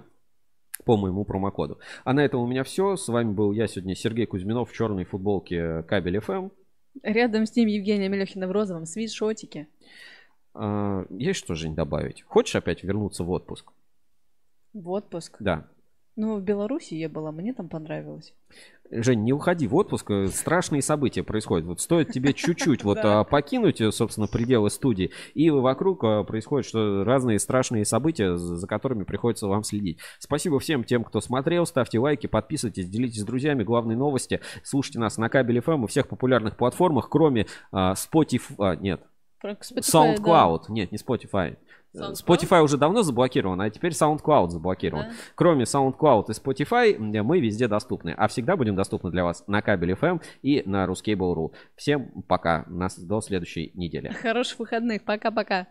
по 0.85 0.97
моему 0.97 1.25
промокоду. 1.25 1.79
А 2.03 2.13
на 2.13 2.23
этом 2.23 2.41
у 2.41 2.47
меня 2.47 2.63
все. 2.63 2.95
С 2.95 3.07
вами 3.07 3.31
был 3.31 3.51
я 3.51 3.67
сегодня, 3.67 3.95
Сергей 3.95 4.25
Кузьминов 4.25 4.69
в 4.71 4.73
черной 4.73 5.05
футболке 5.05 5.83
Кабель 5.83 6.17
Эм. 6.17 6.21
FM. 6.21 6.51
Рядом 7.03 7.45
с 7.45 7.55
ним 7.55 7.67
Евгения 7.67 8.09
Мелехина 8.09 8.47
в 8.47 8.51
розовом 8.51 8.85
свитшотике. 8.85 9.67
А, 10.53 11.05
Есть 11.09 11.39
что, 11.39 11.55
Жень, 11.55 11.75
добавить? 11.75 12.23
Хочешь 12.23 12.55
опять 12.55 12.83
вернуться 12.83 13.23
в 13.23 13.29
отпуск? 13.31 13.71
В 14.73 14.89
отпуск. 14.89 15.37
Да. 15.39 15.67
Ну, 16.21 16.35
в 16.35 16.41
Беларуси 16.41 16.95
я 16.95 17.07
была, 17.07 17.31
мне 17.31 17.53
там 17.53 17.69
понравилось. 17.69 18.33
Жень, 18.91 19.23
не 19.23 19.31
уходи 19.31 19.67
в 19.67 19.75
отпуск, 19.75 20.11
э, 20.11 20.27
страшные 20.27 20.81
события 20.81 21.23
происходят. 21.23 21.65
Вот 21.65 21.79
стоит 21.79 22.11
тебе 22.11 22.33
чуть-чуть 22.33 22.83
вот 22.83 22.97
а, 23.03 23.23
покинуть, 23.23 23.79
э, 23.79 23.89
собственно, 23.89 24.27
пределы 24.27 24.69
студии, 24.69 25.11
и 25.33 25.49
вокруг 25.49 26.03
а, 26.03 26.25
происходят 26.25 26.67
что 26.67 27.05
разные 27.05 27.39
страшные 27.39 27.85
события, 27.85 28.35
за 28.35 28.67
которыми 28.67 29.05
приходится 29.05 29.47
вам 29.47 29.63
следить. 29.63 29.99
Спасибо 30.19 30.59
всем 30.59 30.83
тем, 30.83 31.05
кто 31.05 31.21
смотрел, 31.21 31.65
ставьте 31.65 31.99
лайки, 31.99 32.27
подписывайтесь, 32.27 32.89
делитесь 32.89 33.21
с 33.21 33.25
друзьями. 33.25 33.63
Главные 33.63 33.95
новости 33.95 34.41
слушайте 34.61 34.99
нас 34.99 35.17
на 35.17 35.29
кабеле 35.29 35.61
FM 35.61 35.85
и 35.85 35.87
всех 35.87 36.09
популярных 36.09 36.57
платформах, 36.57 37.07
кроме 37.07 37.45
а, 37.71 37.93
Spotify, 37.93 38.55
а, 38.57 38.75
нет, 38.75 39.01
SoundCloud, 39.41 40.63
нет, 40.67 40.91
не 40.91 40.97
Spotify. 40.97 41.55
SoundCloud? 41.95 42.13
Spotify 42.13 42.61
уже 42.61 42.77
давно 42.77 43.03
заблокирован, 43.03 43.61
а 43.61 43.69
теперь 43.69 43.91
SoundCloud 43.91 44.49
заблокирован. 44.49 45.05
Да? 45.05 45.13
Кроме 45.35 45.63
SoundCloud 45.63 46.25
и 46.29 46.31
Spotify, 46.31 46.97
мы 47.23 47.39
везде 47.39 47.67
доступны. 47.67 48.13
А 48.17 48.27
всегда 48.27 48.55
будем 48.55 48.75
доступны 48.75 49.11
для 49.11 49.23
вас 49.23 49.43
на 49.47 49.61
кабеле 49.61 49.95
FM 49.95 50.21
и 50.41 50.63
на 50.65 50.85
Ruskable.ru. 50.85 51.51
Всем 51.75 52.23
пока. 52.27 52.65
Нас 52.67 52.97
до 52.99 53.21
следующей 53.21 53.71
недели. 53.73 54.09
Хороших 54.09 54.59
выходных. 54.59 55.03
Пока-пока. 55.03 55.67